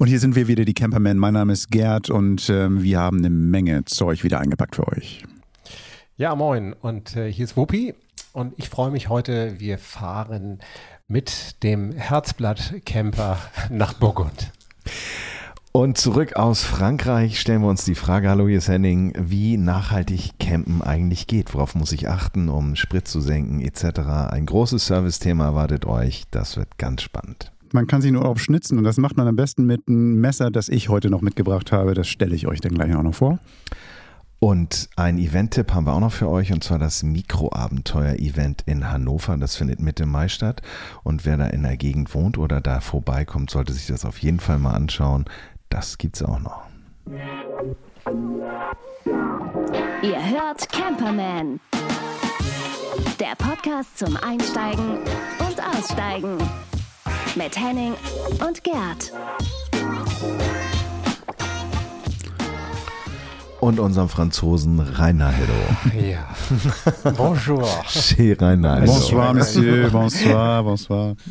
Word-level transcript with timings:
Und 0.00 0.06
hier 0.06 0.18
sind 0.18 0.34
wir 0.34 0.48
wieder, 0.48 0.64
die 0.64 0.72
Campermen. 0.72 1.18
Mein 1.18 1.34
Name 1.34 1.52
ist 1.52 1.70
Gerd 1.70 2.08
und 2.08 2.48
ähm, 2.48 2.82
wir 2.82 2.98
haben 2.98 3.18
eine 3.18 3.28
Menge 3.28 3.84
Zeug 3.84 4.24
wieder 4.24 4.40
eingepackt 4.40 4.76
für 4.76 4.88
euch. 4.88 5.24
Ja, 6.16 6.34
moin. 6.34 6.72
Und 6.72 7.16
äh, 7.16 7.30
hier 7.30 7.44
ist 7.44 7.54
Wuppi. 7.58 7.92
Und 8.32 8.54
ich 8.56 8.70
freue 8.70 8.90
mich 8.92 9.10
heute, 9.10 9.60
wir 9.60 9.76
fahren 9.76 10.60
mit 11.06 11.62
dem 11.62 11.92
Herzblatt-Camper 11.92 13.36
nach 13.68 13.92
Burgund. 13.92 14.52
Und 15.72 15.98
zurück 15.98 16.34
aus 16.34 16.62
Frankreich 16.62 17.38
stellen 17.38 17.60
wir 17.60 17.68
uns 17.68 17.84
die 17.84 17.94
Frage, 17.94 18.30
hallo 18.30 18.48
hier 18.48 18.56
ist 18.56 18.68
Henning, 18.68 19.12
wie 19.18 19.58
nachhaltig 19.58 20.38
Campen 20.38 20.80
eigentlich 20.80 21.26
geht. 21.26 21.52
Worauf 21.52 21.74
muss 21.74 21.92
ich 21.92 22.08
achten, 22.08 22.48
um 22.48 22.74
Sprit 22.74 23.06
zu 23.06 23.20
senken 23.20 23.60
etc. 23.60 23.98
Ein 24.30 24.46
großes 24.46 24.86
Service-Thema 24.86 25.44
erwartet 25.44 25.84
euch. 25.84 26.24
Das 26.30 26.56
wird 26.56 26.78
ganz 26.78 27.02
spannend. 27.02 27.52
Man 27.72 27.86
kann 27.86 28.02
sich 28.02 28.10
nur 28.10 28.22
Urlaub 28.22 28.40
schnitzen 28.40 28.78
und 28.78 28.84
das 28.84 28.96
macht 28.96 29.16
man 29.16 29.28
am 29.28 29.36
besten 29.36 29.64
mit 29.64 29.86
einem 29.86 30.20
Messer, 30.20 30.50
das 30.50 30.68
ich 30.68 30.88
heute 30.88 31.08
noch 31.08 31.20
mitgebracht 31.20 31.70
habe. 31.72 31.94
Das 31.94 32.08
stelle 32.08 32.34
ich 32.34 32.46
euch 32.46 32.60
dann 32.60 32.74
gleich 32.74 32.94
auch 32.94 33.02
noch 33.02 33.14
vor. 33.14 33.38
Und 34.40 34.88
ein 34.96 35.18
Event-Tipp 35.18 35.74
haben 35.74 35.86
wir 35.86 35.92
auch 35.92 36.00
noch 36.00 36.12
für 36.12 36.28
euch, 36.28 36.50
und 36.50 36.64
zwar 36.64 36.78
das 36.78 37.02
Mikroabenteuer-Event 37.02 38.62
in 38.64 38.90
Hannover. 38.90 39.36
Das 39.36 39.54
findet 39.54 39.80
Mitte 39.80 40.06
Mai 40.06 40.28
statt. 40.28 40.62
Und 41.02 41.26
wer 41.26 41.36
da 41.36 41.46
in 41.48 41.62
der 41.62 41.76
Gegend 41.76 42.14
wohnt 42.14 42.38
oder 42.38 42.62
da 42.62 42.80
vorbeikommt, 42.80 43.50
sollte 43.50 43.74
sich 43.74 43.86
das 43.86 44.06
auf 44.06 44.18
jeden 44.18 44.40
Fall 44.40 44.58
mal 44.58 44.72
anschauen. 44.72 45.26
Das 45.68 45.98
gibt's 45.98 46.22
auch 46.22 46.40
noch. 46.40 46.62
Ihr 50.02 50.30
hört 50.30 50.72
Camperman. 50.72 51.60
Der 53.20 53.36
Podcast 53.36 53.98
zum 53.98 54.16
Einsteigen 54.16 55.00
und 55.38 55.60
Aussteigen. 55.76 56.38
Mit 57.34 57.56
Henning 57.56 57.94
und 58.46 58.62
Gerd. 58.64 59.12
Und 63.60 63.78
unserem 63.78 64.08
Franzosen 64.08 64.80
Reinaldo. 64.80 65.52
Ja. 65.94 66.28
Bonjour. 67.16 67.68
Chez 67.88 68.34
Reinaldo. 68.40 68.86
Bonsoir, 68.86 69.34
Monsieur. 69.34 69.90
Bonsoir, 69.90 70.64
bonsoir. 70.64 71.14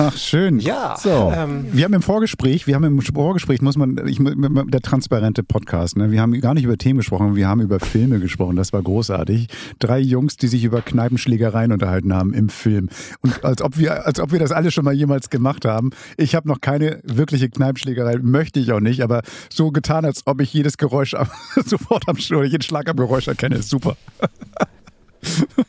Ach, 0.00 0.16
schön. 0.16 0.60
Ja, 0.60 0.96
So. 0.96 1.32
ähm, 1.34 1.66
Wir 1.72 1.84
haben 1.84 1.92
im 1.92 2.02
Vorgespräch, 2.02 2.68
wir 2.68 2.76
haben 2.76 2.84
im 2.84 3.00
Vorgespräch, 3.00 3.60
muss 3.62 3.76
man, 3.76 4.00
ich, 4.06 4.18
der 4.20 4.80
transparente 4.80 5.42
Podcast, 5.42 5.96
ne? 5.96 6.12
wir 6.12 6.20
haben 6.20 6.40
gar 6.40 6.54
nicht 6.54 6.62
über 6.62 6.76
Themen 6.76 6.98
gesprochen, 6.98 7.34
wir 7.34 7.48
haben 7.48 7.60
über 7.60 7.80
Filme 7.80 8.20
gesprochen, 8.20 8.54
das 8.54 8.72
war 8.72 8.80
großartig. 8.80 9.48
Drei 9.80 9.98
Jungs, 9.98 10.36
die 10.36 10.46
sich 10.46 10.62
über 10.62 10.82
Kneipenschlägereien 10.82 11.72
unterhalten 11.72 12.14
haben 12.14 12.32
im 12.32 12.48
Film. 12.48 12.90
Und 13.22 13.44
als 13.44 13.60
ob 13.60 13.76
wir, 13.76 14.06
als 14.06 14.20
ob 14.20 14.30
wir 14.30 14.38
das 14.38 14.52
alle 14.52 14.70
schon 14.70 14.84
mal 14.84 14.94
jemals 14.94 15.30
gemacht 15.30 15.64
haben. 15.64 15.90
Ich 16.16 16.36
habe 16.36 16.46
noch 16.46 16.60
keine 16.60 17.00
wirkliche 17.02 17.48
Kneipenschlägerei, 17.48 18.18
möchte 18.22 18.60
ich 18.60 18.72
auch 18.72 18.80
nicht, 18.80 19.02
aber 19.02 19.22
so 19.50 19.72
getan, 19.72 20.04
als 20.04 20.26
ob 20.26 20.40
ich 20.40 20.52
jedes 20.54 20.78
Geräusch 20.78 21.16
sofort 21.66 22.04
am 22.08 22.16
jeden 22.16 22.62
Schlag 22.62 22.88
am 22.88 22.96
Geräusch 22.96 23.26
erkenne, 23.26 23.56
ist 23.56 23.70
super. 23.70 23.96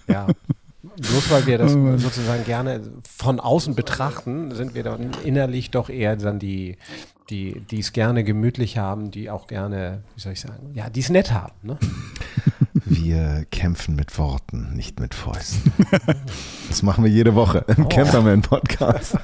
ja. 0.07 0.27
Bloß 1.01 1.31
weil 1.31 1.45
wir 1.45 1.57
das 1.57 1.71
sozusagen 1.71 2.43
gerne 2.45 2.81
von 3.03 3.39
außen 3.39 3.75
betrachten, 3.75 4.53
sind 4.53 4.73
wir 4.73 4.83
dann 4.83 5.11
innerlich 5.23 5.71
doch 5.71 5.89
eher 5.89 6.15
dann 6.15 6.39
die, 6.39 6.77
die, 7.29 7.61
die 7.61 7.79
es 7.79 7.93
gerne 7.93 8.23
gemütlich 8.23 8.77
haben, 8.77 9.11
die 9.11 9.29
auch 9.29 9.47
gerne, 9.47 10.03
wie 10.15 10.21
soll 10.21 10.33
ich 10.33 10.41
sagen, 10.41 10.71
ja, 10.73 10.89
die 10.89 10.99
es 10.99 11.09
nett 11.09 11.31
haben. 11.31 11.53
Ne? 11.61 11.77
Wir 12.85 13.45
kämpfen 13.51 13.95
mit 13.95 14.17
Worten, 14.17 14.73
nicht 14.73 14.99
mit 14.99 15.13
Fäusten. 15.13 15.71
Das 16.67 16.83
machen 16.83 17.03
wir 17.03 17.11
jede 17.11 17.35
Woche 17.35 17.65
im 17.75 17.87
Camperman-Podcast. 17.87 19.17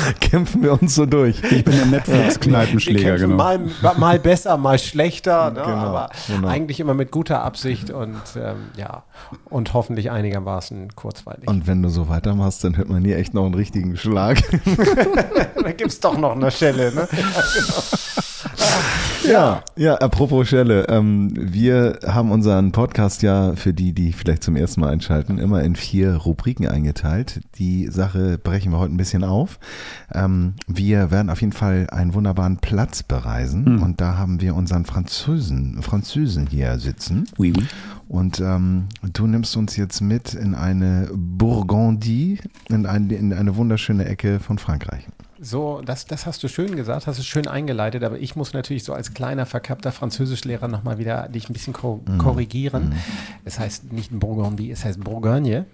Kämpfen 0.20 0.62
wir 0.62 0.80
uns 0.80 0.94
so 0.94 1.06
durch. 1.06 1.42
Ich 1.50 1.64
bin 1.64 1.76
der 1.76 1.86
Netflix-Kneipenschläger, 1.86 3.16
genau. 3.18 3.36
mal, 3.36 3.60
mal 3.96 4.18
besser, 4.18 4.56
mal 4.56 4.78
schlechter, 4.78 5.50
ne? 5.50 5.62
Genau, 5.62 5.72
aber 5.72 6.10
genau. 6.26 6.48
eigentlich 6.48 6.80
immer 6.80 6.94
mit 6.94 7.10
guter 7.10 7.42
Absicht 7.42 7.90
und 7.90 8.20
ähm, 8.36 8.70
ja, 8.76 9.02
und 9.44 9.74
hoffentlich 9.74 10.10
einigermaßen 10.10 10.94
kurzweilig. 10.94 11.48
Und 11.48 11.66
wenn 11.66 11.82
du 11.82 11.88
so 11.88 12.08
weitermachst, 12.08 12.64
dann 12.64 12.76
hört 12.76 12.88
man 12.88 13.04
hier 13.04 13.16
echt 13.18 13.34
noch 13.34 13.44
einen 13.44 13.54
richtigen 13.54 13.96
Schlag. 13.96 14.42
da 15.62 15.72
gibt 15.72 15.90
es 15.90 16.00
doch 16.00 16.18
noch 16.18 16.32
eine 16.32 16.50
Stelle, 16.50 16.94
ne? 16.94 17.08
Ja, 17.12 17.42
ja, 19.76 19.94
apropos 19.96 20.48
Schelle. 20.48 20.86
Ähm, 20.88 21.30
wir 21.34 21.98
haben 22.06 22.30
unseren 22.30 22.72
Podcast 22.72 23.22
ja 23.22 23.54
für 23.56 23.72
die, 23.72 23.92
die 23.92 24.12
vielleicht 24.12 24.42
zum 24.42 24.56
ersten 24.56 24.80
Mal 24.80 24.90
einschalten, 24.90 25.38
immer 25.38 25.62
in 25.62 25.76
vier 25.76 26.16
Rubriken 26.16 26.66
eingeteilt. 26.66 27.40
Die 27.56 27.88
Sache 27.88 28.38
brechen 28.38 28.72
wir 28.72 28.78
heute 28.78 28.94
ein 28.94 28.96
bisschen 28.96 29.24
auf. 29.24 29.58
Ähm, 30.12 30.54
wir 30.66 31.10
werden 31.10 31.30
auf 31.30 31.40
jeden 31.40 31.52
Fall 31.52 31.86
einen 31.90 32.14
wunderbaren 32.14 32.58
Platz 32.58 33.02
bereisen 33.02 33.80
und 33.82 34.00
da 34.00 34.16
haben 34.16 34.40
wir 34.40 34.54
unseren 34.54 34.84
Französen, 34.84 35.82
Französen 35.82 36.46
hier 36.46 36.78
sitzen. 36.78 37.26
Oui, 37.38 37.52
oui. 37.56 37.66
Und 38.08 38.40
ähm, 38.40 38.88
du 39.14 39.26
nimmst 39.26 39.56
uns 39.56 39.76
jetzt 39.76 40.00
mit 40.00 40.34
in 40.34 40.54
eine 40.54 41.08
Bourgondie, 41.14 42.40
in, 42.68 42.86
ein, 42.86 43.08
in 43.10 43.32
eine 43.32 43.56
wunderschöne 43.56 44.04
Ecke 44.04 44.38
von 44.38 44.58
Frankreich. 44.58 45.06
So, 45.44 45.82
das, 45.84 46.06
das 46.06 46.24
hast 46.24 46.40
du 46.44 46.48
schön 46.48 46.76
gesagt, 46.76 47.08
hast 47.08 47.18
du 47.18 47.24
schön 47.24 47.48
eingeleitet, 47.48 48.04
aber 48.04 48.16
ich 48.16 48.36
muss 48.36 48.52
natürlich 48.52 48.84
so 48.84 48.92
als 48.92 49.12
kleiner, 49.12 49.44
verkappter 49.44 49.90
Französischlehrer 49.90 50.68
nochmal 50.68 50.98
wieder 50.98 51.28
dich 51.28 51.50
ein 51.50 51.52
bisschen 51.52 51.72
ko 51.72 52.00
korrigieren. 52.16 52.94
Es 53.44 53.58
heißt 53.58 53.92
nicht 53.92 54.16
Bourgogne, 54.16 54.70
es 54.70 54.84
heißt 54.84 55.00
Bourgogne, 55.00 55.66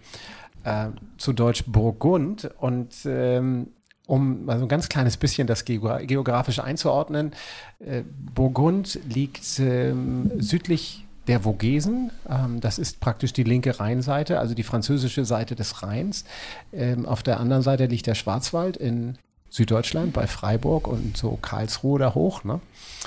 äh, 0.64 0.86
zu 1.18 1.34
Deutsch 1.34 1.64
Burgund 1.66 2.50
und 2.56 2.94
ähm, 3.04 3.68
um 4.06 4.46
mal 4.46 4.58
so 4.58 4.64
ein 4.64 4.68
ganz 4.68 4.88
kleines 4.88 5.18
bisschen 5.18 5.46
das 5.46 5.66
Geogra 5.66 5.98
geografisch 5.98 6.60
einzuordnen, 6.60 7.32
äh, 7.78 8.04
Burgund 8.34 8.98
liegt 9.06 9.58
ähm, 9.58 10.30
südlich 10.38 11.04
der 11.26 11.40
Vogesen. 11.40 12.10
Ähm, 12.26 12.60
das 12.60 12.78
ist 12.78 13.00
praktisch 13.00 13.34
die 13.34 13.44
linke 13.44 13.78
Rheinseite, 13.78 14.38
also 14.38 14.54
die 14.54 14.62
französische 14.62 15.26
Seite 15.26 15.54
des 15.56 15.82
Rheins. 15.82 16.24
Ähm, 16.72 17.04
auf 17.04 17.22
der 17.22 17.38
anderen 17.38 17.62
Seite 17.62 17.84
liegt 17.84 18.06
der 18.06 18.14
Schwarzwald 18.14 18.78
in 18.78 19.18
Süddeutschland 19.58 20.12
bei 20.12 20.26
Freiburg 20.26 20.86
und 20.86 21.16
so 21.16 21.36
Karlsruhe 21.42 21.98
da 21.98 22.14
hoch. 22.14 22.44
Ne? 22.44 22.60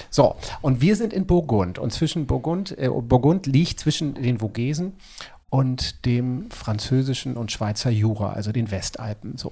So, 0.09 0.35
und 0.62 0.81
wir 0.81 0.95
sind 0.97 1.13
in 1.13 1.25
Burgund 1.25 1.79
und 1.79 1.91
zwischen 1.91 2.28
Burgund, 2.28 2.78
äh, 2.78 2.89
Burgund 2.89 3.47
liegt 3.47 3.79
zwischen 3.79 4.16
den 4.16 4.39
Vogesen 4.39 4.94
und 5.51 6.06
dem 6.06 6.50
französischen 6.50 7.35
und 7.35 7.51
Schweizer 7.51 7.89
Jura, 7.89 8.31
also 8.31 8.53
den 8.53 8.72
Westalpen. 8.72 9.38
So, 9.38 9.51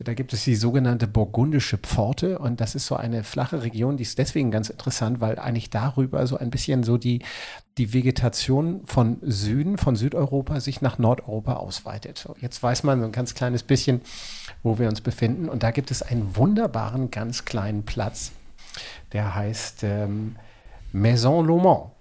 da 0.00 0.12
gibt 0.12 0.32
es 0.32 0.42
die 0.42 0.56
sogenannte 0.56 1.06
burgundische 1.06 1.78
Pforte 1.78 2.40
und 2.40 2.60
das 2.60 2.74
ist 2.74 2.86
so 2.86 2.96
eine 2.96 3.22
flache 3.22 3.62
Region, 3.62 3.96
die 3.96 4.02
ist 4.02 4.18
deswegen 4.18 4.50
ganz 4.50 4.70
interessant, 4.70 5.20
weil 5.20 5.38
eigentlich 5.38 5.70
darüber 5.70 6.26
so 6.26 6.36
ein 6.36 6.50
bisschen 6.50 6.82
so 6.82 6.98
die 6.98 7.22
die 7.78 7.92
Vegetation 7.92 8.80
von 8.86 9.18
Süden, 9.22 9.78
von 9.78 9.94
Südeuropa 9.94 10.58
sich 10.58 10.80
nach 10.80 10.98
Nordeuropa 10.98 11.54
ausweitet. 11.54 12.18
So, 12.18 12.34
jetzt 12.40 12.60
weiß 12.60 12.82
man 12.82 12.98
so 12.98 13.06
ein 13.06 13.12
ganz 13.12 13.34
kleines 13.34 13.62
bisschen, 13.62 14.00
wo 14.64 14.80
wir 14.80 14.88
uns 14.88 15.00
befinden 15.00 15.48
und 15.48 15.62
da 15.62 15.70
gibt 15.70 15.92
es 15.92 16.02
einen 16.02 16.34
wunderbaren 16.34 17.12
ganz 17.12 17.44
kleinen 17.44 17.84
Platz, 17.84 18.32
der 19.12 19.36
heißt 19.36 19.84
ähm, 19.84 20.34
Maison 20.92 21.46
Lomont. 21.46 21.92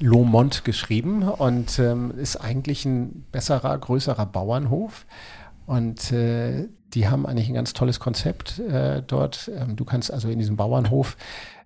Lomont 0.00 0.64
geschrieben 0.64 1.22
und 1.22 1.78
ähm, 1.78 2.12
ist 2.16 2.36
eigentlich 2.36 2.84
ein 2.84 3.24
besserer, 3.32 3.76
größerer 3.78 4.26
Bauernhof. 4.26 5.06
Und 5.66 6.12
äh, 6.12 6.68
die 6.94 7.08
haben 7.08 7.26
eigentlich 7.26 7.48
ein 7.48 7.54
ganz 7.54 7.72
tolles 7.72 8.00
Konzept 8.00 8.58
äh, 8.58 9.02
dort. 9.06 9.50
Ähm, 9.54 9.76
du 9.76 9.84
kannst 9.84 10.12
also 10.12 10.28
in 10.28 10.38
diesem 10.38 10.56
Bauernhof 10.56 11.16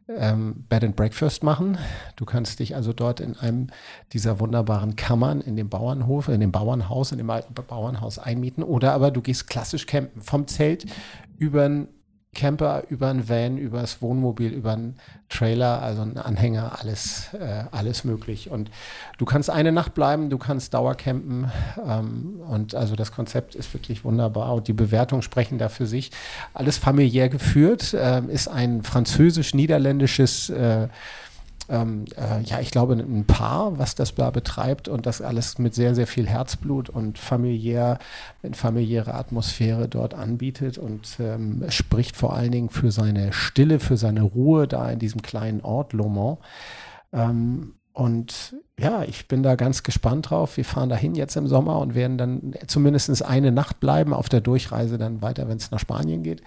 ähm, 0.09 0.65
Bed 0.69 0.85
and 0.85 0.97
Breakfast 0.97 1.43
machen. 1.43 1.79
Du 2.17 2.25
kannst 2.25 2.59
dich 2.59 2.75
also 2.75 2.93
dort 2.93 3.21
in 3.21 3.37
einem 3.37 3.69
dieser 4.13 4.41
wunderbaren 4.41 4.97
Kammern 4.97 5.41
in 5.41 5.57
dem 5.57 5.69
Bauernhof, 5.69 6.29
in 6.29 6.41
dem 6.41 6.53
Bauernhaus, 6.53 7.13
in 7.13 7.19
dem 7.19 7.31
alten 7.31 7.55
Bauernhaus 7.55 8.19
einmieten. 8.19 8.63
Oder 8.65 8.93
aber 8.93 9.11
du 9.11 9.21
gehst 9.21 9.49
klassisch 9.49 9.87
campen. 9.87 10.21
Vom 10.21 10.47
Zelt 10.49 10.87
über 11.39 11.65
ein 11.65 11.89
Camper, 12.35 12.85
über 12.89 13.09
ein 13.09 13.29
Van, 13.29 13.59
über 13.59 13.83
das 13.83 14.01
Wohnmobil, 14.01 14.53
über 14.53 14.73
einen 14.73 14.97
Trailer, 15.29 15.83
also 15.83 16.01
einen 16.01 16.17
Anhänger, 16.17 16.79
alles, 16.81 17.29
äh, 17.35 17.65
alles 17.71 18.05
möglich. 18.05 18.51
Und 18.51 18.71
du 19.19 19.27
kannst 19.27 19.51
eine 19.51 19.71
Nacht 19.71 19.93
bleiben, 19.93 20.31
du 20.31 20.39
kannst 20.39 20.73
Dauercampen. 20.73 21.51
Ähm, 21.87 22.41
und 22.49 22.75
also 22.75 22.97
das 22.97 23.13
Konzept 23.13 23.55
ist 23.55 23.75
wirklich 23.75 24.03
wunderbar 24.05 24.55
und 24.55 24.67
die 24.67 24.73
Bewertungen 24.73 25.21
sprechen 25.21 25.59
da 25.59 25.69
für 25.69 25.87
sich. 25.87 26.11
Alles 26.55 26.79
familiär 26.79 27.29
geführt, 27.29 27.95
ähm, 27.99 28.31
ist 28.31 28.49
ein 28.49 28.83
französisch-niederländisches 28.83 30.49
äh, 30.49 30.89
ähm, 31.73 32.05
äh, 32.17 32.43
ja, 32.43 32.61
ich 32.61 32.71
glaube, 32.71 32.93
ein 32.93 33.25
Paar, 33.25 33.79
was 33.79 33.95
das 33.95 34.15
da 34.15 34.31
betreibt 34.31 34.89
und 34.89 35.07
das 35.07 35.23
alles 35.23 35.59
mit 35.59 35.75
sehr, 35.75 35.95
sehr 35.95 36.07
viel 36.07 36.29
Herzblut 36.29 36.91
und 36.91 37.19
familiär, 37.19 37.99
mit 38.43 38.57
familiärer 38.57 39.15
Atmosphäre 39.15 39.89
dort 39.89 40.13
anbietet 40.13 40.77
und 40.77 41.17
ähm, 41.19 41.65
spricht 41.71 42.15
vor 42.15 42.37
allen 42.37 42.53
Dingen 42.53 42.69
für 42.69 42.91
seine 42.91 43.33
Stille, 43.33 43.81
für 43.81 43.97
seine 43.97 44.21
Ruhe 44.21 44.69
da 44.69 44.91
in 44.91 44.99
diesem 44.99 45.23
kleinen 45.23 45.63
Ort 45.63 45.95
Lomont. 45.95 46.41
Ähm, 47.11 47.77
und 47.95 48.55
ja, 48.81 49.03
ich 49.03 49.29
bin 49.29 49.43
da 49.43 49.55
ganz 49.55 49.83
gespannt 49.83 50.31
drauf. 50.31 50.57
Wir 50.57 50.65
fahren 50.65 50.89
dahin 50.89 51.15
jetzt 51.15 51.37
im 51.37 51.47
Sommer 51.47 51.79
und 51.79 51.95
werden 51.95 52.19
dann 52.19 52.55
zumindest 52.67 53.23
eine 53.25 53.53
Nacht 53.53 53.81
bleiben, 53.81 54.15
auf 54.15 54.29
der 54.29 54.41
Durchreise 54.41 54.99
dann 54.99 55.23
weiter, 55.23 55.49
wenn 55.49 55.59
es 55.59 55.71
nach 55.71 55.79
Spanien 55.79 56.23
geht. 56.23 56.43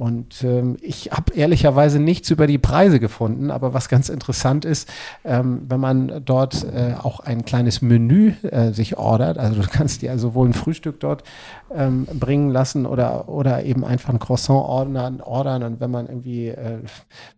Und 0.00 0.44
ähm, 0.44 0.78
ich 0.80 1.10
habe 1.12 1.34
ehrlicherweise 1.34 2.00
nichts 2.00 2.30
über 2.30 2.46
die 2.46 2.56
Preise 2.56 3.00
gefunden, 3.00 3.50
aber 3.50 3.74
was 3.74 3.90
ganz 3.90 4.08
interessant 4.08 4.64
ist, 4.64 4.88
ähm, 5.26 5.66
wenn 5.68 5.78
man 5.78 6.24
dort 6.24 6.64
äh, 6.64 6.94
auch 6.94 7.20
ein 7.20 7.44
kleines 7.44 7.82
Menü 7.82 8.32
äh, 8.50 8.72
sich 8.72 8.96
ordert, 8.96 9.36
also 9.36 9.60
du 9.60 9.68
kannst 9.68 10.00
dir 10.00 10.18
sowohl 10.18 10.48
ein 10.48 10.54
Frühstück 10.54 11.00
dort 11.00 11.22
ähm, 11.70 12.06
bringen 12.06 12.48
lassen 12.48 12.86
oder, 12.86 13.28
oder 13.28 13.62
eben 13.64 13.84
einfach 13.84 14.08
ein 14.08 14.18
Croissant 14.18 14.64
ordern, 14.64 15.20
ordern 15.20 15.64
und 15.64 15.80
wenn 15.80 15.90
man 15.90 16.06
irgendwie 16.06 16.48
äh, 16.48 16.78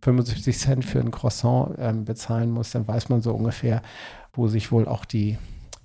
75 0.02 0.56
Cent 0.56 0.84
für 0.84 1.00
ein 1.00 1.10
Croissant 1.10 1.74
ähm, 1.80 2.04
bezahlen 2.04 2.52
muss, 2.52 2.70
dann 2.70 2.86
weiß 2.86 3.08
man 3.08 3.22
so 3.22 3.32
ungefähr, 3.32 3.82
wo 4.32 4.48
sich 4.48 4.72
wohl 4.72 4.88
auch 4.88 5.04
die 5.04 5.38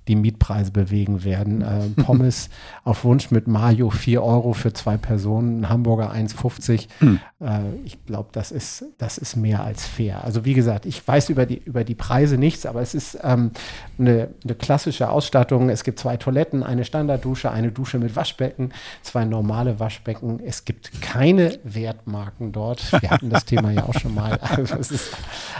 die 0.07 0.15
Mietpreise 0.15 0.71
bewegen 0.71 1.23
werden. 1.23 1.57
Äh, 1.67 2.01
Pommes 2.01 2.49
auf 2.83 3.03
Wunsch 3.03 3.29
mit 3.29 3.47
Mayo 3.47 3.89
4 3.89 4.23
Euro 4.23 4.53
für 4.53 4.71
zwei 4.71 4.95
Personen, 4.95 5.61
ein 5.61 5.69
Hamburger 5.69 6.13
1,50. 6.13 6.87
Hm. 6.99 7.19
Äh, 7.41 7.59
ich 7.83 8.05
glaube, 8.05 8.29
das 8.31 8.51
ist, 8.51 8.85
das 8.99 9.17
ist 9.17 9.35
mehr 9.35 9.63
als 9.63 9.85
fair. 9.85 10.23
Also 10.23 10.45
wie 10.45 10.53
gesagt, 10.53 10.85
ich 10.85 11.05
weiß 11.05 11.29
über 11.29 11.45
die, 11.45 11.57
über 11.57 11.83
die 11.83 11.95
Preise 11.95 12.37
nichts, 12.37 12.65
aber 12.65 12.81
es 12.81 12.93
ist 12.93 13.19
ähm, 13.21 13.51
eine, 13.99 14.29
eine 14.43 14.55
klassische 14.55 15.09
Ausstattung. 15.09 15.69
Es 15.69 15.83
gibt 15.83 15.99
zwei 15.99 16.15
Toiletten, 16.15 16.63
eine 16.63 16.85
Standarddusche, 16.85 17.51
eine 17.51 17.71
Dusche 17.71 17.99
mit 17.99 18.15
Waschbecken, 18.15 18.71
zwei 19.01 19.25
normale 19.25 19.79
Waschbecken. 19.79 20.39
Es 20.39 20.63
gibt 20.63 21.01
keine 21.01 21.59
Wertmarken 21.63 22.53
dort. 22.53 22.91
Wir 23.01 23.09
hatten 23.09 23.29
das 23.29 23.45
Thema 23.45 23.71
ja 23.71 23.83
auch 23.83 23.95
schon 23.95 24.15
mal. 24.15 24.39
Also 24.57 24.75
es 24.75 24.91
ist 24.91 25.17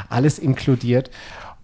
alles 0.09 0.39
inkludiert. 0.39 1.11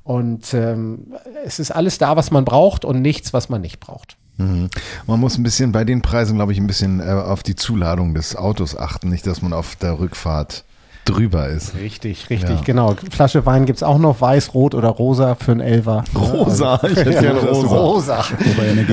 Und 0.04 0.54
ähm, 0.54 1.14
es 1.46 1.60
ist 1.60 1.72
alles 1.72 1.98
da, 1.98 2.16
was 2.16 2.30
man 2.30 2.44
braucht 2.44 2.84
und 2.84 3.02
nichts, 3.02 3.34
was 3.34 3.50
man 3.50 3.62
nicht 3.62 3.80
braucht. 3.80 4.18
Mhm. 4.38 4.70
Man 5.08 5.20
muss 5.20 5.38
ein 5.38 5.44
bisschen 5.44 5.72
bei 5.72 5.86
den 5.86 6.02
Preisen, 6.02 6.36
glaube 6.36 6.52
ich, 6.52 6.58
ein 6.58 6.68
bisschen 6.68 7.00
äh, 7.00 7.12
auf 7.12 7.44
die 7.44 7.56
Zuladung 7.56 8.14
des 8.14 8.36
Autos 8.36 8.76
achten, 8.76 9.10
nicht, 9.10 9.26
dass 9.28 9.42
man 9.42 9.54
auf 9.54 9.76
der 9.76 10.00
Rückfahrt 10.00 10.66
drüber 11.06 11.50
ist. 11.50 11.76
Richtig, 11.76 12.30
richtig, 12.30 12.50
ja. 12.50 12.62
genau. 12.64 12.96
Flasche 13.12 13.46
Wein 13.46 13.66
gibt 13.66 13.78
es 13.78 13.84
auch 13.84 14.00
noch, 14.00 14.22
weiß, 14.22 14.54
rot 14.54 14.74
oder 14.76 14.90
rosa 14.90 15.36
für 15.36 15.52
einen 15.52 15.62
Elfer. 15.62 16.04
Rosa, 16.16 16.80
ich 16.84 16.98
hätte 16.98 17.12
gerne 17.22 17.40
rosa. 17.42 17.68
Rosa. 17.76 18.26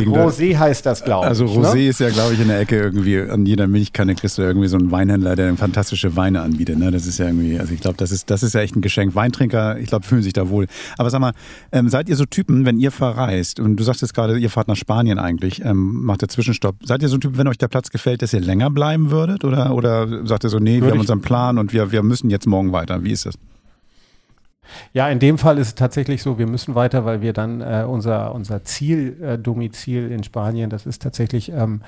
Rosé 0.07 0.57
heißt 0.57 0.85
das, 0.87 1.05
glaube 1.05 1.27
also 1.27 1.45
ich. 1.45 1.57
Also 1.57 1.71
Rosé 1.71 1.75
ne? 1.77 1.89
ist 1.89 2.01
ja, 2.01 2.11
glaube 2.11 2.35
ich, 2.35 2.41
in 2.41 2.49
der 2.49 2.61
Ecke 2.61 2.77
irgendwie, 2.77 3.21
an 3.21 3.47
jeder 3.47 3.67
Milchkanne 3.67 4.15
kriegst 4.15 4.39
du 4.39 4.43
irgendwie 4.43 4.69
so 4.69 4.77
einen 4.77 4.91
Weinhändler, 4.91 5.37
der 5.37 5.55
fantastische 5.57 6.17
Weine 6.17 6.43
anbietet. 6.43 6.79
Ne? 6.79 6.91
Das 6.91 7.07
ist 7.07 7.19
ja 7.19 7.27
irgendwie, 7.27 7.59
also 7.59 7.73
ich 7.73 7.81
glaube, 7.81 7.97
das 7.97 8.11
ist, 8.11 8.31
das 8.31 8.43
ist 8.43 8.55
ja 8.55 8.61
echt 8.61 8.77
ein 8.77 8.81
Geschenk. 8.81 9.15
Weintrinker, 9.15 9.79
ich 9.79 9.87
glaube, 9.87 10.05
fühlen 10.05 10.23
sich 10.23 10.33
da 10.33 10.49
wohl. 10.49 10.67
Aber 10.99 11.11
sag 11.11 11.21
mal, 11.21 11.33
ähm, 11.73 11.89
seid 11.89 12.09
ihr 12.09 12.17
so 12.17 12.25
Typen, 12.25 12.67
wenn 12.67 12.79
ihr 12.79 12.91
verreist, 12.91 13.61
und 13.61 13.77
du 13.77 13.85
sagtest 13.85 14.15
gerade, 14.15 14.39
ihr 14.39 14.51
fahrt 14.51 14.69
nach 14.69 14.77
Spanien 14.77 15.19
eigentlich, 15.19 15.65
ähm, 15.65 16.05
macht 16.05 16.23
der 16.23 16.29
Zwischenstopp, 16.29 16.77
seid 16.85 17.03
ihr 17.03 17.09
so 17.09 17.17
ein 17.17 17.21
Typ, 17.21 17.39
wenn 17.39 17.49
euch 17.49 17.59
der 17.59 17.69
Platz 17.69 17.91
gefällt, 17.91 18.23
dass 18.23 18.33
ihr 18.33 18.41
länger 18.41 18.71
bleiben 18.71 19.11
würdet? 19.11 19.45
Oder, 19.45 19.75
oder 19.75 20.27
sagt 20.27 20.45
ihr 20.45 20.51
so, 20.51 20.59
nee, 20.59 20.77
Würde 20.77 20.87
wir 20.87 20.93
haben 20.93 21.01
unseren 21.01 21.21
Plan 21.21 21.59
und 21.59 21.73
wir, 21.73 21.93
wir 21.93 22.00
wir 22.03 22.09
müssen 22.09 22.31
jetzt 22.31 22.47
morgen 22.47 22.73
weiter. 22.73 23.05
Wie 23.05 23.13
ist 23.13 23.27
das? 23.27 23.35
Ja, 24.93 25.09
in 25.09 25.19
dem 25.19 25.37
Fall 25.39 25.59
ist 25.59 25.69
es 25.69 25.75
tatsächlich 25.75 26.23
so, 26.23 26.39
wir 26.39 26.47
müssen 26.47 26.75
weiter, 26.75 27.05
weil 27.05 27.21
wir 27.21 27.33
dann 27.33 27.61
äh, 27.61 27.85
unser, 27.87 28.35
unser 28.35 28.63
Zieldomizil 28.65 30.11
äh, 30.11 30.15
in 30.15 30.23
Spanien, 30.23 30.71
das 30.71 30.87
ist 30.87 31.03
tatsächlich 31.03 31.51
ähm, 31.51 31.83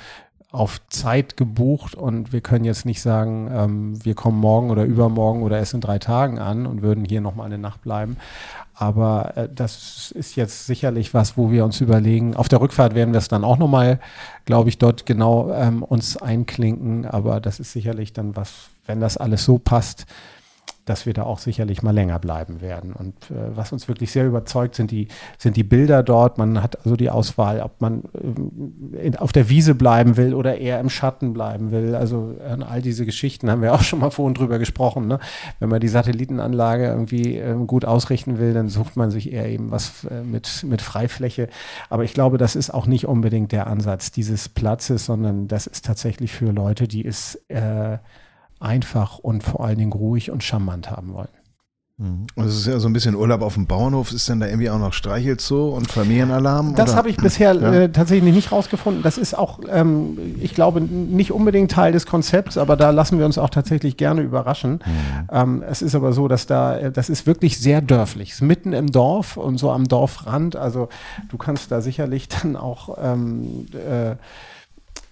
auf 0.50 0.86
Zeit 0.88 1.38
gebucht 1.38 1.94
und 1.94 2.32
wir 2.32 2.42
können 2.42 2.66
jetzt 2.66 2.84
nicht 2.84 3.00
sagen, 3.00 3.50
ähm, 3.52 4.04
wir 4.04 4.14
kommen 4.14 4.38
morgen 4.38 4.70
oder 4.70 4.84
übermorgen 4.84 5.42
oder 5.42 5.58
erst 5.58 5.72
in 5.72 5.80
drei 5.80 5.98
Tagen 5.98 6.38
an 6.38 6.66
und 6.66 6.82
würden 6.82 7.06
hier 7.06 7.22
nochmal 7.22 7.46
eine 7.46 7.58
Nacht 7.58 7.82
bleiben. 7.82 8.18
Aber 8.74 9.36
äh, 9.36 9.48
das 9.52 10.10
ist 10.10 10.36
jetzt 10.36 10.66
sicherlich 10.66 11.14
was, 11.14 11.36
wo 11.38 11.50
wir 11.50 11.64
uns 11.64 11.80
überlegen. 11.80 12.36
Auf 12.36 12.48
der 12.48 12.60
Rückfahrt 12.60 12.94
werden 12.94 13.14
wir 13.14 13.18
es 13.18 13.28
dann 13.28 13.44
auch 13.44 13.56
nochmal, 13.56 13.98
glaube 14.44 14.68
ich, 14.68 14.76
dort 14.76 15.06
genau 15.06 15.50
ähm, 15.52 15.82
uns 15.82 16.16
einklinken. 16.18 17.06
Aber 17.06 17.40
das 17.40 17.60
ist 17.60 17.72
sicherlich 17.72 18.12
dann 18.12 18.36
was, 18.36 18.68
wenn 18.86 19.00
das 19.00 19.16
alles 19.16 19.44
so 19.44 19.58
passt, 19.58 20.06
dass 20.84 21.06
wir 21.06 21.12
da 21.12 21.22
auch 21.22 21.38
sicherlich 21.38 21.82
mal 21.82 21.92
länger 21.92 22.18
bleiben 22.18 22.60
werden. 22.60 22.92
Und 22.92 23.30
äh, 23.30 23.56
was 23.56 23.72
uns 23.72 23.86
wirklich 23.86 24.10
sehr 24.10 24.26
überzeugt, 24.26 24.74
sind 24.74 24.90
die, 24.90 25.08
sind 25.38 25.56
die 25.56 25.62
Bilder 25.62 26.02
dort. 26.02 26.38
Man 26.38 26.60
hat 26.60 26.84
also 26.84 26.96
die 26.96 27.10
Auswahl, 27.10 27.60
ob 27.60 27.80
man 27.80 28.02
äh, 28.14 29.06
in, 29.06 29.16
auf 29.16 29.32
der 29.32 29.48
Wiese 29.48 29.76
bleiben 29.76 30.16
will 30.16 30.34
oder 30.34 30.58
eher 30.58 30.80
im 30.80 30.90
Schatten 30.90 31.32
bleiben 31.32 31.70
will. 31.70 31.94
Also 31.94 32.36
an 32.48 32.64
all 32.64 32.82
diese 32.82 33.06
Geschichten 33.06 33.48
haben 33.48 33.62
wir 33.62 33.74
auch 33.74 33.82
schon 33.82 34.00
mal 34.00 34.10
vorhin 34.10 34.34
drüber 34.34 34.58
gesprochen. 34.58 35.06
Ne? 35.06 35.20
Wenn 35.60 35.68
man 35.68 35.80
die 35.80 35.88
Satellitenanlage 35.88 36.86
irgendwie 36.86 37.38
äh, 37.38 37.54
gut 37.64 37.84
ausrichten 37.84 38.38
will, 38.38 38.52
dann 38.52 38.68
sucht 38.68 38.96
man 38.96 39.12
sich 39.12 39.32
eher 39.32 39.48
eben 39.48 39.70
was 39.70 40.04
äh, 40.04 40.24
mit, 40.24 40.64
mit 40.66 40.82
Freifläche. 40.82 41.48
Aber 41.90 42.02
ich 42.02 42.12
glaube, 42.12 42.38
das 42.38 42.56
ist 42.56 42.70
auch 42.74 42.86
nicht 42.86 43.06
unbedingt 43.06 43.52
der 43.52 43.68
Ansatz 43.68 44.10
dieses 44.10 44.48
Platzes, 44.48 45.06
sondern 45.06 45.46
das 45.46 45.68
ist 45.68 45.84
tatsächlich 45.84 46.32
für 46.32 46.50
Leute, 46.50 46.88
die 46.88 47.06
es 47.06 47.36
äh, 47.48 47.98
einfach 48.62 49.18
und 49.18 49.42
vor 49.42 49.64
allen 49.64 49.78
Dingen 49.78 49.92
ruhig 49.92 50.30
und 50.30 50.42
charmant 50.42 50.90
haben 50.90 51.12
wollen. 51.14 51.28
Mhm. 51.98 52.26
Und 52.34 52.46
es 52.46 52.56
ist 52.56 52.66
ja 52.66 52.78
so 52.78 52.88
ein 52.88 52.92
bisschen 52.92 53.14
Urlaub 53.14 53.42
auf 53.42 53.54
dem 53.54 53.66
Bauernhof. 53.66 54.12
Ist 54.12 54.28
denn 54.28 54.40
da 54.40 54.46
irgendwie 54.46 54.70
auch 54.70 54.78
noch 54.78 54.92
Streichelzoo 54.92 55.70
und 55.70 55.90
Familienalarm? 55.90 56.74
Das 56.74 56.96
habe 56.96 57.10
ich 57.10 57.16
bisher 57.16 57.54
ja. 57.54 57.72
äh, 57.72 57.92
tatsächlich 57.92 58.34
nicht 58.34 58.50
rausgefunden. 58.50 59.02
Das 59.02 59.18
ist 59.18 59.36
auch, 59.36 59.60
ähm, 59.70 60.18
ich 60.40 60.54
glaube, 60.54 60.80
nicht 60.80 61.32
unbedingt 61.32 61.70
Teil 61.70 61.92
des 61.92 62.06
Konzepts, 62.06 62.58
aber 62.58 62.76
da 62.76 62.90
lassen 62.90 63.18
wir 63.18 63.26
uns 63.26 63.38
auch 63.38 63.50
tatsächlich 63.50 63.96
gerne 63.96 64.22
überraschen. 64.22 64.72
Mhm. 64.72 65.28
Ähm, 65.30 65.64
es 65.68 65.82
ist 65.82 65.94
aber 65.94 66.12
so, 66.12 66.28
dass 66.28 66.46
da, 66.46 66.78
äh, 66.78 66.92
das 66.92 67.08
ist 67.08 67.26
wirklich 67.26 67.58
sehr 67.58 67.80
dörflich. 67.80 68.30
Es 68.30 68.34
ist 68.36 68.42
mitten 68.42 68.72
im 68.72 68.90
Dorf 68.90 69.36
und 69.36 69.58
so 69.58 69.70
am 69.70 69.86
Dorfrand. 69.86 70.56
Also 70.56 70.88
du 71.28 71.36
kannst 71.36 71.70
da 71.70 71.80
sicherlich 71.82 72.28
dann 72.28 72.56
auch 72.56 72.96
ähm, 73.00 73.66
äh, 73.74 74.12
äh, 74.12 74.16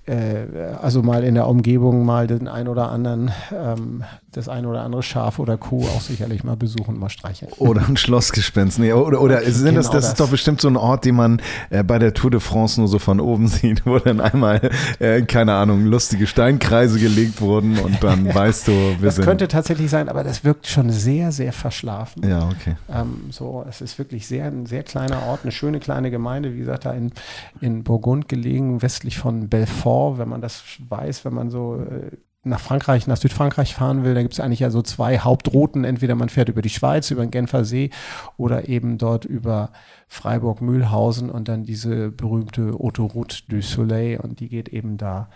also 0.07 1.03
mal 1.03 1.23
in 1.25 1.35
der 1.35 1.47
Umgebung 1.47 2.05
mal 2.05 2.27
den 2.27 2.49
ein 2.49 2.69
oder 2.69 2.91
anderen, 2.91 3.31
ähm, 3.53 4.03
das 4.33 4.49
ein 4.49 4.65
oder 4.65 4.83
andere 4.83 5.03
Schaf 5.03 5.39
oder 5.39 5.57
Kuh 5.57 5.85
auch 5.85 6.01
sicherlich 6.01 6.43
mal 6.43 6.57
besuchen, 6.57 6.99
mal 6.99 7.11
streicheln. 7.11 7.53
Oder 7.59 7.87
ein 7.87 7.97
Schlossgespenst. 7.97 8.79
Nee, 8.79 8.93
oder 8.93 9.21
oder 9.21 9.43
sind 9.43 9.67
genau 9.67 9.77
das, 9.77 9.91
das, 9.91 10.03
das, 10.03 10.09
ist 10.13 10.21
doch 10.21 10.31
bestimmt 10.31 10.61
so 10.61 10.69
ein 10.69 10.77
Ort, 10.77 11.05
den 11.05 11.17
man 11.17 11.43
äh, 11.69 11.85
bei 11.85 11.99
der 11.99 12.15
Tour 12.15 12.31
de 12.31 12.41
France 12.41 12.81
nur 12.81 12.89
so 12.89 12.99
von 12.99 13.21
oben 13.21 13.47
sieht, 13.49 13.85
wo 13.85 13.99
dann 13.99 14.21
einmal, 14.21 14.71
äh, 14.99 15.23
keine 15.23 15.55
Ahnung, 15.55 15.85
lustige 15.85 16.27
Steinkreise 16.27 16.99
gelegt 16.99 17.41
wurden 17.41 17.79
und 17.79 18.03
dann 18.03 18.35
weißt 18.35 18.69
du, 18.69 18.73
wir 18.73 18.97
das 19.03 19.17
sind. 19.17 19.23
Das 19.23 19.27
könnte 19.27 19.49
tatsächlich 19.49 19.91
sein, 19.91 20.09
aber 20.09 20.25
das 20.25 20.45
wirkt 20.45 20.67
schon 20.67 20.91
sehr, 20.91 21.31
sehr 21.31 21.53
verschlafen. 21.53 22.29
Ja, 22.29 22.49
okay. 22.49 22.77
Ähm, 22.93 23.27
so, 23.31 23.65
es 23.69 23.81
ist 23.81 23.99
wirklich 23.99 24.27
sehr, 24.27 24.47
ein 24.47 24.67
sehr 24.67 24.83
kleiner 24.83 25.25
Ort, 25.27 25.41
eine 25.43 25.53
schöne 25.53 25.79
kleine 25.79 26.11
Gemeinde, 26.11 26.55
wie 26.55 26.59
gesagt, 26.59 26.87
da 26.87 26.93
in, 26.93 27.13
in 27.61 27.85
Burgund 27.85 28.29
gelegen, 28.29 28.81
westlich 28.83 29.19
von 29.19 29.49
Belfort 29.49 29.90
wenn 30.19 30.29
man 30.29 30.41
das 30.41 30.63
weiß, 30.89 31.25
wenn 31.25 31.35
man 31.35 31.51
so 31.51 31.77
äh, 31.77 32.17
nach 32.43 32.61
Frankreich, 32.61 33.07
nach 33.07 33.19
Südfrankreich 33.19 33.75
fahren 33.75 34.03
will, 34.03 34.15
da 34.15 34.23
gibt 34.23 34.33
es 34.33 34.41
eigentlich 34.41 34.61
ja 34.61 34.71
so 34.71 34.81
zwei 34.81 35.19
Hauptrouten. 35.19 35.85
Entweder 35.85 36.15
man 36.15 36.31
fährt 36.31 36.49
über 36.49 36.63
die 36.63 36.71
Schweiz, 36.71 37.11
über 37.11 37.23
den 37.23 37.31
Genfer 37.31 37.65
See 37.65 37.91
oder 38.39 38.69
eben 38.69 38.97
dort 38.97 39.27
über 39.27 39.71
Freiburg-Mühlhausen 40.09 41.31
und 41.31 41.49
dann 41.49 41.65
diese 41.65 42.11
berühmte 42.11 42.73
Autoroute 42.73 43.43
du 43.49 43.61
Soleil 43.61 44.21
und 44.21 44.41
die 44.41 44.49
geht 44.49 44.71
eben 44.71 44.97
da 44.97 45.29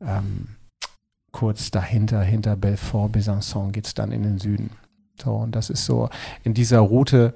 ähm, 0.00 0.56
kurz 1.32 1.70
dahinter, 1.70 2.22
hinter 2.22 2.56
Belfort, 2.56 3.10
Besançon 3.12 3.70
geht 3.70 3.86
es 3.86 3.94
dann 3.94 4.10
in 4.10 4.24
den 4.24 4.38
Süden. 4.38 4.70
So, 5.22 5.34
und 5.36 5.54
das 5.54 5.70
ist 5.70 5.84
so 5.84 6.08
in 6.42 6.54
dieser 6.54 6.80
Route 6.80 7.34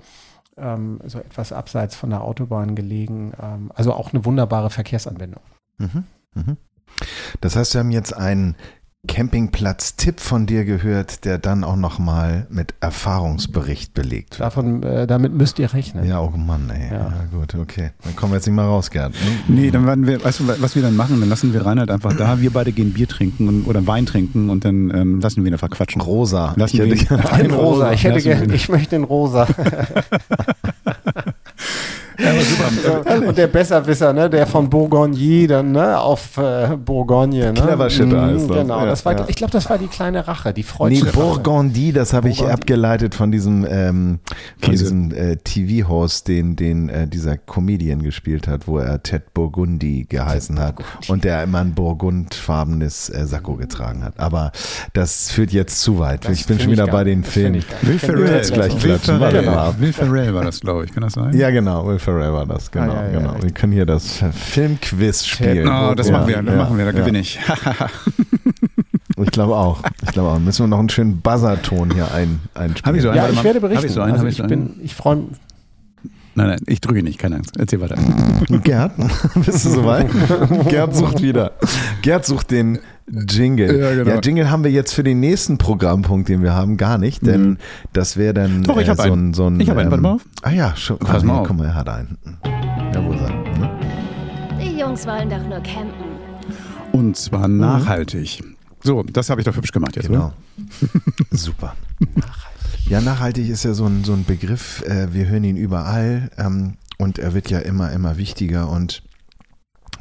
ähm, 0.56 1.00
so 1.04 1.18
etwas 1.18 1.52
abseits 1.52 1.94
von 1.94 2.10
der 2.10 2.22
Autobahn 2.22 2.74
gelegen. 2.74 3.32
Ähm, 3.40 3.70
also 3.74 3.92
auch 3.92 4.12
eine 4.12 4.24
wunderbare 4.24 4.70
Verkehrsanbindung. 4.70 5.42
Mhm. 5.78 6.04
Mhm. 6.34 6.56
Das 7.40 7.56
heißt, 7.56 7.74
wir 7.74 7.80
haben 7.80 7.90
jetzt 7.90 8.16
einen 8.16 8.56
Campingplatz-Tipp 9.06 10.20
von 10.20 10.46
dir 10.46 10.64
gehört, 10.64 11.24
der 11.24 11.38
dann 11.38 11.62
auch 11.62 11.76
nochmal 11.76 12.46
mit 12.48 12.74
Erfahrungsbericht 12.80 13.92
belegt 13.94 14.38
wird. 14.38 14.40
Davon, 14.40 14.82
äh, 14.82 15.06
damit 15.06 15.34
müsst 15.34 15.58
ihr 15.58 15.72
rechnen. 15.72 16.06
Ja, 16.06 16.20
oh 16.20 16.30
Mann, 16.30 16.70
ey. 16.70 16.90
Ja. 16.90 16.96
ja. 16.96 17.24
gut, 17.30 17.54
okay. 17.54 17.90
Dann 18.02 18.16
kommen 18.16 18.32
wir 18.32 18.36
jetzt 18.36 18.46
nicht 18.46 18.54
mal 18.54 18.64
raus, 18.64 18.90
Gerd. 18.90 19.14
Nee, 19.46 19.70
dann 19.70 19.86
werden 19.86 20.06
wir, 20.06 20.24
weißt 20.24 20.40
du, 20.40 20.48
was 20.60 20.74
wir 20.74 20.82
dann 20.82 20.96
machen? 20.96 21.20
Dann 21.20 21.28
lassen 21.28 21.52
wir 21.52 21.64
Reinhard 21.64 21.90
einfach 21.90 22.16
da. 22.16 22.40
Wir 22.40 22.50
beide 22.50 22.72
gehen 22.72 22.92
Bier 22.92 23.08
trinken 23.08 23.48
und, 23.48 23.66
oder 23.66 23.86
Wein 23.86 24.06
trinken 24.06 24.50
und 24.50 24.64
dann 24.64 24.90
ähm, 24.94 25.20
lassen 25.20 25.42
wir 25.44 25.50
ihn 25.50 25.54
einfach 25.54 25.70
quatschen. 25.70 26.00
Rosa. 26.00 26.54
Lassen 26.56 26.76
ich 26.76 26.82
hätte 26.82 27.04
gerne 27.04 27.32
einen 27.32 27.50
Rosa. 27.50 27.92
Ich 27.92 28.04
hätte 28.04 28.22
gerne, 28.22 28.54
ich 28.54 28.68
möchte 28.68 28.96
den 28.96 29.04
Rosa. 29.04 29.46
super. 32.42 33.28
und 33.28 33.38
der 33.38 33.46
Besserwisser, 33.46 34.12
ne, 34.12 34.28
der 34.30 34.46
von 34.46 34.68
Bourgogne 34.70 35.46
dann 35.46 35.72
ne, 35.72 35.98
auf 35.98 36.36
äh, 36.38 36.76
Bourgogne. 36.76 37.52
Ne? 37.52 37.60
Clever 37.60 37.90
Shitter 37.90 38.04
Mhm, 38.26 38.34
heißt 38.34 38.50
das. 38.50 38.56
Genau, 38.58 38.80
Ja, 38.80 38.86
das 38.86 39.04
war, 39.04 39.12
ja. 39.18 39.24
ich 39.28 39.36
glaube, 39.36 39.52
das 39.52 39.68
war 39.70 39.78
die 39.78 39.86
kleine 39.86 40.26
Rache, 40.26 40.52
die 40.52 40.60
Nee, 40.62 40.66
Freude. 40.66 41.04
Bourgondi, 41.12 41.92
das 41.92 42.12
habe 42.12 42.28
ich 42.28 42.44
abgeleitet 42.44 43.14
von 43.14 43.30
diesem, 43.30 43.66
ähm, 43.68 44.18
von 44.60 44.70
Käse. 44.70 44.84
diesem 44.84 45.12
äh, 45.12 45.36
TV-Host, 45.36 46.28
den, 46.28 46.56
den 46.56 46.88
äh, 46.88 47.06
dieser 47.06 47.36
Comedian 47.36 48.02
gespielt 48.02 48.48
hat, 48.48 48.66
wo 48.66 48.78
er 48.78 49.02
Ted 49.02 49.34
Burgundy 49.34 50.06
geheißen 50.08 50.58
hat 50.60 50.76
und 51.08 51.24
der 51.24 51.42
immer 51.42 51.60
ein 51.60 51.74
burgundfarbenes 51.74 53.10
äh, 53.10 53.26
Sakko 53.26 53.56
getragen 53.56 54.04
hat. 54.04 54.18
Aber 54.18 54.52
das 54.92 55.30
führt 55.30 55.52
jetzt 55.52 55.80
zu 55.80 55.98
weit. 55.98 56.24
Das 56.24 56.32
ich 56.38 56.46
bin 56.46 56.58
schon 56.58 56.70
wieder 56.70 56.86
bei 56.86 57.04
den 57.04 57.24
Filmen. 57.24 57.62
Ferrell, 57.62 58.40
gleich 58.50 58.78
klatschen. 58.78 59.20
Will 59.20 59.92
Ferrell 59.92 60.34
war 60.34 60.44
das, 60.44 60.60
glaube 60.60 60.84
ich. 60.84 60.92
Kann 60.92 61.02
das 61.02 61.14
sein? 61.14 61.36
Ja, 61.36 61.50
genau, 61.50 61.86
Will 61.86 61.98
Ferrell 61.98 62.13
war 62.18 62.46
das, 62.46 62.70
genau, 62.70 62.94
ja, 62.94 63.04
ja, 63.10 63.18
genau. 63.18 63.42
Wir 63.42 63.50
können 63.50 63.72
hier 63.72 63.86
das 63.86 64.22
Filmquiz 64.32 65.24
spielen. 65.24 65.68
Oh, 65.68 65.94
das 65.94 66.08
Ja, 66.08 66.18
machen 66.18 66.28
wir, 66.28 66.42
das 66.42 66.56
machen 66.56 66.78
wir, 66.78 66.84
da 66.84 66.90
ja. 66.92 66.98
gewinne 66.98 67.18
ich. 67.20 67.38
Ich 69.22 69.30
glaube 69.30 69.54
auch. 69.54 69.82
Ich 70.02 70.10
glaube 70.12 70.30
auch. 70.30 70.38
Müssen 70.38 70.64
wir 70.64 70.68
noch 70.68 70.80
einen 70.80 70.88
schönen 70.88 71.20
Buzzerton 71.20 71.92
hier 71.92 72.12
ein, 72.12 72.40
einspielen. 72.54 72.84
Hab 72.84 72.94
ich 72.96 73.02
so 73.02 73.10
einen? 73.10 73.16
Ja, 73.18 73.28
ich 73.28 73.44
werde 73.44 73.56
Hab 73.58 73.62
berichten. 73.62 73.86
ich 73.86 73.92
so 73.92 74.00
einen? 74.00 74.12
also 74.12 74.24
Hab 74.24 74.28
ich 74.32 74.32
ich, 74.32 74.36
so 74.38 74.42
einen? 74.44 74.74
bin, 74.74 74.84
ich 74.84 74.94
freue 74.94 75.16
mich. 75.16 75.26
Nein, 76.36 76.48
nein, 76.48 76.58
ich 76.66 76.80
drücke 76.80 77.04
nicht, 77.04 77.18
keine 77.20 77.36
Angst. 77.36 77.56
Erzähl 77.56 77.80
weiter. 77.80 77.94
Gerd, 78.64 78.92
bist 79.36 79.64
du 79.66 79.70
soweit? 79.70 80.08
Gerd 80.68 80.96
sucht 80.96 81.22
wieder. 81.22 81.52
Gerd 82.02 82.26
sucht 82.26 82.50
den 82.50 82.80
Jingle. 83.06 83.78
Ja, 83.78 83.94
genau. 83.94 84.10
Ja, 84.10 84.20
Jingle 84.20 84.50
haben 84.50 84.64
wir 84.64 84.70
jetzt 84.70 84.92
für 84.94 85.04
den 85.04 85.20
nächsten 85.20 85.58
Programmpunkt, 85.58 86.28
den 86.28 86.42
wir 86.42 86.54
haben, 86.54 86.76
gar 86.76 86.96
nicht, 86.98 87.26
denn 87.26 87.58
das 87.92 88.16
wäre 88.16 88.32
dann 88.34 88.58
Mhm. 88.58 88.62
Doch, 88.64 88.78
ich 88.78 88.88
hab 88.88 88.96
so, 88.96 89.02
einen. 89.02 89.30
ein, 89.30 89.34
so 89.34 89.46
ein. 89.46 89.60
Ich 89.60 89.68
hab 89.68 89.76
einen, 89.76 89.90
warte 89.90 90.02
mal 90.02 90.12
auf. 90.14 90.24
Ah 90.42 90.50
ja, 90.50 90.74
schon. 90.76 90.98
Pass 90.98 91.22
ah, 91.22 91.26
mal 91.26 91.38
auf. 91.40 91.48
Guck 91.48 91.58
mal, 91.58 91.66
er 91.66 91.74
hat 91.74 91.88
einen. 91.88 92.18
Ja, 92.94 93.04
wo 93.04 93.12
ist 93.12 93.20
er? 93.20 93.28
Hm? 93.28 93.68
Die 94.60 94.78
Jungs 94.80 95.06
wollen 95.06 95.28
doch 95.28 95.42
nur 95.46 95.60
campen. 95.60 96.14
Und 96.92 97.16
zwar 97.16 97.48
nachhaltig. 97.48 98.42
So, 98.82 99.02
das 99.02 99.30
habe 99.30 99.40
ich 99.40 99.44
doch 99.46 99.56
hübsch 99.56 99.72
gemacht 99.72 99.96
jetzt, 99.96 100.08
Genau. 100.08 100.26
oder? 100.26 100.34
Super. 101.36 101.74
Ja, 102.86 103.00
nachhaltig 103.00 103.48
ist 103.48 103.64
ja 103.64 103.74
so 103.74 103.86
ein, 103.86 104.04
so 104.04 104.12
ein 104.12 104.24
Begriff, 104.24 104.82
äh, 104.82 105.12
wir 105.12 105.26
hören 105.26 105.44
ihn 105.44 105.56
überall 105.56 106.30
ähm, 106.36 106.74
und 106.98 107.18
er 107.18 107.32
wird 107.34 107.50
ja 107.50 107.60
immer, 107.60 107.90
immer 107.92 108.18
wichtiger 108.18 108.68
und 108.68 109.02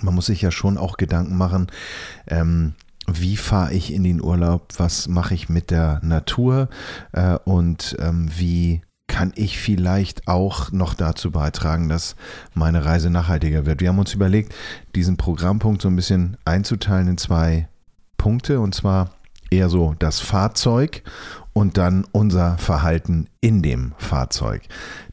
man 0.02 0.14
muss 0.14 0.26
sich 0.26 0.42
ja 0.42 0.52
schon 0.52 0.78
auch 0.78 0.98
Gedanken 0.98 1.38
machen, 1.38 1.68
ähm, 2.28 2.74
wie 3.08 3.38
fahre 3.38 3.74
ich 3.74 3.94
in 3.94 4.04
den 4.04 4.22
Urlaub, 4.22 4.74
was 4.78 5.08
mache 5.08 5.34
ich 5.34 5.50
mit 5.50 5.72
der 5.72 6.00
Natur 6.04 6.70
äh, 7.12 7.38
und 7.46 7.96
ähm, 8.00 8.30
wie 8.36 8.82
kann 9.08 9.34
ich 9.36 9.60
vielleicht 9.60 10.28
auch 10.28 10.72
noch 10.72 10.94
dazu 10.94 11.30
beitragen, 11.30 11.90
dass 11.90 12.16
meine 12.54 12.86
Reise 12.86 13.10
nachhaltiger 13.10 13.66
wird. 13.66 13.82
Wir 13.82 13.90
haben 13.90 14.00
uns 14.00 14.14
überlegt, 14.14 14.56
diesen 14.96 15.18
Programmpunkt 15.18 15.82
so 15.82 15.90
ein 15.90 15.96
bisschen 15.96 16.38
einzuteilen 16.46 17.10
in 17.10 17.18
zwei 17.18 17.68
Punkte 18.18 18.60
und 18.60 18.74
zwar 18.74 19.12
eher 19.52 19.70
so 19.70 19.94
das 20.00 20.20
Fahrzeug 20.20 21.04
und 21.54 21.78
dann 21.78 22.06
unser 22.12 22.58
Verhalten 22.58 23.28
in 23.40 23.62
dem 23.62 23.94
Fahrzeug. 23.98 24.64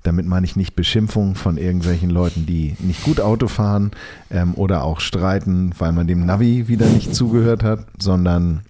Damit 0.03 0.27
meine 0.27 0.47
ich 0.47 0.57
nicht 0.57 0.75
Beschimpfungen 0.75 1.35
von 1.35 1.59
irgendwelchen 1.59 2.11
Leuten, 2.11 2.47
die 2.47 2.77
nicht 2.79 3.03
gut 3.03 3.21
Auto 3.21 3.47
fahren 3.47 3.91
ähm, 4.31 4.55
oder 4.55 4.83
auch 4.83 5.01
streiten, 5.01 5.73
weil 5.79 5.93
man 5.93 6.07
dem 6.07 6.25
Navi 6.25 6.67
wieder 6.67 6.87
nicht 6.87 7.15
zugehört 7.15 7.63
hat, 7.63 7.87
sondern 7.99 8.63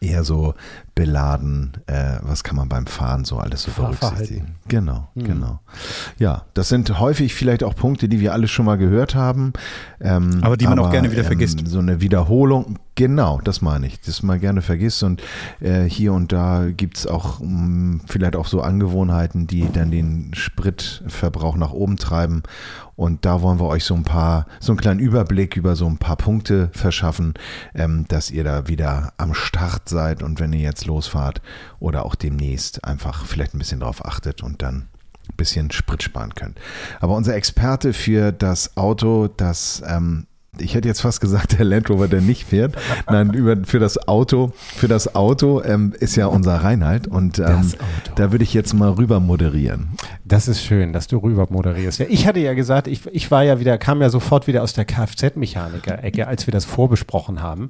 eher 0.00 0.24
so 0.24 0.54
beladen, 0.94 1.72
äh, 1.86 2.18
was 2.22 2.44
kann 2.44 2.56
man 2.56 2.68
beim 2.68 2.86
Fahren 2.86 3.24
so 3.24 3.38
alles 3.38 3.64
so 3.64 3.72
berücksichtigen. 3.72 4.54
Genau, 4.68 5.08
genau. 5.16 5.60
Ja, 6.18 6.44
das 6.54 6.68
sind 6.68 6.98
häufig 7.00 7.34
vielleicht 7.34 7.64
auch 7.64 7.74
Punkte, 7.74 8.08
die 8.08 8.20
wir 8.20 8.32
alle 8.32 8.46
schon 8.46 8.64
mal 8.64 8.76
gehört 8.76 9.14
haben. 9.14 9.52
Ähm, 10.00 10.38
Aber 10.42 10.56
die 10.56 10.66
man 10.66 10.78
auch 10.78 10.90
gerne 10.90 11.10
wieder 11.10 11.24
vergisst. 11.24 11.66
So 11.66 11.80
eine 11.80 12.00
Wiederholung, 12.00 12.78
genau, 12.94 13.40
das 13.42 13.60
meine 13.60 13.86
ich, 13.86 14.00
das 14.00 14.22
man 14.22 14.38
gerne 14.40 14.62
vergisst. 14.62 15.02
Und 15.02 15.22
äh, 15.60 15.82
hier 15.82 16.12
und 16.12 16.32
da 16.32 16.66
gibt's 16.70 17.06
auch 17.06 17.40
mh, 17.40 18.00
vielleicht 18.06 18.36
auch 18.36 18.46
so 18.46 18.60
Angewohnheiten, 18.60 19.46
die 19.46 19.68
dann 19.72 19.90
den 19.90 20.32
Spritverbrauch 20.34 21.56
nach 21.56 21.72
oben 21.72 21.96
treiben. 21.96 22.44
Und 22.96 23.24
da 23.24 23.42
wollen 23.42 23.58
wir 23.58 23.66
euch 23.66 23.84
so 23.84 23.94
ein 23.94 24.04
paar, 24.04 24.46
so 24.60 24.70
einen 24.70 24.78
kleinen 24.78 25.00
Überblick 25.00 25.56
über 25.56 25.74
so 25.74 25.86
ein 25.86 25.98
paar 25.98 26.14
Punkte 26.16 26.70
verschaffen, 26.72 27.34
ähm, 27.74 28.04
dass 28.06 28.30
ihr 28.30 28.44
da 28.44 28.68
wieder 28.68 29.12
am 29.16 29.34
Start 29.34 29.88
seid 29.88 30.22
und 30.22 30.38
wenn 30.38 30.52
ihr 30.52 30.60
jetzt 30.60 30.83
losfahrt 30.86 31.40
oder 31.80 32.04
auch 32.04 32.14
demnächst 32.14 32.84
einfach 32.84 33.26
vielleicht 33.26 33.54
ein 33.54 33.58
bisschen 33.58 33.80
drauf 33.80 34.04
achtet 34.04 34.42
und 34.42 34.62
dann 34.62 34.88
ein 35.28 35.36
bisschen 35.36 35.70
Sprit 35.70 36.02
sparen 36.02 36.34
könnt. 36.34 36.58
Aber 37.00 37.14
unser 37.14 37.34
Experte 37.34 37.92
für 37.92 38.32
das 38.32 38.76
Auto, 38.76 39.28
das 39.28 39.82
ähm, 39.86 40.26
ich 40.58 40.74
hätte 40.74 40.88
jetzt 40.88 41.00
fast 41.00 41.20
gesagt, 41.20 41.58
der 41.58 41.64
Land 41.64 41.90
Rover, 41.90 42.08
der 42.08 42.20
nicht 42.20 42.44
fährt. 42.44 42.76
Nein, 43.08 43.32
über, 43.34 43.56
für 43.64 43.78
das 43.78 44.08
Auto, 44.08 44.52
für 44.76 44.88
das 44.88 45.14
Auto 45.14 45.62
ähm, 45.62 45.94
ist 45.98 46.16
ja 46.16 46.26
unser 46.26 46.56
Reinhalt 46.56 47.06
und 47.06 47.38
ähm, 47.38 47.72
da 48.14 48.32
würde 48.32 48.44
ich 48.44 48.54
jetzt 48.54 48.72
mal 48.74 48.90
rüber 48.90 49.20
moderieren. 49.20 49.88
Das 50.26 50.48
ist 50.48 50.62
schön, 50.62 50.92
dass 50.94 51.06
du 51.06 51.18
rüber 51.18 51.46
moderierst. 51.50 51.98
Ja, 52.00 52.06
ich 52.08 52.26
hatte 52.26 52.40
ja 52.40 52.54
gesagt, 52.54 52.86
ich, 52.88 53.02
ich 53.12 53.30
war 53.30 53.42
ja 53.44 53.60
wieder, 53.60 53.76
kam 53.76 54.00
ja 54.00 54.08
sofort 54.08 54.46
wieder 54.46 54.62
aus 54.62 54.72
der 54.72 54.86
Kfz-Mechaniker-Ecke, 54.86 56.26
als 56.26 56.46
wir 56.46 56.52
das 56.52 56.64
vorbesprochen 56.64 57.42
haben. 57.42 57.68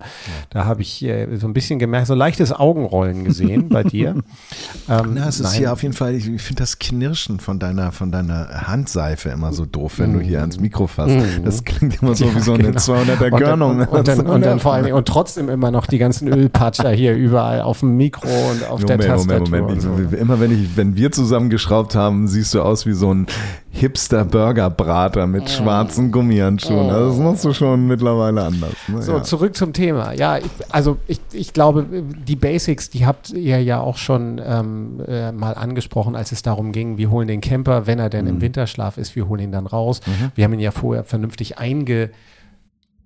Da 0.50 0.64
habe 0.64 0.82
ich 0.82 1.02
äh, 1.04 1.37
so 1.37 1.49
ein 1.49 1.52
bisschen 1.52 1.78
gemerkt, 1.80 2.06
so 2.06 2.14
leichtes 2.14 2.52
Augenrollen 2.52 3.25
gesehen 3.25 3.68
bei 3.70 3.82
dir. 3.82 4.23
Ähm, 4.88 5.11
Na, 5.14 5.28
es 5.28 5.40
ist 5.40 5.50
nein. 5.50 5.58
hier 5.58 5.73
auf 5.73 5.82
jeden 5.82 5.94
Fall, 5.94 6.14
ich, 6.14 6.28
ich 6.28 6.42
finde 6.42 6.62
das 6.62 6.78
Knirschen 6.78 7.40
von 7.40 7.58
deiner, 7.58 7.90
von 7.90 8.12
deiner 8.12 8.66
Handseife 8.68 9.30
immer 9.30 9.52
so 9.52 9.66
doof, 9.66 9.94
wenn 9.99 10.12
du 10.12 10.20
hier 10.20 10.40
ans 10.40 10.61
Mikro 10.61 10.87
fasst. 10.87 11.16
Das 11.44 11.64
klingt 11.64 12.00
immer 12.02 12.14
so 12.14 12.25
Mm. 12.25 12.28
Ja, 12.28 12.34
wie 12.37 12.40
so 12.40 12.52
eine 12.54 12.62
genau. 12.64 12.78
200er 12.78 13.12
Und 13.12 13.20
dann- 13.20 13.40
Görnung. 13.40 13.78
Und, 13.80 13.88
und, 13.88 14.08
dann, 14.08 14.20
und 14.26 14.44
dann 14.44 14.61
vor 14.61 14.80
Dingen, 14.80 14.94
und 14.94 15.06
trotzdem 15.08 15.49
immer 15.49 15.70
noch 15.70 15.87
die 15.87 15.99
ganzen 15.99 16.28
Ölpatscher 16.28 16.90
hier 16.90 17.14
überall 17.14 17.61
auf 17.62 17.80
dem 17.80 17.96
Mikro 17.96 18.28
und 18.28 18.64
auf 18.68 18.84
der 18.84 18.96
Moment, 18.96 19.11
Tastatur. 19.12 19.40
Moment, 19.58 19.84
Moment. 19.84 20.11
so. 20.11 20.16
Immer 20.16 20.38
wenn 20.40 20.52
ich, 20.52 20.76
wenn 20.76 20.96
wir 20.96 21.11
zusammengeschraubt 21.12 21.94
haben, 21.96 22.28
siehst 22.28 22.43
du 22.52 22.60
aus 22.60 22.84
wie 22.84 22.92
so 22.92 23.14
ein 23.14 23.26
hipster 23.70 24.24
Burgerbrater 24.24 25.26
mit 25.26 25.48
schwarzen 25.48 26.10
Gummihandschuhen. 26.12 26.90
Also 26.90 27.08
das 27.10 27.18
machst 27.18 27.44
du 27.44 27.52
schon 27.52 27.86
mittlerweile 27.86 28.42
anders. 28.42 28.74
Ne? 28.88 29.02
So, 29.02 29.12
ja. 29.12 29.22
zurück 29.22 29.56
zum 29.56 29.72
Thema. 29.72 30.12
Ja, 30.12 30.38
ich, 30.38 30.44
also 30.70 30.98
ich, 31.06 31.20
ich 31.32 31.52
glaube, 31.52 31.86
die 31.88 32.36
Basics, 32.36 32.90
die 32.90 33.06
habt 33.06 33.30
ihr 33.30 33.62
ja 33.62 33.80
auch 33.80 33.96
schon 33.96 34.40
ähm, 34.44 35.00
äh, 35.06 35.32
mal 35.32 35.54
angesprochen, 35.54 36.16
als 36.16 36.32
es 36.32 36.42
darum 36.42 36.72
ging, 36.72 36.98
wir 36.98 37.10
holen 37.10 37.28
den 37.28 37.40
Camper, 37.40 37.86
wenn 37.86 37.98
er 37.98 38.10
denn 38.10 38.26
im 38.26 38.40
Winterschlaf 38.40 38.98
ist, 38.98 39.16
wir 39.16 39.28
holen 39.28 39.40
ihn 39.40 39.52
dann 39.52 39.66
raus. 39.66 40.00
Wir 40.34 40.44
haben 40.44 40.52
ihn 40.52 40.60
ja 40.60 40.70
vorher 40.70 41.04
vernünftig 41.04 41.58
einge 41.58 42.10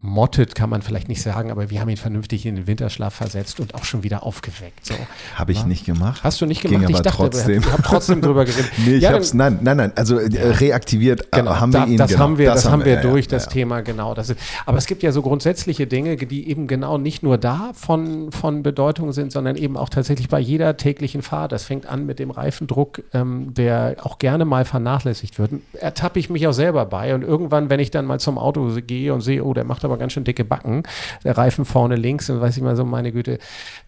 mottet 0.00 0.54
kann 0.54 0.70
man 0.70 0.82
vielleicht 0.82 1.08
nicht 1.08 1.20
sagen, 1.20 1.50
aber 1.50 1.70
wir 1.70 1.80
haben 1.80 1.88
ihn 1.88 1.96
vernünftig 1.96 2.46
in 2.46 2.54
den 2.54 2.66
Winterschlaf 2.68 3.14
versetzt 3.14 3.58
und 3.58 3.74
auch 3.74 3.82
schon 3.82 4.04
wieder 4.04 4.22
aufgeweckt. 4.22 4.86
So. 4.86 4.94
Habe 5.34 5.50
ich 5.50 5.66
nicht 5.66 5.86
gemacht. 5.86 6.22
Hast 6.22 6.40
du 6.40 6.46
nicht 6.46 6.62
Ging 6.62 6.70
gemacht? 6.70 6.90
ich 6.90 6.96
aber 6.96 7.02
dachte, 7.02 7.16
trotzdem. 7.16 7.60
ich 7.60 7.72
habe 7.72 7.82
trotzdem 7.82 8.20
drüber 8.22 8.44
geredet. 8.46 8.70
Nee, 8.78 8.94
ich 8.94 9.02
Ja, 9.02 9.12
hab's, 9.12 9.34
nein, 9.34 9.58
nein, 9.60 9.76
nein, 9.76 9.92
also 9.96 10.18
äh, 10.18 10.52
reaktiviert 10.52 11.32
Genau, 11.32 11.56
haben 11.56 11.72
da, 11.72 11.84
wir 11.86 11.92
ihn. 11.92 11.98
das 11.98 12.10
genau, 12.10 12.22
haben 12.22 12.38
wir, 12.38 12.50
das, 12.52 12.70
haben 12.70 12.84
wir 12.84 12.94
ja, 12.94 13.00
durch 13.00 13.24
ja, 13.24 13.30
das 13.32 13.46
ja. 13.46 13.50
Thema, 13.50 13.80
genau. 13.80 14.14
Das 14.14 14.30
ist, 14.30 14.38
aber 14.66 14.78
es 14.78 14.86
gibt 14.86 15.02
ja 15.02 15.10
so 15.10 15.20
grundsätzliche 15.20 15.88
Dinge, 15.88 16.16
die 16.16 16.48
eben 16.48 16.68
genau 16.68 16.96
nicht 16.96 17.24
nur 17.24 17.36
da 17.36 17.72
von, 17.74 18.30
von 18.30 18.62
Bedeutung 18.62 19.10
sind, 19.10 19.32
sondern 19.32 19.56
eben 19.56 19.76
auch 19.76 19.88
tatsächlich 19.88 20.28
bei 20.28 20.38
jeder 20.38 20.76
täglichen 20.76 21.22
Fahrt. 21.22 21.50
Das 21.50 21.64
fängt 21.64 21.86
an 21.86 22.06
mit 22.06 22.20
dem 22.20 22.30
Reifendruck, 22.30 23.02
ähm, 23.14 23.52
der 23.52 23.96
auch 24.02 24.18
gerne 24.18 24.44
mal 24.44 24.64
vernachlässigt 24.64 25.40
wird. 25.40 25.50
Ertappe 25.72 26.20
ich 26.20 26.30
mich 26.30 26.46
auch 26.46 26.52
selber 26.52 26.86
bei 26.86 27.16
und 27.16 27.22
irgendwann, 27.22 27.68
wenn 27.68 27.80
ich 27.80 27.90
dann 27.90 28.04
mal 28.04 28.20
zum 28.20 28.38
Auto 28.38 28.70
gehe 28.86 29.12
und 29.12 29.22
sehe, 29.22 29.42
oh, 29.42 29.54
der 29.54 29.64
macht 29.64 29.87
aber 29.88 29.98
ganz 29.98 30.12
schön 30.12 30.24
dicke 30.24 30.44
Backen, 30.44 30.82
der 31.24 31.36
Reifen 31.36 31.64
vorne 31.64 31.96
links, 31.96 32.26
dann 32.26 32.40
weiß 32.40 32.56
ich 32.56 32.62
mal 32.62 32.76
so, 32.76 32.84
meine 32.84 33.12
Güte, 33.12 33.38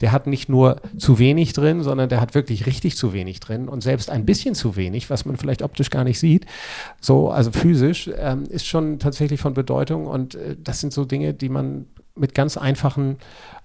der 0.01 0.13
hat 0.13 0.27
nicht 0.27 0.49
nur 0.49 0.81
zu 0.99 1.19
wenig 1.19 1.53
drin, 1.53 1.83
sondern 1.83 2.09
der 2.09 2.21
hat 2.21 2.35
wirklich 2.35 2.67
richtig 2.67 2.97
zu 2.97 3.13
wenig 3.13 3.41
drin. 3.41 3.69
Und 3.69 3.83
selbst 3.83 4.11
ein 4.11 4.25
bisschen 4.25 4.55
zu 4.55 4.77
wenig, 4.77 5.11
was 5.11 5.25
man 5.25 5.37
vielleicht 5.37 5.63
optisch 5.63 5.91
gar 5.91 6.05
nicht 6.05 6.19
sieht, 6.19 6.47
so, 7.01 7.31
also 7.31 7.51
physisch, 7.53 8.11
ähm, 8.17 8.45
ist 8.45 8.67
schon 8.67 8.99
tatsächlich 8.99 9.41
von 9.41 9.55
Bedeutung. 9.55 10.07
Und 10.07 10.35
äh, 10.35 10.57
das 10.59 10.81
sind 10.81 10.93
so 10.93 11.05
Dinge, 11.05 11.35
die 11.35 11.49
man 11.49 11.87
mit 12.21 12.35
ganz 12.35 12.57
einfachen, 12.57 13.17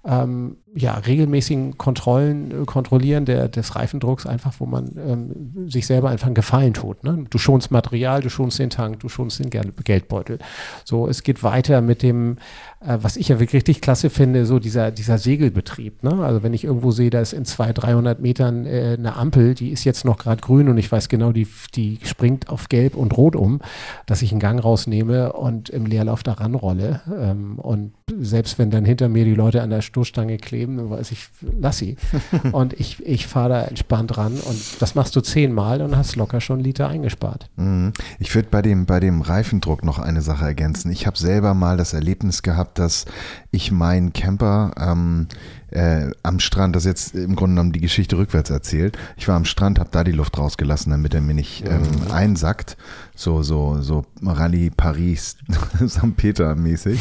ähm, 0.06 0.58
ja, 0.76 0.94
regelmäßigen 0.94 1.78
Kontrollen, 1.78 2.52
äh, 2.52 2.66
Kontrollieren 2.66 3.26
der, 3.26 3.48
des 3.48 3.76
Reifendrucks 3.76 4.26
einfach, 4.26 4.54
wo 4.60 4.66
man 4.66 4.92
ähm, 4.98 5.70
sich 5.70 5.88
selber 5.88 6.10
einfach 6.10 6.28
einen 6.28 6.36
Gefallen 6.36 6.74
tut. 6.74 7.04
Ne? 7.04 7.26
Du 7.30 7.38
schonst 7.38 7.72
Material, 7.72 8.22
du 8.22 8.30
schonst 8.30 8.60
den 8.60 8.70
Tank, 8.70 9.00
du 9.00 9.10
schonst 9.10 9.40
den 9.40 9.50
Gel 9.50 9.72
Geldbeutel. 9.84 10.38
So, 10.84 11.08
es 11.08 11.24
geht 11.24 11.44
weiter 11.44 11.82
mit 11.82 12.04
dem, 12.04 12.38
äh, 12.82 12.98
was 13.02 13.18
ich 13.18 13.30
ja 13.30 13.40
wirklich 13.40 13.56
richtig 13.56 13.82
klasse 13.82 14.10
finde, 14.10 14.46
so 14.46 14.60
dieser, 14.60 14.92
dieser 14.92 15.18
Segelbetrieb. 15.18 16.04
Ne? 16.04 16.24
Also 16.24 16.44
wenn 16.44 16.54
ich 16.54 16.66
irgendwo 16.66 16.92
sehe, 16.92 17.10
da 17.10 17.22
ist 17.22 17.34
in 17.34 17.46
200, 17.46 17.84
300 17.84 18.20
Metern 18.20 18.66
äh, 18.66 18.96
eine 19.00 19.16
Ampel, 19.16 19.56
die 19.56 19.72
ist 19.72 19.86
jetzt 19.86 20.06
noch 20.06 20.18
gerade 20.18 20.42
grün 20.42 20.70
und 20.70 20.78
ich 20.78 20.92
weiß 20.92 21.10
genau, 21.10 21.32
die, 21.32 21.48
die 21.74 22.00
springt 22.04 22.50
auf 22.50 22.70
gelb 22.70 22.96
und 22.96 23.18
rot 23.18 23.36
um, 23.36 23.60
dass 24.06 24.22
ich 24.22 24.32
einen 24.32 24.40
Gang 24.40 24.64
rausnehme 24.64 25.34
und 25.34 25.70
im 25.70 25.86
Leerlauf 25.86 26.22
daran 26.22 26.54
rolle. 26.54 27.02
Ähm, 27.18 27.58
und 27.58 27.94
selbst 28.20 28.45
wenn 28.58 28.70
dann 28.70 28.86
hinter 28.86 29.10
mir 29.10 29.26
die 29.26 29.34
Leute 29.34 29.64
an 29.64 29.72
der, 29.72 29.82
St- 29.82 29.96
Stoßstange 29.96 30.38
kleben, 30.38 30.76
dann 30.76 30.90
weiß 30.90 31.12
ich, 31.12 31.30
lass 31.58 31.78
sie. 31.78 31.96
und 32.52 32.74
ich, 32.74 33.06
ich 33.06 33.28
fahre 33.28 33.50
da 33.50 33.62
entspannt 33.64 34.18
ran 34.18 34.34
und 34.34 34.82
das 34.82 34.94
machst 34.94 35.16
du 35.16 35.22
zehnmal 35.22 35.82
und 35.82 35.96
hast 35.96 36.18
locker 36.18 36.42
schon 36.42 36.60
Liter 36.60 36.90
eingespart. 36.90 37.50
Mhm. 37.56 37.94
Ich 38.20 38.36
würde 38.36 38.50
bei 38.52 38.62
dem, 38.62 38.86
bei 38.86 39.00
dem 39.00 39.22
Reifendruck 39.22 39.86
noch 39.86 39.98
eine 39.98 40.22
Sache 40.22 40.44
ergänzen. 40.44 40.92
Ich 40.92 41.08
habe 41.08 41.18
selber 41.18 41.54
mal 41.54 41.78
das 41.78 41.94
Erlebnis 41.94 42.44
gehabt, 42.44 42.78
dass 42.78 43.06
ich 43.52 43.72
meinen 43.72 44.12
Camper 44.12 44.74
ähm, 44.78 45.28
äh, 45.72 46.12
am 46.24 46.42
Strand, 46.42 46.76
das 46.76 46.84
jetzt 46.84 47.16
im 47.16 47.38
Grunde 47.38 47.56
genommen 47.56 47.72
die 47.72 47.80
Geschichte 47.80 48.18
rückwärts 48.18 48.50
erzählt. 48.50 48.98
Ich 49.16 49.30
war 49.30 49.38
am 49.38 49.46
Strand, 49.46 49.80
habe 49.80 49.92
da 49.94 50.04
die 50.04 50.12
Luft 50.12 50.38
rausgelassen, 50.38 50.92
damit 50.92 51.14
er 51.14 51.22
mir 51.22 51.36
nicht 51.36 51.64
ähm, 51.66 51.84
mhm. 51.84 52.12
einsackt. 52.12 52.76
So, 53.16 53.44
so, 53.44 53.82
so 53.82 54.04
Rallye 54.22 54.72
Paris, 54.72 55.38
St. 55.88 56.18
Peter 56.18 56.54
mäßig. 56.56 57.00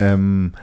Ähm, 0.00 0.54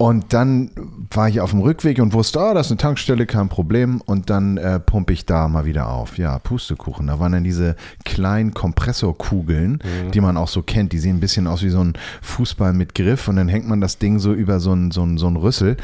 und 0.00 0.32
dann 0.32 0.70
war 1.10 1.28
ich 1.28 1.40
auf 1.40 1.50
dem 1.50 1.58
Rückweg 1.60 1.98
und 1.98 2.12
wusste, 2.12 2.38
ah, 2.38 2.52
oh, 2.52 2.54
das 2.54 2.68
ist 2.68 2.70
eine 2.70 2.78
Tankstelle, 2.78 3.26
kein 3.26 3.48
Problem. 3.48 4.00
Und 4.00 4.30
dann 4.30 4.56
äh, 4.56 4.78
pumpe 4.78 5.12
ich 5.12 5.26
da 5.26 5.48
mal 5.48 5.64
wieder 5.64 5.88
auf. 5.88 6.18
Ja, 6.18 6.38
Pustekuchen. 6.38 7.08
Da 7.08 7.18
waren 7.18 7.32
dann 7.32 7.42
diese 7.42 7.74
kleinen 8.04 8.54
Kompressorkugeln, 8.54 9.72
mhm. 9.82 10.12
die 10.12 10.20
man 10.20 10.36
auch 10.36 10.46
so 10.46 10.62
kennt. 10.62 10.92
Die 10.92 11.00
sehen 11.00 11.16
ein 11.16 11.20
bisschen 11.20 11.48
aus 11.48 11.64
wie 11.64 11.70
so 11.70 11.82
ein 11.82 11.94
Fußball 12.22 12.74
mit 12.74 12.94
Griff. 12.94 13.26
Und 13.26 13.36
dann 13.36 13.48
hängt 13.48 13.68
man 13.68 13.80
das 13.80 13.98
Ding 13.98 14.20
so 14.20 14.32
über 14.32 14.60
so 14.60 14.72
ein, 14.72 14.92
so 14.92 15.02
ein, 15.02 15.18
so 15.18 15.26
ein 15.26 15.34
Rüssel 15.34 15.76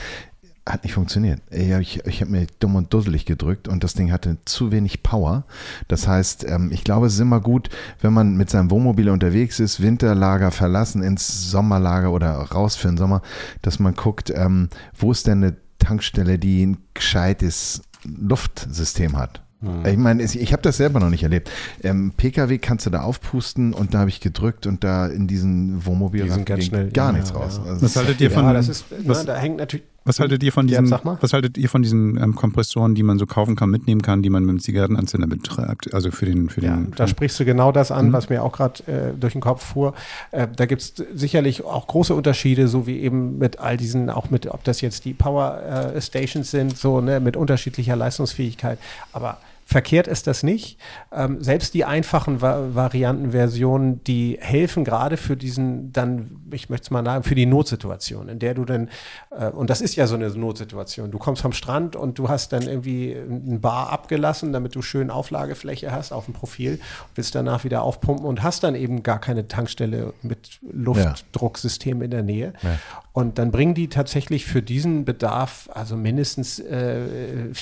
hat 0.66 0.82
nicht 0.82 0.94
funktioniert. 0.94 1.40
Ich, 1.50 2.04
ich 2.06 2.20
habe 2.22 2.30
mir 2.30 2.46
dumm 2.58 2.76
und 2.76 2.92
dusselig 2.92 3.26
gedrückt 3.26 3.68
und 3.68 3.84
das 3.84 3.94
Ding 3.94 4.10
hatte 4.10 4.38
zu 4.46 4.72
wenig 4.72 5.02
Power. 5.02 5.44
Das 5.88 6.08
heißt, 6.08 6.44
ähm, 6.48 6.70
ich 6.72 6.84
glaube, 6.84 7.06
es 7.06 7.14
ist 7.14 7.20
immer 7.20 7.40
gut, 7.40 7.68
wenn 8.00 8.14
man 8.14 8.36
mit 8.36 8.48
seinem 8.48 8.70
Wohnmobil 8.70 9.10
unterwegs 9.10 9.60
ist, 9.60 9.82
Winterlager 9.82 10.50
verlassen 10.50 11.02
ins 11.02 11.50
Sommerlager 11.50 12.12
oder 12.12 12.32
raus 12.32 12.76
für 12.76 12.88
den 12.88 12.96
Sommer, 12.96 13.20
dass 13.60 13.78
man 13.78 13.94
guckt, 13.94 14.32
ähm, 14.34 14.70
wo 14.96 15.12
ist 15.12 15.26
denn 15.26 15.44
eine 15.44 15.56
Tankstelle, 15.78 16.38
die 16.38 16.64
ein 16.64 16.78
gescheites 16.94 17.82
Luftsystem 18.04 19.18
hat. 19.18 19.42
Hm. 19.60 19.86
Ich 19.86 19.96
meine, 19.98 20.22
ich 20.22 20.52
habe 20.52 20.62
das 20.62 20.78
selber 20.78 20.98
noch 21.00 21.10
nicht 21.10 21.22
erlebt. 21.22 21.50
Ähm, 21.82 22.12
PKW 22.16 22.56
kannst 22.58 22.86
du 22.86 22.90
da 22.90 23.02
aufpusten 23.02 23.74
und 23.74 23.92
da 23.92 24.00
habe 24.00 24.10
ich 24.10 24.20
gedrückt 24.20 24.66
und 24.66 24.82
da 24.82 25.06
in 25.06 25.26
diesen 25.26 25.84
Wohnmobil 25.84 26.24
die 26.24 26.44
ganz 26.44 26.64
schnell, 26.64 26.90
gar 26.90 27.08
ja, 27.08 27.12
nichts 27.12 27.34
raus. 27.34 27.60
Ja. 27.62 27.70
Also 27.70 27.82
was 27.82 27.96
haltet 27.96 28.20
ihr 28.22 28.30
von? 28.30 28.44
Ja, 28.44 28.54
das 28.54 28.68
ist, 28.68 28.86
was, 29.04 29.24
da 29.26 29.36
hängt 29.36 29.58
natürlich. 29.58 29.84
Was 30.04 30.20
haltet 30.20 30.42
ihr 30.42 30.52
von 30.52 30.66
diesen? 30.66 30.90
was 30.90 31.32
haltet 31.32 31.56
ihr 31.56 31.68
von 31.68 31.82
diesen 31.82 32.22
ähm, 32.22 32.34
Kompressoren, 32.34 32.94
die 32.94 33.02
man 33.02 33.18
so 33.18 33.26
kaufen 33.26 33.56
kann, 33.56 33.70
mitnehmen 33.70 34.02
kann, 34.02 34.22
die 34.22 34.28
man 34.28 34.44
mit 34.44 34.56
dem 34.56 34.60
Zigarettenanzünder 34.60 35.26
betreibt? 35.26 35.94
Also 35.94 36.10
für 36.10 36.26
den, 36.26 36.50
für 36.50 36.60
ja, 36.60 36.76
den. 36.76 36.92
Da 36.96 37.08
sprichst 37.08 37.40
du 37.40 37.44
genau 37.44 37.72
das 37.72 37.90
an, 37.90 38.08
mhm. 38.08 38.12
was 38.12 38.28
mir 38.28 38.42
auch 38.42 38.52
gerade 38.52 38.82
äh, 38.86 39.18
durch 39.18 39.32
den 39.32 39.40
Kopf 39.40 39.64
fuhr. 39.64 39.94
Äh, 40.30 40.46
da 40.54 40.66
gibt 40.66 40.82
es 40.82 40.94
sicherlich 41.14 41.64
auch 41.64 41.86
große 41.86 42.14
Unterschiede, 42.14 42.68
so 42.68 42.86
wie 42.86 43.00
eben 43.00 43.38
mit 43.38 43.60
all 43.60 43.76
diesen, 43.76 44.10
auch 44.10 44.30
mit, 44.30 44.46
ob 44.46 44.62
das 44.64 44.82
jetzt 44.82 45.06
die 45.06 45.14
Power 45.14 45.94
äh, 45.94 46.00
Stations 46.00 46.50
sind, 46.50 46.76
so 46.76 47.00
ne, 47.00 47.20
mit 47.20 47.36
unterschiedlicher 47.36 47.96
Leistungsfähigkeit. 47.96 48.78
Aber 49.12 49.38
Verkehrt 49.66 50.06
ist 50.06 50.26
das 50.26 50.42
nicht. 50.42 50.78
Ähm, 51.10 51.42
selbst 51.42 51.72
die 51.72 51.84
einfachen 51.84 52.42
Va 52.42 52.74
Variantenversionen, 52.74 54.04
die 54.04 54.38
helfen 54.40 54.84
gerade 54.84 55.16
für 55.16 55.36
diesen 55.36 55.92
dann, 55.92 56.42
ich 56.50 56.68
möchte 56.68 56.84
es 56.84 56.90
mal 56.90 57.04
sagen, 57.04 57.24
für 57.24 57.34
die 57.34 57.46
Notsituation, 57.46 58.28
in 58.28 58.38
der 58.38 58.54
du 58.54 58.66
dann, 58.66 58.90
äh, 59.30 59.48
und 59.48 59.70
das 59.70 59.80
ist 59.80 59.96
ja 59.96 60.06
so 60.06 60.16
eine 60.16 60.28
Notsituation, 60.28 61.10
du 61.10 61.18
kommst 61.18 61.40
vom 61.40 61.52
Strand 61.52 61.96
und 61.96 62.18
du 62.18 62.28
hast 62.28 62.52
dann 62.52 62.62
irgendwie 62.62 63.12
ein 63.12 63.60
Bar 63.60 63.90
abgelassen, 63.90 64.52
damit 64.52 64.74
du 64.74 64.82
schön 64.82 65.10
Auflagefläche 65.10 65.92
hast 65.92 66.12
auf 66.12 66.26
dem 66.26 66.34
Profil, 66.34 66.78
willst 67.14 67.34
danach 67.34 67.64
wieder 67.64 67.82
aufpumpen 67.82 68.26
und 68.26 68.42
hast 68.42 68.64
dann 68.64 68.74
eben 68.74 69.02
gar 69.02 69.20
keine 69.20 69.48
Tankstelle 69.48 70.12
mit 70.22 70.58
Luftdrucksystem 70.70 72.02
in 72.02 72.10
der 72.10 72.22
Nähe. 72.22 72.52
Ja. 72.62 72.78
Und 73.12 73.38
dann 73.38 73.50
bringen 73.50 73.74
die 73.74 73.88
tatsächlich 73.88 74.44
für 74.44 74.60
diesen 74.60 75.04
Bedarf, 75.04 75.70
also 75.72 75.96
mindestens 75.96 76.58
äh, 76.58 77.52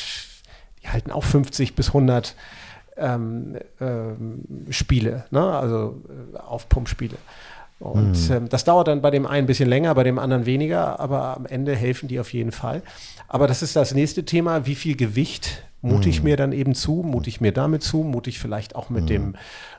die 0.83 0.89
halten 0.89 1.11
auch 1.11 1.25
50 1.25 1.75
bis 1.75 1.89
100 1.89 2.35
ähm, 2.97 3.57
ähm, 3.81 4.45
Spiele, 4.71 5.25
ne? 5.31 5.43
also 5.43 6.03
äh, 6.35 6.39
Aufpumpspiele. 6.39 7.17
Und 7.79 8.29
mhm. 8.29 8.35
ähm, 8.35 8.49
das 8.49 8.65
dauert 8.65 8.89
dann 8.89 9.03
bei 9.03 9.11
dem 9.11 9.27
einen 9.27 9.45
ein 9.45 9.47
bisschen 9.47 9.69
länger, 9.69 9.95
bei 9.95 10.05
dem 10.05 10.19
anderen 10.19 10.47
weniger, 10.47 11.01
aber 11.01 11.37
am 11.37 11.47
Ende 11.47 11.75
helfen 11.75 12.09
die 12.09 12.21
auf 12.21 12.33
jeden 12.33 12.53
Fall. 12.53 12.83
Aber 13.27 13.47
das 13.47 13.63
ist 13.63 13.75
das 13.75 13.95
nächste 13.95 14.25
Thema, 14.25 14.67
wie 14.67 14.77
viel 14.77 14.97
Gewicht 14.97 15.65
mute 15.83 16.09
ich 16.09 16.21
mhm. 16.21 16.25
mir 16.25 16.37
dann 16.37 16.53
eben 16.53 16.75
zu, 16.75 17.03
mute 17.05 17.29
ich 17.29 17.41
mir 17.41 17.53
damit 17.53 17.83
zu, 17.83 17.99
mute 17.99 18.31
ich 18.31 18.39
vielleicht 18.39 18.77
auch 18.77 18.89
mit 18.89 19.05
mhm. 19.05 19.09
dem 19.09 19.37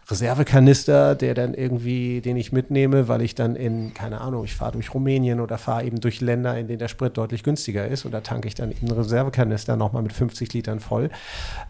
Reservekanister, 0.09 1.15
der 1.15 1.33
dann 1.33 1.53
irgendwie, 1.53 2.21
den 2.21 2.35
ich 2.35 2.51
mitnehme, 2.51 3.07
weil 3.07 3.21
ich 3.21 3.35
dann 3.35 3.55
in, 3.55 3.93
keine 3.93 4.19
Ahnung, 4.21 4.43
ich 4.43 4.53
fahre 4.53 4.73
durch 4.73 4.93
Rumänien 4.93 5.39
oder 5.39 5.57
fahre 5.57 5.85
eben 5.85 6.01
durch 6.01 6.19
Länder, 6.19 6.57
in 6.57 6.67
denen 6.67 6.79
der 6.79 6.89
Sprit 6.89 7.17
deutlich 7.17 7.43
günstiger 7.43 7.87
ist 7.87 8.03
und 8.05 8.11
da 8.11 8.21
tanke 8.21 8.47
ich 8.47 8.55
dann 8.55 8.71
eben 8.71 8.87
einen 8.87 8.97
Reservekanister 8.97 9.77
nochmal 9.77 10.03
mit 10.03 10.13
50 10.13 10.53
Litern 10.53 10.81
voll. 10.81 11.09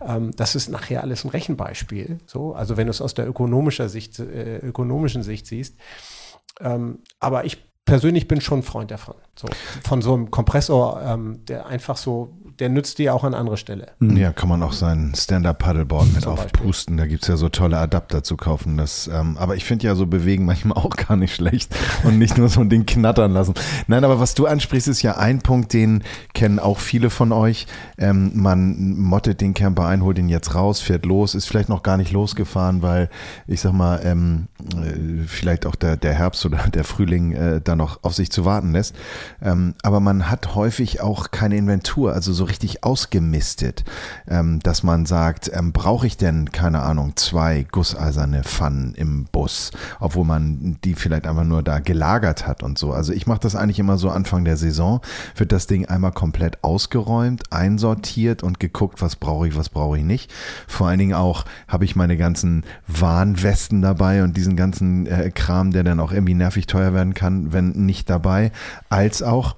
Ähm, 0.06 0.32
das 0.36 0.56
ist 0.56 0.70
nachher 0.70 1.04
alles 1.04 1.24
ein 1.24 1.30
Rechenbeispiel. 1.30 2.20
So, 2.26 2.54
also 2.54 2.76
wenn 2.76 2.88
du 2.88 2.92
es 2.92 3.02
aus 3.02 3.14
der 3.14 3.28
ökonomischer 3.28 3.88
Sicht, 3.88 4.20
äh, 4.20 4.58
ökonomischen 4.58 5.22
Sicht 5.22 5.46
siehst. 5.46 5.78
Ähm, 6.60 7.00
aber 7.20 7.46
ich 7.46 7.58
persönlich 7.86 8.28
bin 8.28 8.42
schon 8.42 8.60
ein 8.60 8.64
Freund 8.64 8.92
davon. 8.92 9.16
So, 9.36 9.48
von 9.84 10.02
so 10.02 10.14
einem 10.14 10.32
Kompressor, 10.32 11.02
ähm, 11.06 11.46
der 11.46 11.66
einfach 11.66 11.98
so 11.98 12.34
der 12.64 12.70
nützt 12.70 12.98
dir 12.98 13.14
auch 13.14 13.26
an 13.26 13.34
andere 13.34 13.58
Stelle. 13.58 13.88
Mhm. 14.00 14.16
Ja, 14.16 14.32
kann 14.32 14.48
man 14.48 14.64
auch 14.64 14.72
sein 14.72 15.12
Stand-Up-Paddleboard 15.18 16.14
mit 16.14 16.22
Zum 16.22 16.32
aufpusten. 16.32 16.96
Beispiel. 16.96 16.98
Da 16.98 17.06
gibt 17.08 17.24
es 17.24 17.28
ja 17.28 17.36
so 17.36 17.50
tolle 17.50 17.78
Adapter 17.78 18.24
zu 18.24 18.38
kaufen. 18.38 18.78
Das, 18.78 19.10
ähm, 19.14 19.38
aber 19.38 19.58
ich 19.58 19.66
finde 19.66 19.86
ja 19.86 19.96
so 19.96 20.06
bewegen 20.06 20.46
manchmal 20.46 20.78
auch 20.82 20.92
gar 20.92 21.18
nicht 21.18 21.36
schlecht 21.36 21.76
und 22.06 22.18
nicht 22.20 22.38
nur 22.38 22.48
so 22.48 22.62
ein 22.62 22.70
Ding 22.70 22.86
knattern 22.86 23.34
lassen. 23.34 23.54
Nein, 23.88 24.06
aber 24.06 24.22
was 24.22 24.34
du 24.34 24.46
ansprichst, 24.46 24.88
ist 24.88 25.02
ja 25.02 25.18
ein 25.18 25.42
Punkt, 25.42 25.74
den 25.74 26.04
kennen 26.34 26.58
auch 26.58 26.80
viele 26.80 27.10
von 27.10 27.34
euch. 27.34 27.68
Ähm, 27.98 28.32
man 28.34 28.98
mottet 28.98 29.42
den 29.42 29.54
Camper 29.54 29.86
ein, 29.86 30.02
holt 30.02 30.18
ihn 30.18 30.30
jetzt 30.30 30.56
raus, 30.56 30.80
fährt 30.80 31.06
los, 31.06 31.36
ist 31.36 31.48
vielleicht 31.48 31.68
noch 31.68 31.84
gar 31.84 31.98
nicht 31.98 32.14
losgefahren, 32.14 32.82
weil 32.82 33.10
ich 33.46 33.60
sag 33.60 33.74
mal, 33.74 34.00
ähm, 34.06 34.48
äh, 34.74 35.26
vielleicht 35.28 35.66
auch 35.66 35.76
der, 35.76 35.98
der 35.98 36.14
Herbst 36.14 36.46
oder 36.46 36.60
der 36.74 36.86
Frühling 36.86 37.34
äh, 37.34 37.60
da 37.62 37.76
noch 37.76 38.04
auf 38.04 38.14
sich 38.14 38.32
zu 38.32 38.46
warten 38.46 38.72
lässt. 38.72 38.96
Ähm, 39.42 39.74
aber 39.84 40.00
man 40.00 40.32
hat 40.32 40.56
häufig 40.56 41.02
auch 41.02 41.32
keine 41.32 41.58
Inventur, 41.58 42.14
also 42.14 42.32
so 42.32 42.44
so 42.44 42.48
richtig 42.54 42.84
ausgemistet, 42.84 43.84
ähm, 44.28 44.60
dass 44.60 44.84
man 44.84 45.08
sagt, 45.08 45.50
ähm, 45.52 45.72
brauche 45.72 46.06
ich 46.06 46.18
denn, 46.18 46.52
keine 46.52 46.84
Ahnung, 46.84 47.14
zwei 47.16 47.66
gusseiserne 47.72 48.44
Pfannen 48.44 48.94
im 48.94 49.26
Bus, 49.32 49.72
obwohl 50.00 50.24
man 50.24 50.78
die 50.84 50.94
vielleicht 50.94 51.26
einfach 51.26 51.46
nur 51.46 51.64
da 51.64 51.80
gelagert 51.80 52.46
hat 52.46 52.62
und 52.62 52.78
so. 52.78 52.94
Also 52.94 53.12
ich 53.12 53.26
mache 53.26 53.40
das 53.40 53.56
eigentlich 53.56 53.80
immer 53.80 53.98
so 53.98 54.12
Anfang 54.12 54.46
der 54.46 54.56
Saison, 54.56 55.02
wird 55.36 55.52
das 55.52 55.66
Ding 55.66 55.88
einmal 55.88 56.12
komplett 56.12 56.64
ausgeräumt, 56.64 57.52
einsortiert 57.52 58.44
und 58.44 58.60
geguckt, 58.60 59.02
was 59.02 59.16
brauche 59.16 59.48
ich, 59.48 59.58
was 59.58 59.70
brauche 59.70 59.98
ich 59.98 60.04
nicht. 60.04 60.32
Vor 60.68 60.88
allen 60.88 61.00
Dingen 61.00 61.16
auch 61.16 61.46
habe 61.68 61.86
ich 61.86 61.96
meine 61.96 62.18
ganzen 62.18 62.66
Warnwesten 62.88 63.82
dabei 63.82 64.24
und 64.24 64.38
diesen 64.38 64.56
ganzen 64.56 65.08
äh, 65.08 65.32
Kram, 65.34 65.72
der 65.72 65.84
dann 65.84 66.00
auch 66.00 66.12
irgendwie 66.12 66.36
nervig 66.36 66.68
teuer 66.68 66.94
werden 66.94 67.16
kann, 67.16 67.52
wenn 67.52 67.72
nicht 67.72 68.12
dabei, 68.12 68.52
als 68.90 69.24
auch 69.24 69.56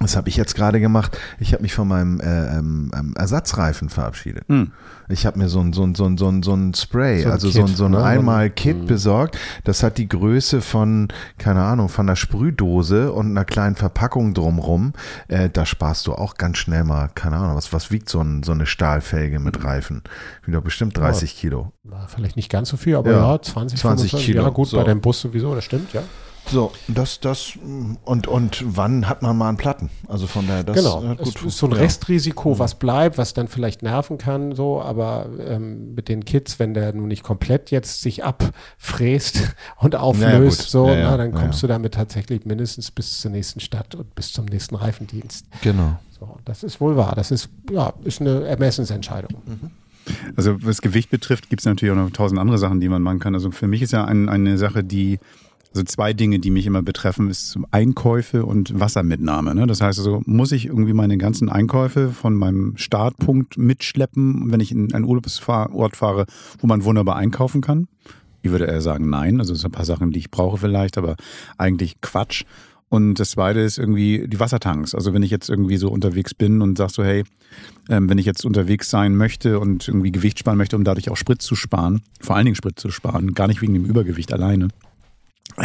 das 0.00 0.16
habe 0.16 0.28
ich 0.28 0.36
jetzt 0.36 0.54
gerade 0.54 0.78
gemacht. 0.78 1.18
Ich 1.40 1.52
habe 1.52 1.62
mich 1.62 1.74
von 1.74 1.88
meinem 1.88 2.20
äh, 2.20 2.58
ähm, 2.58 2.90
ähm, 2.96 3.14
Ersatzreifen 3.16 3.88
verabschiedet. 3.88 4.44
Hm. 4.48 4.70
Ich 5.08 5.26
habe 5.26 5.38
mir 5.38 5.48
so 5.48 5.60
ein, 5.60 5.72
so 5.72 5.82
ein, 5.82 5.96
so 5.96 6.04
ein, 6.04 6.16
so 6.16 6.28
ein, 6.28 6.42
so 6.44 6.54
ein 6.54 6.72
Spray, 6.74 7.22
so 7.22 7.28
ein 7.28 7.32
also 7.32 7.48
Kit, 7.48 7.56
so 7.56 7.62
ein, 7.64 7.74
so 7.74 7.84
ein 7.86 7.90
ne? 7.92 8.04
Einmal-Kit 8.04 8.78
hm. 8.78 8.86
besorgt. 8.86 9.36
Das 9.64 9.82
hat 9.82 9.98
die 9.98 10.08
Größe 10.08 10.60
von, 10.60 11.08
keine 11.38 11.64
Ahnung, 11.64 11.88
von 11.88 12.08
einer 12.08 12.14
Sprühdose 12.14 13.12
und 13.12 13.30
einer 13.30 13.44
kleinen 13.44 13.74
Verpackung 13.74 14.34
drumrum. 14.34 14.92
Äh, 15.26 15.50
da 15.50 15.66
sparst 15.66 16.06
du 16.06 16.12
auch 16.12 16.34
ganz 16.34 16.58
schnell 16.58 16.84
mal, 16.84 17.10
keine 17.14 17.36
Ahnung, 17.36 17.56
was, 17.56 17.72
was 17.72 17.90
wiegt 17.90 18.08
so, 18.08 18.20
ein, 18.20 18.44
so 18.44 18.52
eine 18.52 18.66
Stahlfelge 18.66 19.40
mit 19.40 19.56
hm. 19.56 19.66
Reifen? 19.66 20.02
Wieder 20.44 20.60
bestimmt 20.60 20.96
30 20.96 21.32
ja, 21.32 21.40
Kilo. 21.40 21.72
Vielleicht 22.06 22.36
nicht 22.36 22.50
ganz 22.50 22.68
so 22.68 22.76
viel, 22.76 22.94
aber 22.94 23.10
ja, 23.10 23.32
ja 23.32 23.42
20, 23.42 23.80
20 23.80 24.12
Kilo. 24.12 24.42
Ja, 24.42 24.50
gut, 24.50 24.68
so. 24.68 24.76
bei 24.76 24.84
deinem 24.84 25.00
Bus 25.00 25.20
sowieso, 25.20 25.56
das 25.56 25.64
stimmt, 25.64 25.92
ja. 25.92 26.02
So, 26.50 26.72
das, 26.88 27.20
das, 27.20 27.54
und, 28.04 28.26
und 28.26 28.64
wann 28.66 29.08
hat 29.08 29.22
man 29.22 29.36
mal 29.36 29.48
einen 29.48 29.58
Platten? 29.58 29.90
Also 30.08 30.26
von 30.26 30.46
daher, 30.46 30.64
das 30.64 30.76
genau. 30.76 31.14
gut. 31.16 31.42
ist 31.44 31.58
so 31.58 31.66
ein 31.66 31.72
Restrisiko, 31.72 32.54
mhm. 32.54 32.58
was 32.58 32.76
bleibt, 32.76 33.18
was 33.18 33.34
dann 33.34 33.48
vielleicht 33.48 33.82
nerven 33.82 34.18
kann, 34.18 34.54
so, 34.54 34.80
aber 34.80 35.26
ähm, 35.40 35.94
mit 35.94 36.08
den 36.08 36.24
Kids, 36.24 36.58
wenn 36.58 36.74
der 36.74 36.92
nun 36.94 37.08
nicht 37.08 37.22
komplett 37.22 37.70
jetzt 37.70 38.00
sich 38.00 38.24
abfräst 38.24 39.54
und 39.78 39.96
auflöst, 39.96 40.64
ja, 40.64 40.68
so, 40.68 40.88
ja, 40.88 40.94
ja, 40.94 41.10
na, 41.10 41.16
dann 41.18 41.32
kommst 41.32 41.62
du 41.62 41.66
damit 41.66 41.94
tatsächlich 41.94 42.44
mindestens 42.44 42.90
bis 42.90 43.20
zur 43.20 43.30
nächsten 43.30 43.60
Stadt 43.60 43.94
und 43.94 44.14
bis 44.14 44.32
zum 44.32 44.46
nächsten 44.46 44.74
Reifendienst. 44.74 45.46
Genau. 45.62 45.98
So, 46.18 46.38
das 46.44 46.62
ist 46.62 46.80
wohl 46.80 46.96
wahr. 46.96 47.14
Das 47.14 47.30
ist, 47.30 47.48
ja, 47.70 47.92
ist 48.04 48.20
eine 48.20 48.44
Ermessensentscheidung. 48.44 49.42
Mhm. 49.44 49.70
Also 50.36 50.56
was 50.62 50.80
Gewicht 50.80 51.10
betrifft, 51.10 51.50
gibt 51.50 51.60
es 51.60 51.66
natürlich 51.66 51.92
auch 51.92 52.02
noch 52.02 52.10
tausend 52.10 52.40
andere 52.40 52.58
Sachen, 52.58 52.80
die 52.80 52.88
man 52.88 53.02
machen 53.02 53.18
kann. 53.18 53.34
Also 53.34 53.50
für 53.50 53.66
mich 53.66 53.82
ist 53.82 53.92
ja 53.92 54.04
ein, 54.04 54.28
eine 54.28 54.56
Sache, 54.56 54.82
die 54.82 55.18
also 55.78 55.84
zwei 55.84 56.12
Dinge, 56.12 56.40
die 56.40 56.50
mich 56.50 56.66
immer 56.66 56.82
betreffen, 56.82 57.30
ist 57.30 57.56
Einkäufe 57.70 58.44
und 58.44 58.78
Wassermitnahme. 58.80 59.54
Ne? 59.54 59.68
Das 59.68 59.80
heißt 59.80 60.00
also, 60.00 60.22
muss 60.26 60.50
ich 60.50 60.66
irgendwie 60.66 60.92
meine 60.92 61.18
ganzen 61.18 61.48
Einkäufe 61.48 62.08
von 62.08 62.34
meinem 62.34 62.76
Startpunkt 62.76 63.56
mitschleppen, 63.56 64.50
wenn 64.50 64.58
ich 64.58 64.72
in 64.72 64.92
einen 64.92 65.04
Urlaubsort 65.04 65.96
fahre, 65.96 66.26
wo 66.58 66.66
man 66.66 66.82
wunderbar 66.82 67.14
einkaufen 67.14 67.60
kann? 67.60 67.86
Ich 68.42 68.50
würde 68.50 68.64
eher 68.64 68.80
sagen, 68.80 69.08
nein. 69.08 69.38
Also 69.38 69.52
es 69.52 69.60
sind 69.60 69.70
ein 69.70 69.76
paar 69.76 69.84
Sachen, 69.84 70.10
die 70.10 70.18
ich 70.18 70.32
brauche 70.32 70.58
vielleicht, 70.58 70.98
aber 70.98 71.14
eigentlich 71.58 72.00
Quatsch. 72.00 72.42
Und 72.88 73.20
das 73.20 73.30
zweite 73.30 73.60
ist 73.60 73.78
irgendwie 73.78 74.26
die 74.26 74.40
Wassertanks. 74.40 74.96
Also 74.96 75.14
wenn 75.14 75.22
ich 75.22 75.30
jetzt 75.30 75.48
irgendwie 75.48 75.76
so 75.76 75.90
unterwegs 75.90 76.34
bin 76.34 76.60
und 76.60 76.76
sag 76.76 76.90
so, 76.90 77.04
hey, 77.04 77.22
ähm, 77.88 78.08
wenn 78.08 78.18
ich 78.18 78.26
jetzt 78.26 78.44
unterwegs 78.44 78.90
sein 78.90 79.14
möchte 79.14 79.60
und 79.60 79.86
irgendwie 79.86 80.10
Gewicht 80.10 80.40
sparen 80.40 80.58
möchte, 80.58 80.74
um 80.74 80.82
dadurch 80.82 81.08
auch 81.08 81.16
Sprit 81.16 81.40
zu 81.40 81.54
sparen, 81.54 82.02
vor 82.20 82.34
allen 82.34 82.46
Dingen 82.46 82.56
Sprit 82.56 82.80
zu 82.80 82.90
sparen, 82.90 83.34
gar 83.34 83.46
nicht 83.46 83.62
wegen 83.62 83.74
dem 83.74 83.84
Übergewicht 83.84 84.32
alleine, 84.32 84.68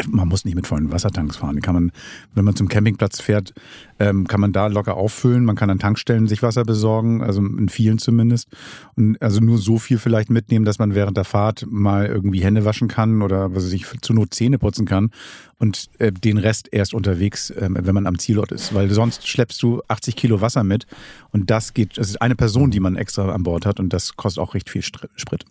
man 0.07 0.27
muss 0.27 0.45
nicht 0.45 0.55
mit 0.55 0.67
vollen 0.67 0.91
Wassertanks 0.91 1.37
fahren. 1.37 1.61
Kann 1.61 1.75
man, 1.75 1.91
wenn 2.33 2.45
man 2.45 2.55
zum 2.55 2.67
Campingplatz 2.67 3.21
fährt, 3.21 3.53
ähm, 3.99 4.27
kann 4.27 4.41
man 4.41 4.51
da 4.51 4.67
locker 4.67 4.97
auffüllen. 4.97 5.45
Man 5.45 5.55
kann 5.55 5.69
an 5.69 5.79
Tankstellen 5.79 6.27
sich 6.27 6.41
Wasser 6.41 6.63
besorgen, 6.63 7.21
also 7.21 7.41
in 7.41 7.69
vielen 7.69 7.99
zumindest. 7.99 8.49
Und 8.95 9.21
also 9.21 9.39
nur 9.39 9.57
so 9.57 9.77
viel 9.77 9.97
vielleicht 9.97 10.29
mitnehmen, 10.29 10.65
dass 10.65 10.79
man 10.79 10.95
während 10.95 11.17
der 11.17 11.25
Fahrt 11.25 11.65
mal 11.69 12.07
irgendwie 12.07 12.43
Hände 12.43 12.65
waschen 12.65 12.87
kann 12.87 13.21
oder 13.21 13.53
was 13.53 13.65
weiß 13.65 13.73
ich, 13.73 13.85
zur 14.01 14.15
Not 14.15 14.33
Zähne 14.33 14.57
putzen 14.57 14.85
kann. 14.85 15.11
Und 15.59 15.89
äh, 15.99 16.11
den 16.11 16.37
Rest 16.37 16.69
erst 16.71 16.93
unterwegs, 16.93 17.51
äh, 17.51 17.69
wenn 17.71 17.95
man 17.95 18.07
am 18.07 18.17
Zielort 18.17 18.51
ist. 18.51 18.73
Weil 18.73 18.89
sonst 18.91 19.27
schleppst 19.27 19.61
du 19.61 19.81
80 19.87 20.15
Kilo 20.15 20.41
Wasser 20.41 20.63
mit 20.63 20.87
und 21.31 21.49
das 21.49 21.73
geht, 21.73 21.97
das 21.97 22.09
ist 22.09 22.21
eine 22.21 22.35
Person, 22.35 22.71
die 22.71 22.79
man 22.79 22.95
extra 22.95 23.31
an 23.31 23.43
Bord 23.43 23.65
hat 23.65 23.79
und 23.79 23.93
das 23.93 24.15
kostet 24.15 24.41
auch 24.41 24.55
recht 24.55 24.69
viel 24.69 24.81
Sprit. 24.81 25.45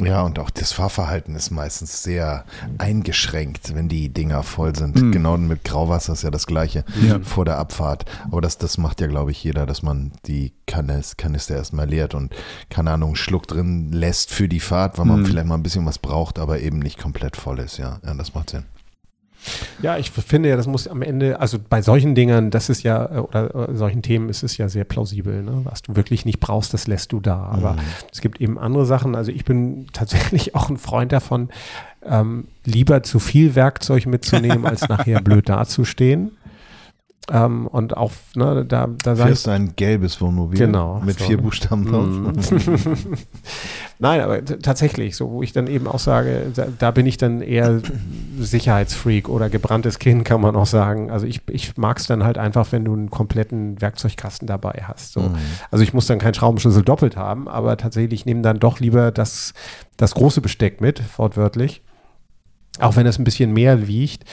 Ja, 0.00 0.22
und 0.22 0.38
auch 0.38 0.50
das 0.50 0.72
Fahrverhalten 0.72 1.34
ist 1.34 1.50
meistens 1.50 2.04
sehr 2.04 2.44
eingeschränkt, 2.78 3.74
wenn 3.74 3.88
die 3.88 4.10
Dinger 4.10 4.44
voll 4.44 4.76
sind. 4.76 4.94
Mhm. 4.94 5.10
Genau 5.10 5.36
mit 5.36 5.64
Grauwasser 5.64 6.12
ist 6.12 6.22
ja 6.22 6.30
das 6.30 6.46
gleiche 6.46 6.84
ja. 7.02 7.18
vor 7.20 7.44
der 7.44 7.58
Abfahrt. 7.58 8.04
Aber 8.30 8.40
das, 8.40 8.58
das 8.58 8.78
macht 8.78 9.00
ja, 9.00 9.08
glaube 9.08 9.32
ich, 9.32 9.42
jeder, 9.42 9.66
dass 9.66 9.82
man 9.82 10.12
die 10.26 10.52
Kanis, 10.66 11.16
Kanister 11.16 11.56
erstmal 11.56 11.88
leert 11.88 12.14
und, 12.14 12.32
keine 12.70 12.92
Ahnung, 12.92 13.10
einen 13.10 13.16
Schluck 13.16 13.48
drin 13.48 13.90
lässt 13.90 14.30
für 14.30 14.48
die 14.48 14.60
Fahrt, 14.60 14.98
weil 14.98 15.06
man 15.06 15.20
mhm. 15.20 15.26
vielleicht 15.26 15.46
mal 15.46 15.56
ein 15.56 15.62
bisschen 15.64 15.86
was 15.86 15.98
braucht, 15.98 16.38
aber 16.38 16.60
eben 16.60 16.78
nicht 16.78 16.98
komplett 16.98 17.36
voll 17.36 17.58
ist. 17.58 17.78
Ja, 17.78 17.98
ja 18.04 18.14
das 18.14 18.34
macht 18.34 18.50
Sinn. 18.50 18.64
Ja, 19.80 19.96
ich 19.96 20.10
finde 20.10 20.48
ja, 20.48 20.56
das 20.56 20.66
muss 20.66 20.88
am 20.88 21.02
Ende, 21.02 21.40
also 21.40 21.58
bei 21.58 21.82
solchen 21.82 22.14
Dingern, 22.14 22.50
das 22.50 22.68
ist 22.68 22.82
ja, 22.82 23.16
äh, 23.16 23.18
oder 23.18 23.68
äh, 23.70 23.74
solchen 23.74 24.02
Themen 24.02 24.28
ist 24.28 24.42
es 24.42 24.56
ja 24.56 24.68
sehr 24.68 24.84
plausibel. 24.84 25.42
Ne? 25.42 25.60
Was 25.64 25.82
du 25.82 25.96
wirklich 25.96 26.24
nicht 26.24 26.40
brauchst, 26.40 26.74
das 26.74 26.86
lässt 26.86 27.12
du 27.12 27.20
da. 27.20 27.44
Aber 27.44 27.74
mhm. 27.74 27.80
es 28.12 28.20
gibt 28.20 28.40
eben 28.40 28.58
andere 28.58 28.86
Sachen. 28.86 29.14
Also 29.14 29.30
ich 29.30 29.44
bin 29.44 29.86
tatsächlich 29.92 30.54
auch 30.54 30.68
ein 30.68 30.76
Freund 30.76 31.12
davon, 31.12 31.48
ähm, 32.04 32.48
lieber 32.64 33.02
zu 33.02 33.18
viel 33.18 33.54
Werkzeug 33.54 34.06
mitzunehmen, 34.06 34.66
als 34.66 34.88
nachher 34.88 35.20
blöd 35.20 35.48
dazustehen. 35.48 36.32
Ähm, 37.30 37.66
und 37.66 37.96
auch, 37.96 38.12
ne, 38.34 38.64
da, 38.64 38.88
da 39.02 39.14
Fährst 39.14 39.46
du 39.46 39.50
ein 39.50 39.74
gelbes 39.76 40.20
Wohnmobil 40.20 40.58
genau, 40.58 41.00
mit 41.04 41.18
so. 41.18 41.26
vier 41.26 41.36
Buchstaben 41.36 41.84
drauf. 41.84 42.06
Mm. 42.06 43.14
Nein, 43.98 44.20
aber 44.22 44.42
tatsächlich, 44.44 45.14
so 45.14 45.30
wo 45.30 45.42
ich 45.42 45.52
dann 45.52 45.66
eben 45.66 45.86
auch 45.86 45.98
sage, 45.98 46.50
da, 46.54 46.68
da, 46.78 46.90
bin 46.90 47.04
ich 47.04 47.18
dann 47.18 47.42
eher 47.42 47.82
Sicherheitsfreak 48.38 49.28
oder 49.28 49.50
gebranntes 49.50 49.98
Kind, 49.98 50.24
kann 50.24 50.40
man 50.40 50.56
auch 50.56 50.66
sagen. 50.66 51.10
Also 51.10 51.26
ich, 51.26 51.42
ich 51.50 51.76
mag 51.76 51.98
es 51.98 52.06
dann 52.06 52.24
halt 52.24 52.38
einfach, 52.38 52.72
wenn 52.72 52.86
du 52.86 52.94
einen 52.94 53.10
kompletten 53.10 53.78
Werkzeugkasten 53.80 54.46
dabei 54.46 54.84
hast. 54.84 55.12
So. 55.12 55.20
Mhm. 55.20 55.36
Also 55.70 55.84
ich 55.84 55.92
muss 55.92 56.06
dann 56.06 56.18
keinen 56.18 56.34
Schraubenschlüssel 56.34 56.82
doppelt 56.82 57.16
haben, 57.16 57.46
aber 57.46 57.76
tatsächlich 57.76 58.24
nehme 58.24 58.40
dann 58.40 58.58
doch 58.58 58.80
lieber 58.80 59.10
das, 59.10 59.52
das 59.98 60.14
große 60.14 60.40
Besteck 60.40 60.80
mit, 60.80 61.02
wortwörtlich. 61.18 61.82
Auch 62.80 62.96
wenn 62.96 63.06
es 63.06 63.18
ein 63.18 63.24
bisschen 63.24 63.52
mehr 63.52 63.88
wiegt 63.88 64.24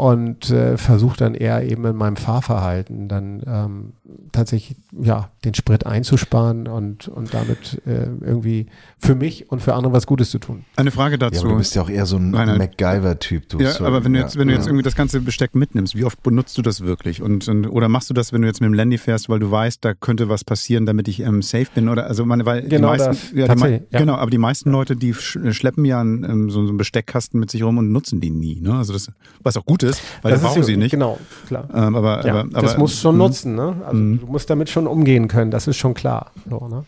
und 0.00 0.48
äh, 0.48 0.78
versuche 0.78 1.18
dann 1.18 1.34
eher 1.34 1.62
eben 1.62 1.84
in 1.84 1.94
meinem 1.94 2.16
Fahrverhalten 2.16 3.06
dann 3.06 3.42
ähm, 3.46 3.92
tatsächlich 4.32 4.78
ja 4.98 5.28
den 5.44 5.52
Sprit 5.52 5.84
einzusparen 5.84 6.68
und, 6.68 7.08
und 7.08 7.34
damit 7.34 7.82
äh, 7.86 8.06
irgendwie 8.22 8.64
für 8.96 9.14
mich 9.14 9.50
und 9.50 9.60
für 9.60 9.74
andere 9.74 9.92
was 9.92 10.06
Gutes 10.06 10.30
zu 10.30 10.38
tun. 10.38 10.64
Eine 10.76 10.90
Frage 10.90 11.18
dazu. 11.18 11.44
Ja, 11.44 11.52
du 11.52 11.58
bist 11.58 11.74
ja 11.74 11.82
auch 11.82 11.90
eher 11.90 12.06
so 12.06 12.16
ein 12.16 12.30
MacGyver-Typ. 12.30 13.60
Ja, 13.60 13.72
so, 13.72 13.84
aber 13.84 14.02
wenn 14.02 14.14
du 14.14 14.20
jetzt, 14.20 14.38
wenn 14.38 14.48
du 14.48 14.54
jetzt 14.54 14.68
irgendwie 14.68 14.82
das 14.82 14.94
ganze 14.94 15.20
Besteck 15.20 15.54
mitnimmst, 15.54 15.94
wie 15.94 16.06
oft 16.06 16.22
benutzt 16.22 16.56
du 16.56 16.62
das 16.62 16.80
wirklich? 16.80 17.20
Und, 17.20 17.46
und 17.46 17.66
oder 17.66 17.90
machst 17.90 18.08
du 18.08 18.14
das, 18.14 18.32
wenn 18.32 18.40
du 18.40 18.48
jetzt 18.48 18.62
mit 18.62 18.68
dem 18.68 18.74
Landy 18.74 18.96
fährst, 18.96 19.28
weil 19.28 19.38
du 19.38 19.50
weißt, 19.50 19.84
da 19.84 19.92
könnte 19.92 20.30
was 20.30 20.44
passieren, 20.44 20.86
damit 20.86 21.08
ich 21.08 21.20
ähm, 21.20 21.42
safe 21.42 21.68
bin? 21.74 21.90
Oder 21.90 22.06
also 22.06 22.24
meine, 22.24 22.46
weil 22.46 22.62
genau 22.62 22.94
die 22.94 23.02
meisten, 23.02 23.38
ja, 23.38 23.54
die 23.54 23.60
mei 23.60 23.82
genau, 23.90 24.14
aber 24.14 24.30
die 24.30 24.38
meisten 24.38 24.70
Leute, 24.70 24.96
die 24.96 25.12
schleppen 25.12 25.84
ja 25.84 26.00
einen, 26.00 26.24
ähm, 26.24 26.48
so, 26.48 26.62
so 26.62 26.70
einen 26.70 26.78
Besteckkasten 26.78 27.38
mit 27.38 27.50
sich 27.50 27.62
rum 27.62 27.76
und 27.76 27.92
nutzen 27.92 28.22
die 28.22 28.30
nie. 28.30 28.62
Ne? 28.62 28.72
Also 28.74 28.94
das, 28.94 29.12
was 29.42 29.58
auch 29.58 29.66
gut 29.66 29.82
ist, 29.82 29.89
weil 30.22 30.32
das 30.32 30.42
brauchen 30.42 30.62
sie 30.62 30.76
nicht. 30.76 30.90
Genau, 30.90 31.18
klar. 31.46 31.64
Ähm, 31.74 31.96
aber, 31.96 32.26
ja, 32.26 32.32
aber, 32.32 32.40
aber, 32.40 32.62
das 32.62 32.76
musst 32.76 32.96
du 32.96 33.02
schon 33.02 33.16
mh. 33.16 33.24
nutzen. 33.24 33.54
Ne? 33.54 33.76
Also 33.84 33.96
mh. 33.96 34.18
du 34.18 34.26
musst 34.26 34.50
damit 34.50 34.70
schon 34.70 34.86
umgehen 34.86 35.28
können. 35.28 35.50
Das 35.50 35.66
ist 35.66 35.76
schon 35.76 35.94
klar. 35.94 36.32
So, 36.48 36.68
ne? 36.68 36.84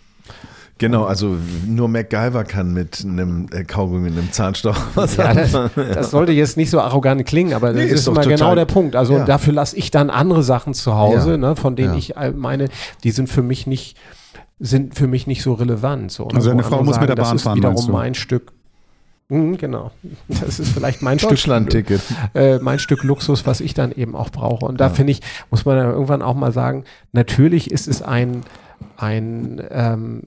Genau, 0.79 1.05
also 1.05 1.37
nur 1.67 1.87
MacGyver 1.87 2.43
kann 2.43 2.73
mit 2.73 3.05
einem 3.05 3.47
äh, 3.53 3.63
Kaugummi, 3.63 4.11
mit 4.11 4.19
einem 4.19 4.33
Zahnstocher 4.33 4.83
was 4.97 5.17
ja, 5.17 5.33
das, 5.33 5.53
das, 5.77 6.11
sollte 6.11 6.33
jetzt 6.33 6.57
nicht 6.57 6.71
so 6.71 6.81
arrogant 6.81 7.25
klingen, 7.25 7.55
aber 7.55 7.69
das 7.69 7.77
nee, 7.77 7.85
ist, 7.85 8.01
ist 8.01 8.09
immer 8.09 8.23
genau 8.23 8.57
der 8.57 8.65
Punkt. 8.65 8.97
Also 8.97 9.19
ja. 9.19 9.25
dafür 9.25 9.53
lasse 9.53 9.77
ich 9.77 9.93
dann 9.93 10.11
andere 10.11 10.43
Sachen 10.43 10.75
zu 10.75 10.97
Hause, 10.97 11.33
ja. 11.33 11.37
ne, 11.37 11.57
von 11.57 11.77
denen 11.77 11.95
ich 11.95 12.17
äh, 12.17 12.33
meine, 12.33 12.69
die 13.05 13.13
sind 13.13 13.29
für 13.29 13.43
mich 13.43 13.69
nicht 13.69 13.97
sind 14.59 14.95
für 14.97 15.07
mich 15.07 15.27
nicht 15.27 15.43
so 15.43 15.55
relevant. 15.55 16.11
So. 16.11 16.29
Also 16.29 16.51
eine 16.51 16.63
Frau 16.63 16.83
muss 16.83 16.95
sagen, 16.95 17.07
mit 17.07 17.11
der 17.11 17.23
Bahn 17.23 17.39
fahren, 17.39 17.61
Das 17.61 17.73
ist 17.73 17.87
wiederum 17.87 17.93
mein 17.93 18.15
Stück 18.15 18.53
Mhm, 19.33 19.57
genau. 19.57 19.91
Das 20.29 20.61
ist 20.61 20.73
vielleicht 20.73 21.01
mein 21.01 21.17
Deutschland-Ticket. 21.17 22.03
Äh, 22.35 22.59
mein 22.59 22.79
Stück 22.79 23.03
Luxus, 23.03 23.47
was 23.47 23.63
ich 23.63 23.73
dann 23.73 23.91
eben 23.91 24.15
auch 24.15 24.29
brauche. 24.29 24.67
Und 24.67 24.79
da 24.79 24.89
ja. 24.89 24.91
finde 24.93 25.13
ich, 25.13 25.23
muss 25.51 25.65
man 25.65 25.79
dann 25.79 25.91
irgendwann 25.91 26.21
auch 26.21 26.35
mal 26.35 26.53
sagen, 26.53 26.85
natürlich 27.13 27.71
ist 27.71 27.89
es 27.89 28.03
ein, 28.03 28.43
ein 28.99 29.63
ähm, 29.71 30.23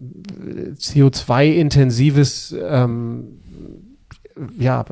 CO2-intensives 0.80 2.56
ähm, 2.68 3.42
ja, 4.58 4.84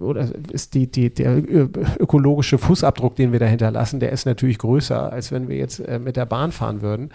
oder 0.00 0.28
ist 0.52 0.74
die, 0.74 0.90
die, 0.90 1.12
der 1.12 1.38
ökologische 1.38 2.58
Fußabdruck, 2.58 3.16
den 3.16 3.32
wir 3.32 3.38
da 3.38 3.46
hinterlassen, 3.46 3.98
der 3.98 4.12
ist 4.12 4.26
natürlich 4.26 4.58
größer, 4.58 5.10
als 5.10 5.32
wenn 5.32 5.48
wir 5.48 5.56
jetzt 5.56 5.80
äh, 5.80 5.98
mit 5.98 6.16
der 6.16 6.26
Bahn 6.26 6.52
fahren 6.52 6.82
würden. 6.82 7.10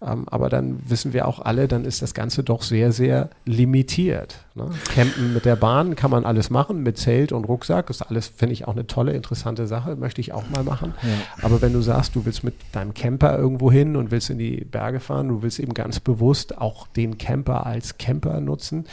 Ähm, 0.00 0.26
aber 0.30 0.48
dann 0.48 0.78
wissen 0.88 1.12
wir 1.12 1.28
auch 1.28 1.40
alle, 1.40 1.68
dann 1.68 1.84
ist 1.84 2.00
das 2.00 2.14
Ganze 2.14 2.42
doch 2.42 2.62
sehr, 2.62 2.90
sehr 2.90 3.28
limitiert. 3.44 4.46
Ne? 4.54 4.70
Campen 4.94 5.34
mit 5.34 5.44
der 5.44 5.56
Bahn 5.56 5.94
kann 5.94 6.10
man 6.10 6.24
alles 6.24 6.48
machen, 6.48 6.82
mit 6.82 6.96
Zelt 6.96 7.32
und 7.32 7.44
Rucksack. 7.44 7.88
Das 7.88 8.00
ist 8.00 8.06
alles, 8.06 8.28
finde 8.28 8.54
ich, 8.54 8.66
auch 8.66 8.72
eine 8.72 8.86
tolle, 8.86 9.12
interessante 9.12 9.66
Sache. 9.66 9.94
Möchte 9.96 10.22
ich 10.22 10.32
auch 10.32 10.48
mal 10.48 10.64
machen. 10.64 10.94
Ja. 11.02 11.44
Aber 11.44 11.60
wenn 11.60 11.74
du 11.74 11.82
sagst, 11.82 12.16
du 12.16 12.24
willst 12.24 12.44
mit 12.44 12.54
deinem 12.72 12.94
Camper 12.94 13.36
irgendwo 13.38 13.70
hin 13.70 13.96
und 13.96 14.10
willst 14.10 14.30
in 14.30 14.38
die 14.38 14.64
Berge 14.64 15.00
fahren, 15.00 15.28
du 15.28 15.42
willst 15.42 15.60
eben 15.60 15.74
ganz 15.74 16.00
bewusst 16.00 16.56
auch 16.56 16.86
den 16.86 17.18
Camper 17.18 17.66
als 17.66 17.98
Camper 17.98 18.40
nutzen, 18.40 18.86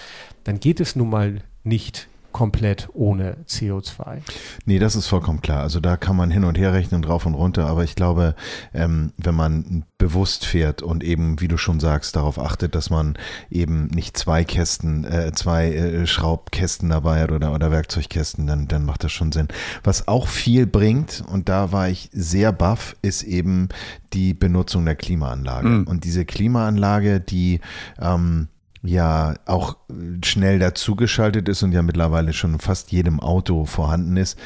dann 0.43 0.60
geht 0.60 0.82
es 0.82 0.97
nun 0.97 1.10
mal 1.10 1.41
nicht 1.63 2.10
komplett 2.33 2.89
ohne 2.93 3.37
CO2. 3.47 4.21
Nee, 4.65 4.79
das 4.79 4.95
ist 4.95 5.07
vollkommen 5.07 5.41
klar. 5.41 5.61
Also 5.61 5.79
da 5.79 5.95
kann 5.95 6.17
man 6.17 6.31
hin 6.31 6.43
und 6.43 6.57
her 6.57 6.73
rechnen, 6.73 7.01
drauf 7.01 7.25
und 7.25 7.35
runter. 7.35 7.67
Aber 7.67 7.83
ich 7.83 7.95
glaube, 7.95 8.35
ähm, 8.73 9.13
wenn 9.17 9.35
man 9.35 9.85
bewusst 9.97 10.45
fährt 10.45 10.81
und 10.81 11.03
eben, 11.03 11.39
wie 11.39 11.47
du 11.47 11.57
schon 11.57 11.79
sagst, 11.79 12.15
darauf 12.17 12.37
achtet, 12.37 12.75
dass 12.75 12.89
man 12.89 13.17
eben 13.49 13.85
nicht 13.87 14.17
zwei 14.17 14.43
Kästen, 14.43 15.05
äh, 15.05 15.31
zwei 15.33 15.71
äh, 15.71 16.07
Schraubkästen 16.07 16.89
dabei 16.89 17.21
hat 17.21 17.31
oder, 17.31 17.53
oder 17.53 17.71
Werkzeugkästen, 17.71 18.45
dann, 18.45 18.67
dann 18.67 18.83
macht 18.83 19.03
das 19.05 19.13
schon 19.13 19.31
Sinn. 19.31 19.47
Was 19.83 20.07
auch 20.09 20.27
viel 20.27 20.65
bringt, 20.65 21.23
und 21.31 21.47
da 21.47 21.71
war 21.71 21.87
ich 21.87 22.09
sehr 22.11 22.51
baff, 22.51 22.95
ist 23.01 23.23
eben 23.23 23.69
die 24.11 24.33
Benutzung 24.33 24.85
der 24.85 24.95
Klimaanlage. 24.95 25.67
Mhm. 25.69 25.87
Und 25.87 26.03
diese 26.03 26.25
Klimaanlage, 26.25 27.19
die 27.19 27.61
ähm, 27.99 28.47
ja 28.83 29.35
auch 29.45 29.77
schnell 30.23 30.59
dazugeschaltet 30.59 31.47
ist 31.49 31.63
und 31.63 31.71
ja 31.71 31.81
mittlerweile 31.81 32.33
schon 32.33 32.59
fast 32.59 32.91
jedem 32.91 33.19
Auto 33.19 33.65
vorhanden 33.65 34.17
ist, 34.17 34.37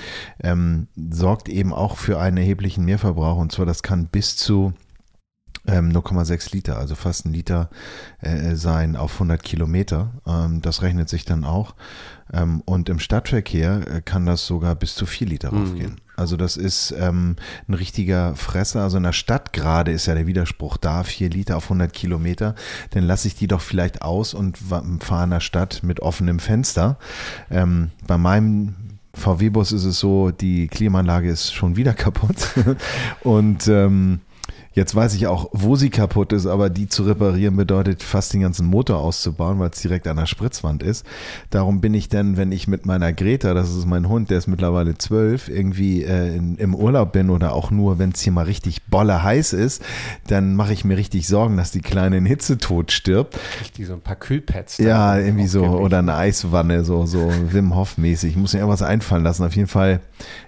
ähm, 0.41 0.88
sorgt 0.95 1.50
eben 1.50 1.73
auch 1.73 1.97
für 1.97 2.19
einen 2.19 2.38
erheblichen 2.38 2.86
Mehrverbrauch. 2.86 3.38
Und 3.38 3.52
zwar, 3.52 3.65
das 3.65 3.84
kann 3.84 4.08
bis 4.08 4.38
zu 4.38 4.73
ähm, 5.67 5.89
0,6 5.91 6.54
Liter, 6.54 6.78
also 6.78 6.95
fast 6.95 7.26
ein 7.26 7.34
Liter 7.34 7.69
äh, 8.21 8.56
sein 8.56 8.95
auf 8.95 9.13
100 9.13 9.43
Kilometer. 9.43 10.13
Ähm, 10.26 10.62
das 10.62 10.82
rechnet 10.82 11.10
sich 11.10 11.26
dann 11.26 11.43
auch. 11.43 11.76
Ähm, 12.32 12.62
und 12.65 12.89
im 12.89 13.00
Stadtverkehr 13.00 13.88
äh, 13.88 14.02
kann 14.02 14.26
das 14.26 14.45
sogar 14.45 14.76
bis 14.76 14.95
zu 14.95 15.06
4 15.06 15.28
Liter 15.28 15.52
mhm. 15.52 15.58
raufgehen. 15.58 16.02
Also 16.18 16.36
das 16.36 16.58
ist 16.58 16.94
ähm, 17.00 17.36
ein 17.68 17.76
richtiger 17.76 18.36
Fresser. 18.36 18.82
Also 18.82 18.98
in 18.98 19.04
der 19.04 19.14
Stadt 19.14 19.54
gerade 19.54 19.92
ist 19.92 20.08
ja 20.08 20.16
der 20.16 20.28
Widerspruch 20.28 20.78
da, 20.78 21.04
4 21.04 21.30
Liter 21.30 21.58
auf 21.58 21.66
100 21.66 21.94
Kilometer. 21.94 22.56
Dann 22.90 23.04
lasse 23.04 23.28
ich 23.28 23.36
die 23.36 23.48
doch 23.48 23.62
vielleicht 23.62 24.02
aus 24.02 24.34
und 24.34 24.58
fahre 24.58 25.24
in 25.24 25.30
der 25.30 25.40
Stadt 25.40 25.84
mit 25.84 26.02
offenem 26.02 26.40
Fenster. 26.40 26.98
Ähm, 27.52 27.92
bei 28.08 28.18
meinem 28.18 28.76
VW-Bus 29.14 29.72
ist 29.72 29.86
es 29.86 30.00
so, 30.00 30.32
die 30.32 30.68
Klimaanlage 30.68 31.30
ist 31.30 31.54
schon 31.54 31.76
wieder 31.76 31.94
kaputt. 31.94 32.36
und 33.22 33.68
ähm, 33.68 34.22
Jetzt 34.78 34.94
weiß 34.94 35.16
ich 35.16 35.26
auch, 35.26 35.50
wo 35.54 35.76
sie 35.76 35.90
kaputt 35.90 36.32
ist, 36.34 36.46
aber 36.46 36.70
die 36.70 36.88
zu 36.88 37.02
reparieren 37.02 37.56
bedeutet 37.56 38.04
fast 38.04 38.32
den 38.34 38.42
ganzen 38.42 38.68
Motor 38.68 39.00
auszubauen, 39.00 39.58
weil 39.58 39.72
es 39.72 39.82
direkt 39.82 40.08
an 40.08 40.18
der 40.18 40.28
Spritzwand 40.28 40.84
ist. 40.84 41.04
Darum 41.50 41.82
bin 41.82 41.96
ich 41.96 42.10
dann, 42.10 42.38
wenn 42.38 42.52
ich 42.52 42.68
mit 42.68 42.86
meiner 42.86 43.12
Greta, 43.12 43.56
das 43.56 43.76
ist 43.76 43.88
mein 43.88 44.08
Hund, 44.08 44.30
der 44.30 44.38
ist 44.38 44.46
mittlerweile 44.46 44.96
zwölf, 44.96 45.50
irgendwie 45.50 46.04
äh, 46.04 46.36
in, 46.36 46.58
im 46.58 46.76
Urlaub 46.76 47.12
bin 47.12 47.32
oder 47.32 47.54
auch 47.54 47.72
nur, 47.72 47.98
wenn 47.98 48.12
es 48.12 48.22
hier 48.22 48.32
mal 48.32 48.46
richtig 48.46 48.84
bolle 48.84 49.24
heiß 49.24 49.54
ist, 49.54 49.82
dann 50.28 50.56
mache 50.56 50.74
ich 50.74 50.86
mir 50.86 50.96
richtig 50.96 51.28
Sorgen, 51.28 51.58
dass 51.58 51.72
die 51.72 51.82
Kleine 51.82 52.18
in 52.18 52.28
Hitzetod 52.28 52.92
stirbt. 52.92 53.36
Richtig 53.60 53.88
so 53.88 53.94
ein 53.94 54.02
paar 54.02 54.16
Kühlpads. 54.16 54.78
Ja, 54.78 55.18
irgendwie 55.18 55.48
so 55.48 55.66
oder 55.66 55.98
eine 55.98 56.13
Eiswanne, 56.13 56.84
so 56.84 57.08
so 57.08 57.32
Wim 57.52 57.74
Hof 57.74 57.98
mäßig. 57.98 58.30
Ich 58.30 58.38
muss 58.38 58.54
mir 58.54 58.60
irgendwas 58.60 58.84
einfallen 58.84 59.24
lassen. 59.24 59.44
Auf 59.44 59.56
jeden 59.56 59.70
Fall 59.70 60.02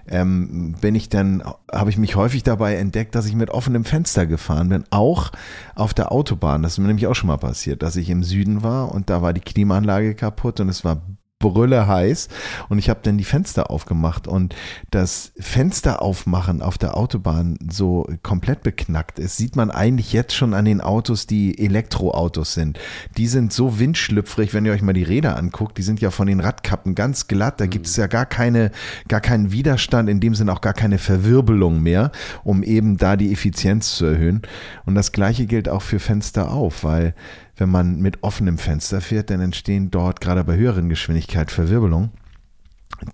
ähm, 0.08 0.76
bin 0.80 0.94
ich 0.94 1.08
dann, 1.08 1.42
habe 1.72 1.90
ich 1.90 1.98
mich 1.98 2.14
häufig 2.14 2.44
dabei 2.44 2.76
entdeckt, 2.76 3.16
dass 3.16 3.26
ich 3.26 3.34
mit 3.34 3.50
offenem 3.50 3.84
Fenster 3.84 4.19
gefahren 4.26 4.68
bin, 4.68 4.84
auch 4.90 5.30
auf 5.74 5.94
der 5.94 6.12
Autobahn. 6.12 6.62
Das 6.62 6.72
ist 6.72 6.78
mir 6.78 6.86
nämlich 6.86 7.06
auch 7.06 7.14
schon 7.14 7.28
mal 7.28 7.38
passiert, 7.38 7.82
dass 7.82 7.96
ich 7.96 8.10
im 8.10 8.22
Süden 8.22 8.62
war 8.62 8.92
und 8.92 9.10
da 9.10 9.22
war 9.22 9.32
die 9.32 9.40
Klimaanlage 9.40 10.14
kaputt 10.14 10.60
und 10.60 10.68
es 10.68 10.84
war 10.84 11.02
brülle 11.40 11.88
heiß 11.88 12.28
und 12.68 12.78
ich 12.78 12.88
habe 12.88 13.00
dann 13.02 13.18
die 13.18 13.24
Fenster 13.24 13.70
aufgemacht 13.70 14.28
und 14.28 14.54
das 14.90 15.32
Fenster 15.40 16.02
aufmachen 16.02 16.62
auf 16.62 16.78
der 16.78 16.96
Autobahn 16.96 17.58
so 17.68 18.06
komplett 18.22 18.62
beknackt 18.62 19.18
ist, 19.18 19.38
sieht 19.38 19.56
man 19.56 19.70
eigentlich 19.70 20.12
jetzt 20.12 20.34
schon 20.34 20.54
an 20.54 20.66
den 20.66 20.80
Autos, 20.80 21.26
die 21.26 21.58
Elektroautos 21.58 22.54
sind. 22.54 22.78
Die 23.16 23.26
sind 23.26 23.52
so 23.52 23.78
windschlüpfrig, 23.80 24.54
wenn 24.54 24.66
ihr 24.66 24.72
euch 24.72 24.82
mal 24.82 24.92
die 24.92 25.02
Räder 25.02 25.36
anguckt, 25.36 25.78
die 25.78 25.82
sind 25.82 26.00
ja 26.00 26.10
von 26.10 26.28
den 26.28 26.40
Radkappen 26.40 26.94
ganz 26.94 27.26
glatt, 27.26 27.58
da 27.58 27.66
gibt 27.66 27.86
es 27.86 27.96
ja 27.96 28.06
gar 28.06 28.26
keine 28.26 28.70
gar 29.08 29.22
keinen 29.22 29.50
Widerstand, 29.50 30.10
in 30.10 30.20
dem 30.20 30.34
Sinne 30.34 30.52
auch 30.52 30.60
gar 30.60 30.74
keine 30.74 30.98
Verwirbelung 30.98 31.82
mehr, 31.82 32.12
um 32.44 32.62
eben 32.62 32.98
da 32.98 33.16
die 33.16 33.32
Effizienz 33.32 33.96
zu 33.96 34.04
erhöhen 34.04 34.42
und 34.84 34.94
das 34.94 35.10
gleiche 35.10 35.46
gilt 35.46 35.70
auch 35.70 35.82
für 35.82 35.98
Fenster 35.98 36.52
auf, 36.52 36.84
weil 36.84 37.14
wenn 37.60 37.70
man 37.70 38.00
mit 38.00 38.22
offenem 38.22 38.56
Fenster 38.56 39.02
fährt, 39.02 39.28
dann 39.28 39.40
entstehen 39.40 39.90
dort 39.90 40.22
gerade 40.22 40.42
bei 40.44 40.56
höheren 40.56 40.88
Geschwindigkeit 40.88 41.50
Verwirbelungen, 41.50 42.10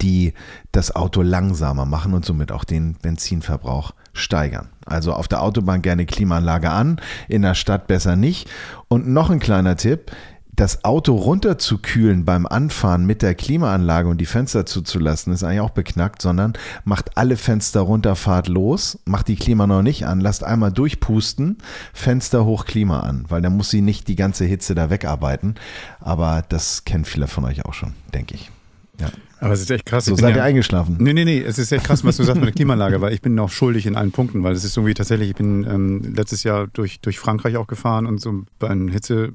die 0.00 0.34
das 0.70 0.94
Auto 0.94 1.20
langsamer 1.20 1.84
machen 1.84 2.14
und 2.14 2.24
somit 2.24 2.52
auch 2.52 2.62
den 2.62 2.94
Benzinverbrauch 2.94 3.92
steigern. 4.12 4.68
Also 4.86 5.12
auf 5.12 5.26
der 5.26 5.42
Autobahn 5.42 5.82
gerne 5.82 6.06
Klimaanlage 6.06 6.70
an, 6.70 7.00
in 7.28 7.42
der 7.42 7.54
Stadt 7.54 7.88
besser 7.88 8.14
nicht. 8.14 8.48
Und 8.86 9.08
noch 9.08 9.30
ein 9.30 9.40
kleiner 9.40 9.76
Tipp, 9.76 10.12
das 10.56 10.84
Auto 10.84 11.14
runterzukühlen 11.14 12.24
beim 12.24 12.46
Anfahren 12.46 13.04
mit 13.04 13.22
der 13.22 13.34
Klimaanlage 13.34 14.08
und 14.08 14.18
die 14.20 14.26
Fenster 14.26 14.66
zuzulassen, 14.66 15.32
ist 15.32 15.44
eigentlich 15.44 15.60
auch 15.60 15.70
beknackt, 15.70 16.22
sondern 16.22 16.54
macht 16.84 17.16
alle 17.16 17.36
Fenster 17.36 17.80
runter, 17.80 18.16
fahrt 18.16 18.48
los, 18.48 18.98
macht 19.04 19.28
die 19.28 19.36
Klima 19.36 19.66
noch 19.66 19.82
nicht 19.82 20.06
an, 20.06 20.20
lasst 20.20 20.44
einmal 20.44 20.72
durchpusten, 20.72 21.58
Fenster 21.92 22.44
hoch, 22.46 22.64
Klima 22.64 23.00
an, 23.00 23.26
weil 23.28 23.42
dann 23.42 23.56
muss 23.56 23.70
sie 23.70 23.82
nicht 23.82 24.08
die 24.08 24.16
ganze 24.16 24.46
Hitze 24.46 24.74
da 24.74 24.88
wegarbeiten. 24.90 25.56
Aber 26.00 26.42
das 26.48 26.84
kennen 26.84 27.04
viele 27.04 27.28
von 27.28 27.44
euch 27.44 27.64
auch 27.66 27.74
schon, 27.74 27.92
denke 28.14 28.34
ich. 28.34 28.50
Ja. 28.98 29.08
Aber 29.38 29.52
es 29.52 29.60
ist 29.60 29.70
echt 29.70 29.84
krass. 29.84 30.06
So 30.06 30.16
seid 30.16 30.30
ja, 30.30 30.36
ihr 30.36 30.44
eingeschlafen. 30.44 30.96
Nee, 30.98 31.12
nee, 31.12 31.26
nee. 31.26 31.40
Es 31.40 31.58
ist 31.58 31.70
echt 31.70 31.84
krass, 31.84 32.02
was 32.04 32.16
du 32.16 32.24
sagst 32.24 32.40
mit 32.40 32.46
der 32.46 32.54
Klimaanlage, 32.54 33.02
weil 33.02 33.12
ich 33.12 33.20
bin 33.20 33.38
auch 33.38 33.50
schuldig 33.50 33.84
in 33.84 33.94
allen 33.94 34.10
Punkten, 34.10 34.42
weil 34.42 34.54
es 34.54 34.64
ist 34.64 34.76
irgendwie 34.76 34.94
tatsächlich, 34.94 35.30
ich 35.30 35.36
bin 35.36 35.64
ähm, 35.64 36.14
letztes 36.14 36.42
Jahr 36.42 36.66
durch, 36.68 37.00
durch 37.00 37.18
Frankreich 37.18 37.58
auch 37.58 37.66
gefahren 37.66 38.06
und 38.06 38.20
so 38.20 38.44
bei 38.58 38.68
einem 38.68 38.88
Hitze, 38.88 39.34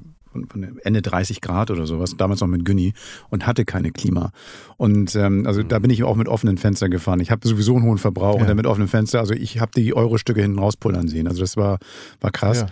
Ende 0.82 1.02
30 1.02 1.40
Grad 1.40 1.70
oder 1.70 1.86
sowas, 1.86 2.16
damals 2.16 2.40
noch 2.40 2.48
mit 2.48 2.64
Günni 2.64 2.94
und 3.30 3.46
hatte 3.46 3.64
keine 3.64 3.90
Klima. 3.90 4.32
Und 4.76 5.14
ähm, 5.14 5.46
also 5.46 5.62
mhm. 5.62 5.68
da 5.68 5.78
bin 5.78 5.90
ich 5.90 6.02
auch 6.04 6.16
mit 6.16 6.28
offenen 6.28 6.58
Fenstern 6.58 6.90
gefahren. 6.90 7.20
Ich 7.20 7.30
habe 7.30 7.46
sowieso 7.46 7.76
einen 7.76 7.84
hohen 7.84 7.98
Verbrauch 7.98 8.36
ja. 8.36 8.40
und 8.42 8.48
dann 8.48 8.56
mit 8.56 8.66
offenen 8.66 8.88
Fenstern, 8.88 9.20
also 9.20 9.34
ich 9.34 9.60
habe 9.60 9.72
die 9.76 9.94
Euro-Stücke 9.94 10.40
hinten 10.42 10.58
rauspullern 10.58 11.08
sehen. 11.08 11.28
Also 11.28 11.40
das 11.40 11.56
war, 11.56 11.78
war 12.20 12.30
krass. 12.30 12.60
Ja. 12.60 12.66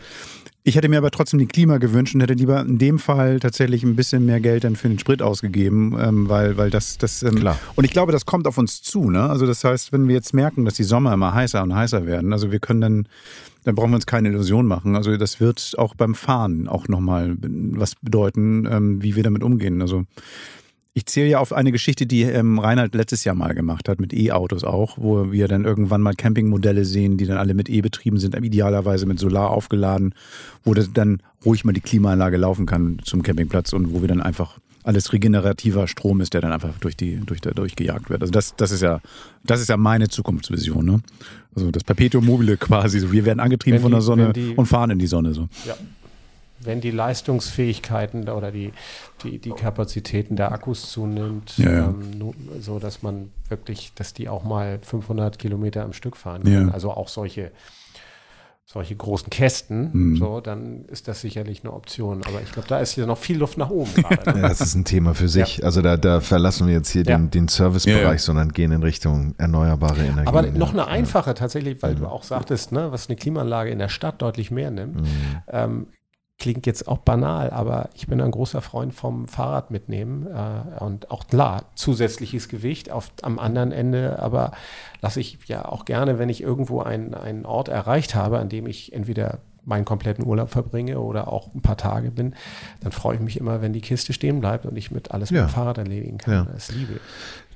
Ich 0.63 0.77
hätte 0.77 0.89
mir 0.89 0.99
aber 0.99 1.11
trotzdem 1.11 1.39
die 1.39 1.47
Klima 1.47 1.79
gewünscht 1.79 2.15
und 2.15 2.21
hätte 2.21 2.35
lieber 2.35 2.61
in 2.61 2.79
dem 2.79 2.99
Fall 2.99 3.41
tatsächlich 3.41 3.83
ein 3.83 3.97
bisschen 3.97 4.27
mehr 4.27 4.41
Geld 4.41 4.65
dann 4.65 4.77
für 4.77 4.89
den 4.89 4.99
Sprit 4.99 5.23
ausgegeben, 5.23 5.97
ähm, 5.99 6.29
weil, 6.29 6.59
weil 6.59 6.69
das, 6.69 6.99
das 6.99 7.23
ähm, 7.23 7.37
Klar. 7.37 7.59
und 7.77 7.85
ich 7.85 7.93
glaube, 7.93 8.13
das 8.13 8.27
kommt 8.27 8.47
auf 8.47 8.59
uns 8.59 8.83
zu. 8.83 9.11
Ne? 9.11 9.23
Also 9.23 9.47
das 9.47 9.65
heißt, 9.65 9.93
wenn 9.93 10.07
wir 10.07 10.15
jetzt 10.15 10.35
merken, 10.35 10.67
dass 10.67 10.75
die 10.75 10.85
Sommer 10.85 11.15
immer 11.15 11.33
heißer 11.33 11.63
und 11.63 11.75
heißer 11.75 12.05
werden, 12.05 12.33
also 12.33 12.53
wir 12.53 12.61
können 12.61 12.81
dann 12.81 13.09
dann 13.65 13.75
brauchen 13.75 13.91
wir 13.91 13.97
uns 13.97 14.07
keine 14.07 14.31
Illusion 14.31 14.67
machen. 14.67 14.97
Also 14.97 15.17
das 15.19 15.39
wird 15.39 15.75
auch 15.77 15.95
beim 15.95 16.15
Fahren 16.15 16.67
auch 16.67 16.89
nochmal 16.89 17.37
was 17.41 17.95
bedeuten, 17.95 18.67
ähm, 18.71 19.03
wie 19.03 19.17
wir 19.17 19.23
damit 19.23 19.43
umgehen. 19.43 19.83
Also 19.83 20.05
ich 20.93 21.07
zähle 21.07 21.29
ja 21.29 21.39
auf 21.39 21.53
eine 21.53 21.71
Geschichte, 21.71 22.07
die 22.07 22.23
ähm, 22.23 22.59
Reinhard 22.59 22.95
letztes 22.95 23.23
Jahr 23.25 23.37
mal 23.37 23.55
gemacht 23.55 23.89
hat, 23.89 24.01
mit 24.01 24.13
E-Autos 24.13 24.65
auch, 24.65 24.99
wo 24.99 25.31
wir 25.31 25.47
dann 25.47 25.65
irgendwann 25.65 26.01
mal 26.01 26.15
Campingmodelle 26.15 26.85
sehen, 26.85 27.17
die 27.17 27.27
dann 27.27 27.37
alle 27.37 27.55
mit 27.55 27.69
E 27.69 27.81
betrieben 27.81 28.19
sind, 28.19 28.35
idealerweise 28.35 29.07
mit 29.07 29.21
Solar 29.21 29.51
aufgeladen, 29.51 30.15
wo 30.65 30.75
dann 30.75 31.23
ruhig 31.45 31.65
mal 31.65 31.73
die 31.73 31.81
Klimaanlage 31.81 32.37
laufen 32.37 32.67
kann 32.67 32.99
zum 33.05 33.23
Campingplatz 33.23 33.73
und 33.73 33.95
wo 33.95 34.01
wir 34.01 34.09
dann 34.09 34.21
einfach 34.21 34.59
alles 34.83 35.13
regenerativer 35.13 35.87
Strom 35.87 36.21
ist, 36.21 36.35
der 36.35 36.41
dann 36.41 36.53
einfach 36.53 36.77
durch 36.81 36.97
die 36.97 37.21
durch 37.25 37.41
da 37.41 37.51
durchgejagt 37.51 38.11
wird. 38.11 38.23
Also 38.23 38.33
das 38.33 38.57
das 38.57 38.73
ist 38.73 38.81
ja 38.81 39.01
das 39.45 39.61
ist 39.61 39.69
ja 39.69 39.77
meine 39.77 40.09
Zukunftsvision, 40.09 40.85
ne? 40.85 41.01
Also 41.55 41.71
das 41.71 41.85
Perpetuum 41.85 42.25
mobile 42.25 42.57
quasi. 42.57 42.99
So 42.99 43.13
wir 43.13 43.25
werden 43.25 43.41
angetrieben 43.41 43.79
die, 43.79 43.83
von 43.83 43.93
der 43.93 44.01
Sonne 44.01 44.33
die, 44.33 44.55
und 44.57 44.67
fahren 44.67 44.91
in 44.91 44.99
die 44.99 45.07
Sonne 45.07 45.35
so. 45.35 45.49
Ja. 45.67 45.75
Wenn 46.63 46.81
die 46.81 46.91
Leistungsfähigkeiten 46.91 48.29
oder 48.29 48.51
die, 48.51 48.73
die, 49.23 49.39
die 49.39 49.51
Kapazitäten 49.51 50.37
der 50.37 50.53
Akkus 50.53 50.91
zunimmt, 50.91 51.57
ja, 51.57 51.71
ja. 51.71 51.85
Ähm, 51.87 52.35
so 52.61 52.79
dass 52.79 53.03
man 53.03 53.31
wirklich, 53.49 53.93
dass 53.95 54.13
die 54.13 54.29
auch 54.29 54.45
mal 54.45 54.79
500 54.83 55.39
Kilometer 55.39 55.85
am 55.85 55.93
Stück 55.93 56.17
fahren 56.17 56.43
können. 56.43 56.69
Ja. 56.69 56.75
Also 56.75 56.91
auch 56.93 57.09
solche 57.09 57.51
solche 58.73 58.95
großen 58.95 59.31
Kästen, 59.31 59.91
mhm. 59.93 60.17
so, 60.17 60.41
dann 60.41 60.85
ist 60.85 61.09
das 61.09 61.21
sicherlich 61.21 61.65
eine 61.65 61.73
Option. 61.73 62.23
Aber 62.25 62.41
ich 62.41 62.53
glaube, 62.53 62.69
da 62.69 62.79
ist 62.79 62.93
hier 62.93 63.05
noch 63.05 63.19
viel 63.19 63.37
Luft 63.37 63.59
nach 63.59 63.69
oben. 63.69 63.93
Gerade, 63.95 64.31
ne? 64.35 64.43
ja, 64.43 64.49
das 64.49 64.61
ist 64.61 64.77
ein 64.77 64.85
Thema 64.85 65.13
für 65.15 65.29
sich. 65.29 65.59
Ja. 65.59 65.65
Also 65.65 65.83
da, 65.83 65.97
da 65.97 66.21
verlassen 66.21 66.69
wir 66.69 66.75
jetzt 66.75 66.91
hier 66.91 67.03
ja. 67.03 67.17
den, 67.17 67.31
den 67.31 67.49
Servicebereich, 67.49 68.23
sondern 68.23 68.53
gehen 68.53 68.71
in 68.71 68.85
Richtung 68.85 69.35
erneuerbare 69.39 70.05
Energie. 70.05 70.29
Aber 70.29 70.43
noch 70.43 70.73
eine 70.73 70.87
einfache 70.87 71.35
tatsächlich, 71.35 71.83
weil 71.83 71.97
mhm. 71.97 72.01
du 72.01 72.07
auch 72.07 72.23
sagtest, 72.23 72.71
ne, 72.71 72.93
was 72.93 73.09
eine 73.09 73.17
Klimaanlage 73.17 73.71
in 73.71 73.81
der 73.81 73.89
Stadt 73.89 74.23
deutlich 74.23 74.53
mehr 74.53 74.71
nimmt. 74.71 75.01
Mhm. 75.01 75.07
Ähm, 75.49 75.87
klingt 76.41 76.67
jetzt 76.67 76.89
auch 76.89 76.99
banal, 76.99 77.51
aber 77.51 77.91
ich 77.95 78.09
bin 78.09 78.21
ein 78.21 78.31
großer 78.31 78.63
Freund 78.63 78.93
vom 78.95 79.29
Fahrrad 79.29 79.71
mitnehmen 79.71 80.27
äh, 80.27 80.83
und 80.83 81.11
auch 81.11 81.29
klar, 81.29 81.67
zusätzliches 81.77 82.49
Gewicht 82.49 82.91
auf, 82.91 83.13
am 83.23 83.39
anderen 83.39 83.71
Ende, 83.71 84.19
aber 84.19 84.53
lasse 85.03 85.21
ich 85.21 85.39
ja 85.47 85.67
auch 85.67 85.85
gerne, 85.85 86.19
wenn 86.19 86.29
ich 86.29 86.43
irgendwo 86.43 86.81
einen, 86.81 87.15
einen 87.15 87.45
Ort 87.45 87.69
erreicht 87.69 88.15
habe, 88.15 88.39
an 88.39 88.49
dem 88.49 88.67
ich 88.67 88.93
entweder 88.93 89.39
meinen 89.65 89.85
kompletten 89.85 90.27
Urlaub 90.27 90.51
verbringe 90.51 90.99
oder 90.99 91.31
auch 91.31 91.55
ein 91.55 91.61
paar 91.61 91.77
Tage 91.77 92.11
bin, 92.11 92.35
dann 92.81 92.91
freue 92.91 93.17
ich 93.17 93.21
mich 93.21 93.37
immer, 93.37 93.61
wenn 93.61 93.75
die 93.75 93.83
Kiste 93.83 94.15
stehen 94.15 94.41
bleibt 94.41 94.65
und 94.65 94.77
ich 94.77 94.91
mit 94.91 95.11
alles 95.13 95.31
ja. 95.31 95.43
mit 95.43 95.51
dem 95.51 95.55
Fahrrad 95.55 95.79
erledigen 95.79 96.19
kann. 96.19 96.35
Ja. 96.35 96.47
Das 96.53 96.73
liebe 96.73 96.95
ich. 96.95 97.01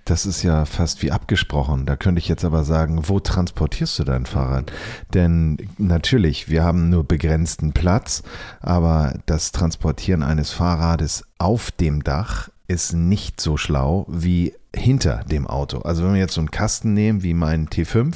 Das 0.04 0.26
ist 0.26 0.42
ja 0.42 0.64
fast 0.66 1.02
wie 1.02 1.12
abgesprochen. 1.12 1.86
Da 1.86 1.96
könnte 1.96 2.18
ich 2.18 2.28
jetzt 2.28 2.44
aber 2.44 2.64
sagen, 2.64 3.08
wo 3.08 3.20
transportierst 3.20 3.98
du 3.98 4.04
dein 4.04 4.26
Fahrrad? 4.26 4.70
Denn 5.14 5.56
natürlich, 5.78 6.48
wir 6.48 6.62
haben 6.62 6.90
nur 6.90 7.04
begrenzten 7.04 7.72
Platz, 7.72 8.22
aber 8.60 9.18
das 9.26 9.52
Transportieren 9.52 10.22
eines 10.22 10.50
Fahrrades 10.50 11.24
auf 11.38 11.70
dem 11.70 12.04
Dach 12.04 12.50
ist 12.68 12.92
nicht 12.92 13.40
so 13.40 13.56
schlau 13.56 14.06
wie 14.08 14.54
hinter 14.74 15.22
dem 15.30 15.46
Auto. 15.46 15.78
Also 15.78 16.04
wenn 16.04 16.14
wir 16.14 16.20
jetzt 16.20 16.34
so 16.34 16.40
einen 16.40 16.50
Kasten 16.50 16.94
nehmen 16.94 17.22
wie 17.22 17.34
meinen 17.34 17.68
T5, 17.68 18.14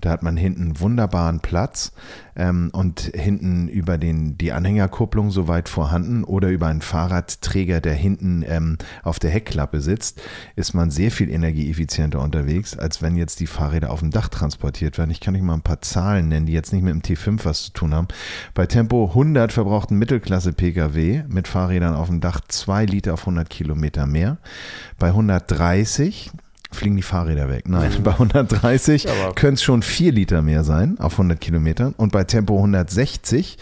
da 0.00 0.10
hat 0.10 0.22
man 0.22 0.36
hinten 0.36 0.80
wunderbaren 0.80 1.40
Platz 1.40 1.92
ähm, 2.36 2.70
und 2.72 3.00
hinten 3.14 3.68
über 3.68 3.98
den, 3.98 4.38
die 4.38 4.52
Anhängerkupplung 4.52 5.30
soweit 5.30 5.68
vorhanden 5.68 6.24
oder 6.24 6.48
über 6.48 6.68
einen 6.68 6.80
Fahrradträger, 6.80 7.80
der 7.80 7.94
hinten 7.94 8.44
ähm, 8.46 8.78
auf 9.02 9.18
der 9.18 9.30
Heckklappe 9.30 9.80
sitzt, 9.80 10.22
ist 10.56 10.74
man 10.74 10.90
sehr 10.90 11.10
viel 11.10 11.30
energieeffizienter 11.30 12.20
unterwegs, 12.20 12.78
als 12.78 13.02
wenn 13.02 13.16
jetzt 13.16 13.40
die 13.40 13.46
Fahrräder 13.46 13.90
auf 13.90 14.00
dem 14.00 14.10
Dach 14.10 14.28
transportiert 14.28 14.98
werden. 14.98 15.10
Ich 15.10 15.20
kann 15.20 15.34
euch 15.34 15.42
mal 15.42 15.54
ein 15.54 15.62
paar 15.62 15.82
Zahlen 15.82 16.28
nennen, 16.28 16.46
die 16.46 16.52
jetzt 16.52 16.72
nicht 16.72 16.82
mit 16.82 16.94
dem 16.94 17.02
T5 17.02 17.44
was 17.44 17.64
zu 17.64 17.72
tun 17.72 17.94
haben. 17.94 18.08
Bei 18.54 18.66
Tempo 18.66 19.08
100 19.08 19.52
verbraucht 19.52 19.90
ein 19.90 19.98
Mittelklasse-Pkw 19.98 21.24
mit 21.28 21.48
Fahrrädern 21.48 21.94
auf 21.94 22.08
dem 22.08 22.20
Dach 22.20 22.40
2 22.46 22.84
Liter 22.84 23.14
auf 23.14 23.20
100 23.20 23.50
Kilometer 23.50 24.06
mehr. 24.06 24.38
Bei 24.98 25.08
130 25.08 25.97
fliegen 26.70 26.96
die 26.96 27.02
Fahrräder 27.02 27.48
weg. 27.48 27.68
Nein, 27.68 27.92
mhm. 27.98 28.02
bei 28.02 28.12
130 28.12 29.06
können 29.34 29.54
es 29.54 29.62
schon 29.62 29.82
4 29.82 30.12
Liter 30.12 30.42
mehr 30.42 30.64
sein 30.64 30.98
auf 30.98 31.12
100 31.12 31.40
Kilometern 31.40 31.94
und 31.96 32.12
bei 32.12 32.24
Tempo 32.24 32.56
160 32.56 33.58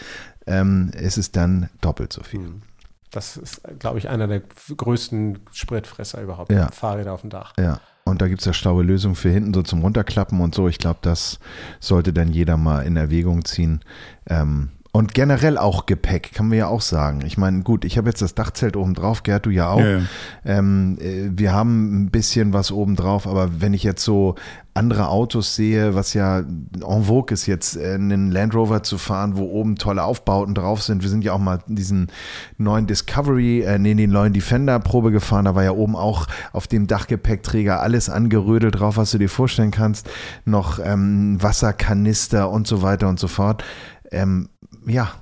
ähm, 0.46 0.90
ist 0.94 1.16
es 1.16 1.33
dann 1.33 1.68
doppelt 1.81 2.12
so 2.12 2.22
viel. 2.22 2.40
Mhm. 2.40 2.62
Das 3.11 3.37
ist, 3.37 3.62
glaube 3.79 3.99
ich, 3.99 4.09
einer 4.09 4.27
der 4.27 4.42
größten 4.77 5.38
Spritfresser 5.53 6.20
überhaupt. 6.20 6.53
Ja. 6.53 6.70
Fahrräder 6.70 7.12
auf 7.12 7.22
dem 7.22 7.31
Dach. 7.31 7.55
Ja. 7.59 7.81
Und 8.05 8.20
da 8.20 8.29
gibt 8.29 8.40
es 8.40 8.44
ja 8.46 8.53
schlaue 8.53 8.83
Lösungen 8.83 9.14
für 9.14 9.31
hinten 9.31 9.55
so 9.55 9.62
zum 9.62 9.81
Runterklappen 9.81 10.40
und 10.40 10.55
so. 10.55 10.68
Ich 10.68 10.79
glaube, 10.79 10.99
das 11.03 11.38
sollte 11.81 12.12
dann 12.12 12.33
jeder 12.33 12.57
mal 12.57 12.83
in 12.83 12.96
Erwägung 12.96 13.44
ziehen. 13.44 13.81
Ähm, 14.29 14.70
Und 14.97 15.13
generell 15.13 15.59
auch 15.59 15.85
Gepäck, 15.85 16.33
kann 16.33 16.49
man 16.49 16.57
ja 16.57 16.69
auch 16.69 16.81
sagen. 16.81 17.21
Ich 17.27 17.37
meine, 17.37 17.63
gut, 17.63 17.85
ich 17.85 17.99
habe 17.99 18.09
jetzt 18.09 18.23
das 18.23 18.35
Dachzelt 18.35 18.79
oben 18.79 18.95
drauf, 18.95 19.25
Gerd, 19.25 19.45
du 19.45 19.51
ja 19.51 19.69
auch. 19.69 19.79
Ja, 19.79 19.99
ja. 19.99 20.01
Ähm, 20.47 20.97
äh, 20.99 21.29
wir 21.37 21.53
haben 21.53 22.05
ein 22.05 22.11
bisschen 22.11 22.55
was 22.55 22.73
oben 22.73 22.97
drauf, 22.97 23.27
aber 23.27 23.61
wenn 23.61 23.75
ich 23.75 23.83
jetzt 23.83 24.03
so 24.03 24.37
andere 24.73 25.09
Autos 25.09 25.55
sehe, 25.55 25.95
was 25.95 26.15
ja 26.15 26.39
en 26.39 27.05
vogue 27.05 27.35
ist, 27.35 27.45
jetzt 27.45 27.77
äh, 27.77 27.93
einen 27.93 28.31
Land 28.31 28.55
Rover 28.55 28.83
zu 28.83 28.97
fahren, 28.97 29.37
wo 29.37 29.45
oben 29.45 29.77
tolle 29.77 30.03
Aufbauten 30.03 30.55
drauf 30.55 30.83
sind. 30.83 31.03
Wir 31.03 31.11
sind 31.11 31.25
ja 31.25 31.35
auch 31.35 31.39
mal 31.39 31.59
diesen 31.67 32.09
neuen 32.57 32.87
Discovery, 32.87 33.65
äh, 33.65 33.79
nee, 33.79 33.95
den 33.95 34.11
neuen 34.11 34.33
Defender 34.33 34.81
Probe 34.81 35.13
gefahren. 35.13 35.45
Da 35.45 35.55
war 35.55 35.63
ja 35.63 35.73
oben 35.73 35.95
auch 35.95 36.27
auf 36.55 36.69
dem 36.69 36.87
Dachgepäckträger 36.87 37.83
alles 37.83 38.09
angerödelt 38.09 38.81
drauf, 38.81 38.97
was 38.97 39.11
du 39.11 39.19
dir 39.19 39.29
vorstellen 39.29 39.73
kannst. 39.73 40.09
Noch 40.47 40.79
ähm, 40.83 41.37
Wasserkanister 41.43 42.49
und 42.49 42.67
so 42.67 42.81
weiter 42.81 43.11
und 43.11 43.19
so 43.19 43.29
fort. 43.29 43.63
Ähm, 44.11 44.49
ja, 44.87 45.12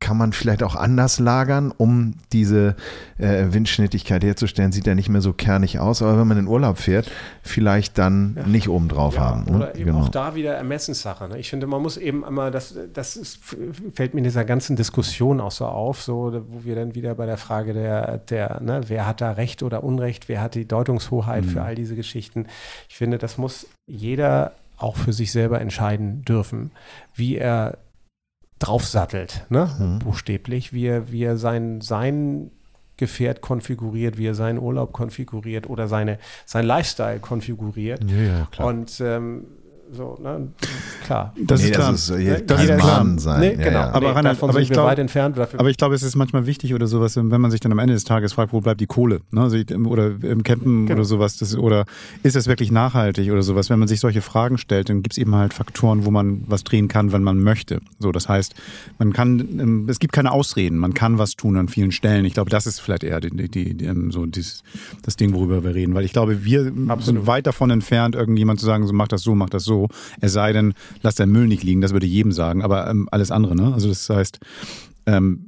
kann 0.00 0.16
man 0.16 0.32
vielleicht 0.32 0.62
auch 0.62 0.76
anders 0.76 1.18
lagern, 1.18 1.72
um 1.76 2.14
diese 2.32 2.76
äh, 3.18 3.46
Windschnittigkeit 3.50 4.24
herzustellen. 4.24 4.72
Sieht 4.72 4.86
ja 4.86 4.94
nicht 4.94 5.08
mehr 5.08 5.20
so 5.20 5.32
kernig 5.32 5.78
aus, 5.78 6.02
aber 6.02 6.18
wenn 6.18 6.26
man 6.26 6.38
in 6.38 6.46
Urlaub 6.46 6.78
fährt, 6.78 7.10
vielleicht 7.42 7.98
dann 7.98 8.34
ja. 8.36 8.46
nicht 8.46 8.68
oben 8.68 8.88
drauf 8.88 9.16
ja, 9.16 9.20
haben. 9.20 9.44
Ne? 9.44 9.56
Oder 9.56 9.74
eben 9.74 9.86
genau. 9.86 10.00
auch 10.00 10.08
da 10.08 10.34
wieder 10.34 10.54
Ermessenssache. 10.54 11.28
Ne? 11.28 11.38
Ich 11.38 11.50
finde, 11.50 11.66
man 11.66 11.82
muss 11.82 11.96
eben 11.96 12.24
immer, 12.24 12.50
das, 12.50 12.74
das 12.92 13.16
ist, 13.16 13.40
fällt 13.94 14.14
mir 14.14 14.18
in 14.18 14.24
dieser 14.24 14.44
ganzen 14.44 14.76
Diskussion 14.76 15.40
auch 15.40 15.52
so 15.52 15.66
auf, 15.66 16.02
so, 16.02 16.42
wo 16.48 16.64
wir 16.64 16.76
dann 16.76 16.94
wieder 16.94 17.14
bei 17.14 17.26
der 17.26 17.36
Frage 17.36 17.74
der, 17.74 18.18
der 18.18 18.60
ne, 18.62 18.82
wer 18.86 19.06
hat 19.06 19.20
da 19.20 19.32
Recht 19.32 19.62
oder 19.62 19.84
Unrecht, 19.84 20.28
wer 20.28 20.40
hat 20.40 20.54
die 20.54 20.66
Deutungshoheit 20.66 21.44
mhm. 21.44 21.48
für 21.48 21.62
all 21.62 21.74
diese 21.74 21.94
Geschichten. 21.94 22.46
Ich 22.88 22.96
finde, 22.96 23.18
das 23.18 23.36
muss 23.38 23.66
jeder 23.86 24.52
auch 24.76 24.96
für 24.96 25.12
sich 25.12 25.30
selber 25.30 25.60
entscheiden 25.60 26.22
dürfen, 26.22 26.72
wie 27.14 27.36
er 27.36 27.78
draufsattelt, 28.66 29.46
ne? 29.48 29.70
Mhm. 29.78 29.98
buchstäblich, 30.00 30.72
wie 30.72 30.86
er, 30.86 31.10
wie 31.10 31.22
er 31.22 31.36
sein, 31.36 31.80
sein 31.80 32.50
Gefährt 32.96 33.40
konfiguriert, 33.40 34.18
wie 34.18 34.26
er 34.26 34.36
seinen 34.36 34.58
Urlaub 34.58 34.92
konfiguriert 34.92 35.68
oder 35.68 35.88
seine, 35.88 36.18
sein 36.46 36.64
Lifestyle 36.64 37.18
konfiguriert. 37.18 38.04
Ja, 38.04 38.16
ja, 38.16 38.48
klar. 38.52 38.68
Und 38.68 39.00
ähm, 39.00 39.46
so, 39.92 40.18
ne? 40.22 40.48
Klar. 41.04 41.34
Das 41.36 41.60
nee, 41.60 41.68
ist 41.68 41.74
klar. 41.74 41.92
Das 41.92 42.10
ist, 42.10 42.50
das 42.50 42.64
ist 42.64 42.76
klar. 42.78 43.18
sein. 43.18 43.40
Nee, 43.40 43.56
genau. 43.56 43.70
Ja, 43.70 43.90
Aber, 43.90 44.00
nee, 44.00 44.12
Reinhard, 44.12 44.42
aber 44.42 44.60
ich 44.60 44.70
glaube, 44.70 44.88
weit 44.88 44.98
entfernt. 44.98 45.38
Dafür. 45.38 45.60
Aber 45.60 45.70
ich 45.70 45.76
glaube, 45.76 45.94
es 45.94 46.02
ist 46.02 46.16
manchmal 46.16 46.46
wichtig 46.46 46.74
oder 46.74 46.86
sowas, 46.86 47.16
wenn 47.16 47.40
man 47.40 47.50
sich 47.50 47.60
dann 47.60 47.72
am 47.72 47.78
Ende 47.78 47.94
des 47.94 48.04
Tages 48.04 48.32
fragt, 48.32 48.52
wo 48.52 48.60
bleibt 48.60 48.80
die 48.80 48.86
Kohle? 48.86 49.20
Ne? 49.30 49.42
Also 49.42 49.56
oder 49.84 50.12
im 50.22 50.42
Campen 50.42 50.86
genau. 50.86 50.98
oder 50.98 51.04
sowas. 51.04 51.36
Das, 51.36 51.56
oder 51.56 51.84
ist 52.22 52.36
es 52.36 52.46
wirklich 52.46 52.72
nachhaltig 52.72 53.30
oder 53.30 53.42
sowas? 53.42 53.70
Wenn 53.70 53.78
man 53.78 53.88
sich 53.88 54.00
solche 54.00 54.22
Fragen 54.22 54.58
stellt, 54.58 54.88
dann 54.88 55.02
gibt 55.02 55.14
es 55.14 55.18
eben 55.18 55.34
halt 55.34 55.54
Faktoren, 55.54 56.04
wo 56.04 56.10
man 56.10 56.44
was 56.46 56.64
drehen 56.64 56.88
kann, 56.88 57.12
wenn 57.12 57.22
man 57.22 57.42
möchte. 57.42 57.80
So, 57.98 58.10
das 58.10 58.28
heißt, 58.28 58.54
man 58.98 59.12
kann, 59.12 59.40
ähm, 59.60 59.86
es 59.88 59.98
gibt 59.98 60.12
keine 60.12 60.32
Ausreden. 60.32 60.78
Man 60.78 60.94
kann 60.94 61.18
was 61.18 61.36
tun 61.36 61.56
an 61.56 61.68
vielen 61.68 61.92
Stellen. 61.92 62.24
Ich 62.24 62.34
glaube, 62.34 62.50
das 62.50 62.66
ist 62.66 62.80
vielleicht 62.80 63.04
eher 63.04 63.20
die, 63.20 63.30
die, 63.30 63.74
die, 63.74 63.84
ähm, 63.84 64.10
so 64.10 64.26
dieses, 64.26 64.62
das 65.02 65.16
Ding, 65.16 65.34
worüber 65.34 65.62
wir 65.62 65.74
reden. 65.74 65.94
Weil 65.94 66.04
ich 66.04 66.12
glaube, 66.12 66.44
wir 66.44 66.72
Absolut. 66.88 67.02
sind 67.04 67.26
weit 67.26 67.46
davon 67.46 67.70
entfernt, 67.70 68.14
irgendjemand 68.14 68.60
zu 68.60 68.66
sagen, 68.66 68.86
so 68.86 68.92
mach 68.92 69.08
das 69.08 69.22
so, 69.22 69.34
mach 69.34 69.50
das 69.50 69.64
so. 69.64 69.73
Es 70.20 70.32
sei 70.32 70.52
denn, 70.52 70.74
lass 71.02 71.14
dein 71.14 71.30
Müll 71.30 71.46
nicht 71.46 71.62
liegen, 71.62 71.80
das 71.80 71.92
würde 71.92 72.06
jedem 72.06 72.32
sagen, 72.32 72.62
aber 72.62 72.88
ähm, 72.88 73.08
alles 73.10 73.30
andere, 73.30 73.54
ne? 73.54 73.72
Also 73.72 73.88
das 73.88 74.08
heißt, 74.08 74.40
ähm, 75.06 75.40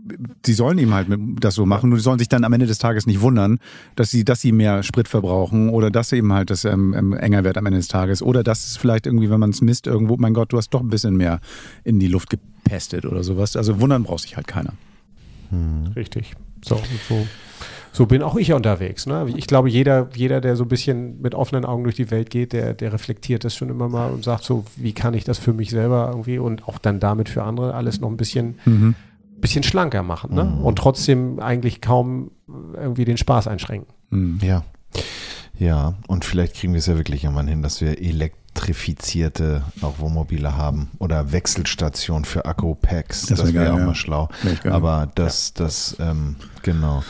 sie 0.44 0.52
sollen 0.52 0.78
eben 0.78 0.92
halt 0.92 1.08
das 1.40 1.54
so 1.54 1.64
machen 1.64 1.90
und 1.90 1.98
sie 1.98 2.02
sollen 2.02 2.18
sich 2.18 2.28
dann 2.28 2.44
am 2.44 2.52
Ende 2.52 2.66
des 2.66 2.78
Tages 2.78 3.06
nicht 3.06 3.20
wundern, 3.20 3.58
dass 3.94 4.10
sie, 4.10 4.24
dass 4.24 4.40
sie 4.40 4.52
mehr 4.52 4.82
Sprit 4.82 5.08
verbrauchen 5.08 5.70
oder 5.70 5.90
dass 5.90 6.12
eben 6.12 6.32
halt 6.32 6.50
das 6.50 6.64
ähm, 6.64 6.94
ähm 6.96 7.12
enger 7.14 7.44
wird 7.44 7.56
am 7.56 7.66
Ende 7.66 7.78
des 7.78 7.88
Tages 7.88 8.22
oder 8.22 8.42
dass 8.42 8.66
es 8.66 8.76
vielleicht 8.76 9.06
irgendwie, 9.06 9.30
wenn 9.30 9.40
man 9.40 9.50
es 9.50 9.62
misst, 9.62 9.86
irgendwo, 9.86 10.16
mein 10.18 10.34
Gott, 10.34 10.52
du 10.52 10.58
hast 10.58 10.70
doch 10.70 10.80
ein 10.80 10.90
bisschen 10.90 11.16
mehr 11.16 11.40
in 11.84 11.98
die 11.98 12.08
Luft 12.08 12.28
gepestet 12.30 13.06
oder 13.06 13.24
sowas. 13.24 13.56
Also 13.56 13.80
wundern 13.80 14.02
braucht 14.04 14.22
sich 14.22 14.36
halt 14.36 14.46
keiner. 14.46 14.74
Hm. 15.50 15.92
Richtig. 15.94 16.34
So, 16.62 16.80
so 17.08 17.26
so 17.96 18.04
bin 18.04 18.22
auch 18.22 18.36
ich 18.36 18.52
unterwegs. 18.52 19.06
Ne? 19.06 19.26
Ich 19.36 19.46
glaube, 19.46 19.70
jeder, 19.70 20.10
jeder, 20.14 20.42
der 20.42 20.54
so 20.54 20.64
ein 20.64 20.68
bisschen 20.68 21.18
mit 21.22 21.34
offenen 21.34 21.64
Augen 21.64 21.84
durch 21.84 21.96
die 21.96 22.10
Welt 22.10 22.28
geht, 22.28 22.52
der, 22.52 22.74
der 22.74 22.92
reflektiert 22.92 23.42
das 23.42 23.56
schon 23.56 23.70
immer 23.70 23.88
mal 23.88 24.10
und 24.10 24.22
sagt 24.22 24.44
so, 24.44 24.66
wie 24.76 24.92
kann 24.92 25.14
ich 25.14 25.24
das 25.24 25.38
für 25.38 25.54
mich 25.54 25.70
selber 25.70 26.08
irgendwie 26.10 26.38
und 26.38 26.68
auch 26.68 26.76
dann 26.76 27.00
damit 27.00 27.30
für 27.30 27.42
andere 27.42 27.72
alles 27.72 27.98
noch 27.98 28.10
ein 28.10 28.18
bisschen, 28.18 28.58
mhm. 28.66 28.96
bisschen 29.40 29.62
schlanker 29.62 30.02
machen 30.02 30.34
ne? 30.34 30.44
Mhm. 30.44 30.58
und 30.66 30.76
trotzdem 30.76 31.40
eigentlich 31.40 31.80
kaum 31.80 32.32
irgendwie 32.74 33.06
den 33.06 33.16
Spaß 33.16 33.48
einschränken. 33.48 33.94
Mhm. 34.10 34.40
Ja. 34.42 34.62
Ja, 35.58 35.94
und 36.06 36.26
vielleicht 36.26 36.54
kriegen 36.56 36.74
wir 36.74 36.80
es 36.80 36.86
ja 36.86 36.98
wirklich 36.98 37.24
irgendwann 37.24 37.48
hin, 37.48 37.62
dass 37.62 37.80
wir 37.80 37.98
elektrifizierte 37.98 39.62
auch 39.80 39.98
Wohnmobile 40.00 40.54
haben 40.54 40.90
oder 40.98 41.32
Wechselstationen 41.32 42.26
für 42.26 42.44
Akku-Packs. 42.44 43.24
Das, 43.24 43.38
das 43.38 43.54
wäre 43.54 43.64
wär 43.64 43.74
auch 43.74 43.78
ja. 43.78 43.86
mal 43.86 43.94
schlau. 43.94 44.28
Aber 44.64 45.10
das, 45.14 45.54
ja. 45.56 45.64
das, 45.64 45.96
ähm, 45.98 46.36
genau. 46.62 47.02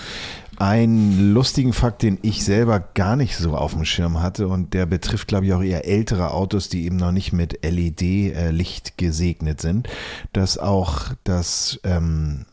Einen 0.58 1.34
lustigen 1.34 1.72
Fakt, 1.72 2.02
den 2.02 2.18
ich 2.22 2.44
selber 2.44 2.80
gar 2.80 3.16
nicht 3.16 3.36
so 3.36 3.56
auf 3.56 3.74
dem 3.74 3.84
Schirm 3.84 4.22
hatte 4.22 4.48
und 4.48 4.72
der 4.72 4.86
betrifft, 4.86 5.28
glaube 5.28 5.46
ich, 5.46 5.52
auch 5.52 5.62
eher 5.62 5.86
ältere 5.86 6.32
Autos, 6.32 6.68
die 6.68 6.84
eben 6.84 6.96
noch 6.96 7.12
nicht 7.12 7.32
mit 7.32 7.64
LED-Licht 7.64 8.96
gesegnet 8.96 9.60
sind, 9.60 9.88
dass 10.32 10.56
auch 10.56 11.10
das 11.24 11.78
ähm, 11.84 12.46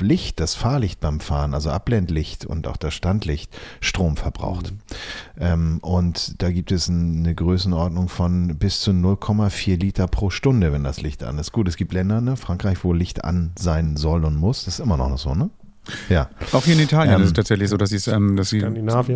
Licht, 0.00 0.40
das 0.40 0.54
Fahrlicht 0.54 1.00
beim 1.00 1.20
Fahren, 1.20 1.54
also 1.54 1.70
Abblendlicht 1.70 2.44
und 2.44 2.66
auch 2.66 2.76
das 2.76 2.94
Standlicht 2.94 3.56
Strom 3.80 4.16
verbraucht. 4.16 4.72
Mhm. 4.72 4.78
Ähm, 5.38 5.78
und 5.82 6.42
da 6.42 6.50
gibt 6.50 6.72
es 6.72 6.88
eine 6.88 7.34
Größenordnung 7.34 8.08
von 8.08 8.58
bis 8.58 8.80
zu 8.80 8.90
0,4 8.90 9.78
Liter 9.78 10.08
pro 10.08 10.30
Stunde, 10.30 10.72
wenn 10.72 10.84
das 10.84 11.00
Licht 11.00 11.22
an 11.22 11.38
ist. 11.38 11.52
Gut, 11.52 11.68
es 11.68 11.76
gibt 11.76 11.92
Länder, 11.92 12.20
ne, 12.20 12.36
Frankreich, 12.36 12.84
wo 12.84 12.92
Licht 12.92 13.24
an 13.24 13.52
sein 13.58 13.96
soll 13.96 14.24
und 14.24 14.36
muss. 14.36 14.64
Das 14.64 14.74
ist 14.74 14.80
immer 14.80 14.96
noch 14.96 15.16
so, 15.18 15.34
ne? 15.34 15.50
Ja. 16.08 16.30
Auch 16.52 16.64
hier 16.64 16.74
in 16.74 16.80
Italien 16.80 17.14
ähm, 17.14 17.22
ist 17.22 17.28
es 17.28 17.32
tatsächlich 17.32 17.68
so, 17.68 17.76
dass, 17.76 18.06
ähm, 18.06 18.36
dass 18.36 18.50
sie 18.50 18.64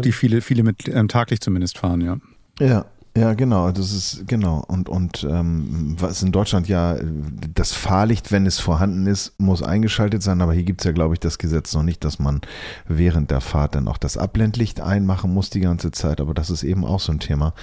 die 0.02 0.12
viele, 0.12 0.40
viele 0.40 0.62
mit 0.62 0.88
ähm, 0.88 1.08
taglich 1.08 1.40
zumindest 1.40 1.78
fahren, 1.78 2.00
ja. 2.00 2.16
Ja, 2.58 2.86
ja, 3.16 3.32
genau, 3.32 3.70
das 3.72 3.92
ist 3.92 4.28
genau. 4.28 4.62
Und, 4.68 4.90
und 4.90 5.26
ähm, 5.28 5.96
was 5.98 6.22
in 6.22 6.32
Deutschland 6.32 6.68
ja 6.68 6.98
das 7.54 7.72
Fahrlicht, 7.72 8.30
wenn 8.30 8.44
es 8.44 8.58
vorhanden 8.58 9.06
ist, 9.06 9.40
muss 9.40 9.62
eingeschaltet 9.62 10.22
sein, 10.22 10.42
aber 10.42 10.52
hier 10.52 10.64
gibt 10.64 10.82
es 10.82 10.84
ja, 10.84 10.92
glaube 10.92 11.14
ich, 11.14 11.20
das 11.20 11.38
Gesetz 11.38 11.72
noch 11.72 11.82
nicht, 11.82 12.04
dass 12.04 12.18
man 12.18 12.42
während 12.86 13.30
der 13.30 13.40
Fahrt 13.40 13.74
dann 13.74 13.88
auch 13.88 13.96
das 13.96 14.18
Abblendlicht 14.18 14.82
einmachen 14.82 15.32
muss 15.32 15.48
die 15.48 15.60
ganze 15.60 15.92
Zeit. 15.92 16.20
Aber 16.20 16.34
das 16.34 16.50
ist 16.50 16.62
eben 16.62 16.84
auch 16.84 17.00
so 17.00 17.10
ein 17.10 17.18
Thema. 17.18 17.54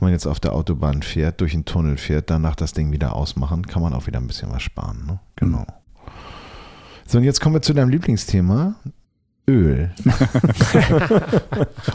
Wenn 0.00 0.06
man 0.06 0.12
jetzt 0.12 0.26
auf 0.26 0.40
der 0.40 0.54
Autobahn 0.54 1.02
fährt, 1.02 1.40
durch 1.40 1.54
einen 1.54 1.66
Tunnel 1.66 1.98
fährt, 1.98 2.28
danach 2.28 2.56
das 2.56 2.72
Ding 2.72 2.90
wieder 2.90 3.14
ausmachen, 3.14 3.64
kann 3.66 3.82
man 3.82 3.94
auch 3.94 4.08
wieder 4.08 4.18
ein 4.18 4.26
bisschen 4.26 4.50
was 4.50 4.62
sparen. 4.62 5.06
Ne? 5.06 5.20
Genau. 5.36 5.66
So, 7.06 7.18
und 7.18 7.24
jetzt 7.24 7.40
kommen 7.40 7.54
wir 7.54 7.62
zu 7.62 7.72
deinem 7.72 7.88
Lieblingsthema. 7.90 8.74
Öl. 9.48 9.90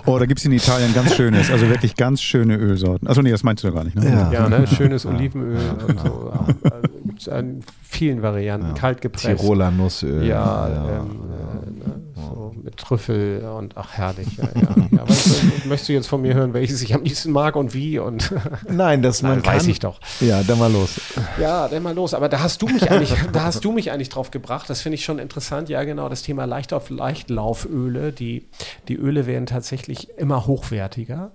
oh, 0.05 0.17
da 0.17 0.25
gibt 0.25 0.39
es 0.39 0.45
in 0.45 0.53
Italien 0.53 0.93
ganz 0.93 1.15
schönes, 1.15 1.51
also 1.51 1.67
wirklich 1.67 1.97
ganz 1.97 2.21
schöne 2.21 2.55
Ölsorten. 2.55 3.09
Achso, 3.09 3.21
nee, 3.21 3.31
das 3.31 3.43
meinst 3.43 3.63
du 3.63 3.67
ja 3.67 3.73
gar 3.73 3.83
nicht. 3.83 3.97
Ne? 3.97 4.09
Ja, 4.09 4.31
ja 4.31 4.47
ne? 4.47 4.65
schönes 4.67 5.05
Olivenöl 5.05 5.57
ja. 5.57 5.85
und 5.85 5.99
so. 5.99 6.31
Also, 6.63 6.87
gibt 7.25 7.35
es 7.35 7.39
in 7.39 7.63
vielen 7.83 8.21
Varianten, 8.21 8.67
ja. 8.67 8.73
kalt 8.73 9.01
gepresst. 9.01 9.41
Tiroler 9.41 9.71
Nussöl. 9.71 10.25
Ja, 10.25 10.67
ähm, 10.67 11.29
äh, 11.31 11.89
ne? 11.89 12.01
so 12.15 12.53
mit 12.63 12.77
Trüffel 12.77 13.43
und 13.57 13.75
ach 13.75 13.93
herrlich. 13.93 14.37
Ja, 14.37 14.45
ja. 14.55 14.75
ja 14.91 15.09
weißt 15.09 15.43
du, 15.43 15.47
möchtest 15.67 15.89
du 15.89 15.93
jetzt 15.93 16.07
von 16.07 16.21
mir 16.21 16.33
hören, 16.33 16.53
welches 16.53 16.81
ich 16.81 16.93
am 16.93 17.03
liebsten 17.03 17.31
mag 17.31 17.55
und 17.55 17.73
wie? 17.73 17.99
Und 17.99 18.33
Nein, 18.69 19.01
das 19.01 19.21
man 19.21 19.39
Nein, 19.39 19.45
weiß 19.45 19.67
ich 19.67 19.79
doch. 19.79 19.99
Ja, 20.19 20.41
dann 20.43 20.59
mal 20.59 20.71
los. 20.71 21.01
Ja, 21.39 21.67
dann 21.67 21.83
mal 21.83 21.93
los. 21.93 22.13
Aber 22.13 22.29
da 22.29 22.41
hast 22.41 22.61
du 22.61 22.67
mich 22.67 22.89
eigentlich, 22.89 23.13
da 23.33 23.43
hast 23.43 23.63
du 23.63 23.71
mich 23.71 23.91
eigentlich 23.91 24.09
drauf 24.09 24.31
gebracht. 24.31 24.69
Das 24.69 24.81
finde 24.81 24.95
ich 24.95 25.05
schon 25.05 25.19
interessant. 25.19 25.69
Ja, 25.69 25.83
genau, 25.83 26.09
das 26.09 26.21
Thema 26.21 26.45
Leichtlauf, 26.45 26.89
Leichtlauföle. 26.89 28.11
Die, 28.11 28.47
die 28.87 28.95
Öle 28.95 29.25
werden 29.27 29.45
tatsächlich 29.45 30.09
immer 30.17 30.47
hochwertiger. 30.47 31.31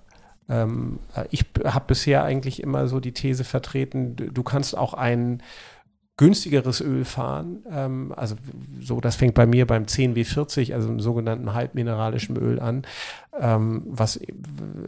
Ähm, 0.49 0.99
ich 1.29 1.45
habe 1.65 1.85
bisher 1.87 2.23
eigentlich 2.23 2.63
immer 2.63 2.87
so 2.87 2.99
die 2.99 3.11
These 3.11 3.43
vertreten, 3.43 4.15
du 4.15 4.43
kannst 4.43 4.77
auch 4.77 4.93
einen 4.93 5.43
günstigeres 6.17 6.81
Öl 6.81 7.05
fahren. 7.05 7.59
Ähm, 7.71 8.11
also 8.17 8.35
so, 8.81 8.99
das 8.99 9.15
fängt 9.15 9.35
bei 9.35 9.45
mir 9.45 9.67
beim 9.67 9.83
10W40, 9.83 10.73
also 10.73 10.89
einem 10.89 10.99
sogenannten 10.99 11.53
halbmineralischen 11.53 12.35
Öl 12.37 12.59
an. 12.59 12.81
Ähm, 13.39 13.83
was 13.85 14.19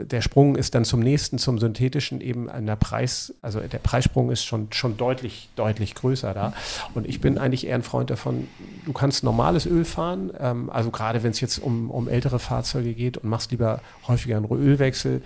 der 0.01 0.21
Sprung 0.21 0.55
ist 0.55 0.73
dann 0.73 0.85
zum 0.85 1.01
nächsten, 1.01 1.37
zum 1.37 1.59
synthetischen 1.59 2.19
eben 2.19 2.49
an 2.49 2.65
der 2.65 2.75
Preis, 2.75 3.35
also 3.43 3.59
der 3.59 3.77
Preissprung 3.77 4.31
ist 4.31 4.43
schon, 4.43 4.69
schon 4.71 4.97
deutlich, 4.97 5.49
deutlich 5.55 5.93
größer 5.93 6.33
da. 6.33 6.53
Und 6.95 7.07
ich 7.07 7.21
bin 7.21 7.37
eigentlich 7.37 7.67
eher 7.67 7.75
ein 7.75 7.83
Freund 7.83 8.09
davon, 8.09 8.47
du 8.85 8.91
kannst 8.91 9.23
normales 9.23 9.67
Öl 9.67 9.85
fahren, 9.85 10.31
ähm, 10.39 10.71
also 10.71 10.89
gerade 10.89 11.21
wenn 11.21 11.29
es 11.29 11.41
jetzt 11.41 11.59
um, 11.59 11.91
um 11.91 12.07
ältere 12.07 12.39
Fahrzeuge 12.39 12.95
geht 12.95 13.17
und 13.17 13.29
machst 13.29 13.51
lieber 13.51 13.81
häufiger 14.07 14.37
einen 14.37 14.49
Ölwechsel, 14.49 15.21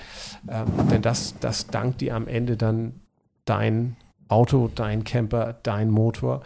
ähm, 0.49 0.67
denn 0.91 1.01
das, 1.01 1.35
das 1.39 1.67
dankt 1.67 2.01
dir 2.01 2.13
am 2.15 2.27
Ende 2.27 2.57
dann 2.57 2.99
dein 3.45 3.95
Auto, 4.33 4.69
dein 4.73 5.03
Camper, 5.03 5.55
dein 5.63 5.89
Motor. 5.89 6.41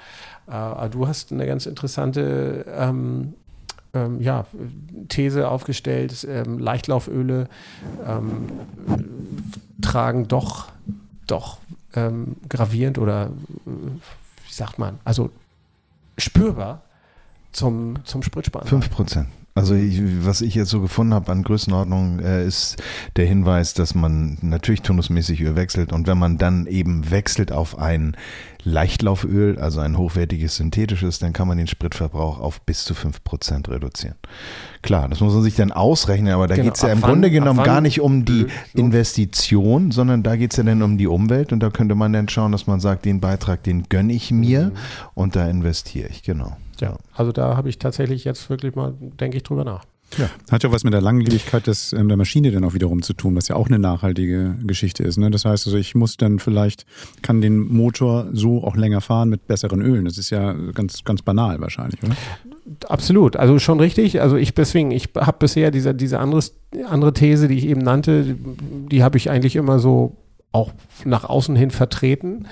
Äh, 0.47 0.89
du 0.89 1.07
hast 1.07 1.31
eine 1.31 1.45
ganz 1.45 1.65
interessante 1.65 2.65
ähm, 2.77 3.33
ähm, 3.93 4.21
ja, 4.21 4.45
These 5.09 5.49
aufgestellt. 5.49 6.27
Ähm, 6.29 6.59
Leichtlauföle 6.59 7.47
ähm, 8.05 8.49
tragen 9.81 10.27
doch, 10.27 10.67
doch 11.27 11.59
ähm, 11.95 12.35
gravierend 12.49 12.97
oder 12.97 13.31
wie 13.65 14.53
sagt 14.53 14.79
man, 14.79 14.99
also 15.03 15.29
spürbar 16.17 16.81
zum, 17.51 18.03
zum 18.03 18.23
Spritsparen. 18.23 18.67
5 18.67 18.89
Prozent. 18.89 19.27
Also 19.57 19.73
ich, 19.73 19.99
was 20.23 20.41
ich 20.41 20.53
jetzt 20.53 20.69
so 20.69 20.81
gefunden 20.81 21.15
habe 21.15 21.31
an 21.31 21.41
Größenordnung, 21.41 22.19
äh, 22.19 22.45
ist 22.45 22.77
der 23.15 23.25
Hinweis, 23.25 23.73
dass 23.73 23.95
man 23.95 24.37
natürlich 24.41 24.83
turnusmäßig 24.83 25.41
Öl 25.41 25.55
wechselt 25.55 25.91
und 25.91 26.05
wenn 26.05 26.19
man 26.19 26.37
dann 26.37 26.67
eben 26.67 27.09
wechselt 27.09 27.51
auf 27.51 27.79
ein 27.79 28.15
Leichtlauföl, 28.67 29.57
also 29.59 29.79
ein 29.79 29.97
hochwertiges 29.97 30.57
synthetisches, 30.57 31.19
dann 31.19 31.33
kann 31.33 31.47
man 31.47 31.57
den 31.57 31.67
Spritverbrauch 31.67 32.39
auf 32.39 32.61
bis 32.61 32.83
zu 32.85 32.93
5% 32.93 33.69
reduzieren. 33.69 34.15
Klar, 34.81 35.09
das 35.09 35.19
muss 35.21 35.33
man 35.33 35.41
sich 35.43 35.55
dann 35.55 35.71
ausrechnen, 35.71 36.33
aber 36.33 36.47
da 36.47 36.55
Genau, 36.55 36.65
geht 36.65 36.75
es 36.75 36.81
ja 36.81 36.89
im 36.91 37.01
wann- 37.01 37.09
Grunde 37.11 37.31
genommen 37.31 37.63
gar 37.63 37.81
nicht 37.81 38.01
um 38.01 38.25
die 38.25 38.43
Öl 38.43 38.49
so- 38.73 38.79
Investition, 38.79 39.91
sondern 39.91 40.21
da 40.23 40.35
geht 40.35 40.51
es 40.51 40.57
ja 40.57 40.63
dann 40.63 40.81
um 40.83 40.97
die 40.97 41.07
Umwelt 41.07 41.51
und 41.53 41.61
da 41.61 41.69
könnte 41.69 41.95
man 41.95 42.13
dann 42.13 42.29
schauen, 42.29 42.51
dass 42.51 42.67
man 42.67 42.79
sagt, 42.79 43.05
den 43.05 43.19
Beitrag, 43.19 43.63
den 43.63 43.83
gönne 43.89 44.13
ich 44.13 44.31
mir 44.31 44.71
und 45.13 45.35
da 45.35 45.47
investiere 45.49 46.09
ich, 46.09 46.23
genau. 46.23 46.57
Ja, 46.79 46.97
also 47.15 47.31
da 47.31 47.57
habe 47.57 47.69
ich 47.69 47.79
tatsächlich 47.79 48.23
jetzt 48.23 48.49
wirklich 48.49 48.75
mal, 48.75 48.93
denke 48.99 49.37
ich, 49.37 49.43
drüber 49.43 49.63
nach. 49.63 49.83
Hat 50.49 50.63
ja 50.63 50.71
was 50.71 50.83
mit 50.83 50.93
der 50.93 51.01
Langlebigkeit 51.01 51.67
des, 51.67 51.93
ähm, 51.93 52.07
der 52.07 52.17
Maschine 52.17 52.51
dann 52.51 52.63
auch 52.63 52.73
wiederum 52.73 53.01
zu 53.01 53.13
tun, 53.13 53.35
was 53.35 53.47
ja 53.49 53.55
auch 53.55 53.67
eine 53.67 53.77
nachhaltige 53.77 54.55
Geschichte 54.63 55.03
ist. 55.03 55.17
Ne? 55.17 55.29
Das 55.29 55.45
heißt 55.45 55.67
also, 55.67 55.77
ich 55.77 55.95
muss 55.95 56.17
dann 56.17 56.39
vielleicht, 56.39 56.85
kann 57.21 57.41
den 57.41 57.59
Motor 57.59 58.29
so 58.31 58.63
auch 58.63 58.75
länger 58.75 59.01
fahren 59.01 59.29
mit 59.29 59.47
besseren 59.47 59.81
Ölen. 59.81 60.05
Das 60.05 60.17
ist 60.17 60.29
ja 60.29 60.53
ganz, 60.53 61.03
ganz 61.03 61.21
banal 61.21 61.59
wahrscheinlich, 61.59 62.01
oder? 62.03 62.15
Absolut, 62.87 63.37
also 63.37 63.59
schon 63.59 63.79
richtig. 63.79 64.21
Also 64.21 64.35
ich 64.35 64.53
deswegen, 64.53 64.91
ich 64.91 65.09
habe 65.15 65.37
bisher 65.39 65.71
diese, 65.71 65.93
diese 65.93 66.19
anderes, 66.19 66.53
andere 66.89 67.13
These, 67.13 67.47
die 67.47 67.57
ich 67.57 67.65
eben 67.65 67.81
nannte, 67.81 68.23
die, 68.23 68.35
die 68.89 69.03
habe 69.03 69.17
ich 69.17 69.29
eigentlich 69.29 69.55
immer 69.55 69.79
so 69.79 70.17
auch 70.51 70.71
nach 71.05 71.23
außen 71.25 71.55
hin 71.55 71.71
vertreten. 71.71 72.47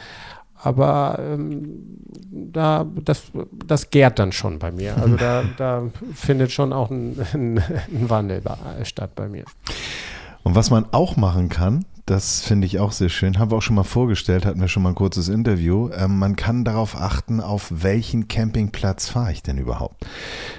Aber 0.66 1.20
ähm, 1.20 2.00
da, 2.32 2.88
das, 3.04 3.24
das 3.68 3.92
gärt 3.92 4.18
dann 4.18 4.32
schon 4.32 4.58
bei 4.58 4.72
mir. 4.72 4.98
Also 4.98 5.16
da, 5.16 5.44
da 5.58 5.84
findet 6.16 6.52
schon 6.52 6.74
auch 6.74 6.90
ein, 6.90 7.20
ein, 7.34 7.60
ein 7.60 8.10
Wandel 8.10 8.42
statt 8.84 9.12
bei 9.16 9.30
mir. 9.30 9.46
Und 10.42 10.56
was 10.56 10.72
man 10.72 10.88
auch 10.92 11.18
machen 11.18 11.50
kann, 11.50 11.86
das 12.08 12.42
finde 12.42 12.66
ich 12.66 12.80
auch 12.80 12.92
sehr 12.92 13.10
schön, 13.10 13.38
haben 13.38 13.52
wir 13.52 13.58
auch 13.58 13.62
schon 13.62 13.76
mal 13.76 13.84
vorgestellt, 13.84 14.46
hatten 14.46 14.60
wir 14.60 14.68
schon 14.68 14.82
mal 14.82 14.90
ein 14.90 14.96
kurzes 14.96 15.30
Interview. 15.30 15.92
Ähm, 15.96 16.18
man 16.18 16.36
kann 16.36 16.66
darauf 16.66 16.96
achten, 17.00 17.42
auf 17.42 17.68
welchen 17.70 18.28
Campingplatz 18.28 19.08
fahre 19.08 19.32
ich 19.32 19.44
denn 19.44 19.60
überhaupt. 19.60 20.04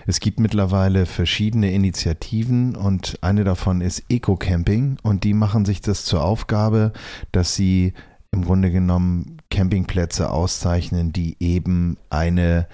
Es 0.06 0.20
gibt 0.20 0.38
mittlerweile 0.38 1.04
verschiedene 1.04 1.72
Initiativen 1.72 2.76
und 2.76 3.18
eine 3.22 3.42
davon 3.42 3.80
ist 3.80 4.04
Eco-Camping 4.08 4.98
und 5.02 5.24
die 5.24 5.34
machen 5.34 5.64
sich 5.64 5.80
das 5.80 6.04
zur 6.04 6.24
Aufgabe, 6.24 6.92
dass 7.32 7.56
sie 7.56 7.92
im 8.32 8.44
Grunde 8.44 8.70
genommen 8.70 9.35
Campingplätze 9.50 10.30
auszeichnen, 10.30 11.12
die 11.12 11.36
eben 11.40 11.96
eine 12.10 12.66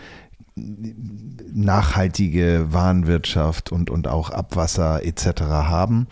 nachhaltige 0.55 2.67
Warenwirtschaft 2.73 3.73
und, 3.73 3.89
und 3.89 4.07
auch 4.07 4.31
Abwasser 4.31 5.05
etc. 5.05 5.43
haben. 5.43 6.07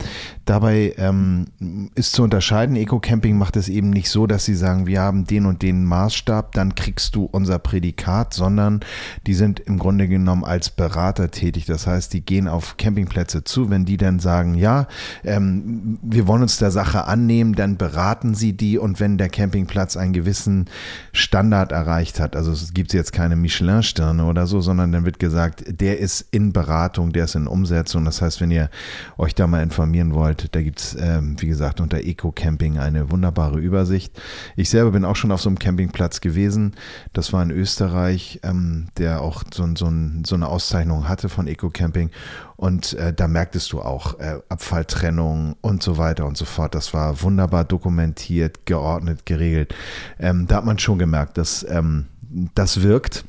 Dabei 0.47 0.95
ähm, 0.97 1.47
ist 1.95 2.12
zu 2.12 2.22
unterscheiden, 2.22 2.76
Eco-Camping 2.76 3.36
macht 3.36 3.57
es 3.57 3.68
eben 3.68 3.91
nicht 3.91 4.09
so, 4.09 4.26
dass 4.26 4.47
sie 4.47 4.55
sagen, 4.55 4.86
wir 4.86 5.03
haben 5.03 5.26
den 5.26 5.45
und 5.45 5.62
den 5.62 5.84
Maßstab, 5.84 6.53
dann 6.53 6.74
kriegst 6.74 7.14
du 7.14 7.24
unser 7.24 7.59
Prädikat, 7.59 8.32
sondern 8.32 8.80
die 9.26 9.34
sind 9.34 9.61
im 9.61 9.78
Grunde 9.78 10.09
genommen 10.09 10.45
als 10.45 10.70
Berater 10.70 11.30
tätig. 11.30 11.66
Das 11.66 11.86
heißt, 11.86 12.12
die 12.12 12.24
gehen 12.24 12.49
auf 12.49 12.78
Campingplätze 12.78 13.45
zu, 13.45 13.68
wenn 13.68 13.84
die 13.84 13.99
dann 13.99 14.20
sagen, 14.20 14.55
ja, 14.55 14.86
ähm, 15.22 15.99
wir 16.03 16.26
wollen 16.26 16.43
uns 16.43 16.57
der 16.57 16.70
Sache 16.70 17.05
annehmen, 17.05 17.55
dann 17.55 17.76
beraten 17.76 18.34
sie 18.34 18.55
die 18.55 18.78
und 18.78 19.01
wenn 19.01 19.18
der 19.18 19.28
Campingplatz 19.28 19.99
einen 19.99 20.14
gewissen 20.14 20.70
Standard 21.12 21.72
erreicht 21.72 22.20
hat, 22.20 22.36
also 22.36 22.53
es 22.53 22.72
gibt 22.72 22.95
jetzt 22.95 23.12
keine 23.12 23.36
Michelin-Sterne 23.36 24.29
oder 24.30 24.46
so, 24.46 24.60
sondern 24.60 24.92
dann 24.92 25.04
wird 25.04 25.18
gesagt, 25.18 25.64
der 25.68 25.98
ist 25.98 26.26
in 26.30 26.52
Beratung, 26.52 27.12
der 27.12 27.24
ist 27.24 27.34
in 27.34 27.46
Umsetzung. 27.46 28.04
Das 28.04 28.22
heißt, 28.22 28.40
wenn 28.40 28.50
ihr 28.50 28.70
euch 29.18 29.34
da 29.34 29.46
mal 29.46 29.62
informieren 29.62 30.14
wollt, 30.14 30.54
da 30.54 30.62
gibt's 30.62 30.96
ähm, 30.98 31.36
wie 31.38 31.46
gesagt, 31.46 31.80
unter 31.80 31.98
Eco 31.98 32.32
Camping 32.32 32.78
eine 32.78 33.10
wunderbare 33.10 33.58
Übersicht. 33.58 34.18
Ich 34.56 34.70
selber 34.70 34.92
bin 34.92 35.04
auch 35.04 35.16
schon 35.16 35.32
auf 35.32 35.40
so 35.40 35.48
einem 35.48 35.58
Campingplatz 35.58 36.20
gewesen. 36.20 36.72
Das 37.12 37.32
war 37.32 37.42
in 37.42 37.50
Österreich, 37.50 38.40
ähm, 38.42 38.86
der 38.96 39.20
auch 39.20 39.42
so, 39.52 39.66
so, 39.76 39.92
so 40.24 40.34
eine 40.34 40.48
Auszeichnung 40.48 41.08
hatte 41.08 41.28
von 41.28 41.46
Eco 41.46 41.70
Camping. 41.70 42.10
Und 42.56 42.92
äh, 42.94 43.12
da 43.12 43.26
merktest 43.26 43.72
du 43.72 43.80
auch 43.80 44.18
äh, 44.18 44.38
Abfalltrennung 44.48 45.56
und 45.60 45.82
so 45.82 45.96
weiter 45.96 46.26
und 46.26 46.36
so 46.36 46.44
fort. 46.44 46.74
Das 46.74 46.92
war 46.92 47.22
wunderbar 47.22 47.64
dokumentiert, 47.64 48.66
geordnet, 48.66 49.24
geregelt. 49.24 49.74
Ähm, 50.18 50.46
da 50.46 50.56
hat 50.56 50.66
man 50.66 50.78
schon 50.78 50.98
gemerkt, 50.98 51.38
dass 51.38 51.66
ähm, 51.68 52.06
das 52.54 52.82
wirkt. 52.82 53.24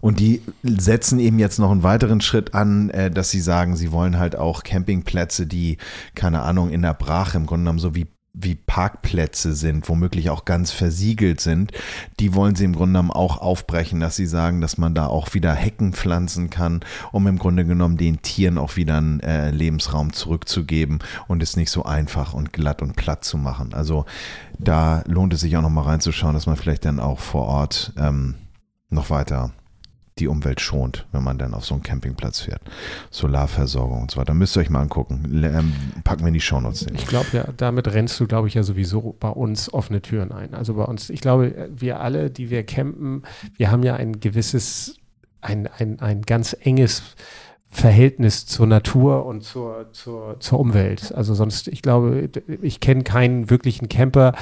Und 0.00 0.20
die 0.20 0.42
setzen 0.62 1.18
eben 1.18 1.38
jetzt 1.38 1.58
noch 1.58 1.70
einen 1.70 1.82
weiteren 1.82 2.20
Schritt 2.20 2.54
an, 2.54 2.90
äh, 2.90 3.10
dass 3.10 3.30
sie 3.30 3.40
sagen, 3.40 3.76
sie 3.76 3.92
wollen 3.92 4.18
halt 4.18 4.36
auch 4.36 4.62
Campingplätze, 4.62 5.46
die, 5.46 5.78
keine 6.14 6.42
Ahnung, 6.42 6.70
in 6.70 6.82
der 6.82 6.94
Brache 6.94 7.36
im 7.36 7.46
Grunde 7.46 7.64
genommen 7.64 7.78
so 7.78 7.94
wie 7.94 8.06
wie 8.38 8.54
Parkplätze 8.54 9.54
sind, 9.54 9.88
womöglich 9.88 10.28
auch 10.28 10.44
ganz 10.44 10.70
versiegelt 10.70 11.40
sind, 11.40 11.72
die 12.20 12.34
wollen 12.34 12.54
sie 12.54 12.64
im 12.64 12.74
Grunde 12.74 12.92
genommen 12.92 13.10
auch 13.10 13.38
aufbrechen, 13.38 13.98
dass 13.98 14.14
sie 14.14 14.26
sagen, 14.26 14.60
dass 14.60 14.76
man 14.76 14.94
da 14.94 15.06
auch 15.06 15.32
wieder 15.32 15.54
Hecken 15.54 15.94
pflanzen 15.94 16.50
kann, 16.50 16.80
um 17.12 17.26
im 17.26 17.38
Grunde 17.38 17.64
genommen 17.64 17.96
den 17.96 18.20
Tieren 18.20 18.58
auch 18.58 18.76
wieder 18.76 18.98
einen 18.98 19.20
äh, 19.20 19.50
Lebensraum 19.50 20.12
zurückzugeben 20.12 20.98
und 21.28 21.42
es 21.42 21.56
nicht 21.56 21.70
so 21.70 21.84
einfach 21.84 22.34
und 22.34 22.52
glatt 22.52 22.82
und 22.82 22.94
platt 22.94 23.24
zu 23.24 23.38
machen. 23.38 23.72
Also 23.72 24.04
da 24.58 25.02
lohnt 25.06 25.32
es 25.32 25.40
sich 25.40 25.56
auch 25.56 25.62
nochmal 25.62 25.84
reinzuschauen, 25.84 26.34
dass 26.34 26.46
man 26.46 26.56
vielleicht 26.56 26.84
dann 26.84 27.00
auch 27.00 27.20
vor 27.20 27.46
Ort 27.46 27.94
ähm, 27.96 28.34
noch 28.90 29.10
weiter 29.10 29.52
die 30.18 30.28
Umwelt 30.28 30.62
schont, 30.62 31.06
wenn 31.12 31.22
man 31.22 31.36
dann 31.36 31.52
auf 31.52 31.66
so 31.66 31.74
einen 31.74 31.82
Campingplatz 31.82 32.40
fährt. 32.40 32.62
Solarversorgung 33.10 34.02
und 34.02 34.10
so 34.10 34.18
weiter. 34.18 34.32
Müsst 34.32 34.56
ihr 34.56 34.60
euch 34.60 34.70
mal 34.70 34.80
angucken. 34.80 35.42
Ähm, 35.44 35.74
packen 36.04 36.22
wir 36.22 36.28
in 36.28 36.34
die 36.34 36.40
Shownotes. 36.40 36.86
Ich 36.94 37.06
glaube 37.06 37.26
ja, 37.32 37.48
damit 37.56 37.88
rennst 37.88 38.18
du, 38.18 38.26
glaube 38.26 38.48
ich, 38.48 38.54
ja 38.54 38.62
sowieso 38.62 39.14
bei 39.20 39.28
uns 39.28 39.72
offene 39.72 40.00
Türen 40.00 40.32
ein. 40.32 40.54
Also 40.54 40.74
bei 40.74 40.84
uns, 40.84 41.10
ich 41.10 41.20
glaube, 41.20 41.68
wir 41.70 42.00
alle, 42.00 42.30
die 42.30 42.48
wir 42.48 42.64
campen, 42.64 43.24
wir 43.56 43.70
haben 43.70 43.82
ja 43.82 43.94
ein 43.96 44.18
gewisses, 44.18 44.96
ein, 45.42 45.66
ein, 45.66 46.00
ein 46.00 46.22
ganz 46.22 46.56
enges 46.58 47.02
Verhältnis 47.68 48.46
zur 48.46 48.66
Natur 48.66 49.26
und 49.26 49.42
zur, 49.42 49.92
zur, 49.92 50.40
zur 50.40 50.60
Umwelt. 50.60 51.12
Also 51.12 51.34
sonst, 51.34 51.68
ich 51.68 51.82
glaube, 51.82 52.30
ich 52.62 52.80
kenne 52.80 53.02
keinen 53.02 53.50
wirklichen 53.50 53.88
Camper, 53.88 54.34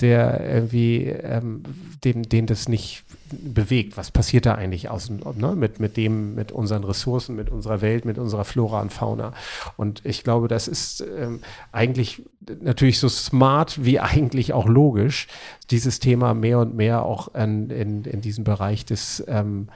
der 0.00 0.40
irgendwie, 0.44 1.04
ähm, 1.04 1.62
den, 2.02 2.22
den 2.22 2.46
das 2.46 2.68
nicht 2.68 3.04
bewegt. 3.30 3.96
Was 3.96 4.10
passiert 4.10 4.46
da 4.46 4.54
eigentlich 4.54 4.88
außen, 4.88 5.22
ne? 5.36 5.54
mit, 5.54 5.78
mit 5.78 5.96
dem, 5.96 6.34
mit 6.34 6.52
unseren 6.52 6.82
Ressourcen, 6.82 7.36
mit 7.36 7.50
unserer 7.50 7.80
Welt, 7.80 8.04
mit 8.04 8.18
unserer 8.18 8.44
Flora 8.44 8.80
und 8.80 8.92
Fauna? 8.92 9.34
Und 9.76 10.04
ich 10.04 10.24
glaube, 10.24 10.48
das 10.48 10.66
ist 10.66 11.04
ähm, 11.16 11.40
eigentlich 11.70 12.22
natürlich 12.60 12.98
so 12.98 13.08
smart 13.08 13.84
wie 13.84 14.00
eigentlich 14.00 14.52
auch 14.52 14.66
logisch, 14.66 15.28
dieses 15.70 16.00
Thema 16.00 16.34
mehr 16.34 16.58
und 16.58 16.74
mehr 16.74 17.04
auch 17.04 17.34
an, 17.34 17.70
in, 17.70 18.04
in 18.04 18.20
diesem 18.20 18.42
Bereich 18.42 18.84
des 18.84 19.22
ähm, 19.28 19.68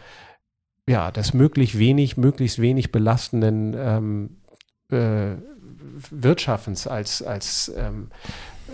ja, 0.89 1.11
des 1.11 1.35
möglichst 1.35 1.79
wenig, 1.79 2.17
möglichst 2.17 2.59
wenig 2.61 2.93
belastenden 2.93 3.75
ähm, 3.77 4.31
äh, 4.91 5.37
Wirtschaftens 6.11 6.87
als, 6.87 7.23
als 7.23 7.73
ähm, 7.77 8.09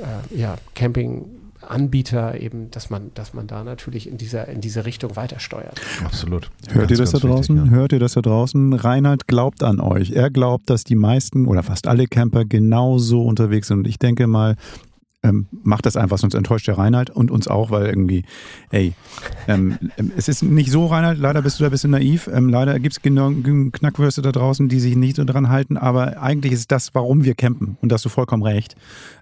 äh, 0.01 0.37
ja, 0.37 0.57
Campinganbieter 0.75 2.41
eben, 2.41 2.71
dass 2.71 2.91
man, 2.91 3.11
dass 3.15 3.35
man 3.35 3.47
da 3.47 3.63
natürlich 3.63 4.09
in 4.09 4.17
dieser, 4.19 4.49
in 4.49 4.61
diese 4.61 4.85
Richtung 4.87 5.17
weiter 5.17 5.39
steuert. 5.39 5.81
Absolut. 6.05 6.51
Hört 6.69 6.89
Ganz, 6.89 6.91
ihr 6.91 6.97
das 6.97 7.11
da 7.11 7.19
draußen? 7.19 7.57
wichtig, 7.57 7.71
ja. 7.71 7.77
Hört 7.77 7.93
ihr 7.93 7.99
das 7.99 8.15
da 8.15 8.23
draußen? 8.23 8.73
Reinhard 8.73 9.27
glaubt 9.29 9.63
an 9.63 9.81
euch. 9.81 10.13
Er 10.13 10.31
glaubt, 10.31 10.71
dass 10.71 10.85
die 10.85 10.97
meisten 10.97 11.47
oder 11.47 11.63
fast 11.63 11.87
alle 11.87 12.07
Camper 12.07 12.45
genauso 12.45 13.23
unterwegs 13.23 13.69
sind. 13.69 13.79
Und 13.79 13.89
ich 13.89 13.99
denke 13.99 14.27
mal, 14.27 14.57
ähm, 15.23 15.47
macht 15.63 15.87
das 15.87 15.97
einfach, 15.97 16.19
sonst 16.19 16.35
enttäuscht 16.35 16.67
der 16.67 16.79
Reinhard 16.79 17.11
und 17.11 17.31
uns 17.31 17.47
auch, 17.47 17.71
weil 17.71 17.87
irgendwie, 17.87 18.25
ey, 18.71 18.95
ähm, 19.49 19.79
ähm, 19.99 20.13
es 20.17 20.29
ist 20.29 20.43
nicht 20.43 20.71
so, 20.71 20.87
Reinhard, 20.87 21.19
leider 21.19 21.43
bist 21.43 21.59
du 21.59 21.65
da 21.65 21.69
ein 21.69 21.73
bisschen 21.73 21.91
naiv. 21.91 22.29
Ähm, 22.33 22.49
leider 22.49 22.79
gibt 22.81 22.97
es 22.97 23.03
genug 23.03 23.73
Knackwürste 23.73 24.23
da 24.23 24.33
draußen, 24.33 24.69
die 24.69 24.81
sich 24.81 24.97
nicht 24.97 25.17
so 25.17 25.25
dran 25.25 25.51
halten, 25.51 25.77
aber 25.77 26.23
eigentlich 26.23 26.53
ist 26.53 26.73
das, 26.73 26.95
warum 26.95 27.25
wir 27.25 27.35
campen. 27.35 27.77
Und 27.83 27.91
da 27.91 27.95
hast 27.95 28.05
du 28.05 28.09
vollkommen 28.09 28.43
recht. 28.43 28.77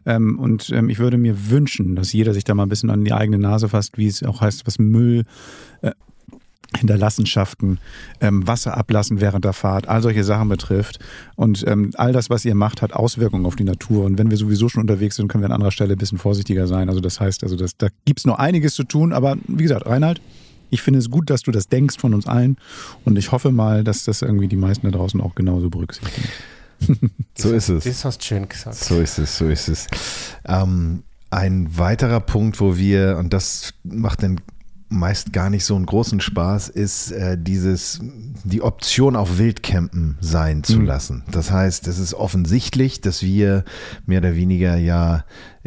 Ähm, 0.06 0.38
und 0.38 0.70
ähm, 0.70 0.88
ich 0.88 0.98
würde 0.98 1.18
mir 1.18 1.50
wünschen, 1.50 1.96
dass 1.96 2.12
jeder 2.12 2.32
sich 2.32 2.44
da 2.44 2.54
mal 2.54 2.64
ein 2.64 2.68
bisschen 2.68 2.90
an 2.90 3.04
die 3.04 3.12
eigene 3.12 3.38
Nase 3.38 3.68
fasst, 3.68 3.98
wie 3.98 4.06
es 4.06 4.22
auch 4.22 4.40
heißt, 4.40 4.66
was 4.66 4.78
Müll 4.78 5.24
äh, 5.82 5.92
Hinterlassenschaften, 6.78 7.78
ähm, 8.20 8.46
Wasser 8.46 8.76
ablassen 8.76 9.20
während 9.20 9.44
der 9.44 9.52
Fahrt, 9.52 9.88
all 9.88 10.02
solche 10.02 10.24
Sachen 10.24 10.48
betrifft. 10.48 10.98
Und 11.36 11.64
ähm, 11.66 11.90
all 11.94 12.12
das, 12.12 12.30
was 12.30 12.44
ihr 12.44 12.54
macht, 12.54 12.82
hat 12.82 12.92
Auswirkungen 12.92 13.46
auf 13.46 13.56
die 13.56 13.64
Natur. 13.64 14.04
Und 14.04 14.18
wenn 14.18 14.30
wir 14.30 14.36
sowieso 14.36 14.68
schon 14.68 14.82
unterwegs 14.82 15.16
sind, 15.16 15.28
können 15.28 15.42
wir 15.42 15.46
an 15.46 15.52
anderer 15.52 15.72
Stelle 15.72 15.92
ein 15.92 15.98
bisschen 15.98 16.18
vorsichtiger 16.18 16.66
sein. 16.66 16.88
Also 16.88 17.00
das 17.00 17.20
heißt, 17.20 17.42
also 17.42 17.56
das, 17.56 17.76
da 17.76 17.88
gibt's 18.04 18.24
noch 18.24 18.38
einiges 18.38 18.74
zu 18.74 18.84
tun. 18.84 19.12
Aber 19.12 19.36
wie 19.46 19.62
gesagt, 19.62 19.86
Reinhard, 19.86 20.20
ich 20.70 20.82
finde 20.82 20.98
es 20.98 21.10
gut, 21.10 21.30
dass 21.30 21.42
du 21.42 21.50
das 21.50 21.68
denkst 21.68 21.96
von 21.98 22.14
uns 22.14 22.26
allen. 22.26 22.56
Und 23.04 23.16
ich 23.16 23.32
hoffe 23.32 23.52
mal, 23.52 23.84
dass 23.84 24.04
das 24.04 24.22
irgendwie 24.22 24.48
die 24.48 24.56
meisten 24.56 24.90
da 24.90 24.96
draußen 24.96 25.20
auch 25.20 25.34
genauso 25.34 25.70
berücksichtigen. 25.70 26.28
So 27.36 27.52
ist 27.52 27.68
es. 27.68 27.84
Das 27.84 28.04
hast 28.04 28.18
du 28.18 28.24
schön 28.24 28.48
gesagt. 28.48 28.76
So 28.76 29.00
ist 29.00 29.18
es, 29.18 29.38
so 29.38 29.46
ist 29.46 29.68
es. 29.68 29.86
Ähm, 30.44 31.04
ein 31.30 31.78
weiterer 31.78 32.20
Punkt, 32.20 32.60
wo 32.60 32.76
wir, 32.76 33.16
und 33.18 33.32
das 33.32 33.74
macht 33.84 34.22
dann 34.22 34.40
meist 34.90 35.32
gar 35.32 35.50
nicht 35.50 35.64
so 35.64 35.76
einen 35.76 35.86
großen 35.86 36.20
Spaß, 36.20 36.68
ist 36.70 37.10
äh, 37.12 37.36
dieses, 37.38 38.00
die 38.44 38.62
Option 38.62 39.16
auf 39.16 39.38
Wildcampen 39.38 40.16
sein 40.20 40.64
zu 40.64 40.78
Mhm. 40.78 40.86
lassen. 40.86 41.24
Das 41.30 41.50
heißt, 41.50 41.86
es 41.88 41.98
ist 41.98 42.14
offensichtlich, 42.14 43.00
dass 43.00 43.22
wir 43.22 43.64
mehr 44.06 44.20
oder 44.20 44.34
weniger 44.34 44.76
ja 44.76 45.24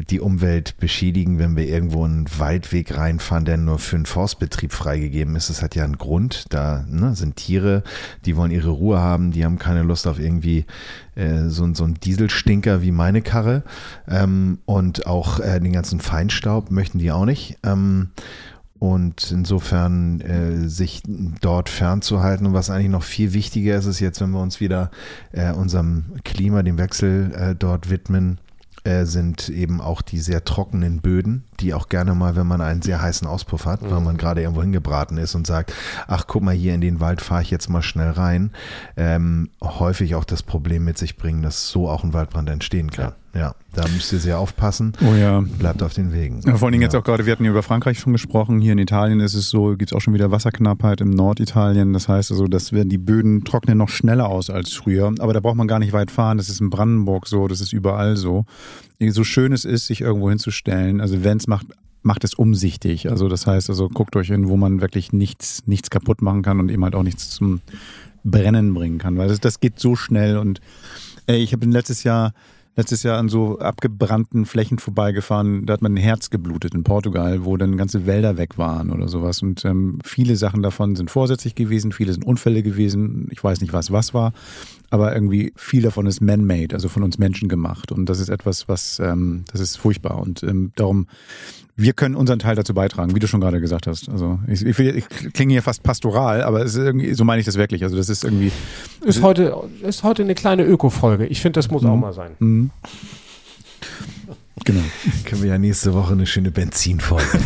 die 0.10 0.20
Umwelt 0.20 0.78
beschädigen, 0.80 1.38
wenn 1.38 1.56
wir 1.56 1.68
irgendwo 1.68 2.04
einen 2.04 2.26
Waldweg 2.40 2.98
reinfahren, 2.98 3.46
der 3.46 3.58
nur 3.58 3.78
für 3.78 3.98
einen 3.98 4.06
Forstbetrieb 4.08 4.74
freigegeben 4.74 5.36
ist. 5.36 5.50
Das 5.52 5.62
hat 5.62 5.76
ja 5.76 5.84
einen 5.84 5.98
Grund. 6.00 6.46
Da 6.50 6.86
ne, 6.90 7.16
sind 7.16 7.36
Tiere, 7.36 7.84
die 8.26 8.36
wollen 8.36 8.50
ihre 8.52 8.70
Ruhe 8.72 9.00
haben, 9.00 9.32
die 9.32 9.46
haben 9.46 9.60
keine 9.60 9.84
Lust 9.84 10.08
auf 10.08 10.18
irgendwie 10.20 10.66
äh, 11.16 11.50
so, 11.50 11.72
so 11.76 11.84
einen 11.84 12.00
Dieselstinker 12.00 12.82
wie 12.82 12.92
meine 12.92 13.22
Karre. 13.22 13.64
Ähm, 14.08 14.60
und 14.66 15.06
auch 15.06 15.40
äh, 15.40 15.60
den 15.60 15.74
ganzen 15.74 16.00
Feinstaub 16.00 16.72
möchten 16.72 16.98
die 16.98 17.12
auch 17.12 17.26
nicht. 17.26 17.58
Ähm, 17.64 18.10
und 18.82 19.30
insofern 19.30 20.22
äh, 20.22 20.68
sich 20.68 21.04
dort 21.40 21.70
fernzuhalten. 21.70 22.48
Und 22.48 22.54
was 22.54 22.72
eigentlich 22.72 22.90
noch 22.90 23.04
viel 23.04 23.32
wichtiger 23.32 23.78
ist, 23.78 23.86
ist 23.86 24.00
jetzt, 24.00 24.22
wenn 24.22 24.32
wir 24.32 24.42
uns 24.42 24.60
wieder 24.60 24.90
äh, 25.34 25.52
unserem 25.52 26.16
Klima, 26.24 26.64
dem 26.64 26.80
Wechsel 26.80 27.32
äh, 27.36 27.56
dort 27.56 27.92
widmen, 27.92 28.40
äh, 28.84 29.06
sind 29.06 29.50
eben 29.50 29.82
auch 29.82 30.02
die 30.02 30.18
sehr 30.18 30.44
trockenen 30.46 31.00
Böden, 31.00 31.44
die 31.62 31.74
auch 31.74 31.88
gerne 31.90 32.14
mal, 32.16 32.36
wenn 32.36 32.48
man 32.48 32.62
einen 32.62 32.82
sehr 32.82 33.02
heißen 33.02 33.28
Auspuff 33.28 33.66
hat, 33.66 33.80
weil 33.90 34.02
man 34.02 34.18
gerade 34.18 34.42
irgendwo 34.42 34.62
hingebraten 34.62 35.18
ist 35.18 35.36
und 35.36 35.48
sagt, 35.48 35.74
ach 36.08 36.26
guck 36.28 36.44
mal, 36.44 36.54
hier 36.56 36.74
in 36.76 36.82
den 36.82 37.00
Wald 37.00 37.22
fahre 37.22 37.42
ich 37.44 37.52
jetzt 37.52 37.70
mal 37.70 37.82
schnell 37.82 38.12
rein, 38.12 38.52
ähm, 38.98 39.50
häufig 39.64 40.16
auch 40.16 40.26
das 40.26 40.44
Problem 40.44 40.84
mit 40.84 40.98
sich 40.98 41.18
bringen, 41.18 41.42
dass 41.42 41.70
so 41.70 41.90
auch 41.90 42.04
ein 42.04 42.14
Waldbrand 42.14 42.50
entstehen 42.50 42.92
kann. 42.92 43.14
Ja, 43.34 43.56
da 43.74 43.84
müsst 43.88 44.12
ihr 44.12 44.20
sehr 44.20 44.40
aufpassen. 44.40 44.92
Oh 45.10 45.14
ja. 45.14 45.40
Bleibt 45.40 45.82
auf 45.84 45.94
den 45.94 46.12
Wegen. 46.12 46.42
Ja, 46.42 46.58
vor 46.58 46.66
allen 46.68 46.74
Dingen 46.74 46.82
jetzt 46.82 46.92
Ja. 46.94 47.00
auch 47.00 47.04
gerade, 47.06 47.26
wir 47.26 47.32
hatten 47.32 47.46
ja 47.46 47.52
über 47.52 47.64
Frankreich 47.64 47.98
schon 47.98 48.12
gesprochen, 48.12 48.60
hier 48.60 48.74
in 48.74 48.78
Italien 48.78 49.22
ist 49.22 49.36
es 49.36 49.50
so, 49.50 49.70
gibt 49.78 49.92
es 49.92 49.94
auch 49.96 50.02
schon 50.02 50.14
wieder 50.14 50.32
Wasserknappheit 50.32 51.00
im 51.00 51.12
Norditalien. 51.12 51.94
Das 51.94 52.10
heißt 52.10 52.32
also, 52.32 52.48
dass 52.48 52.74
wir 52.74 52.84
die 52.84 52.98
Böden 52.98 53.46
trocknen 53.46 53.78
noch 53.78 53.88
schneller 53.88 54.28
aus 54.28 54.50
als 54.50 54.74
früher. 54.74 55.14
Aber 55.20 55.32
da 55.32 55.40
braucht 55.40 55.56
man 55.56 55.70
gar 55.70 55.80
nicht 55.80 55.94
weit 55.94 56.12
fahren. 56.12 56.40
Das 56.40 56.50
ist 56.50 56.60
in 56.60 56.70
Brandenburg 56.70 57.26
so, 57.26 57.48
das 57.48 57.62
ist 57.62 57.72
überall 57.72 58.18
so. 58.18 58.44
So 59.10 59.24
schön 59.24 59.52
es 59.52 59.66
ist, 59.66 59.88
sich 59.88 60.02
irgendwo 60.02 60.30
hinzustellen, 60.30 61.02
also 61.02 61.24
wenn 61.24 61.38
es 61.38 61.48
macht, 61.48 61.68
macht 62.04 62.24
es 62.24 62.34
umsichtig. 62.34 63.10
Also 63.10 63.28
das 63.28 63.48
heißt 63.48 63.70
also, 63.70 63.90
guckt 63.90 64.16
euch 64.16 64.28
hin, 64.28 64.48
wo 64.48 64.58
man 64.58 64.82
wirklich 64.82 65.12
nichts, 65.12 65.64
nichts 65.66 65.90
kaputt 65.90 66.22
machen 66.22 66.44
kann 66.44 66.60
und 66.60 66.70
eben 66.70 66.84
halt 66.84 66.96
auch 66.96 67.04
nichts 67.04 67.30
zum 67.30 67.62
Brennen 68.24 68.74
bringen 68.74 69.00
kann. 69.00 69.18
Weil 69.18 69.28
das, 69.28 69.40
das 69.40 69.60
geht 69.60 69.80
so 69.80 69.96
schnell 69.96 70.38
und 70.38 70.62
ey, 71.28 71.38
ich 71.38 71.54
habe 71.54 71.66
letztes 71.66 72.04
Jahr 72.04 72.34
letztes 72.76 73.04
Jahr 73.04 73.18
an 73.18 73.30
so 73.30 73.60
abgebrannten 73.60 74.46
Flächen 74.46 74.80
vorbeigefahren. 74.80 75.66
Da 75.66 75.74
hat 75.74 75.82
mein 75.82 75.98
Herz 75.98 76.30
geblutet 76.30 76.74
in 76.74 76.84
Portugal, 76.84 77.44
wo 77.44 77.58
dann 77.58 77.78
ganze 77.78 78.06
Wälder 78.06 78.38
weg 78.38 78.58
waren 78.58 78.92
oder 78.92 79.08
sowas. 79.08 79.42
Und 79.42 79.66
ähm, 79.66 80.00
viele 80.04 80.36
Sachen 80.36 80.64
davon 80.64 80.96
sind 80.96 81.12
vorsätzlich 81.12 81.56
gewesen, 81.56 81.92
viele 81.92 82.14
sind 82.14 82.26
Unfälle 82.26 82.64
gewesen. 82.64 83.28
Ich 83.32 83.44
weiß 83.44 83.62
nicht, 83.62 83.74
was 83.74 83.92
was 83.92 84.14
war, 84.14 84.34
aber 84.90 85.14
irgendwie 85.14 85.54
viel 85.56 85.82
davon 85.82 86.06
ist 86.06 86.22
man-made, 86.22 86.74
also 86.74 86.88
von 86.88 87.04
uns 87.04 87.18
Menschen 87.18 87.50
gemacht. 87.50 87.92
Und 87.92 88.08
das 88.08 88.20
ist 88.20 88.30
etwas, 88.30 88.68
was 88.68 89.00
ähm, 89.00 89.44
das 89.52 89.60
ist 89.60 89.78
furchtbar. 89.78 90.20
Und 90.20 90.44
ähm, 90.44 90.72
darum 90.76 91.08
wir 91.76 91.94
können 91.94 92.16
unseren 92.16 92.40
Teil 92.40 92.56
dazu 92.56 92.74
beitragen, 92.74 93.16
wie 93.16 93.20
du 93.20 93.28
schon 93.28 93.42
gerade 93.42 93.62
gesagt 93.62 93.88
hast. 93.88 94.10
Also 94.10 94.40
ich, 94.48 94.66
ich, 94.66 94.80
ich 94.80 95.10
klinge 95.34 95.54
hier 95.54 95.62
fast 95.62 95.84
pastoral, 95.84 96.44
aber 96.44 96.68
so 96.68 97.24
meine 97.24 97.40
ich 97.40 97.46
das 97.46 97.58
wirklich. 97.58 97.84
Also 97.84 97.98
das 97.98 98.10
ist 98.10 98.24
irgendwie 98.24 98.52
Ist 99.04 99.22
heute, 99.22 99.56
ist 99.82 100.04
heute 100.04 100.24
eine 100.24 100.36
kleine 100.36 100.64
Öko-Folge. 100.64 101.26
Ich 101.28 101.42
finde, 101.42 101.58
das 101.58 101.72
muss 101.72 101.84
auch 101.86 101.96
mal 101.96 102.14
sein. 102.14 102.32
mhm. 102.40 102.72
Genau. 104.66 104.82
Können 105.26 105.44
wir 105.44 105.50
ja 105.50 105.58
nächste 105.58 105.94
Woche 105.94 106.14
eine 106.14 106.26
schöne 106.26 106.52
Benzinfolge. 106.52 107.26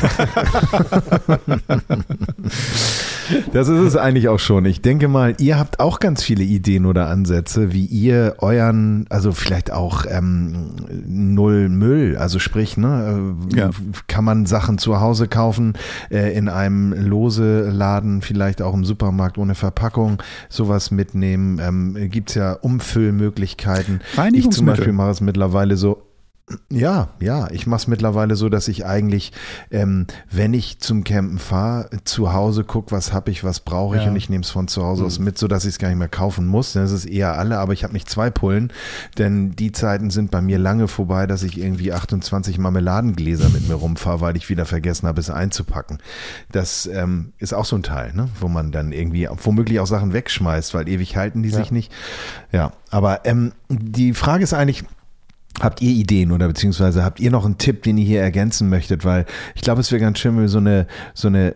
das 3.53 3.67
ist 3.67 3.79
es 3.79 3.95
eigentlich 3.95 4.27
auch 4.29 4.39
schon. 4.39 4.65
Ich 4.65 4.81
denke 4.81 5.07
mal, 5.07 5.35
ihr 5.39 5.57
habt 5.57 5.79
auch 5.79 5.99
ganz 5.99 6.23
viele 6.23 6.43
Ideen 6.43 6.85
oder 6.85 7.07
Ansätze, 7.09 7.73
wie 7.73 7.85
ihr 7.85 8.35
euren, 8.39 9.05
also 9.09 9.31
vielleicht 9.31 9.71
auch 9.71 10.05
ähm, 10.07 10.71
null 11.05 11.69
Müll, 11.69 12.17
also 12.17 12.39
sprich, 12.39 12.77
ne, 12.77 13.35
äh, 13.53 13.57
Ja. 13.57 13.69
kann 14.07 14.23
man 14.23 14.45
Sachen 14.45 14.77
zu 14.77 14.99
Hause 14.99 15.27
kaufen, 15.27 15.73
äh, 16.09 16.35
in 16.37 16.49
einem 16.49 16.93
lose 16.93 17.69
Laden, 17.69 18.21
vielleicht 18.21 18.61
auch 18.61 18.73
im 18.73 18.85
Supermarkt 18.85 19.37
ohne 19.37 19.55
Verpackung, 19.55 20.21
sowas 20.49 20.91
mitnehmen. 20.91 21.59
Ähm, 21.61 22.09
Gibt 22.09 22.29
es 22.29 22.35
ja 22.35 22.53
Umfüllmöglichkeiten. 22.53 24.01
Ich 24.33 24.49
zum. 24.51 24.65
Beispiel 24.65 24.93
mache 24.93 25.11
es 25.11 25.21
mittlerweile 25.21 25.77
so, 25.77 26.04
ja, 26.69 27.09
ja, 27.19 27.49
ich 27.49 27.65
mache 27.65 27.79
es 27.79 27.87
mittlerweile 27.87 28.35
so, 28.35 28.49
dass 28.49 28.67
ich 28.67 28.85
eigentlich, 28.85 29.31
ähm, 29.71 30.05
wenn 30.29 30.53
ich 30.53 30.79
zum 30.79 31.03
Campen 31.03 31.39
fahre, 31.39 31.89
zu 32.03 32.33
Hause 32.33 32.63
gucke, 32.63 32.91
was 32.91 33.13
habe 33.13 33.31
ich, 33.31 33.43
was 33.43 33.61
brauche 33.61 33.95
ich 33.97 34.03
Ja. 34.03 34.09
und 34.09 34.15
ich 34.15 34.29
nehme 34.29 34.43
es 34.43 34.51
von 34.51 34.67
zu 34.67 34.83
Hause 34.83 35.05
aus 35.05 35.17
mit, 35.17 35.39
sodass 35.39 35.65
ich 35.65 35.71
es 35.71 35.79
gar 35.79 35.87
nicht 35.87 35.97
mehr 35.97 36.07
kaufen 36.07 36.45
muss. 36.45 36.73
Das 36.73 36.91
ist 36.91 37.05
eher 37.05 37.33
alle, 37.39 37.57
aber 37.57 37.73
ich 37.73 37.83
habe 37.83 37.93
nicht 37.93 38.07
zwei 38.11 38.29
Pullen, 38.29 38.71
denn 39.17 39.55
die 39.55 39.71
Zeiten 39.71 40.11
sind 40.11 40.29
bei 40.29 40.39
mir 40.39 40.59
lange 40.59 40.87
vorbei, 40.87 41.25
dass 41.25 41.41
ich 41.41 41.57
irgendwie 41.57 41.91
28 41.91 42.59
Marmeladengläser 42.59 43.49
mit 43.49 43.67
mir 43.67 43.75
rumfahre, 43.75 44.21
weil 44.21 44.37
ich 44.37 44.47
wieder 44.47 44.65
vergessen 44.65 45.07
habe, 45.07 45.19
es 45.19 45.31
einzupacken. 45.31 45.97
Das 46.51 46.85
ähm, 46.85 47.33
ist 47.39 47.55
auch 47.55 47.65
so 47.65 47.75
ein 47.75 47.83
Teil, 47.83 48.13
ne? 48.13 48.29
wo 48.39 48.47
man 48.49 48.71
dann 48.71 48.91
irgendwie 48.91 49.27
womöglich 49.43 49.79
auch 49.79 49.87
Sachen 49.87 50.13
wegschmeißt, 50.13 50.75
weil 50.75 50.87
ewig 50.89 51.17
halten 51.17 51.41
die 51.41 51.49
sich 51.49 51.71
nicht. 51.71 51.91
Ja, 52.51 52.71
aber 52.91 53.25
ähm, 53.25 53.51
die 53.69 54.13
Frage 54.13 54.43
ist 54.43 54.53
eigentlich, 54.53 54.83
Habt 55.61 55.81
ihr 55.81 55.91
Ideen 55.91 56.31
oder 56.33 56.47
beziehungsweise 56.47 57.03
habt 57.05 57.19
ihr 57.21 57.31
noch 57.31 57.45
einen 57.45 57.57
Tipp, 57.57 57.83
den 57.83 57.97
ihr 57.97 58.05
hier 58.05 58.21
ergänzen 58.21 58.67
möchtet? 58.69 59.05
Weil 59.05 59.25
ich 59.55 59.61
glaube, 59.61 59.79
es 59.81 59.91
wäre 59.91 60.01
ganz 60.01 60.19
schön, 60.19 60.35
wenn 60.35 60.41
wir 60.43 60.49
so 60.49 60.57
eine, 60.57 60.85
so 61.13 61.29
eine, 61.29 61.55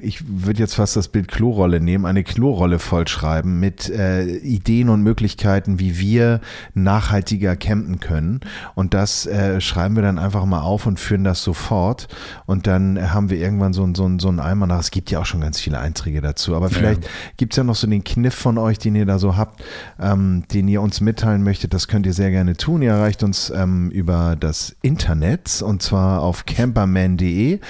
ich 0.00 0.22
würde 0.26 0.60
jetzt 0.60 0.74
fast 0.74 0.96
das 0.96 1.08
Bild 1.08 1.28
Klorolle 1.28 1.78
nehmen, 1.80 2.06
eine 2.06 2.24
Klorolle 2.24 2.78
vollschreiben 2.78 3.60
mit 3.60 3.90
äh, 3.90 4.24
Ideen 4.38 4.88
und 4.88 5.02
Möglichkeiten, 5.02 5.78
wie 5.78 5.98
wir 5.98 6.40
nachhaltiger 6.74 7.54
campen 7.56 8.00
können. 8.00 8.40
Und 8.74 8.94
das 8.94 9.26
äh, 9.26 9.60
schreiben 9.60 9.94
wir 9.96 10.02
dann 10.02 10.18
einfach 10.18 10.44
mal 10.46 10.60
auf 10.60 10.86
und 10.86 10.98
führen 10.98 11.24
das 11.24 11.42
sofort. 11.42 12.08
Und 12.46 12.66
dann 12.66 13.12
haben 13.12 13.28
wir 13.30 13.38
irgendwann 13.38 13.72
so, 13.72 13.84
ein- 13.84 13.94
so, 13.94 14.06
ein- 14.06 14.18
so 14.18 14.28
einen 14.28 14.40
Eimer 14.40 14.66
nach. 14.66 14.80
Es 14.80 14.90
gibt 14.90 15.10
ja 15.10 15.20
auch 15.20 15.26
schon 15.26 15.40
ganz 15.42 15.60
viele 15.60 15.78
Einträge 15.78 16.20
dazu. 16.20 16.54
Aber 16.56 16.70
vielleicht 16.70 17.08
gibt's 17.36 17.56
ja 17.56 17.64
noch 17.64 17.74
so 17.74 17.86
den 17.86 18.04
Kniff 18.04 18.34
von 18.34 18.58
euch, 18.58 18.78
den 18.78 18.94
ihr 18.96 19.06
da 19.06 19.18
so 19.18 19.36
habt, 19.36 19.62
ähm, 20.00 20.44
den 20.52 20.66
ihr 20.68 20.80
uns 20.82 21.00
mitteilen 21.00 21.42
möchtet. 21.42 21.74
Das 21.74 21.88
könnt 21.88 22.06
ihr 22.06 22.12
sehr 22.14 22.30
gerne 22.30 22.56
tun. 22.56 22.82
Ihr 22.82 22.90
erreicht 22.92 23.22
uns 23.22 23.33
ähm, 23.54 23.90
über 23.90 24.36
das 24.38 24.76
Internet 24.82 25.62
und 25.62 25.82
zwar 25.82 26.20
auf 26.22 26.44
camperman.de. 26.46 27.60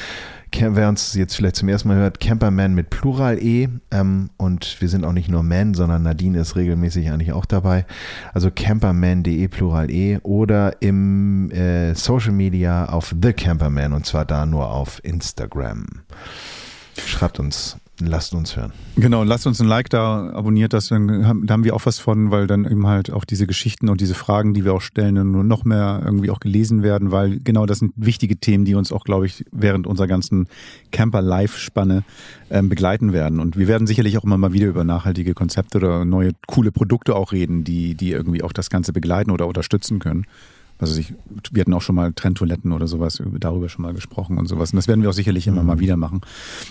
Cam- 0.53 0.77
Wer 0.77 0.89
uns 0.89 1.15
jetzt 1.15 1.35
vielleicht 1.35 1.57
zum 1.57 1.69
ersten 1.69 1.89
Mal 1.89 1.97
hört, 1.97 2.21
Camperman 2.21 2.75
mit 2.75 2.89
Plural 2.91 3.39
E. 3.43 3.69
Ähm, 3.91 4.31
und 4.37 4.81
wir 4.81 4.89
sind 4.89 5.05
auch 5.05 5.13
nicht 5.13 5.29
nur 5.29 5.43
Man, 5.43 5.75
sondern 5.75 6.03
Nadine 6.05 6.39
ist 6.39 6.55
regelmäßig 6.55 7.11
eigentlich 7.11 7.33
auch 7.33 7.45
dabei. 7.45 7.87
Also 8.33 8.51
camperman.de 8.53 9.49
Plural 9.49 9.91
E 9.91 10.19
oder 10.23 10.81
im 10.81 11.51
äh, 11.51 11.95
Social 11.95 12.33
Media 12.33 12.85
auf 12.87 13.15
The 13.21 13.33
Camperman 13.33 13.93
und 13.93 14.07
zwar 14.07 14.25
da 14.25 14.47
nur 14.47 14.71
auf 14.71 15.01
Instagram. 15.03 15.87
Schreibt 17.05 17.41
uns, 17.41 17.77
lasst 18.01 18.35
uns 18.35 18.57
hören. 18.57 18.73
Genau, 18.97 19.23
lasst 19.23 19.47
uns 19.47 19.61
ein 19.61 19.69
Like 19.69 19.89
da, 19.89 20.31
abonniert 20.31 20.73
das, 20.73 20.89
dann 20.89 21.27
haben, 21.27 21.47
da 21.47 21.55
haben 21.55 21.65
wir 21.65 21.75
auch 21.75 21.87
was 21.87 21.99
von, 21.99 22.31
weil 22.31 22.47
dann 22.47 22.65
eben 22.65 22.87
halt 22.87 23.13
auch 23.13 23.25
diese 23.25 23.47
Geschichten 23.47 23.89
und 23.89 24.01
diese 24.01 24.15
Fragen, 24.15 24.55
die 24.55 24.65
wir 24.65 24.75
auch 24.75 24.81
stellen, 24.81 25.15
dann 25.15 25.31
nur 25.31 25.45
noch 25.45 25.65
mehr 25.65 26.03
irgendwie 26.05 26.31
auch 26.31 26.41
gelesen 26.41 26.83
werden, 26.83 27.13
weil 27.13 27.39
genau 27.41 27.67
das 27.67 27.79
sind 27.79 27.93
wichtige 27.97 28.37
Themen, 28.37 28.65
die 28.65 28.75
uns 28.75 28.93
auch, 28.93 29.05
glaube 29.05 29.27
ich, 29.27 29.45
während 29.53 29.87
unserer 29.87 30.07
ganzen 30.07 30.49
Camper-Live-Spanne 30.91 32.05
ähm, 32.51 32.69
begleiten 32.69 33.13
werden. 33.13 33.41
Und 33.41 33.57
wir 33.57 33.69
werden 33.69 33.87
sicherlich 33.87 34.19
auch 34.19 34.25
immer 34.25 34.39
mal 34.39 34.53
wieder 34.53 34.67
über 34.67 34.85
nachhaltige 34.85 35.35
Konzepte 35.35 35.79
oder 35.79 36.05
neue 36.05 36.33
coole 36.47 36.73
Produkte 36.73 37.15
auch 37.15 37.33
reden, 37.33 37.65
die, 37.65 37.95
die 37.95 38.11
irgendwie 38.11 38.43
auch 38.43 38.53
das 38.53 38.71
Ganze 38.71 38.93
begleiten 38.93 39.31
oder 39.31 39.47
unterstützen 39.47 39.99
können. 39.99 40.27
Also 40.91 41.01
ich, 41.01 41.15
wir 41.51 41.61
hatten 41.61 41.73
auch 41.73 41.83
schon 41.83 41.95
mal 41.95 42.13
Trenntoiletten 42.13 42.73
oder 42.73 42.87
sowas, 42.87 43.23
darüber 43.39 43.69
schon 43.69 43.83
mal 43.83 43.95
gesprochen 43.95 44.39
und 44.39 44.47
sowas. 44.47 44.73
Und 44.73 44.77
das 44.77 44.89
werden 44.89 45.03
wir 45.03 45.11
auch 45.11 45.15
sicherlich 45.15 45.47
immer 45.47 45.63
mal 45.63 45.81
wieder 45.81 45.97
machen. 45.97 46.21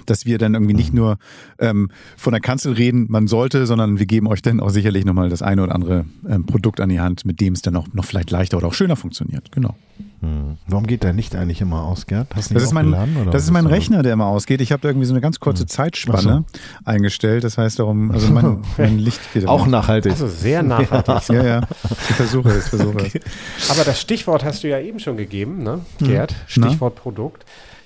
Dass 0.06 0.26
wir 0.26 0.38
dann 0.38 0.54
irgendwie 0.54 0.74
nicht 0.74 0.94
nur 0.94 1.18
ähm, 1.60 1.90
von 2.18 2.32
der 2.32 2.42
Kanzel 2.42 2.74
reden, 2.74 3.08
man 3.10 3.28
sollte, 3.28 3.66
sondern 3.66 4.00
wir 4.00 4.06
geben 4.06 4.28
euch 4.28 4.42
dann 4.42 4.60
auch 4.60 4.70
sicherlich 4.70 5.06
nochmal 5.06 5.30
das 5.30 5.42
eine 5.42 5.64
oder 5.64 5.76
andere 5.76 6.06
ähm, 6.28 6.46
Produkt 6.46 6.80
an 6.80 6.90
die 6.90 7.00
Hand, 7.00 7.26
mit 7.26 7.42
dem 7.42 7.54
es 7.54 7.62
dann 7.62 7.76
auch 7.76 7.88
noch 7.94 8.06
vielleicht 8.06 8.32
leichter 8.32 8.58
oder 8.58 8.68
auch 8.68 8.74
schöner 8.74 8.96
funktioniert. 8.96 9.52
Genau. 9.52 9.76
Hm. 10.24 10.58
Warum 10.68 10.88
geht 10.88 11.04
dein 11.04 11.18
Licht 11.18 11.36
eigentlich 11.36 11.60
immer 11.60 11.84
aus, 11.84 12.06
Gerd? 12.06 12.28
Hast 12.34 12.50
du 12.50 12.54
Das 12.54 12.64
nicht 12.64 12.68
ist 12.70 12.74
mein, 12.74 12.88
oder 13.18 13.32
das 13.32 13.44
ist 13.44 13.52
mein? 13.52 13.66
Rechner, 13.68 14.04
der 14.04 14.14
immer 14.14 14.28
ausgeht. 14.28 14.62
Ich 14.62 14.72
habe 14.72 14.82
da 14.82 14.88
irgendwie 14.88 15.06
so 15.06 15.14
eine 15.14 15.20
ganz 15.20 15.42
kurze 15.42 15.66
Zeitspanne 15.66 16.46
eingestellt. 16.86 17.44
Das 17.44 17.58
heißt 17.58 17.78
darum, 17.80 18.10
also 18.12 18.32
mein, 18.32 18.60
mein 18.78 19.00
Licht 19.00 19.20
geht 19.34 19.48
Auch 19.50 19.68
nachhaltig. 19.68 20.14
Also 20.14 20.28
sehr 20.28 20.64
nachhaltig. 20.64 21.30
Ja, 21.36 21.44
ja. 21.44 21.62
Ich 22.10 22.16
versuche 22.16 22.50
es, 22.50 22.70
versuche 22.70 23.00
es. 23.00 23.70
Aber 23.70 23.84
das 23.84 24.00
Stichwort 24.00 24.46
hast 24.46 24.64
du 24.64 24.70
ja 24.70 24.80
eben 24.80 25.00
schon 25.00 25.18
gegeben, 25.18 25.62
ne, 25.64 25.80
Hm. 26.00 26.08
Gerd? 26.08 26.34
Stichwort 26.48 26.96
Produkt. 26.96 27.44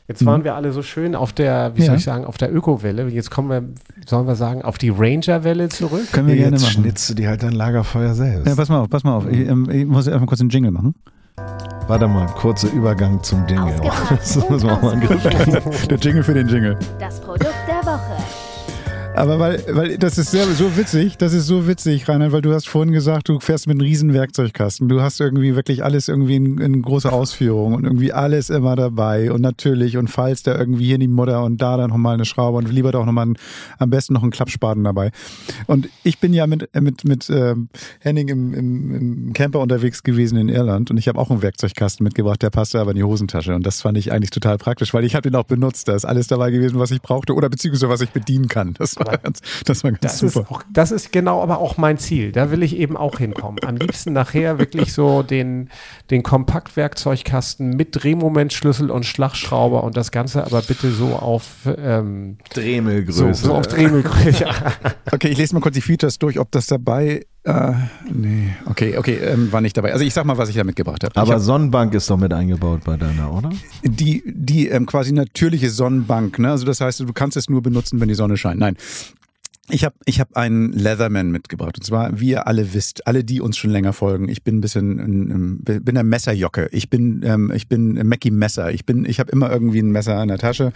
Jetzt 0.08 0.26
waren 0.26 0.44
wir 0.46 0.56
alle 0.56 0.72
so 0.72 0.84
schön 0.84 1.16
auf 1.16 1.34
der, 1.34 1.72
wie 1.76 1.82
Ja. 1.82 1.88
soll 1.88 1.96
ich 1.98 2.04
sagen, 2.06 2.24
auf 2.24 2.38
der 2.38 2.54
Ökowelle. 2.56 3.10
Jetzt 3.10 3.30
kommen 3.30 3.50
wir, 3.50 3.64
sollen 4.06 4.26
wir 4.26 4.36
sagen, 4.36 4.62
auf 4.62 4.78
die 4.78 4.88
Ranger-Welle 4.90 5.68
zurück. 5.68 6.12
Können 6.14 6.28
wir 6.28 6.36
Ja, 6.36 6.44
gerne 6.44 6.56
jetzt 6.56 6.64
machen. 6.64 6.84
schnitzt 6.84 7.10
du 7.10 7.14
dir 7.16 7.28
halt 7.28 7.44
dein 7.44 7.52
Lagerfeuer 7.52 8.14
selbst. 8.14 8.48
Ja, 8.48 8.56
pass 8.56 8.70
mal 8.70 8.80
auf, 8.80 8.90
pass 8.90 9.04
mal 9.04 9.16
auf. 9.18 9.28
Ich, 9.28 9.40
ähm, 9.50 9.70
ich 9.70 9.86
muss 9.86 10.08
erstmal 10.08 10.28
kurz 10.28 10.40
einen 10.40 10.50
Jingle 10.50 10.72
machen. 10.72 10.96
Warte 11.88 12.08
mal, 12.08 12.26
kurzer 12.28 12.70
Übergang 12.74 13.24
zum 13.24 13.48
Jingle. 13.48 13.80
Das 14.10 14.36
muss 14.50 14.64
man 14.64 14.82
und 14.82 14.84
mal. 14.84 15.88
Der 15.90 15.98
Jingle 15.98 16.24
für 16.24 16.34
den 16.34 16.48
Jingle. 16.48 16.78
Das 17.00 17.20
Produkt. 17.22 17.54
Aber 19.18 19.40
weil, 19.40 19.64
weil 19.72 19.98
das 19.98 20.20
ist 20.20 20.30
sehr, 20.30 20.46
so 20.46 20.78
witzig, 20.78 21.18
das 21.18 21.34
ist 21.34 21.48
so 21.48 21.68
witzig, 21.68 22.08
Reinhard, 22.08 22.32
weil 22.34 22.44
du 22.44 22.54
hast 22.54 22.70
vorhin 22.70 22.94
gesagt, 22.94 23.30
du 23.30 23.40
fährst 23.40 23.66
mit 23.66 23.74
einem 23.74 23.82
riesen 23.82 24.14
Werkzeugkasten. 24.14 24.88
Du 24.90 25.02
hast 25.02 25.20
irgendwie 25.20 25.56
wirklich 25.56 25.84
alles 25.84 26.08
irgendwie 26.08 26.36
in, 26.36 26.60
in 26.60 26.84
großer 26.84 27.12
Ausführung 27.12 27.74
und 27.74 27.84
irgendwie 27.84 28.14
alles 28.14 28.52
immer 28.52 28.76
dabei 28.76 29.32
und 29.32 29.42
natürlich 29.42 29.98
und 29.98 30.10
falls 30.10 30.44
da 30.44 30.56
irgendwie 30.56 30.86
hier 30.86 31.00
die 31.00 31.08
Mutter 31.08 31.44
und 31.44 31.60
da 31.60 31.78
dann 31.78 31.90
nochmal 31.90 32.14
eine 32.14 32.26
Schraube 32.26 32.60
und 32.60 32.72
lieber 32.72 32.92
doch 32.92 33.08
nochmal 33.08 33.26
ein, 33.26 33.38
am 33.80 33.90
besten 33.90 34.14
noch 34.14 34.22
einen 34.22 34.30
Klappspaten 34.30 34.84
dabei. 34.84 35.10
Und 35.66 35.90
ich 36.04 36.20
bin 36.20 36.32
ja 36.34 36.46
mit, 36.46 36.70
mit, 36.80 37.04
mit 37.04 37.28
ähm, 37.32 37.70
Henning 38.02 38.28
im, 38.28 38.54
im, 38.54 38.96
im 38.96 39.34
Camper 39.34 39.62
unterwegs 39.62 40.04
gewesen 40.04 40.38
in 40.38 40.48
Irland 40.48 40.92
und 40.92 40.98
ich 40.98 41.08
habe 41.08 41.18
auch 41.18 41.32
einen 41.32 41.42
Werkzeugkasten 41.42 42.04
mitgebracht, 42.04 42.44
der 42.44 42.52
passte 42.52 42.80
aber 42.80 42.92
in 42.92 42.98
die 42.98 43.04
Hosentasche 43.04 43.56
und 43.56 43.66
das 43.66 43.82
fand 43.82 43.98
ich 43.98 44.12
eigentlich 44.12 44.30
total 44.30 44.60
praktisch, 44.60 44.94
weil 44.94 45.06
ich 45.06 45.16
habe 45.16 45.28
den 45.28 45.36
auch 45.36 45.46
benutzt. 45.46 45.88
Da 45.88 45.96
ist 45.96 46.06
alles 46.06 46.28
dabei 46.28 46.52
gewesen, 46.52 46.78
was 46.78 46.92
ich 46.92 47.02
brauchte 47.02 47.34
oder 47.34 47.50
beziehungsweise 47.50 47.90
was 47.90 48.02
ich 48.02 48.12
bedienen 48.12 48.48
kann. 48.48 48.76
Das 48.78 48.96
war 48.98 49.07
ganz, 49.24 49.42
das 49.66 49.84
war 49.84 49.92
ganz 49.92 50.02
Das 50.02 50.20
super. 50.20 50.42
ist, 50.42 50.52
auch, 50.52 50.64
das 50.72 50.92
ist 50.92 51.12
genau 51.12 51.42
aber 51.42 51.60
auch 51.60 51.78
mein 51.78 51.98
Ziel. 51.98 52.32
Da 52.32 52.52
will 52.52 52.64
ich 52.64 52.76
eben 52.78 52.98
auch 52.98 53.18
hinkommen. 53.20 53.60
Am 53.66 53.78
liebsten 53.78 54.14
nachher 54.14 54.60
wirklich 54.60 54.94
so 54.94 55.24
den, 55.24 55.70
den 56.10 56.24
Kompaktwerkzeugkasten 56.24 57.72
mit 57.72 57.90
Drehmomentschlüssel 58.04 58.92
und 58.92 59.06
Schlagschrauber 59.06 59.84
und 59.84 59.98
das 59.98 60.12
Ganze 60.12 60.46
aber 60.46 60.62
bitte 60.62 60.92
so 60.92 61.16
auf, 61.16 61.68
ähm, 61.78 62.38
so, 62.54 62.62
Dremelgröße. 62.62 63.34
so 63.34 63.54
auf 63.54 63.68
Drehmomentgröße. 63.68 64.46
Okay, 65.12 65.30
ich 65.30 65.38
lese 65.38 65.54
mal 65.56 65.62
kurz 65.62 65.76
die 65.76 65.82
Features 65.82 66.20
durch, 66.20 66.38
ob 66.40 66.52
das 66.52 66.68
dabei. 66.68 67.26
Äh, 67.48 67.72
nee, 68.14 68.50
okay, 68.66 68.98
okay, 68.98 69.20
ähm, 69.24 69.50
war 69.54 69.62
nicht 69.62 69.78
dabei. 69.78 69.94
Also 69.94 70.04
ich 70.04 70.14
sag 70.14 70.26
mal, 70.26 70.38
was 70.38 70.50
ich 70.50 70.56
da 70.56 70.66
mitgebracht 70.66 71.02
habe. 71.06 71.16
Aber 71.16 71.36
hab 71.36 71.40
Sonnenbank 71.40 71.94
ist 71.94 72.10
doch 72.10 72.18
mit 72.18 72.34
eingebaut 72.34 72.82
bei 72.84 72.98
deiner, 72.98 73.34
oder? 73.34 73.52
die 73.84 74.22
die 74.26 74.68
ähm, 74.68 74.86
quasi 74.86 75.14
natürliche 75.14 75.70
Sonnenbank, 75.70 76.40
ne? 76.40 76.52
Also 76.52 76.66
das 76.66 76.82
heißt, 76.82 77.00
du 77.00 77.14
kannst 77.14 77.38
es 77.38 77.50
nur 77.50 77.62
benutzen, 77.62 78.02
wenn 78.02 78.10
die 78.10 78.16
Sonne 78.16 78.36
scheint. 78.36 78.60
Nein. 78.60 78.76
Ich 79.70 79.86
habe 79.86 79.96
ich 80.04 80.20
hab 80.20 80.36
einen 80.36 80.74
Leatherman 80.74 81.32
mitgebracht. 81.32 81.78
Und 81.78 81.86
zwar, 81.86 82.20
wie 82.20 82.32
ihr 82.32 82.48
alle 82.48 82.74
wisst, 82.74 83.08
alle, 83.08 83.24
die 83.24 83.40
uns 83.40 83.56
schon 83.56 83.70
länger 83.70 83.94
folgen, 83.94 84.28
ich 84.28 84.44
bin 84.44 84.58
ein 84.58 84.62
bisschen, 84.62 85.62
bin 85.64 85.98
ein 85.98 86.08
Messerjocke. 86.08 86.68
Ich 86.74 86.90
bin, 86.90 87.22
ähm, 87.24 87.52
ich 87.56 87.70
bin 87.70 87.98
ein 87.98 88.08
Mackie 88.08 88.32
Messer. 88.32 88.74
Ich 88.74 88.86
bin, 88.86 89.06
ich 89.06 89.22
habe 89.22 89.32
immer 89.32 89.50
irgendwie 89.50 89.80
ein 89.80 89.92
Messer 89.92 90.22
in 90.22 90.28
der 90.28 90.38
Tasche 90.38 90.74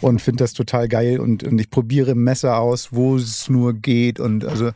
und 0.00 0.20
finde 0.20 0.44
das 0.44 0.52
total 0.52 0.86
geil 0.86 1.18
und, 1.18 1.42
und 1.42 1.60
ich 1.60 1.70
probiere 1.70 2.14
Messer 2.14 2.58
aus, 2.58 2.90
wo 2.92 3.16
es 3.16 3.48
nur 3.48 3.72
geht 3.72 4.20
und 4.20 4.44
also 4.44 4.70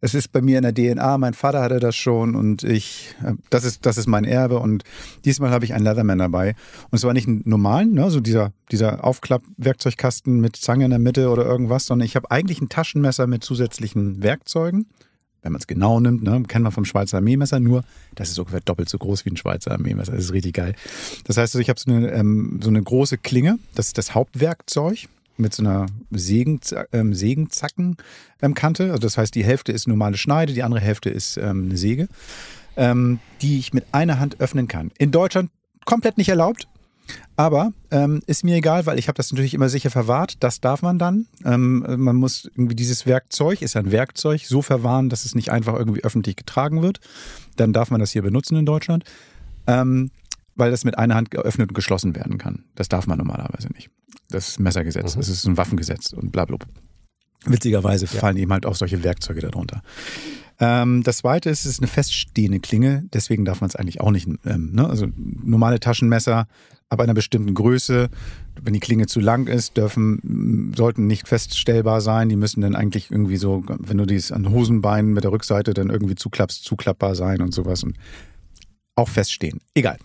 es 0.00 0.14
ist 0.14 0.32
bei 0.32 0.40
mir 0.40 0.58
in 0.58 0.62
der 0.62 0.74
DNA. 0.74 1.18
Mein 1.18 1.34
Vater 1.34 1.60
hatte 1.60 1.80
das 1.80 1.96
schon 1.96 2.34
und 2.34 2.62
ich, 2.62 3.14
äh, 3.24 3.32
das 3.50 3.64
ist, 3.64 3.84
das 3.86 3.98
ist 3.98 4.06
mein 4.06 4.24
Erbe. 4.24 4.58
Und 4.58 4.84
diesmal 5.24 5.50
habe 5.50 5.64
ich 5.64 5.74
einen 5.74 5.84
Leatherman 5.84 6.18
dabei. 6.18 6.54
Und 6.90 6.98
zwar 6.98 7.12
nicht 7.12 7.28
einen 7.28 7.42
normalen, 7.44 7.92
ne, 7.92 8.10
so 8.10 8.20
dieser, 8.20 8.52
dieser 8.70 9.04
Aufklapp-Werkzeugkasten 9.04 10.40
mit 10.40 10.56
Zange 10.56 10.84
in 10.84 10.90
der 10.90 10.98
Mitte 10.98 11.30
oder 11.30 11.44
irgendwas, 11.44 11.86
sondern 11.86 12.06
ich 12.06 12.16
habe 12.16 12.30
eigentlich 12.30 12.60
ein 12.60 12.68
Taschenmesser 12.68 13.26
mit 13.26 13.42
zusätzlichen 13.42 14.22
Werkzeugen. 14.22 14.86
Wenn 15.42 15.52
man 15.52 15.60
es 15.60 15.68
genau 15.68 16.00
nimmt, 16.00 16.22
ne, 16.22 16.42
kennt 16.46 16.64
man 16.64 16.72
vom 16.72 16.84
Schweizer 16.84 17.18
Armeemesser, 17.18 17.60
nur 17.60 17.84
das 18.14 18.30
ist 18.30 18.38
ungefähr 18.38 18.60
doppelt 18.60 18.88
so 18.88 18.98
groß 18.98 19.24
wie 19.24 19.30
ein 19.30 19.36
Schweizer 19.36 19.70
Armeemesser. 19.70 20.12
Das 20.12 20.24
ist 20.24 20.32
richtig 20.32 20.54
geil. 20.54 20.74
Das 21.24 21.36
heißt, 21.36 21.54
also, 21.54 21.60
ich 21.60 21.68
habe 21.68 21.78
so 21.78 21.90
ähm, 21.90 22.60
so 22.62 22.68
eine 22.68 22.82
große 22.82 23.18
Klinge, 23.18 23.58
das 23.74 23.88
ist 23.88 23.98
das 23.98 24.14
Hauptwerkzeug 24.14 25.08
mit 25.38 25.54
so 25.54 25.62
einer 25.62 25.86
ähm, 26.92 27.14
Sägenzackenkante. 27.14 28.84
Also 28.84 28.98
das 28.98 29.18
heißt, 29.18 29.34
die 29.34 29.44
Hälfte 29.44 29.72
ist 29.72 29.88
normale 29.88 30.16
Schneide, 30.16 30.52
die 30.52 30.62
andere 30.62 30.80
Hälfte 30.80 31.10
ist 31.10 31.36
ähm, 31.36 31.66
eine 31.66 31.76
Säge, 31.76 32.08
ähm, 32.76 33.20
die 33.42 33.58
ich 33.58 33.72
mit 33.72 33.86
einer 33.92 34.18
Hand 34.18 34.40
öffnen 34.40 34.68
kann. 34.68 34.90
In 34.98 35.10
Deutschland 35.10 35.50
komplett 35.84 36.18
nicht 36.18 36.28
erlaubt. 36.28 36.68
Aber 37.36 37.72
ähm, 37.90 38.20
ist 38.26 38.44
mir 38.44 38.56
egal, 38.56 38.84
weil 38.84 38.98
ich 38.98 39.08
habe 39.08 39.16
das 39.16 39.32
natürlich 39.32 39.54
immer 39.54 39.70
sicher 39.70 39.90
verwahrt. 39.90 40.34
Das 40.40 40.60
darf 40.60 40.82
man 40.82 40.98
dann. 40.98 41.26
Ähm, 41.42 41.82
man 41.96 42.16
muss 42.16 42.50
irgendwie 42.54 42.76
dieses 42.76 43.06
Werkzeug, 43.06 43.62
ist 43.62 43.76
ein 43.76 43.90
Werkzeug, 43.90 44.42
so 44.44 44.60
verwahren, 44.60 45.08
dass 45.08 45.24
es 45.24 45.34
nicht 45.34 45.50
einfach 45.50 45.74
irgendwie 45.74 46.04
öffentlich 46.04 46.36
getragen 46.36 46.82
wird. 46.82 47.00
Dann 47.56 47.72
darf 47.72 47.90
man 47.90 48.00
das 48.00 48.10
hier 48.12 48.20
benutzen 48.20 48.56
in 48.58 48.66
Deutschland. 48.66 49.04
Ähm, 49.66 50.10
weil 50.58 50.70
das 50.72 50.84
mit 50.84 50.98
einer 50.98 51.14
Hand 51.14 51.30
geöffnet 51.30 51.70
und 51.70 51.74
geschlossen 51.74 52.14
werden 52.16 52.36
kann. 52.36 52.64
Das 52.74 52.88
darf 52.88 53.06
man 53.06 53.16
normalerweise 53.16 53.68
nicht. 53.68 53.90
Das 54.30 54.58
Messergesetz, 54.58 55.14
das 55.14 55.28
ist 55.28 55.46
ein 55.46 55.56
Waffengesetz 55.56 56.12
und 56.12 56.32
bla 56.32 56.44
bla. 56.44 56.56
bla. 56.56 56.68
Witzigerweise 57.46 58.06
fallen 58.06 58.36
eben 58.36 58.52
halt 58.52 58.66
auch 58.66 58.74
solche 58.74 59.02
Werkzeuge 59.02 59.40
darunter. 59.40 59.82
Ähm, 60.60 61.02
das 61.04 61.18
zweite 61.18 61.50
ist, 61.50 61.60
es 61.60 61.72
ist 61.72 61.80
eine 61.80 61.86
feststehende 61.86 62.58
Klinge, 62.58 63.04
deswegen 63.12 63.44
darf 63.44 63.60
man 63.60 63.68
es 63.68 63.76
eigentlich 63.76 64.00
auch 64.00 64.10
nicht, 64.10 64.28
ähm, 64.44 64.72
ne? 64.72 64.88
also 64.88 65.06
normale 65.16 65.78
Taschenmesser 65.78 66.48
ab 66.88 67.00
einer 67.00 67.14
bestimmten 67.14 67.54
Größe, 67.54 68.08
wenn 68.60 68.72
die 68.72 68.80
Klinge 68.80 69.06
zu 69.06 69.20
lang 69.20 69.46
ist, 69.46 69.76
dürfen, 69.76 70.72
sollten 70.76 71.06
nicht 71.06 71.28
feststellbar 71.28 72.00
sein. 72.00 72.28
Die 72.28 72.36
müssen 72.36 72.60
dann 72.60 72.74
eigentlich 72.74 73.10
irgendwie 73.10 73.36
so, 73.36 73.62
wenn 73.68 73.98
du 73.98 74.06
dies 74.06 74.32
an 74.32 74.50
Hosenbeinen 74.50 75.12
mit 75.12 75.22
der 75.22 75.30
Rückseite 75.30 75.74
dann 75.74 75.90
irgendwie 75.90 76.14
zuklappst, 76.14 76.64
zuklappbar 76.64 77.14
sein 77.14 77.40
und 77.40 77.52
sowas 77.52 77.84
und 77.84 77.96
auch 78.98 79.08
feststehen. 79.08 79.60
Egal. 79.74 79.96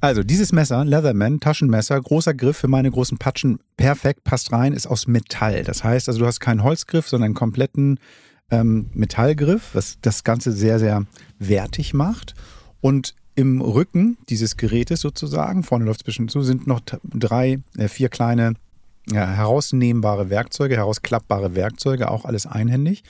Also 0.00 0.22
dieses 0.22 0.52
Messer, 0.52 0.84
Leatherman, 0.84 1.40
Taschenmesser, 1.40 2.00
großer 2.00 2.32
Griff 2.34 2.56
für 2.56 2.68
meine 2.68 2.90
großen 2.90 3.18
Patschen, 3.18 3.58
perfekt, 3.76 4.24
passt 4.24 4.50
rein, 4.50 4.72
ist 4.72 4.86
aus 4.86 5.06
Metall. 5.06 5.62
Das 5.62 5.84
heißt 5.84 6.08
also, 6.08 6.20
du 6.20 6.26
hast 6.26 6.40
keinen 6.40 6.62
Holzgriff, 6.62 7.06
sondern 7.06 7.26
einen 7.26 7.34
kompletten 7.34 8.00
ähm, 8.50 8.86
Metallgriff, 8.94 9.70
was 9.74 9.98
das 10.00 10.24
Ganze 10.24 10.52
sehr, 10.52 10.78
sehr 10.78 11.04
wertig 11.38 11.92
macht. 11.92 12.34
Und 12.80 13.14
im 13.34 13.60
Rücken 13.60 14.16
dieses 14.28 14.56
Gerätes 14.56 15.00
sozusagen, 15.00 15.62
vorne 15.62 15.84
läuft 15.84 16.00
es 16.00 16.04
bisschen 16.04 16.28
zu, 16.28 16.42
sind 16.42 16.66
noch 16.66 16.80
drei, 17.04 17.60
äh, 17.76 17.88
vier 17.88 18.08
kleine 18.08 18.54
ja, 19.12 19.26
herausnehmbare 19.26 20.30
Werkzeuge, 20.30 20.76
herausklappbare 20.76 21.54
Werkzeuge, 21.54 22.10
auch 22.10 22.24
alles 22.24 22.46
einhändig. 22.46 23.02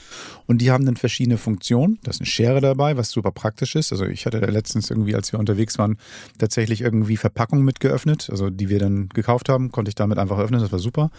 Und 0.47 0.59
die 0.59 0.71
haben 0.71 0.87
dann 0.87 0.97
verschiedene 0.97 1.39
Funktionen. 1.39 1.99
Da 2.03 2.11
ist 2.11 2.21
eine 2.21 2.27
Schere 2.27 2.61
dabei, 2.61 2.97
was 2.97 3.11
super 3.11 3.33
praktisch 3.33 3.77
ist. 3.77 3.93
Also 3.93 4.07
ich 4.07 4.27
hatte 4.27 4.41
da 4.41 4.49
letztens 4.49 4.91
irgendwie, 4.91 5.15
als 5.15 5.33
wir 5.33 5.39
unterwegs 5.39 5.79
waren, 5.79 5.99
tatsächlich 6.39 6.81
irgendwie 6.81 7.17
Verpackungen 7.17 7.65
mitgeöffnet, 7.65 8.29
also 8.31 8.51
die 8.51 8.69
wir 8.69 8.79
dann 8.79 9.09
gekauft 9.11 9.49
haben, 9.49 9.71
konnte 9.71 9.91
ich 9.91 9.95
damit 9.95 10.19
einfach 10.19 10.39
öffnen, 10.39 10.61
das 10.61 10.73
war 10.73 10.79
super. 10.79 11.11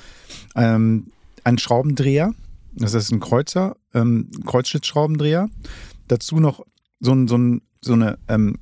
Ähm, 0.55 1.07
ein 1.43 1.57
Schraubendreher, 1.57 2.33
das 2.73 2.93
ist 2.93 3.11
ein 3.11 3.19
Kreuzer, 3.19 3.75
ähm, 3.93 4.29
Kreuzschlitzschraubendreher. 4.45 5.49
Dazu 6.07 6.39
noch 6.39 6.65
so, 6.99 7.13
ein, 7.13 7.27
so, 7.27 7.37
ein, 7.37 7.61
so 7.81 7.93
eine 7.93 8.17
ähm, 8.27 8.57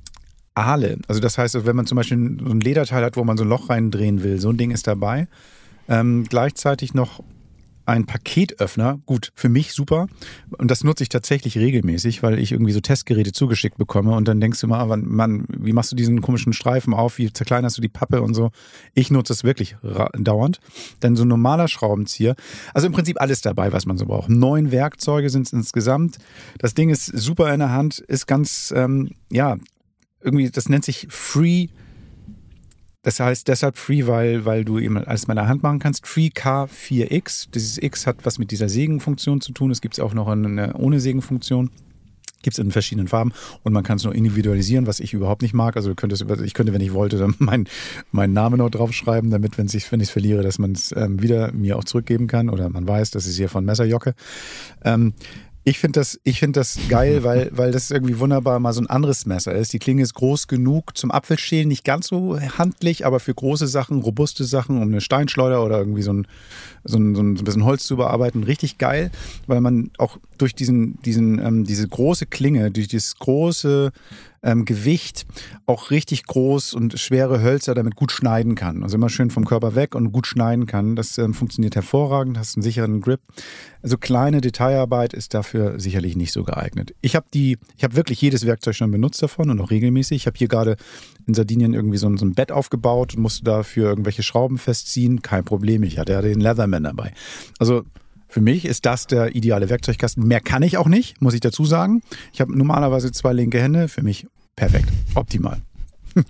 Ahle. 0.54 0.98
Also 1.08 1.20
das 1.20 1.38
heißt, 1.38 1.66
wenn 1.66 1.76
man 1.76 1.86
zum 1.86 1.96
Beispiel 1.96 2.38
so 2.42 2.50
ein 2.50 2.60
Lederteil 2.60 3.04
hat, 3.04 3.16
wo 3.16 3.24
man 3.24 3.36
so 3.36 3.44
ein 3.44 3.48
Loch 3.48 3.70
reindrehen 3.70 4.22
will, 4.22 4.40
so 4.40 4.50
ein 4.50 4.56
Ding 4.56 4.70
ist 4.70 4.86
dabei. 4.86 5.28
Ähm, 5.90 6.24
gleichzeitig 6.28 6.94
noch 6.94 7.22
ein 7.90 8.06
Paketöffner, 8.06 9.00
gut, 9.04 9.32
für 9.34 9.48
mich 9.48 9.72
super. 9.72 10.06
Und 10.58 10.70
das 10.70 10.84
nutze 10.84 11.02
ich 11.02 11.08
tatsächlich 11.08 11.58
regelmäßig, 11.58 12.22
weil 12.22 12.38
ich 12.38 12.52
irgendwie 12.52 12.72
so 12.72 12.80
Testgeräte 12.80 13.32
zugeschickt 13.32 13.78
bekomme 13.78 14.14
und 14.14 14.28
dann 14.28 14.40
denkst 14.40 14.60
du 14.60 14.68
mal, 14.68 14.78
aber 14.78 14.96
Mann, 14.96 15.46
wie 15.48 15.72
machst 15.72 15.90
du 15.90 15.96
diesen 15.96 16.20
komischen 16.20 16.52
Streifen 16.52 16.94
auf, 16.94 17.18
wie 17.18 17.32
zerkleinerst 17.32 17.76
du 17.76 17.82
die 17.82 17.88
Pappe 17.88 18.22
und 18.22 18.34
so. 18.34 18.50
Ich 18.94 19.10
nutze 19.10 19.32
es 19.32 19.42
wirklich 19.42 19.76
dauernd. 20.14 20.60
Dann 21.00 21.16
so 21.16 21.24
ein 21.24 21.28
normaler 21.28 21.66
Schraubenzieher. 21.66 22.36
Also 22.74 22.86
im 22.86 22.92
Prinzip 22.92 23.20
alles 23.20 23.40
dabei, 23.40 23.72
was 23.72 23.86
man 23.86 23.98
so 23.98 24.06
braucht. 24.06 24.28
Neun 24.28 24.70
Werkzeuge 24.70 25.28
sind 25.28 25.46
es 25.46 25.52
insgesamt. 25.52 26.18
Das 26.58 26.74
Ding 26.74 26.90
ist 26.90 27.06
super 27.06 27.52
in 27.52 27.58
der 27.58 27.70
Hand, 27.70 27.98
ist 27.98 28.26
ganz, 28.26 28.72
ähm, 28.76 29.10
ja, 29.30 29.56
irgendwie, 30.22 30.50
das 30.50 30.68
nennt 30.68 30.84
sich 30.84 31.08
Free 31.10 31.68
das 33.02 33.18
heißt 33.18 33.48
deshalb 33.48 33.78
Free, 33.78 34.06
weil, 34.06 34.44
weil 34.44 34.64
du 34.64 34.78
eben 34.78 34.98
alles 34.98 35.26
mit 35.26 35.36
der 35.36 35.48
Hand 35.48 35.62
machen 35.62 35.78
kannst. 35.78 36.06
Free 36.06 36.28
K4X. 36.28 37.48
Dieses 37.54 37.78
X 37.82 38.06
hat 38.06 38.24
was 38.24 38.38
mit 38.38 38.50
dieser 38.50 38.68
Sägenfunktion 38.68 39.40
zu 39.40 39.52
tun. 39.52 39.70
Es 39.70 39.80
gibt 39.80 39.94
es 39.94 40.00
auch 40.00 40.12
noch 40.12 40.28
eine 40.28 40.74
ohne 40.74 41.00
Sägenfunktion. 41.00 41.70
Gibt 42.42 42.54
es 42.54 42.58
in 42.58 42.70
verschiedenen 42.70 43.08
Farben 43.08 43.32
und 43.64 43.74
man 43.74 43.84
kann 43.84 43.98
es 43.98 44.04
nur 44.04 44.14
individualisieren, 44.14 44.86
was 44.86 44.98
ich 44.98 45.12
überhaupt 45.12 45.42
nicht 45.42 45.52
mag. 45.52 45.76
Also 45.76 45.94
könntest, 45.94 46.24
ich 46.42 46.54
könnte, 46.54 46.72
wenn 46.72 46.80
ich 46.80 46.94
wollte, 46.94 47.18
dann 47.18 47.34
meinen 47.38 47.68
meinen 48.12 48.32
Namen 48.32 48.58
noch 48.58 48.70
draufschreiben, 48.70 49.30
damit, 49.30 49.58
wenn 49.58 49.66
ich 49.66 49.74
ich 49.74 49.92
es 49.92 50.10
verliere, 50.10 50.42
dass 50.42 50.58
man 50.58 50.72
es 50.72 50.94
ähm, 50.96 51.20
wieder 51.20 51.52
mir 51.52 51.76
auch 51.76 51.84
zurückgeben 51.84 52.28
kann 52.28 52.48
oder 52.48 52.68
man 52.70 52.88
weiß, 52.88 53.10
das 53.10 53.26
ist 53.26 53.36
hier 53.36 53.50
von 53.50 53.64
Messerjocke. 53.64 54.14
Ähm, 54.84 55.12
ich 55.70 55.78
finde 55.78 56.00
das, 56.00 56.20
ich 56.24 56.40
finde 56.40 56.60
das 56.60 56.78
geil, 56.88 57.22
weil, 57.24 57.50
weil 57.52 57.70
das 57.70 57.90
irgendwie 57.90 58.18
wunderbar 58.18 58.58
mal 58.58 58.72
so 58.72 58.80
ein 58.80 58.90
anderes 58.90 59.24
Messer 59.24 59.52
ist. 59.52 59.72
Die 59.72 59.78
Klinge 59.78 60.02
ist 60.02 60.14
groß 60.14 60.48
genug 60.48 60.96
zum 60.96 61.10
Apfelschälen, 61.10 61.68
nicht 61.68 61.84
ganz 61.84 62.08
so 62.08 62.38
handlich, 62.40 63.06
aber 63.06 63.20
für 63.20 63.32
große 63.32 63.68
Sachen, 63.68 64.02
robuste 64.02 64.44
Sachen, 64.44 64.76
um 64.76 64.88
eine 64.88 65.00
Steinschleuder 65.00 65.64
oder 65.64 65.78
irgendwie 65.78 66.02
so 66.02 66.12
ein, 66.12 66.26
so 66.84 66.98
ein, 66.98 67.14
so 67.14 67.22
ein 67.22 67.34
bisschen 67.34 67.64
Holz 67.64 67.84
zu 67.84 67.96
bearbeiten, 67.96 68.42
richtig 68.42 68.78
geil, 68.78 69.10
weil 69.46 69.60
man 69.60 69.90
auch 69.98 70.18
durch 70.38 70.54
diesen, 70.54 71.00
diesen, 71.02 71.38
ähm, 71.38 71.64
diese 71.64 71.86
große 71.86 72.26
Klinge, 72.26 72.70
durch 72.70 72.88
dieses 72.88 73.16
große 73.16 73.92
ähm, 74.42 74.64
Gewicht 74.64 75.26
auch 75.66 75.90
richtig 75.90 76.24
groß 76.24 76.74
und 76.74 76.98
schwere 76.98 77.42
Hölzer 77.42 77.74
damit 77.74 77.96
gut 77.96 78.12
schneiden 78.12 78.54
kann. 78.54 78.82
Also 78.82 78.96
immer 78.96 79.08
schön 79.08 79.30
vom 79.30 79.44
Körper 79.44 79.74
weg 79.74 79.94
und 79.94 80.12
gut 80.12 80.26
schneiden 80.26 80.66
kann. 80.66 80.96
Das 80.96 81.18
ähm, 81.18 81.34
funktioniert 81.34 81.74
hervorragend, 81.74 82.38
hast 82.38 82.56
einen 82.56 82.62
sicheren 82.62 83.00
Grip. 83.00 83.20
Also 83.82 83.98
kleine 83.98 84.40
Detailarbeit 84.40 85.12
ist 85.12 85.34
dafür 85.34 85.78
sicherlich 85.78 86.16
nicht 86.16 86.32
so 86.32 86.44
geeignet. 86.44 86.94
Ich 87.00 87.16
habe 87.16 87.26
die, 87.32 87.58
ich 87.76 87.84
habe 87.84 87.96
wirklich 87.96 88.20
jedes 88.20 88.46
Werkzeug 88.46 88.74
schon 88.74 88.90
benutzt 88.90 89.22
davon 89.22 89.50
und 89.50 89.60
auch 89.60 89.70
regelmäßig. 89.70 90.16
Ich 90.16 90.26
habe 90.26 90.38
hier 90.38 90.48
gerade 90.48 90.76
in 91.26 91.34
Sardinien 91.34 91.74
irgendwie 91.74 91.98
so 91.98 92.08
ein, 92.08 92.16
so 92.16 92.24
ein 92.24 92.34
Bett 92.34 92.52
aufgebaut 92.52 93.14
und 93.14 93.22
musste 93.22 93.44
dafür 93.44 93.88
irgendwelche 93.88 94.22
Schrauben 94.22 94.58
festziehen. 94.58 95.22
Kein 95.22 95.44
Problem. 95.44 95.82
Ich 95.82 95.98
hatte 95.98 96.12
ja 96.12 96.22
den 96.22 96.40
Leatherman 96.40 96.84
dabei. 96.84 97.12
Also 97.58 97.84
für 98.30 98.40
mich 98.40 98.64
ist 98.64 98.86
das 98.86 99.08
der 99.08 99.34
ideale 99.34 99.68
Werkzeugkasten. 99.68 100.26
Mehr 100.26 100.40
kann 100.40 100.62
ich 100.62 100.78
auch 100.78 100.86
nicht, 100.86 101.20
muss 101.20 101.34
ich 101.34 101.40
dazu 101.40 101.64
sagen. 101.64 102.00
Ich 102.32 102.40
habe 102.40 102.56
normalerweise 102.56 103.10
zwei 103.10 103.32
linke 103.32 103.60
Hände. 103.60 103.88
Für 103.88 104.02
mich 104.02 104.28
perfekt, 104.54 104.88
optimal. 105.16 105.60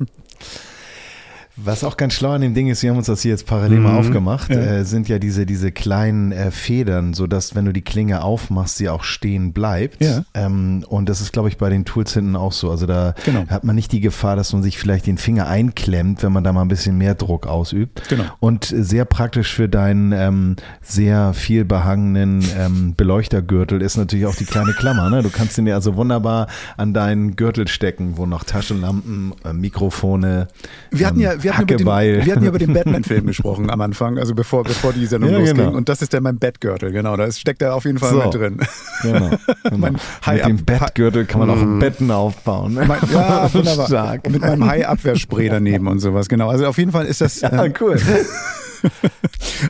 Was 1.56 1.84
auch 1.84 1.96
ganz 1.96 2.14
schlau 2.14 2.30
an 2.30 2.40
dem 2.40 2.54
Ding 2.54 2.68
ist, 2.68 2.82
wir 2.82 2.90
haben 2.90 2.96
uns 2.98 3.06
das 3.08 3.22
hier 3.22 3.32
jetzt 3.32 3.46
parallel 3.46 3.80
mal 3.80 3.92
Mhm. 3.92 3.98
aufgemacht, 3.98 4.50
Ja. 4.50 4.56
äh, 4.60 4.84
sind 4.84 5.08
ja 5.08 5.18
diese, 5.18 5.44
diese 5.46 5.72
kleinen 5.72 6.32
äh, 6.32 6.50
Federn, 6.50 7.12
sodass, 7.12 7.54
wenn 7.54 7.64
du 7.66 7.72
die 7.72 7.82
Klinge 7.82 8.22
aufmachst, 8.22 8.76
sie 8.76 8.88
auch 8.88 9.02
stehen 9.04 9.52
bleibt. 9.52 10.02
Ja. 10.02 10.24
Ähm, 10.32 10.84
und 10.88 11.08
das 11.08 11.20
ist, 11.20 11.32
glaube 11.32 11.48
ich, 11.48 11.58
bei 11.58 11.68
den 11.68 11.84
Tools 11.84 12.14
hinten 12.14 12.36
auch 12.36 12.52
so. 12.52 12.70
Also 12.70 12.86
da 12.86 13.14
Genau. 13.24 13.44
hat 13.48 13.64
man 13.64 13.74
nicht 13.74 13.92
die 13.92 14.00
Gefahr, 14.00 14.36
dass 14.36 14.52
man 14.52 14.62
sich 14.62 14.78
vielleicht 14.78 15.06
den 15.06 15.18
Finger 15.18 15.48
einklemmt, 15.48 16.22
wenn 16.22 16.32
man 16.32 16.44
da 16.44 16.52
mal 16.52 16.62
ein 16.62 16.68
bisschen 16.68 16.96
mehr 16.96 17.14
Druck 17.14 17.46
ausübt. 17.46 18.08
Genau. 18.08 18.24
Und 18.38 18.64
sehr 18.64 19.04
praktisch 19.04 19.52
für 19.52 19.68
deinen 19.68 20.12
ähm, 20.12 20.56
sehr 20.82 21.34
viel 21.34 21.64
behangenen 21.64 22.42
ähm, 22.58 22.94
Beleuchtergürtel 22.96 23.82
ist 23.82 23.96
natürlich 23.96 24.24
auch 24.26 24.34
die 24.36 24.44
kleine 24.46 24.72
Klammer. 24.72 25.10
Ne? 25.10 25.22
Du 25.22 25.30
kannst 25.30 25.58
den 25.58 25.66
ja 25.66 25.74
also 25.74 25.96
wunderbar 25.96 26.46
an 26.76 26.94
deinen 26.94 27.36
Gürtel 27.36 27.68
stecken, 27.68 28.16
wo 28.16 28.24
noch 28.24 28.44
Taschenlampen, 28.44 29.34
äh, 29.44 29.52
Mikrofone, 29.52 30.48
Wir 30.90 31.06
hatten 31.06 31.20
ja, 31.20 31.39
wir 31.42 31.56
hatten 31.56 31.78
über 31.78 32.00
den, 32.02 32.24
wir 32.26 32.32
hatten 32.34 32.44
über 32.46 32.58
den 32.58 32.72
Batman-Film 32.72 33.26
gesprochen 33.26 33.70
am 33.70 33.80
Anfang, 33.80 34.18
also 34.18 34.34
bevor, 34.34 34.64
bevor 34.64 34.92
die 34.92 35.06
Sendung 35.06 35.30
Ja, 35.30 35.38
losging. 35.38 35.56
genau. 35.56 35.76
Und 35.76 35.88
das 35.88 36.02
ist 36.02 36.12
dann 36.14 36.22
mein 36.22 36.38
Bettgürtel, 36.38 36.92
genau. 36.92 37.16
Da 37.16 37.30
steckt 37.32 37.62
er 37.62 37.74
auf 37.74 37.84
jeden 37.84 37.98
Fall 37.98 38.10
So. 38.10 38.22
mit 38.24 38.34
drin. 38.34 38.60
Genau. 39.02 39.30
genau. 39.64 39.88
Mit 40.32 40.44
dem 40.46 40.64
Bettgürtel 40.64 41.24
kann 41.24 41.40
man 41.40 41.50
auch 41.50 41.78
Betten 41.80 42.10
aufbauen. 42.10 42.74
Mein, 42.74 42.98
ja, 43.12 43.48
wunderbar. 43.54 43.86
Stark. 43.86 44.30
Mit 44.30 44.40
meinem 44.42 44.66
Hai-Abwehrspray 44.66 45.48
daneben 45.48 45.86
und 45.88 45.98
sowas, 46.00 46.28
genau. 46.28 46.48
Also 46.48 46.66
auf 46.66 46.78
jeden 46.78 46.92
Fall 46.92 47.06
ist 47.06 47.20
das. 47.20 47.40
Ja, 47.40 47.64
ähm, 47.64 47.72
cool. 47.80 47.96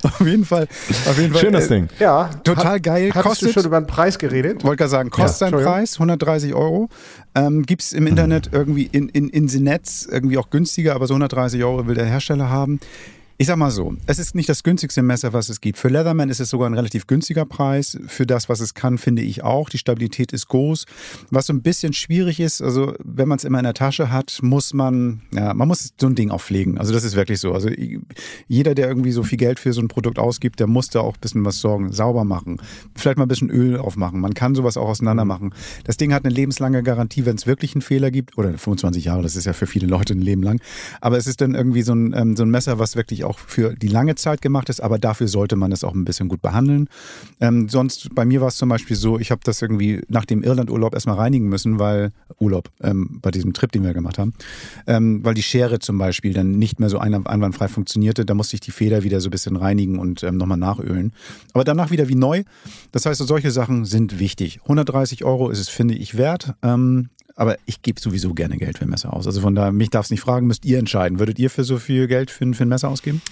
auf 0.03 0.21
jeden 0.27 0.45
Fall. 0.45 0.69
Auf 1.09 1.19
jeden 1.19 1.33
Fall. 1.33 1.41
Schön 1.41 1.53
das 1.53 1.67
äh, 1.67 1.69
Ding. 1.69 1.89
Ja. 1.99 2.31
Total 2.45 2.81
geil. 2.81 3.11
Hattest 3.11 3.25
Kostet- 3.25 3.49
du 3.49 3.53
schon 3.53 3.65
über 3.67 3.81
den 3.81 3.87
Preis 3.87 4.19
geredet? 4.19 4.65
Wollte 4.65 4.79
gerade 4.79 4.91
sagen, 4.91 5.11
kostet 5.11 5.39
seinen 5.39 5.47
Entschuldigung. 5.49 5.73
Preis, 5.75 5.95
130 5.95 6.55
Euro. 6.55 6.89
Ähm, 7.35 7.63
Gibt 7.63 7.83
es 7.83 7.93
im 7.93 8.07
Internet 8.07 8.51
irgendwie 8.53 8.89
in, 8.91 9.09
in, 9.09 9.29
in 9.29 9.49
the 9.49 9.61
Netz 9.61 10.07
irgendwie 10.11 10.39
auch 10.39 10.51
günstiger, 10.51 10.95
aber 10.95 11.07
so 11.07 11.15
130 11.15 11.63
Euro 11.65 11.87
will 11.87 11.95
der 11.95 12.07
Hersteller 12.07 12.49
haben. 12.49 12.81
Ich 13.41 13.47
sag 13.47 13.57
mal 13.57 13.71
so, 13.71 13.95
es 14.05 14.19
ist 14.19 14.35
nicht 14.35 14.51
das 14.51 14.65
günstigste 14.65 15.01
Messer, 15.01 15.33
was 15.33 15.49
es 15.49 15.63
gibt. 15.63 15.79
Für 15.79 15.89
Leatherman 15.89 16.29
ist 16.29 16.41
es 16.41 16.51
sogar 16.51 16.69
ein 16.69 16.75
relativ 16.75 17.07
günstiger 17.07 17.47
Preis. 17.47 17.99
Für 18.07 18.27
das, 18.27 18.51
was 18.51 18.61
es 18.61 18.75
kann, 18.75 18.99
finde 18.99 19.23
ich 19.23 19.43
auch. 19.43 19.71
Die 19.71 19.79
Stabilität 19.79 20.33
ist 20.33 20.49
groß. 20.49 20.85
Was 21.31 21.47
so 21.47 21.55
ein 21.55 21.63
bisschen 21.63 21.95
schwierig 21.95 22.39
ist, 22.39 22.61
also 22.61 22.93
wenn 23.03 23.29
man 23.29 23.39
es 23.39 23.45
immer 23.45 23.57
in 23.57 23.65
der 23.65 23.73
Tasche 23.73 24.13
hat, 24.13 24.41
muss 24.43 24.75
man, 24.75 25.23
ja, 25.33 25.55
man 25.55 25.69
muss 25.69 25.95
so 25.99 26.09
ein 26.09 26.17
Ding 26.17 26.31
auch 26.31 26.43
pflegen. 26.43 26.77
Also 26.77 26.93
das 26.93 27.03
ist 27.03 27.17
wirklich 27.17 27.41
so. 27.41 27.55
Also 27.55 27.71
jeder, 28.47 28.75
der 28.75 28.89
irgendwie 28.89 29.11
so 29.11 29.23
viel 29.23 29.39
Geld 29.39 29.59
für 29.59 29.73
so 29.73 29.81
ein 29.81 29.89
Produkt 29.89 30.19
ausgibt, 30.19 30.61
der 30.61 30.67
muss 30.67 30.91
da 30.91 31.01
auch 31.01 31.15
ein 31.15 31.21
bisschen 31.23 31.43
was 31.43 31.61
sorgen, 31.61 31.93
sauber 31.93 32.27
machen. 32.27 32.61
Vielleicht 32.95 33.17
mal 33.17 33.25
ein 33.25 33.29
bisschen 33.29 33.49
Öl 33.49 33.79
aufmachen. 33.79 34.21
Man 34.21 34.35
kann 34.35 34.55
sowas 34.55 34.77
auch 34.77 34.91
auseinander 34.91 35.25
machen. 35.25 35.55
Das 35.85 35.97
Ding 35.97 36.13
hat 36.13 36.27
eine 36.27 36.35
lebenslange 36.35 36.83
Garantie, 36.83 37.25
wenn 37.25 37.37
es 37.37 37.47
wirklich 37.47 37.75
einen 37.75 37.81
Fehler 37.81 38.11
gibt. 38.11 38.37
Oder 38.37 38.59
25 38.59 39.07
Jahre, 39.07 39.23
das 39.23 39.35
ist 39.35 39.47
ja 39.47 39.55
für 39.55 39.67
viele 39.67 39.87
Leute 39.87 40.13
ein 40.13 40.21
Leben 40.21 40.43
lang. 40.43 40.61
Aber 41.01 41.17
es 41.17 41.27
ist 41.27 41.41
dann 41.41 41.55
irgendwie 41.55 41.81
so 41.81 41.95
ein, 41.95 42.13
ähm, 42.15 42.37
so 42.37 42.43
ein 42.43 42.51
Messer, 42.51 42.79
was 42.79 42.97
wirklich 42.97 43.25
auch 43.25 43.30
für 43.39 43.75
die 43.75 43.89
lange 43.89 44.15
Zeit 44.17 44.43
gemacht 44.43 44.69
ist. 44.69 44.81
Aber 44.83 44.99
dafür 44.99 45.29
sollte 45.29 45.57
man 45.57 45.73
es 45.73 45.85
auch 45.85 45.95
ein 45.95 46.05
bisschen 46.05 46.29
gut 46.29 46.43
behandeln. 46.43 46.89
Ähm, 47.41 47.69
sonst, 47.69 48.15
bei 48.15 48.25
mir 48.25 48.41
war 48.41 48.49
es 48.49 48.57
zum 48.57 48.69
Beispiel 48.69 48.97
so, 48.97 49.19
ich 49.19 49.31
habe 49.31 49.41
das 49.45 49.63
irgendwie 49.63 50.01
nach 50.09 50.25
dem 50.25 50.43
Irlandurlaub 50.43 50.95
erstmal 50.95 51.17
reinigen 51.17 51.49
müssen, 51.49 51.79
weil, 51.79 52.13
Urlaub, 52.39 52.71
ähm, 52.83 53.19
bei 53.23 53.31
diesem 53.31 53.53
Trip, 53.53 53.71
den 53.73 53.85
wir 53.85 53.95
gemacht 53.95 54.19
haben, 54.19 54.33
ähm, 54.87 55.25
weil 55.25 55.35
die 55.35 55.43
Schere 55.43 55.79
zum 55.79 55.99
Beispiel 55.99 56.33
dann 56.33 56.53
nicht 56.53 56.81
mehr 56.81 56.89
so 56.91 56.99
ein- 56.99 57.27
einwandfrei 57.27 57.69
funktionierte. 57.69 58.25
Da 58.25 58.35
musste 58.35 58.55
ich 58.57 58.61
die 58.61 58.71
Feder 58.71 59.03
wieder 59.03 59.21
so 59.21 59.29
ein 59.29 59.31
bisschen 59.31 59.57
reinigen 59.57 59.99
und 59.99 60.23
ähm, 60.23 60.37
nochmal 60.37 60.59
nachölen. 60.59 61.13
Aber 61.53 61.65
danach 61.65 61.91
wieder 61.91 62.09
wie 62.09 62.15
neu. 62.15 62.43
Das 62.93 63.07
heißt, 63.07 63.21
solche 63.21 63.51
Sachen 63.51 63.85
sind 63.85 64.19
wichtig. 64.19 64.61
130 64.63 65.25
Euro 65.25 65.51
ist 65.51 65.59
es, 65.61 65.69
finde 65.69 65.95
ich, 65.95 66.17
wert. 66.17 66.55
Ähm, 66.63 67.09
aber 67.41 67.57
ich 67.67 67.83
gebe 67.83 68.01
sowieso 68.01 68.35
gerne 68.35 68.57
Geld 68.59 68.79
für 68.79 68.85
ein 68.85 68.91
Messer 68.91 69.13
aus. 69.15 69.27
Also 69.27 69.41
von 69.41 69.55
daher, 69.55 69.73
mich 69.73 69.91
darf 69.91 70.05
es 70.07 70.11
nicht 70.11 70.21
fragen, 70.21 70.47
müsst 70.47 70.65
ihr 70.65 70.79
entscheiden. 70.79 71.19
Würdet 71.19 71.39
ihr 71.39 71.51
für 71.51 71.65
so 71.65 71.79
viel 71.79 72.07
Geld 72.07 72.31
für, 72.31 72.45
ein- 72.45 72.55
für 72.55 72.65
ein 72.65 72.69
Messer 72.69 72.89
ausgeben? 72.89 73.23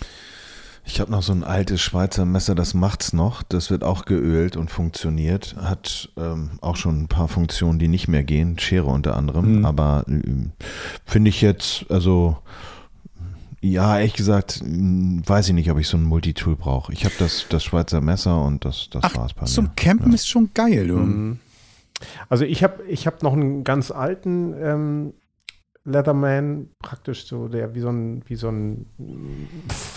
Ich 0.84 1.00
habe 1.00 1.10
noch 1.10 1.22
so 1.22 1.32
ein 1.34 1.44
altes 1.44 1.82
Schweizer 1.82 2.24
Messer, 2.24 2.54
das 2.54 2.72
macht's 2.72 3.12
noch. 3.12 3.42
Das 3.42 3.70
wird 3.70 3.84
auch 3.84 4.06
geölt 4.06 4.56
und 4.56 4.70
funktioniert. 4.70 5.54
Hat 5.60 6.08
ähm, 6.16 6.52
auch 6.62 6.76
schon 6.76 7.02
ein 7.02 7.08
paar 7.08 7.28
Funktionen, 7.28 7.78
die 7.78 7.88
nicht 7.88 8.08
mehr 8.08 8.24
gehen. 8.24 8.58
Schere 8.58 8.86
unter 8.86 9.14
anderem. 9.14 9.58
Mhm. 9.58 9.64
Aber 9.66 10.04
ähm, 10.08 10.52
finde 11.04 11.28
ich 11.28 11.42
jetzt, 11.42 11.84
also 11.90 12.38
ja, 13.60 13.98
ehrlich 13.98 14.14
gesagt, 14.14 14.62
mh, 14.64 15.22
weiß 15.26 15.48
ich 15.48 15.54
nicht, 15.54 15.70
ob 15.70 15.78
ich 15.78 15.88
so 15.88 15.96
ein 15.98 16.04
Multitool 16.04 16.56
brauche. 16.56 16.92
Ich 16.92 17.04
habe 17.04 17.14
das, 17.18 17.44
das 17.50 17.64
Schweizer 17.64 18.00
Messer 18.00 18.40
und 18.42 18.64
das, 18.64 18.88
das 18.90 19.02
war's 19.14 19.34
bei 19.34 19.42
mir. 19.42 19.46
zum 19.48 19.74
Campen 19.76 20.08
ja. 20.10 20.14
ist 20.14 20.28
schon 20.28 20.50
geil, 20.54 20.86
du. 20.88 20.96
Mhm. 20.96 21.38
Also 22.28 22.44
ich 22.44 22.62
habe 22.64 22.82
ich 22.88 23.06
hab 23.06 23.22
noch 23.22 23.32
einen 23.32 23.64
ganz 23.64 23.90
alten 23.90 24.54
ähm, 24.60 25.12
Leatherman, 25.84 26.68
praktisch 26.80 27.26
so, 27.26 27.48
der 27.48 27.74
wie 27.74 27.80
so 27.80 27.88
ein, 27.88 28.22
wie 28.26 28.36
so 28.36 28.50
ein, 28.50 28.84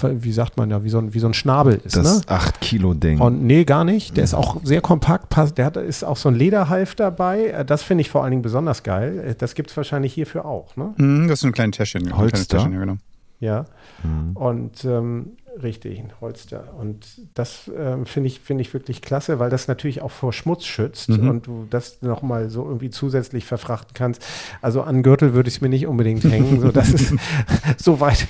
wie 0.03 0.31
sagt 0.31 0.55
man 0.55 0.69
ja, 0.69 0.83
wie 0.85 0.89
so 0.89 0.99
ein, 0.99 1.13
wie 1.13 1.19
so 1.19 1.27
ein 1.27 1.33
Schnabel 1.33 1.81
ist, 1.83 1.97
Das 1.97 2.25
ne? 2.25 2.33
8-Kilo-Ding. 2.33 3.19
Und 3.19 3.43
nee, 3.43 3.65
gar 3.65 3.83
nicht. 3.83 4.15
Der 4.15 4.23
ist 4.23 4.33
auch 4.33 4.57
sehr 4.63 4.79
kompakt, 4.79 5.27
passt. 5.29 5.57
Der 5.57 5.65
hat, 5.65 5.75
ist 5.75 6.03
auch 6.05 6.15
so 6.15 6.29
ein 6.29 6.35
Lederhalf 6.35 6.95
dabei. 6.95 7.47
Äh, 7.47 7.65
Das 7.65 7.83
finde 7.83 8.01
ich 8.03 8.09
vor 8.09 8.23
allen 8.23 8.31
Dingen 8.31 8.41
besonders 8.41 8.83
geil. 8.83 9.19
Äh, 9.19 9.35
Das 9.35 9.53
gibt 9.53 9.69
es 9.69 9.75
wahrscheinlich 9.77 10.13
hierfür 10.13 10.45
auch, 10.45 10.77
ne? 10.77 10.93
Mhm, 10.97 11.27
das 11.27 11.39
ist 11.39 11.45
ein 11.45 11.51
kleines 11.51 11.75
Täschchen. 11.75 12.03
ein 12.03 12.13
kleines 12.13 12.21
Holster? 12.33 12.57
Täschchen, 12.57 12.73
ja, 12.73 12.79
genau. 12.79 12.95
Ja. 13.41 13.65
Mhm. 14.03 14.31
Und 14.37 14.85
ähm, 14.85 15.31
richtig, 15.61 15.99
ein 15.99 16.11
Holster. 16.21 16.73
Und 16.77 17.05
das 17.33 17.69
ähm, 17.77 18.05
finde 18.05 18.27
ich, 18.27 18.39
finde 18.39 18.61
ich 18.61 18.73
wirklich 18.73 19.01
klasse, 19.01 19.39
weil 19.39 19.49
das 19.49 19.67
natürlich 19.67 20.01
auch 20.01 20.11
vor 20.11 20.33
Schmutz 20.33 20.65
schützt 20.65 21.09
Mhm. 21.09 21.29
und 21.29 21.47
du 21.47 21.67
das 21.69 22.01
nochmal 22.01 22.49
so 22.49 22.63
irgendwie 22.65 22.89
zusätzlich 22.89 23.45
verfrachten 23.45 23.93
kannst. 23.93 24.25
Also 24.61 24.81
an 24.83 25.03
Gürtel 25.03 25.33
würde 25.33 25.49
ich 25.49 25.55
es 25.55 25.61
mir 25.61 25.69
nicht 25.69 25.87
unbedingt 25.87 26.23
hängen. 26.23 26.59
So, 26.61 26.71
das 26.71 26.89
ist 26.93 27.13
so 27.77 27.99
weit. 27.99 28.27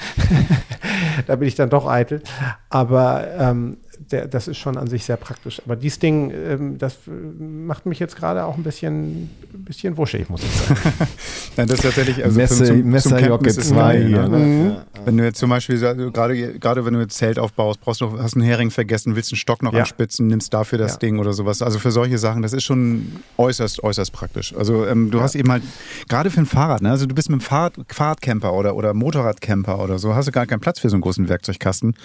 da 1.27 1.35
bin 1.35 1.47
ich 1.47 1.55
dann 1.55 1.69
doch 1.69 1.87
eitel. 1.87 2.21
Aber 2.69 3.27
ähm, 3.37 3.77
der, 4.11 4.27
das 4.27 4.47
ist 4.47 4.57
schon 4.57 4.77
an 4.77 4.87
sich 4.87 5.05
sehr 5.05 5.17
praktisch. 5.17 5.61
Aber 5.65 5.75
dieses 5.75 5.99
Ding, 5.99 6.31
ähm, 6.31 6.77
das 6.77 6.93
äh, 7.07 7.11
macht 7.43 7.85
mich 7.85 7.99
jetzt 7.99 8.15
gerade 8.15 8.43
auch 8.45 8.57
ein 8.57 8.63
bisschen, 8.63 9.29
ein 9.53 9.63
bisschen 9.65 9.97
wuschig, 9.97 10.29
muss 10.29 10.43
ich 10.43 10.51
sagen. 10.51 10.79
Nein, 11.57 11.67
das 11.67 11.79
ist 11.79 11.83
tatsächlich, 11.83 12.23
also 12.23 12.37
Messe, 12.37 12.55
zum- 12.55 12.65
zum- 12.67 12.81
zum 12.81 12.89
Messerjocke 12.91 13.27
Campen 13.29 13.47
ist 13.47 13.57
es 13.57 13.69
2 13.69 13.75
geil, 13.75 14.07
hier. 14.07 14.27
ne? 14.27 14.37
Ne? 14.39 14.85
Wenn 15.05 15.17
du 15.17 15.23
jetzt 15.23 15.39
zum 15.39 15.49
Beispiel, 15.49 15.77
so- 15.77 15.87
also 15.87 16.11
gerade, 16.11 16.59
gerade 16.59 16.85
wenn 16.85 16.93
du 16.93 16.99
jetzt 16.99 17.17
Zelt 17.17 17.39
aufbaust, 17.39 17.81
brauchst 17.81 18.01
du, 18.01 18.19
hast 18.19 18.35
einen 18.35 18.43
Hering 18.43 18.69
vergessen, 18.71 19.15
willst 19.15 19.31
einen 19.31 19.37
Stock 19.37 19.63
noch 19.63 19.73
Ja. 19.73 19.79
anspitzen, 19.79 20.27
nimmst 20.27 20.53
dafür 20.53 20.77
das 20.77 20.93
Ja. 20.93 20.97
Ding 20.99 21.19
oder 21.19 21.33
sowas. 21.33 21.61
Also 21.61 21.79
für 21.79 21.91
solche 21.91 22.17
Sachen, 22.17 22.41
das 22.41 22.53
ist 22.53 22.63
schon 22.63 23.07
äußerst, 23.37 23.83
äußerst 23.83 24.11
praktisch. 24.13 24.53
Also 24.55 24.85
ähm, 24.85 25.09
du 25.11 25.21
hast 25.21 25.35
eben 25.35 25.51
halt, 25.51 25.63
gerade 26.07 26.29
für 26.29 26.41
ein 26.41 26.45
Fahrrad, 26.45 26.81
ne? 26.81 26.91
also 26.91 27.05
du 27.05 27.15
bist 27.15 27.29
mit 27.29 27.35
einem 27.35 27.41
Fahrrad, 27.41 27.73
Fahrradcamper 27.87 28.53
oder, 28.53 28.75
oder 28.75 28.93
Motorradcamper 28.93 29.79
oder 29.79 29.97
so, 29.99 30.13
hast 30.15 30.27
du 30.27 30.31
gar 30.31 30.45
keinen 30.45 30.59
Platz 30.59 30.79
für 30.79 30.89
so 30.89 30.95
einen 30.95 31.01
großen 31.01 31.27
Werkzeugkasten. 31.29 31.95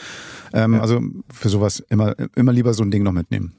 Ähm, 0.52 0.80
Also 0.80 1.00
für 1.32 1.48
sowas 1.48 1.82
immer, 1.96 2.14
immer 2.36 2.52
lieber 2.52 2.74
so 2.74 2.82
ein 2.84 2.90
Ding 2.90 3.02
noch 3.02 3.12
mitnehmen. 3.12 3.54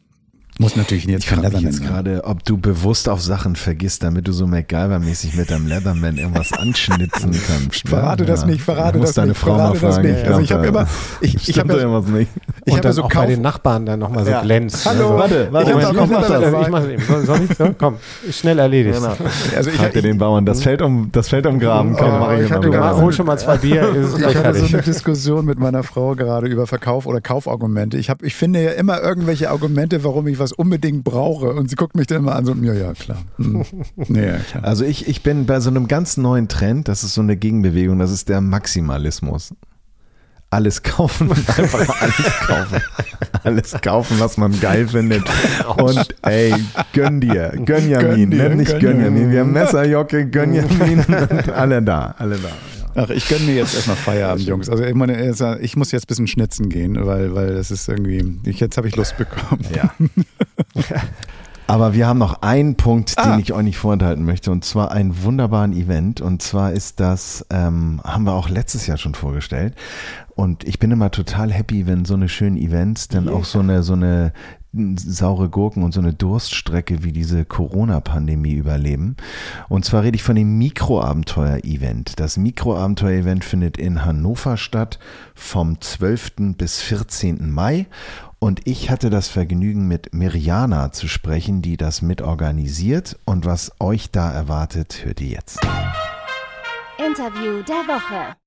Muss 0.59 0.75
natürlich 0.75 1.05
jetzt 1.05 1.23
Ich 1.25 1.29
frage 1.29 1.49
mich 1.51 1.61
jetzt 1.61 1.81
ne? 1.81 1.87
gerade, 1.87 2.23
ob 2.23 2.43
du 2.43 2.57
bewusst 2.57 3.07
auf 3.09 3.21
Sachen 3.21 3.55
vergisst, 3.55 4.01
damit 4.01 4.27
du 4.27 4.31
so 4.31 4.45
MacGyver-mäßig 4.45 5.35
mit 5.37 5.51
deinem 5.51 5.67
Leatherman 5.67 6.17
irgendwas 6.17 6.51
anschnitzen 6.51 7.31
kannst. 7.47 7.87
Verrate 7.87 8.25
das 8.25 8.45
nicht, 8.45 8.61
verrate 8.61 8.97
Du 8.97 9.05
das 9.05 9.15
nicht, 9.17 9.37
Frau 9.37 9.55
verrate 9.55 9.79
mal 9.79 9.87
das 9.87 9.99
nicht. 9.99 10.25
Also 10.25 10.41
ich 10.41 10.51
habe 10.51 10.65
immer, 10.65 10.83
da 10.85 10.87
ich, 11.21 11.47
ich 11.49 11.59
habe 11.59 11.69
da 11.69 11.75
ja, 11.75 11.81
irgendwas 11.83 12.11
nicht. 12.11 12.31
ich 12.65 12.75
habe 12.75 12.91
so 12.91 13.03
auch 13.03 13.09
Kauf, 13.09 13.21
bei 13.23 13.27
den 13.27 13.41
Nachbarn 13.41 13.85
dann 13.85 13.99
nochmal 13.99 14.25
so 14.25 14.31
Ja. 14.31 14.41
glänzt. 14.41 14.83
ne? 14.85 14.91
Hallo. 14.91 15.07
So. 15.09 15.17
Warte, 15.17 15.47
warte, 15.51 15.71
Ich 15.71 15.77
ich, 15.77 16.09
mach 16.09 16.27
das. 16.27 16.61
Ich 16.61 16.69
mach's 16.69 16.85
eben. 16.87 17.03
Soll, 17.03 17.25
soll 17.25 17.41
ich? 17.49 17.57
So, 17.57 17.75
komm, 17.77 17.95
schnell 18.31 18.57
erledigt. 18.57 18.95
Genau. 18.97 19.15
also 19.55 19.69
ich, 19.69 19.81
ich, 19.81 20.01
den 20.01 20.17
Bauern, 20.17 20.45
das 20.45 20.63
fällt 20.63 20.81
um, 20.81 21.09
das 21.11 21.29
fällt 21.29 21.45
umgraben. 21.45 21.95
Komm, 21.95 22.07
Oh, 22.07 22.19
mach 22.19 22.33
ich 22.33 22.47
immer 22.47 22.55
hatte 22.55 22.69
gerade 22.71 22.95
mach, 22.95 23.01
hol 23.03 23.13
schon 23.13 23.25
mal 23.27 23.37
zwei 23.37 23.57
Bier, 23.59 23.93
ich 24.17 24.35
hatte 24.35 24.53
so 24.59 24.65
eine 24.65 24.81
Diskussion 24.81 25.45
mit 25.45 25.59
meiner 25.59 25.83
Frau 25.83 26.15
gerade 26.15 26.47
über 26.47 26.65
Verkauf 26.65 27.05
oder 27.05 27.21
Kaufargumente. 27.21 27.97
Ich 27.97 28.35
finde 28.35 28.63
ja 28.63 28.71
immer 28.71 29.01
irgendwelche 29.01 29.49
Argumente, 29.51 30.03
warum 30.03 30.27
ich 30.27 30.39
was 30.39 30.46
unbedingt 30.53 31.03
brauche. 31.03 31.53
Und 31.53 31.69
sie 31.69 31.75
guckt 31.75 31.95
mich 31.95 32.07
dann 32.07 32.17
immer 32.19 32.35
an 32.35 32.45
so, 32.45 32.53
ja, 32.53 32.73
ja, 32.73 32.93
klar. 32.93 33.19
Hm. 33.37 33.63
Nee, 34.07 34.27
ja, 34.27 34.37
klar. 34.37 34.63
Also 34.63 34.85
ich, 34.85 35.07
ich 35.07 35.23
bin 35.23 35.45
bei 35.45 35.59
so 35.59 35.69
einem 35.69 35.87
ganz 35.87 36.17
neuen 36.17 36.47
Trend, 36.47 36.87
das 36.87 37.03
ist 37.03 37.13
so 37.13 37.21
eine 37.21 37.37
Gegenbewegung, 37.37 37.99
das 37.99 38.11
ist 38.11 38.29
der 38.29 38.41
Maximalismus. 38.41 39.53
alles 40.49 40.81
kaufen, 40.83 41.29
einfach 41.57 42.01
alles 42.01 42.31
kaufen. 42.47 42.81
Alles 43.43 43.75
kaufen, 43.81 44.19
was 44.19 44.37
man 44.37 44.57
geil 44.59 44.87
findet. 44.87 45.23
Und 45.77 46.15
ey, 46.21 46.53
gönn 46.93 47.19
dir, 47.21 47.51
Gönjamin, 47.65 48.29
Gönn 48.29 48.31
dir, 48.31 48.49
ne? 48.49 48.55
nicht 48.55 48.71
gönn 48.79 48.97
Gönjamin. 48.97 49.23
dir. 49.27 49.31
Wir 49.31 49.39
haben 49.41 49.51
Messerjocke, 49.53 50.27
Gönjamin 50.29 50.99
und 51.29 51.49
alle 51.49 51.81
da, 51.81 52.15
alle 52.17 52.37
da. 52.37 52.49
Ach, 52.99 53.09
ich 53.11 53.27
gönne 53.29 53.45
mir 53.45 53.55
jetzt 53.55 53.75
erstmal 53.75 53.95
Feierabend, 53.95 54.45
Jungs. 54.47 54.69
Also 54.69 54.83
ich 54.83 54.95
meine, 54.95 55.29
ich 55.61 55.75
muss 55.75 55.91
jetzt 55.91 56.05
ein 56.05 56.07
bisschen 56.07 56.27
schnitzen 56.27 56.67
gehen, 56.69 57.05
weil, 57.05 57.35
weil 57.35 57.53
das 57.53 57.69
ist 57.69 57.87
irgendwie, 57.87 58.39
ich, 58.49 58.59
jetzt 58.59 58.75
habe 58.75 58.87
ich 58.87 58.95
Lust 58.95 59.15
bekommen. 59.17 59.61
Ja. 59.73 59.93
Aber 61.67 61.93
wir 61.93 62.07
haben 62.07 62.17
noch 62.17 62.41
einen 62.43 62.75
Punkt, 62.75 63.13
Ah. 63.17 63.31
den 63.31 63.41
ich 63.41 63.51
euch 63.53 63.63
nicht 63.63 63.77
vorenthalten 63.77 64.23
möchte, 64.23 64.51
und 64.51 64.63
zwar 64.63 64.91
einen 64.91 65.21
wunderbaren 65.23 65.73
Event. 65.73 66.21
Und 66.21 66.41
zwar 66.41 66.71
ist 66.71 66.99
das, 67.01 67.45
ähm, 67.49 67.99
haben 68.03 68.23
wir 68.23 68.33
auch 68.33 68.49
letztes 68.49 68.87
Jahr 68.87 68.97
schon 68.97 69.13
vorgestellt. 69.15 69.75
Und 70.35 70.63
ich 70.63 70.79
bin 70.79 70.91
immer 70.91 71.11
total 71.11 71.51
happy, 71.51 71.85
wenn 71.85 72.05
so 72.05 72.13
eine 72.13 72.29
schönen 72.29 72.57
Events 72.57 73.09
dann 73.09 73.27
auch 73.27 73.43
so 73.43 73.59
eine, 73.59 73.83
so 73.83 73.93
eine 73.93 74.31
saure 74.97 75.49
Gurken 75.49 75.83
und 75.83 75.93
so 75.93 75.99
eine 75.99 76.13
Durststrecke 76.13 77.03
wie 77.03 77.11
diese 77.11 77.45
Corona-Pandemie 77.45 78.53
überleben. 78.53 79.15
Und 79.69 79.85
zwar 79.85 80.03
rede 80.03 80.15
ich 80.15 80.23
von 80.23 80.35
dem 80.35 80.57
Mikroabenteuer-Event. 80.57 82.19
Das 82.19 82.37
Mikroabenteuer-Event 82.37 83.43
findet 83.43 83.77
in 83.77 84.05
Hannover 84.05 84.57
statt 84.57 84.99
vom 85.35 85.79
12. 85.81 86.55
bis 86.57 86.81
14. 86.81 87.51
Mai. 87.51 87.87
Und 88.39 88.67
ich 88.67 88.89
hatte 88.89 89.09
das 89.09 89.27
Vergnügen, 89.27 89.87
mit 89.87 90.13
Miriana 90.13 90.91
zu 90.91 91.07
sprechen, 91.07 91.61
die 91.61 91.77
das 91.77 92.01
mitorganisiert. 92.01 93.17
Und 93.25 93.45
was 93.45 93.71
euch 93.79 94.11
da 94.11 94.31
erwartet, 94.31 95.01
hört 95.03 95.21
ihr 95.21 95.29
jetzt. 95.29 95.59
Interview 96.97 97.63
der 97.63 97.87
Woche. 97.87 98.37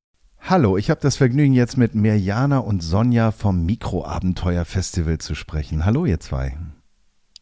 Hallo, 0.42 0.76
ich 0.76 0.90
habe 0.90 1.00
das 1.00 1.16
Vergnügen, 1.16 1.52
jetzt 1.52 1.76
mit 1.76 1.94
Mirjana 1.94 2.58
und 2.58 2.82
Sonja 2.82 3.30
vom 3.30 3.64
Mikroabenteuer-Festival 3.66 5.18
zu 5.18 5.34
sprechen. 5.34 5.84
Hallo, 5.84 6.06
ihr 6.06 6.18
zwei. 6.18 6.56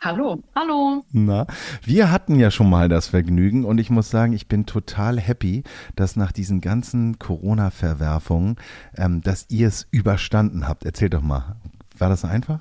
Hallo. 0.00 0.42
Hallo. 0.54 1.04
Na, 1.10 1.46
wir 1.82 2.10
hatten 2.10 2.38
ja 2.38 2.50
schon 2.50 2.68
mal 2.68 2.88
das 2.88 3.08
Vergnügen 3.08 3.64
und 3.64 3.78
ich 3.78 3.88
muss 3.88 4.10
sagen, 4.10 4.32
ich 4.32 4.46
bin 4.46 4.66
total 4.66 5.18
happy, 5.18 5.64
dass 5.96 6.16
nach 6.16 6.32
diesen 6.32 6.60
ganzen 6.60 7.18
Corona-Verwerfungen, 7.18 8.56
ähm, 8.96 9.22
dass 9.22 9.46
ihr 9.48 9.68
es 9.68 9.88
überstanden 9.90 10.68
habt. 10.68 10.84
Erzählt 10.84 11.14
doch 11.14 11.22
mal, 11.22 11.56
war 11.96 12.10
das 12.10 12.24
einfach? 12.24 12.60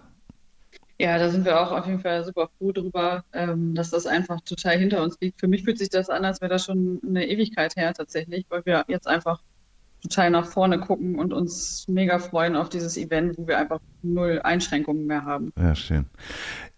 Ja, 0.99 1.19
da 1.19 1.29
sind 1.29 1.45
wir 1.45 1.59
auch 1.61 1.71
auf 1.71 1.85
jeden 1.85 1.99
Fall 1.99 2.23
super 2.23 2.49
froh 2.57 2.71
drüber, 2.71 3.23
ähm, 3.33 3.75
dass 3.75 3.91
das 3.91 4.07
einfach 4.07 4.41
total 4.41 4.77
hinter 4.77 5.03
uns 5.03 5.17
liegt. 5.19 5.39
Für 5.39 5.47
mich 5.47 5.63
fühlt 5.63 5.77
sich 5.77 5.89
das 5.89 6.09
an, 6.09 6.25
als 6.25 6.41
wäre 6.41 6.49
das 6.49 6.65
schon 6.65 7.01
eine 7.05 7.27
Ewigkeit 7.27 7.75
her 7.75 7.93
tatsächlich, 7.93 8.45
weil 8.49 8.65
wir 8.65 8.85
jetzt 8.87 9.07
einfach 9.07 9.41
total 10.01 10.29
nach 10.29 10.45
vorne 10.45 10.79
gucken 10.79 11.17
und 11.17 11.33
uns 11.33 11.85
mega 11.87 12.19
freuen 12.19 12.55
auf 12.55 12.69
dieses 12.69 12.97
Event, 12.97 13.37
wo 13.37 13.47
wir 13.47 13.57
einfach 13.57 13.79
null 14.03 14.39
Einschränkungen 14.43 15.05
mehr 15.05 15.25
haben. 15.25 15.51
Ja, 15.57 15.75
schön. 15.75 16.05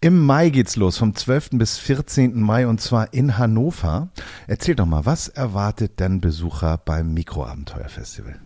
Im 0.00 0.24
Mai 0.24 0.50
geht's 0.50 0.76
los, 0.76 0.98
vom 0.98 1.14
12. 1.14 1.50
bis 1.52 1.78
14. 1.78 2.40
Mai 2.40 2.66
und 2.66 2.80
zwar 2.80 3.12
in 3.12 3.38
Hannover. 3.38 4.08
Erzähl 4.46 4.74
doch 4.74 4.86
mal, 4.86 5.04
was 5.06 5.28
erwartet 5.28 6.00
denn 6.00 6.20
Besucher 6.20 6.78
beim 6.78 7.12
Mikroabenteuer-Festival? 7.14 8.40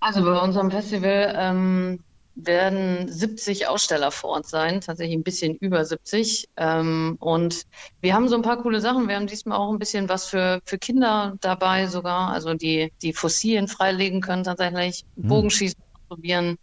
Also 0.00 0.22
bei 0.22 0.38
unserem 0.38 0.70
Festival 0.70 1.34
ähm, 1.36 1.98
werden 2.36 3.08
70 3.08 3.66
Aussteller 3.66 4.10
vor 4.10 4.30
Ort 4.30 4.46
sein, 4.46 4.82
tatsächlich 4.82 5.16
ein 5.16 5.22
bisschen 5.22 5.56
über 5.56 5.84
70. 5.84 6.48
Ähm, 6.56 7.16
und 7.18 7.62
wir 8.00 8.14
haben 8.14 8.28
so 8.28 8.36
ein 8.36 8.42
paar 8.42 8.62
coole 8.62 8.80
Sachen. 8.80 9.08
Wir 9.08 9.16
haben 9.16 9.26
diesmal 9.26 9.58
auch 9.58 9.72
ein 9.72 9.78
bisschen 9.78 10.08
was 10.08 10.26
für, 10.26 10.60
für 10.64 10.78
Kinder 10.78 11.36
dabei 11.40 11.86
sogar, 11.86 12.32
also 12.32 12.54
die, 12.54 12.92
die 13.02 13.14
Fossilien 13.14 13.68
freilegen 13.68 14.20
können 14.20 14.44
tatsächlich, 14.44 15.04
Bogenschießen 15.16 15.80
probieren. 16.08 16.58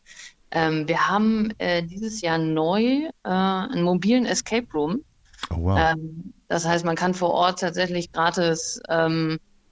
Ähm, 0.51 0.88
wir 0.88 1.09
haben 1.09 1.51
äh, 1.57 1.82
dieses 1.82 2.21
Jahr 2.21 2.38
neu 2.38 2.84
äh, 2.84 3.09
einen 3.24 3.84
mobilen 3.84 4.28
Escape 4.28 4.67
Room. 4.74 5.03
Oh, 5.49 5.55
wow. 5.57 5.80
Ähm, 5.80 6.34
das 6.47 6.67
heißt, 6.67 6.86
man 6.86 6.95
kann 6.95 7.15
vor 7.15 7.32
Ort 7.32 7.59
tatsächlich 7.59 8.11
gratis 8.11 8.80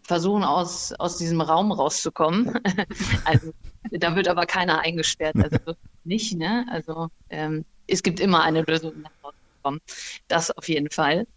versuchen, 0.02 0.44
aus, 0.44 0.94
aus 0.94 1.18
diesem 1.18 1.42
Raum 1.42 1.72
rauszukommen. 1.72 2.60
also 3.26 3.52
da 3.92 4.16
wird 4.16 4.28
aber 4.28 4.46
keiner 4.46 4.80
eingesperrt, 4.80 5.36
also 5.38 5.76
nicht. 6.04 6.38
Ne? 6.38 6.66
Also 6.70 7.10
ähm, 7.30 7.66
es 7.88 8.04
gibt 8.04 8.20
immer 8.20 8.44
eine 8.44 8.62
Lösung, 8.62 8.94
um 8.94 9.06
rauszukommen. 9.24 9.82
Das 10.28 10.52
auf 10.52 10.68
jeden 10.70 10.90
Fall. 10.90 11.28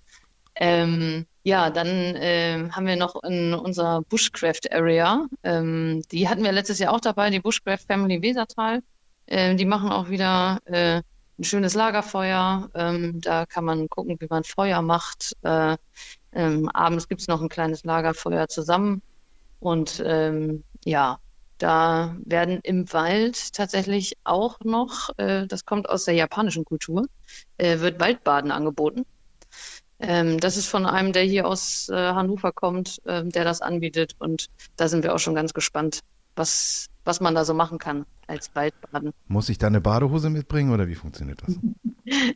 Ähm, 0.56 1.26
ja, 1.42 1.70
dann 1.70 2.14
ähm, 2.16 2.74
haben 2.74 2.86
wir 2.86 2.96
noch 2.96 3.22
in 3.24 3.54
unserer 3.54 4.02
Bushcraft 4.02 4.72
Area, 4.72 5.26
ähm, 5.42 6.02
die 6.10 6.28
hatten 6.28 6.44
wir 6.44 6.52
letztes 6.52 6.78
Jahr 6.78 6.92
auch 6.92 7.00
dabei, 7.00 7.30
die 7.30 7.40
Bushcraft 7.40 7.86
Family 7.86 8.22
Wesertal. 8.22 8.82
Ähm, 9.26 9.56
die 9.56 9.64
machen 9.64 9.90
auch 9.90 10.08
wieder 10.10 10.60
äh, 10.66 11.02
ein 11.38 11.44
schönes 11.44 11.74
Lagerfeuer. 11.74 12.70
Ähm, 12.74 13.20
da 13.20 13.46
kann 13.46 13.64
man 13.64 13.88
gucken, 13.88 14.16
wie 14.20 14.26
man 14.28 14.44
Feuer 14.44 14.82
macht. 14.82 15.36
Äh, 15.42 15.76
ähm, 16.32 16.68
abends 16.68 17.08
gibt's 17.08 17.28
noch 17.28 17.40
ein 17.42 17.48
kleines 17.48 17.84
Lagerfeuer 17.84 18.48
zusammen. 18.48 19.02
Und 19.60 20.02
ähm, 20.04 20.62
ja, 20.84 21.18
da 21.58 22.16
werden 22.24 22.60
im 22.62 22.92
Wald 22.92 23.52
tatsächlich 23.52 24.16
auch 24.24 24.60
noch, 24.60 25.10
äh, 25.18 25.46
das 25.46 25.64
kommt 25.64 25.88
aus 25.88 26.04
der 26.04 26.14
japanischen 26.14 26.64
Kultur, 26.64 27.06
äh, 27.58 27.78
wird 27.80 28.00
Waldbaden 28.00 28.50
angeboten. 28.50 29.04
Ähm, 30.00 30.40
das 30.40 30.56
ist 30.56 30.66
von 30.66 30.86
einem, 30.86 31.12
der 31.12 31.22
hier 31.22 31.46
aus 31.46 31.88
äh, 31.88 31.94
Hannover 31.94 32.52
kommt, 32.52 33.00
ähm, 33.06 33.30
der 33.30 33.44
das 33.44 33.62
anbietet. 33.62 34.16
Und 34.18 34.48
da 34.76 34.88
sind 34.88 35.04
wir 35.04 35.14
auch 35.14 35.18
schon 35.18 35.34
ganz 35.34 35.54
gespannt, 35.54 36.00
was, 36.36 36.88
was 37.04 37.20
man 37.20 37.34
da 37.34 37.44
so 37.44 37.54
machen 37.54 37.78
kann 37.78 38.06
als 38.26 38.54
Waldbaden. 38.54 39.12
Muss 39.28 39.48
ich 39.48 39.58
da 39.58 39.66
eine 39.66 39.80
Badehose 39.80 40.30
mitbringen 40.30 40.72
oder 40.72 40.88
wie 40.88 40.94
funktioniert 40.94 41.42
das? 41.46 41.56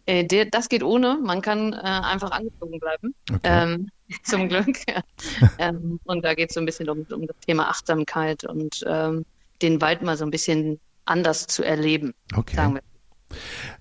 Äh, 0.07 0.25
der, 0.25 0.47
das 0.47 0.71
geht 0.71 0.83
ohne. 0.83 1.19
Man 1.23 1.43
kann 1.43 1.75
äh, 1.75 1.77
einfach 1.77 2.31
angezogen 2.31 2.81
bleiben. 2.81 3.15
Okay. 3.31 3.41
Ähm, 3.43 3.91
zum 4.25 4.49
Glück. 4.49 4.79
ähm, 5.59 6.01
und 6.05 6.25
da 6.25 6.35
geht 6.35 6.49
es 6.49 6.55
so 6.55 6.61
ein 6.61 6.65
bisschen 6.65 6.89
um, 6.89 7.05
um 7.11 7.27
das 7.27 7.37
Thema 7.47 7.69
Achtsamkeit 7.69 8.45
und 8.45 8.83
ähm, 8.89 9.27
den 9.61 9.83
Wald 9.83 10.01
mal 10.01 10.17
so 10.17 10.25
ein 10.25 10.31
bisschen 10.31 10.81
anders 11.05 11.47
zu 11.49 11.63
erleben, 11.65 12.15
Okay. 12.35 12.57
sagen 12.57 12.75
wir. 12.77 12.83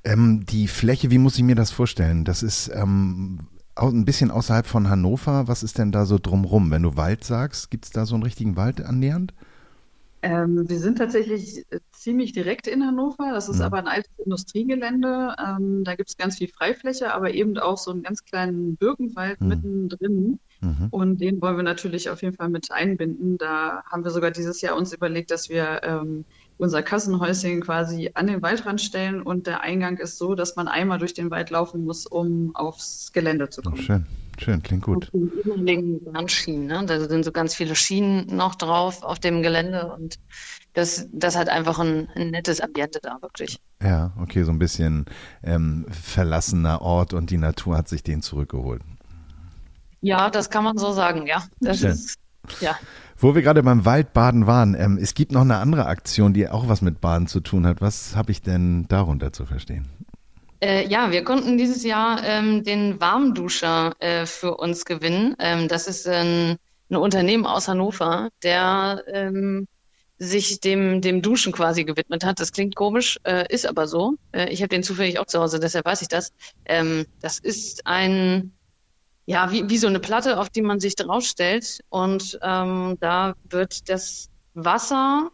Ähm, 0.04 0.46
die 0.46 0.68
Fläche, 0.68 1.10
wie 1.10 1.20
muss 1.20 1.38
ich 1.38 1.44
mir 1.44 1.56
das 1.56 1.72
vorstellen? 1.72 2.26
Das 2.26 2.44
ist 2.44 2.70
ähm, 2.74 3.48
ein 3.76 4.06
bisschen 4.06 4.32
außerhalb 4.32 4.66
von 4.66 4.90
Hannover. 4.90 5.48
Was 5.48 5.64
ist 5.64 5.78
denn 5.78 5.94
da 5.94 6.06
so 6.06 6.20
drumrum? 6.20 6.72
Wenn 6.72 6.84
du 6.84 6.98
Wald 6.98 7.24
sagst, 7.24 7.72
gibt's 7.72 7.92
da 7.92 8.06
so 8.06 8.16
einen 8.16 8.24
richtigen 8.24 8.58
Wald 8.58 8.82
annähernd? 8.82 9.34
Ähm, 10.24 10.68
wir 10.68 10.80
sind 10.80 10.98
tatsächlich 10.98 11.60
äh, 11.70 11.80
ziemlich 11.92 12.32
direkt 12.34 12.68
in 12.68 12.84
Hannover. 12.86 13.32
Das 13.34 13.50
ist 13.50 13.58
Mhm. 13.58 13.64
aber 13.66 13.78
ein 13.78 13.88
altes 13.88 14.12
Industriegelände. 14.18 15.36
Ähm, 15.38 15.84
da 15.84 15.96
gibt 15.96 16.10
es 16.10 16.18
ganz 16.18 16.38
viel 16.38 16.48
Freifläche, 16.48 17.14
aber 17.14 17.34
eben 17.34 17.58
auch 17.60 17.78
so 17.78 17.92
einen 17.92 18.04
ganz 18.04 18.24
kleinen 18.26 18.78
Birkenwald 18.78 19.40
Mhm. 19.42 19.48
mittendrin. 19.48 20.40
Mhm. 20.62 20.88
Und 20.90 21.22
den 21.22 21.40
wollen 21.42 21.56
wir 21.58 21.64
natürlich 21.64 22.10
auf 22.10 22.24
jeden 22.24 22.36
Fall 22.36 22.50
mit 22.50 22.72
einbinden. 22.72 23.38
Da 23.38 23.84
haben 23.86 24.04
wir 24.04 24.10
sogar 24.12 24.32
dieses 24.32 24.60
Jahr 24.62 24.76
uns 24.76 24.92
überlegt, 24.92 25.30
dass 25.30 25.50
wir 25.50 25.82
ähm, 25.84 26.26
unser 26.58 26.82
Kassenhäuschen 26.82 27.62
quasi 27.62 28.10
an 28.16 28.26
den 28.26 28.42
Waldrand 28.42 28.82
stellen 28.82 29.22
und 29.22 29.46
der 29.46 29.62
Eingang 29.62 29.98
ist 29.98 30.18
so, 30.18 30.34
dass 30.34 30.56
man 30.56 30.68
einmal 30.68 30.98
durch 30.98 31.14
den 31.14 31.30
Wald 31.30 31.52
laufen 31.52 31.84
muss, 31.84 32.08
um 32.08 32.56
aufs 32.56 33.12
Gelände 33.14 33.50
zu 33.52 33.62
Oh, 33.62 33.70
kommen. 33.70 33.82
schön, 33.84 34.06
schön, 34.42 34.64
klingt 34.64 34.84
gut. 34.84 35.12
Ehemaligen 35.14 36.04
Bahnschienen, 36.04 36.68
ne? 36.68 36.84
Da 36.86 37.00
sind 37.08 37.24
so 37.24 37.32
ganz 37.32 37.56
viele 37.56 37.76
Schienen 37.76 38.36
noch 38.36 38.56
drauf 38.56 39.04
auf 39.04 39.20
dem 39.20 39.42
Gelände 39.42 39.94
und 39.94 40.20
das, 40.74 41.08
das 41.12 41.36
hat 41.36 41.50
einfach 41.50 41.80
ein, 41.80 42.08
ein 42.16 42.30
nettes 42.30 42.62
Ambiente 42.62 43.00
da, 43.02 43.18
wirklich. 43.22 43.60
Ja, 43.82 44.14
okay, 44.22 44.44
so 44.44 44.52
ein 44.52 44.60
bisschen 44.60 45.06
ähm, 45.44 45.86
verlassener 45.90 46.82
Ort 46.82 47.14
und 47.14 47.32
die 47.32 47.38
Natur 47.38 47.78
hat 47.78 47.88
sich 47.88 48.04
den 48.04 48.22
zurückgeholt. 48.22 48.82
Ja, 50.02 50.30
das 50.30 50.50
kann 50.50 50.64
man 50.64 50.78
so 50.78 50.92
sagen, 50.92 51.26
ja. 51.26 51.44
Das 51.60 51.80
Schön. 51.80 51.92
ist, 51.92 52.16
ja. 52.62 52.78
Wo 53.18 53.34
wir 53.34 53.42
gerade 53.42 53.64
beim 53.64 53.86
Waldbaden 53.86 54.46
waren, 54.46 54.76
ähm, 54.76 55.00
es 55.02 55.16
gibt 55.16 55.32
noch 55.32 55.42
eine 55.42 55.58
andere 55.58 55.88
Aktion, 55.88 56.34
die 56.34 56.48
auch 56.48 56.68
was 56.68 56.84
mit 56.84 57.02
Baden 57.02 57.28
zu 57.28 57.40
tun 57.40 57.66
hat. 57.66 57.82
Was 57.82 58.16
habe 58.16 58.32
ich 58.32 58.44
denn 58.44 58.88
darunter 58.88 59.34
zu 59.34 59.46
verstehen? 59.46 59.88
Äh, 60.60 60.88
ja, 60.88 61.12
wir 61.12 61.24
konnten 61.24 61.58
dieses 61.58 61.84
Jahr 61.84 62.24
ähm, 62.24 62.64
den 62.64 63.00
Warmduscher 63.00 63.94
äh, 64.00 64.26
für 64.26 64.58
uns 64.58 64.86
gewinnen. 64.86 65.36
Ähm, 65.40 65.68
das 65.68 65.88
ist 65.88 66.08
ein, 66.08 66.58
ein 66.90 66.96
Unternehmen 66.96 67.46
aus 67.46 67.68
Hannover, 67.68 68.30
der 68.42 69.04
ähm, 69.08 69.68
sich 70.18 70.60
dem, 70.60 71.02
dem 71.02 71.22
Duschen 71.22 71.54
quasi 71.54 71.84
gewidmet 71.84 72.26
hat. 72.26 72.40
Das 72.40 72.52
klingt 72.52 72.76
komisch, 72.76 73.20
äh, 73.24 73.46
ist 73.54 73.68
aber 73.68 73.88
so. 73.88 74.16
Äh, 74.32 74.50
ich 74.50 74.62
habe 74.62 74.70
den 74.70 74.82
zufällig 74.82 75.20
auch 75.20 75.28
zu 75.28 75.40
Hause, 75.40 75.60
deshalb 75.60 75.86
weiß 75.86 76.02
ich 76.02 76.08
das. 76.08 76.34
Ähm, 76.66 77.06
das 77.22 77.38
ist 77.38 77.86
ein, 77.86 78.52
ja, 79.28 79.52
wie, 79.52 79.70
wie 79.70 79.78
so 79.78 79.88
eine 79.88 80.00
Platte, 80.00 80.40
auf 80.40 80.50
die 80.50 80.64
man 80.64 80.80
sich 80.80 80.96
draufstellt. 80.96 81.82
Und 81.90 82.40
ähm, 82.42 82.98
da 83.00 83.36
wird 83.48 83.90
das 83.90 84.30
Wasser, 84.56 85.30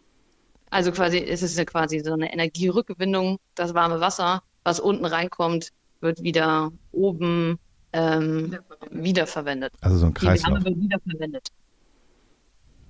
also 0.68 0.92
quasi, 0.92 1.18
es 1.18 1.42
ist 1.42 1.56
ja 1.56 1.64
quasi 1.64 2.00
so 2.00 2.12
eine 2.12 2.30
Energierückgewinnung, 2.30 3.38
das 3.54 3.72
warme 3.72 4.00
Wasser, 4.00 4.42
was 4.64 4.80
unten 4.80 5.04
reinkommt, 5.04 5.70
wird 6.00 6.22
wieder 6.22 6.72
oben 6.92 7.58
ähm, 7.92 8.58
wiederverwendet. 8.90 9.72
Also 9.80 9.98
so 9.98 10.06
ein 10.06 10.14
Die 10.14 10.22
Wärme 10.22 10.38
Kreislauf. 10.38 10.64
wird 10.64 10.80
wiederverwendet. 10.80 11.48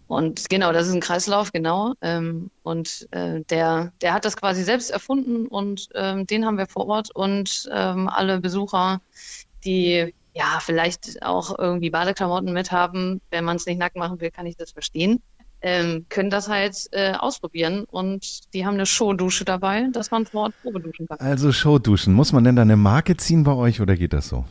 Und 0.07 0.49
genau, 0.51 0.73
das 0.73 0.87
ist 0.87 0.95
ein 0.95 1.01
Kreislauf, 1.01 1.53
genau. 1.53 1.95
Ähm, 2.01 2.51
und 2.63 3.09
äh, 3.11 3.41
der, 3.45 3.93
der 4.01 4.15
hat 4.15 4.25
das 4.25 4.37
quasi 4.37 4.63
selbst 4.63 4.91
erfunden 4.91 5.47
und 5.47 5.89
ähm, 5.95 6.27
den 6.27 6.45
haben 6.45 6.59
wir 6.59 6.67
vor 6.67 6.87
Ort 6.89 7.15
und 7.15 7.69
ähm, 7.73 8.09
alle 8.09 8.41
Besucher, 8.41 9.01
die 9.65 10.15
ja 10.35 10.59
vielleicht 10.61 11.23
auch 11.23 11.59
irgendwie 11.59 11.91
Badeklamotten 11.91 12.53
mit 12.53 12.71
haben, 12.71 13.21
wenn 13.31 13.45
man 13.45 13.57
es 13.57 13.67
nicht 13.67 13.79
nackt 13.79 13.97
machen 13.97 14.21
will, 14.21 14.31
kann 14.31 14.47
ich 14.47 14.57
das 14.57 14.73
verstehen. 14.73 15.23
Ähm, 15.63 16.07
können 16.11 16.29
das 16.29 16.49
halt 16.49 16.77
äh, 16.93 17.13
ausprobieren 17.13 17.85
und 17.85 18.53
die 18.53 18.67
haben 18.67 18.75
eine 18.75 18.85
Showdusche 18.85 19.47
dabei, 19.47 19.89
dass 19.93 20.11
man 20.11 20.27
vor 20.27 20.43
Ort 20.43 20.55
Probeduschen 20.63 21.09
kann. 21.09 21.19
Also 21.21 21.53
Showduschen. 21.53 22.13
Muss 22.13 22.33
man 22.33 22.45
denn 22.45 22.57
da 22.57 22.63
eine 22.63 22.77
Marke 22.77 23.17
ziehen 23.17 23.45
bei 23.45 23.53
euch 23.53 23.81
oder 23.81 23.97
geht 23.97 24.13
das 24.13 24.29
so? 24.29 24.45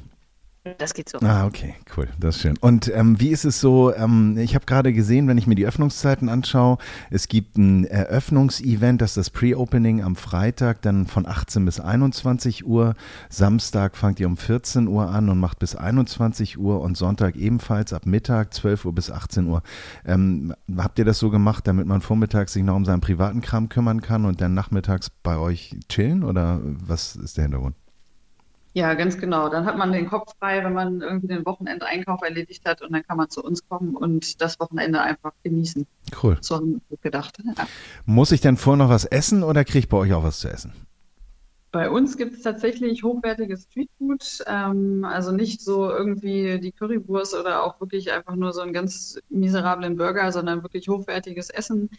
Das 0.77 0.93
geht 0.93 1.09
so. 1.09 1.17
Ah, 1.19 1.45
okay, 1.45 1.75
cool, 1.97 2.07
das 2.17 2.37
ist 2.37 2.41
schön. 2.41 2.57
Und 2.57 2.89
ähm, 2.95 3.19
wie 3.19 3.29
ist 3.29 3.43
es 3.43 3.59
so, 3.59 3.93
ähm, 3.93 4.37
ich 4.37 4.55
habe 4.55 4.65
gerade 4.65 4.93
gesehen, 4.93 5.27
wenn 5.27 5.37
ich 5.37 5.45
mir 5.45 5.55
die 5.55 5.65
Öffnungszeiten 5.65 6.29
anschaue, 6.29 6.77
es 7.11 7.27
gibt 7.27 7.57
ein 7.57 7.83
Eröffnungsevent, 7.83 9.01
das 9.01 9.11
ist 9.11 9.17
das 9.17 9.29
Pre-Opening 9.29 10.01
am 10.01 10.15
Freitag, 10.15 10.81
dann 10.81 11.05
von 11.05 11.25
18 11.25 11.65
bis 11.65 11.81
21 11.81 12.65
Uhr. 12.65 12.95
Samstag 13.29 13.97
fangt 13.97 14.21
ihr 14.21 14.27
um 14.27 14.37
14 14.37 14.87
Uhr 14.87 15.09
an 15.09 15.27
und 15.27 15.37
macht 15.37 15.59
bis 15.59 15.75
21 15.75 16.57
Uhr 16.57 16.79
und 16.79 16.95
Sonntag 16.95 17.35
ebenfalls 17.35 17.91
ab 17.91 18.05
Mittag 18.05 18.53
12 18.53 18.85
Uhr 18.85 18.95
bis 18.95 19.11
18 19.11 19.47
Uhr. 19.47 19.63
Ähm, 20.05 20.53
habt 20.77 20.97
ihr 20.97 21.05
das 21.05 21.19
so 21.19 21.29
gemacht, 21.29 21.67
damit 21.67 21.87
man 21.87 21.99
vormittags 21.99 22.53
sich 22.53 22.63
noch 22.63 22.77
um 22.77 22.85
seinen 22.85 23.01
privaten 23.01 23.41
Kram 23.41 23.67
kümmern 23.67 23.99
kann 23.99 24.23
und 24.23 24.39
dann 24.39 24.53
nachmittags 24.53 25.09
bei 25.09 25.37
euch 25.37 25.75
chillen 25.89 26.23
oder 26.23 26.61
was 26.63 27.17
ist 27.17 27.35
der 27.35 27.43
Hintergrund? 27.43 27.75
Ja, 28.73 28.95
ganz 28.95 29.19
genau. 29.19 29.49
Dann 29.49 29.65
hat 29.65 29.77
man 29.77 29.91
den 29.91 30.07
Kopf 30.07 30.33
frei, 30.39 30.63
wenn 30.63 30.73
man 30.73 31.01
irgendwie 31.01 31.27
den 31.27 31.45
Wochenendeinkauf 31.45 32.21
erledigt 32.23 32.65
hat 32.65 32.81
und 32.81 32.91
dann 32.91 33.03
kann 33.03 33.17
man 33.17 33.29
zu 33.29 33.43
uns 33.43 33.67
kommen 33.67 33.95
und 33.95 34.41
das 34.41 34.59
Wochenende 34.59 35.01
einfach 35.01 35.31
genießen. 35.43 35.85
Cool. 36.21 36.37
So 36.41 36.55
haben 36.55 36.81
wir 36.89 36.97
gedacht. 36.97 37.37
Ja. 37.43 37.67
Muss 38.05 38.31
ich 38.31 38.41
denn 38.41 38.57
vorher 38.57 38.85
noch 38.85 38.89
was 38.91 39.05
essen 39.05 39.43
oder 39.43 39.63
kriege 39.63 39.79
ich 39.79 39.89
bei 39.89 39.97
euch 39.97 40.13
auch 40.13 40.23
was 40.23 40.39
zu 40.39 40.49
essen? 40.49 40.73
Bei 41.73 41.89
uns 41.89 42.17
gibt 42.17 42.35
es 42.35 42.43
tatsächlich 42.43 43.01
hochwertiges 43.01 43.63
Streetfood, 43.63 44.43
ähm, 44.45 45.03
also 45.05 45.31
nicht 45.31 45.59
so 45.59 45.89
irgendwie 45.89 46.59
die 46.59 46.71
Currywurst 46.71 47.33
oder 47.35 47.63
auch 47.63 47.81
wirklich 47.81 48.11
einfach 48.11 48.35
nur 48.35 48.53
so 48.53 48.61
einen 48.61 48.73
ganz 48.73 49.17
miserablen 49.29 49.97
Burger, 49.97 50.31
sondern 50.31 50.61
wirklich 50.61 50.87
hochwertiges 50.87 51.49
Essen 51.49 51.89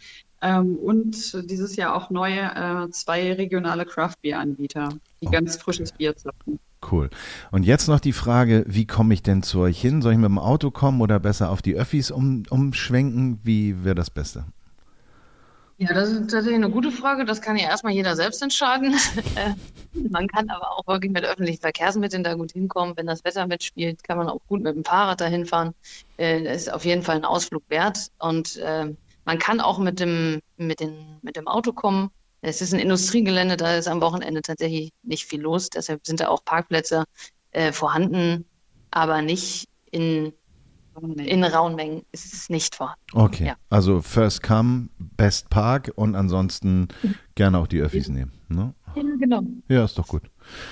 ähm, 0.41 0.77
und 0.77 1.51
dieses 1.51 1.75
Jahr 1.75 1.97
auch 1.97 2.09
neue 2.11 2.41
äh, 2.41 2.91
zwei 2.93 3.33
regionale 3.33 3.85
Craft-Bier-Anbieter, 3.85 4.91
die 5.21 5.27
Oh. 5.27 5.31
ganz 5.31 5.57
frisches 5.57 5.91
Bier 5.91 6.15
zapfen. 6.17 6.61
Cool. 6.89 7.11
Und 7.51 7.65
jetzt 7.65 7.89
noch 7.89 7.99
die 7.99 8.13
Frage, 8.13 8.65
wie 8.69 8.87
komme 8.87 9.13
ich 9.15 9.25
denn 9.25 9.43
zu 9.43 9.59
euch 9.59 9.81
hin? 9.81 10.03
Soll 10.03 10.13
ich 10.13 10.19
mit 10.19 10.29
dem 10.29 10.39
Auto 10.39 10.71
kommen 10.71 11.01
oder 11.01 11.19
besser 11.19 11.51
auf 11.51 11.63
die 11.63 11.75
Öffis 11.75 12.13
um, 12.13 12.45
umschwenken? 12.49 13.41
Wie 13.43 13.85
wäre 13.85 13.97
das 13.97 14.11
Beste? 14.11 14.45
Ja, 15.87 15.93
das 15.93 16.09
ist 16.09 16.31
tatsächlich 16.31 16.55
eine 16.55 16.71
gute 16.71 16.91
Frage. 16.91 17.27
Das 17.27 17.43
kann 17.43 17.59
ja 17.59 17.69
erstmal 17.69 17.93
jeder 17.93 18.17
selbst 18.17 18.43
entscheiden. 18.43 18.95
Äh, 19.37 19.55
man 20.11 20.29
kann 20.29 20.49
aber 20.51 20.73
auch 20.73 20.87
wirklich 20.87 21.13
mit 21.13 21.25
öffentlichen 21.25 21.61
Verkehrsmitteln 21.61 22.25
da 22.25 22.35
gut 22.35 22.53
hinkommen. 22.53 22.97
Wenn 22.97 23.07
das 23.07 23.25
Wetter 23.25 23.47
mitspielt, 23.47 24.03
kann 24.05 24.17
man 24.19 24.29
auch 24.29 24.41
gut 24.47 24.63
mit 24.63 24.75
dem 24.75 24.85
Fahrrad 24.85 25.21
dahin 25.21 25.45
fahren. 25.47 25.75
Äh, 26.17 26.45
Das 26.45 26.63
ist 26.63 26.73
auf 26.73 26.85
jeden 26.85 27.03
Fall 27.03 27.17
ein 27.17 27.25
Ausflug 27.25 27.65
wert. 27.69 28.11
Und 28.19 28.57
äh, 28.57 28.95
man 29.25 29.39
kann 29.39 29.61
auch 29.61 29.79
mit 29.79 30.01
dem, 30.01 30.41
mit 30.57 30.81
den, 30.81 31.19
mit 31.23 31.37
dem 31.37 31.49
Auto 31.49 31.73
kommen. 31.73 32.11
Es 32.41 32.61
ist 32.63 32.73
ein 32.75 32.81
Industriegelände, 32.81 33.57
da 33.57 33.77
ist 33.77 33.89
am 33.89 34.01
Wochenende 34.01 34.43
tatsächlich 34.43 34.93
nicht 35.03 35.25
viel 35.25 35.41
los. 35.41 35.69
Deshalb 35.71 36.07
sind 36.07 36.21
da 36.21 36.29
auch 36.29 36.45
Parkplätze 36.45 37.05
äh, 37.51 37.73
vorhanden, 37.73 38.47
aber 38.91 39.23
nicht 39.23 39.69
in, 39.91 40.33
in 41.03 41.45
rauen 41.45 41.75
Mengen 41.75 42.03
ist 42.13 42.33
es 42.33 42.51
nicht 42.51 42.75
vorhanden. 42.75 43.01
Okay. 43.13 43.47
Ja. 43.47 43.57
Also 43.71 44.03
First 44.03 44.43
Come, 44.43 44.89
Best 44.99 45.51
Park 45.51 45.93
und 45.97 46.15
ansonsten 46.15 46.89
gerne 47.35 47.59
auch 47.59 47.67
die 47.67 47.81
Öffis 47.81 48.09
nehmen. 48.09 48.33
Ne? 48.49 48.75
Ja, 48.95 49.03
genau. 49.19 49.43
Ja, 49.69 49.85
ist 49.85 49.99
doch 49.99 50.07
gut. 50.07 50.23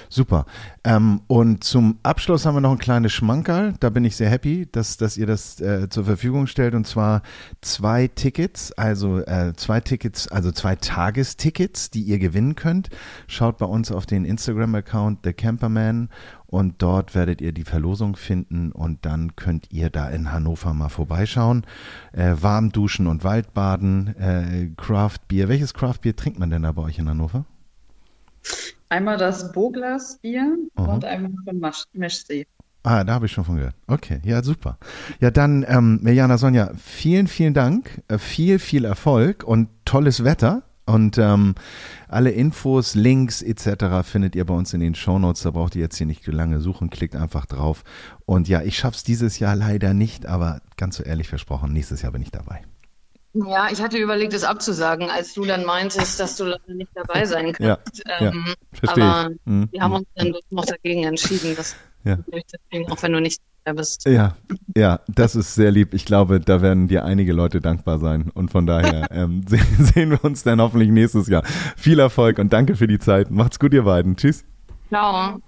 Super. 0.08 0.44
Ähm, 0.84 1.22
und 1.26 1.64
zum 1.64 1.98
Abschluss 2.02 2.46
haben 2.46 2.54
wir 2.54 2.60
noch 2.60 2.72
ein 2.72 2.78
kleines 2.78 3.12
Schmankerl. 3.12 3.74
Da 3.80 3.90
bin 3.90 4.04
ich 4.04 4.16
sehr 4.16 4.30
happy, 4.30 4.68
dass, 4.70 4.96
dass 4.96 5.16
ihr 5.16 5.26
das 5.26 5.60
äh, 5.60 5.88
zur 5.88 6.04
Verfügung 6.04 6.46
stellt. 6.46 6.74
Und 6.74 6.86
zwar 6.86 7.22
zwei 7.62 8.08
Tickets, 8.08 8.72
also 8.72 9.18
äh, 9.18 9.54
zwei 9.56 9.80
Tickets, 9.80 10.28
also 10.28 10.52
zwei 10.52 10.76
Tagestickets, 10.76 11.90
die 11.90 12.02
ihr 12.02 12.18
gewinnen 12.18 12.54
könnt. 12.54 12.90
Schaut 13.26 13.58
bei 13.58 13.66
uns 13.66 13.90
auf 13.90 14.06
den 14.06 14.24
Instagram-Account 14.24 15.20
The 15.24 15.32
Camperman 15.32 16.10
und 16.52 16.82
dort 16.82 17.14
werdet 17.14 17.40
ihr 17.40 17.52
die 17.52 17.64
Verlosung 17.64 18.14
finden 18.14 18.72
und 18.72 19.06
dann 19.06 19.34
könnt 19.36 19.72
ihr 19.72 19.88
da 19.88 20.08
in 20.10 20.30
Hannover 20.30 20.74
mal 20.74 20.90
vorbeischauen. 20.90 21.64
Äh, 22.12 22.34
warm 22.40 22.70
duschen 22.70 23.06
und 23.06 23.24
Waldbaden, 23.24 24.14
äh, 24.18 24.68
Craft 24.76 25.26
Bier. 25.28 25.48
Welches 25.48 25.72
Craft 25.72 26.02
Bier 26.02 26.14
trinkt 26.14 26.38
man 26.38 26.50
denn 26.50 26.62
da 26.62 26.72
bei 26.72 26.82
euch 26.82 26.98
in 26.98 27.08
Hannover? 27.08 27.46
Einmal 28.90 29.16
das 29.16 29.50
Boglas-Bier 29.52 30.58
Aha. 30.74 30.92
und 30.92 31.04
einmal 31.06 31.32
von 31.44 31.58
Masch- 31.58 31.86
Meschsee. 31.94 32.46
Ah, 32.82 33.02
da 33.04 33.14
habe 33.14 33.26
ich 33.26 33.32
schon 33.32 33.44
von 33.44 33.56
gehört. 33.56 33.76
Okay, 33.86 34.20
ja, 34.24 34.42
super. 34.42 34.76
Ja, 35.20 35.30
dann, 35.30 35.64
ähm, 35.66 36.00
Mirjana 36.02 36.36
Sonja, 36.36 36.72
vielen, 36.76 37.28
vielen 37.28 37.54
Dank, 37.54 38.02
äh, 38.08 38.18
viel, 38.18 38.58
viel 38.58 38.84
Erfolg 38.84 39.44
und 39.44 39.68
tolles 39.84 40.24
Wetter. 40.24 40.64
Und 40.84 41.16
ähm, 41.16 41.54
alle 42.08 42.30
Infos, 42.30 42.94
Links 42.94 43.40
etc. 43.40 44.02
findet 44.06 44.34
ihr 44.34 44.44
bei 44.44 44.54
uns 44.54 44.74
in 44.74 44.80
den 44.80 44.94
Shownotes. 44.96 45.42
Da 45.42 45.50
braucht 45.52 45.76
ihr 45.76 45.82
jetzt 45.82 45.96
hier 45.96 46.06
nicht 46.06 46.26
lange 46.26 46.60
suchen, 46.60 46.90
klickt 46.90 47.14
einfach 47.14 47.46
drauf. 47.46 47.84
Und 48.26 48.48
ja, 48.48 48.62
ich 48.62 48.76
schaff's 48.78 49.04
dieses 49.04 49.38
Jahr 49.38 49.54
leider 49.54 49.94
nicht, 49.94 50.26
aber 50.26 50.60
ganz 50.76 50.96
so 50.96 51.04
ehrlich 51.04 51.28
versprochen, 51.28 51.72
nächstes 51.72 52.02
Jahr 52.02 52.12
bin 52.12 52.22
ich 52.22 52.30
dabei. 52.32 52.62
Ja, 53.34 53.68
ich 53.72 53.80
hatte 53.80 53.96
überlegt, 53.96 54.34
es 54.34 54.44
abzusagen, 54.44 55.08
als 55.08 55.32
du 55.32 55.44
dann 55.46 55.64
meintest, 55.64 56.20
dass 56.20 56.36
du 56.36 56.44
leider 56.44 56.74
nicht 56.74 56.90
dabei 56.94 57.24
sein 57.24 57.54
Ja, 57.58 57.76
kannst. 57.76 58.02
ja, 58.06 58.20
ähm, 58.30 58.44
verstehe 58.72 59.04
aber 59.04 59.30
ich. 59.30 59.38
Mhm. 59.46 59.68
wir 59.70 59.80
haben 59.80 59.92
uns 59.94 60.06
dann 60.16 60.32
doch 60.32 60.42
noch 60.50 60.66
dagegen 60.66 61.04
entschieden, 61.04 61.56
dass 61.56 61.74
Ja. 62.04 62.18
auch 62.90 63.02
wenn 63.02 63.12
du 63.12 63.20
nicht 63.20 63.40
dabei 63.64 63.76
bist. 63.78 64.04
Ja, 64.06 64.36
ja, 64.76 65.00
das 65.08 65.34
ist 65.36 65.54
sehr 65.54 65.70
lieb. 65.70 65.94
Ich 65.94 66.04
glaube, 66.04 66.40
da 66.40 66.62
werden 66.62 66.88
dir 66.88 67.04
einige 67.04 67.32
Leute 67.32 67.60
dankbar 67.60 67.98
sein. 67.98 68.30
Und 68.34 68.50
von 68.50 68.66
daher 68.66 69.10
ähm, 69.12 69.42
se- 69.48 69.58
sehen 69.78 70.10
wir 70.10 70.24
uns 70.24 70.42
dann 70.42 70.60
hoffentlich 70.60 70.90
nächstes 70.90 71.28
Jahr. 71.28 71.42
Viel 71.76 71.98
Erfolg 71.98 72.38
und 72.38 72.52
danke 72.52 72.76
für 72.76 72.86
die 72.86 72.98
Zeit. 72.98 73.30
Macht's 73.30 73.58
gut, 73.58 73.72
ihr 73.74 73.84
beiden. 73.84 74.16
Tschüss. 74.16 74.44
Ciao. 74.88 75.38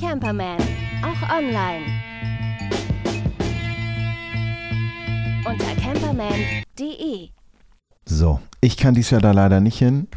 Camperman, 0.00 0.58
auch 1.02 1.36
online. 1.38 1.84
Unter 5.46 5.74
camperman.de. 5.80 7.28
So, 8.06 8.40
ich 8.60 8.76
kann 8.76 8.94
dies 8.94 9.10
Jahr 9.10 9.20
da 9.20 9.32
leider 9.32 9.60
nicht 9.60 9.78
hin. 9.78 10.08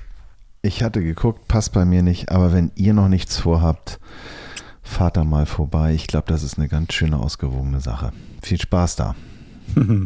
Ich 0.61 0.84
hatte 0.84 1.03
geguckt, 1.03 1.47
passt 1.47 1.73
bei 1.73 1.86
mir 1.86 2.01
nicht. 2.01 2.32
Aber 2.32 2.51
wenn 2.53 2.71
ihr 2.75 2.93
noch 2.93 3.09
nichts 3.09 3.38
vorhabt, 3.38 3.99
fahrt 4.88 5.17
da 5.17 5.23
mal 5.23 5.45
vorbei. 5.45 5.93
Ich 5.93 6.07
glaube, 6.07 6.27
das 6.27 6.43
ist 6.43 6.57
eine 6.57 6.67
ganz 6.67 6.93
schöne, 6.93 7.17
ausgewogene 7.17 7.81
Sache. 7.81 8.11
Viel 8.41 8.59
Spaß 8.59 8.95
da. 8.95 9.15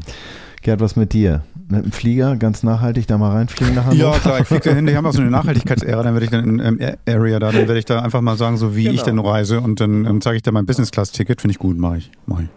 Gerd, 0.61 0.79
was 0.79 0.95
mit 0.95 1.13
dir? 1.13 1.41
Mit 1.69 1.85
dem 1.85 1.91
Flieger 1.91 2.35
ganz 2.35 2.61
nachhaltig 2.61 3.07
da 3.07 3.17
mal 3.17 3.31
reinfliegen 3.31 3.73
nach 3.73 3.85
Hannover? 3.85 4.11
Ja, 4.13 4.19
klar, 4.19 4.39
ich 4.41 4.47
fliege 4.47 4.69
dahin. 4.69 4.85
Die 4.85 4.95
haben 4.95 5.07
auch 5.07 5.13
so 5.13 5.21
eine 5.21 5.31
Nachhaltigkeitsära, 5.31 6.03
dann 6.03 6.13
werde 6.13 6.25
ich 6.25 6.31
dann 6.31 6.59
in 6.59 6.79
ähm, 6.79 6.95
Area 7.07 7.39
da, 7.39 7.51
dann 7.51 7.67
werde 7.67 7.79
ich 7.79 7.85
da 7.85 8.01
einfach 8.01 8.21
mal 8.21 8.37
sagen, 8.37 8.57
so 8.57 8.75
wie 8.75 8.89
ich 8.89 9.01
denn 9.01 9.17
reise 9.17 9.59
und 9.61 9.79
dann 9.79 10.05
ähm, 10.05 10.21
zeige 10.21 10.35
ich 10.35 10.43
da 10.43 10.51
mein 10.51 10.67
Business 10.67 10.91
Class 10.91 11.11
Ticket, 11.11 11.41
finde 11.41 11.53
ich 11.53 11.59
gut, 11.59 11.77
mache 11.77 11.97
ich, 11.97 12.11
mache 12.27 12.43
ich. 12.43 12.49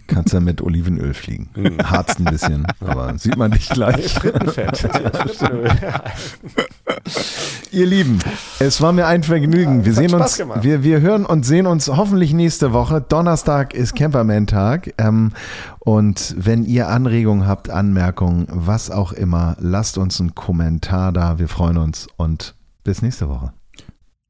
Kannst 0.06 0.32
ja 0.32 0.40
mit 0.40 0.62
Olivenöl 0.62 1.14
fliegen. 1.14 1.48
Harzt 1.82 2.18
ein 2.18 2.24
bisschen, 2.26 2.66
aber 2.80 3.18
sieht 3.18 3.36
man 3.36 3.50
nicht 3.50 3.70
gleich. 3.70 4.12
Frittenfett. 4.14 4.88
Ihr 7.72 7.86
Lieben, 7.86 8.18
es 8.58 8.80
war 8.80 8.92
mir 8.92 9.06
ein 9.06 9.22
Vergnügen. 9.22 9.84
Wir 9.84 9.92
es 9.92 9.98
hat 9.98 10.28
sehen 10.30 10.46
uns, 10.48 10.62
wir, 10.62 10.84
wir 10.84 11.00
hören 11.00 11.26
und 11.26 11.44
sehen 11.44 11.66
uns 11.66 11.88
hoffentlich 11.88 12.32
nächste 12.32 12.72
Woche. 12.72 13.04
Donnerstag 13.06 13.74
ist 13.74 13.96
Camperman-Tag. 13.96 14.94
Ähm, 14.98 15.32
und 15.84 16.34
wenn 16.38 16.64
ihr 16.64 16.88
Anregungen 16.88 17.46
habt, 17.46 17.68
Anmerkungen, 17.68 18.46
was 18.48 18.90
auch 18.90 19.12
immer, 19.12 19.56
lasst 19.58 19.98
uns 19.98 20.20
einen 20.20 20.34
Kommentar 20.34 21.12
da. 21.12 21.38
Wir 21.40 21.48
freuen 21.48 21.76
uns 21.76 22.06
und 22.16 22.54
bis 22.84 23.02
nächste 23.02 23.28
Woche. 23.28 23.52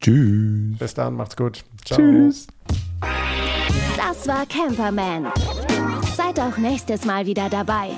Tschüss. 0.01 0.79
Bis 0.79 0.95
dann, 0.95 1.15
macht's 1.15 1.37
gut. 1.37 1.63
Ciao. 1.85 1.99
Tschüss. 1.99 2.47
Das 3.97 4.27
war 4.27 4.47
Camperman. 4.47 5.27
Seid 6.17 6.41
auch 6.41 6.57
nächstes 6.57 7.05
Mal 7.05 7.27
wieder 7.27 7.51
dabei. 7.51 7.91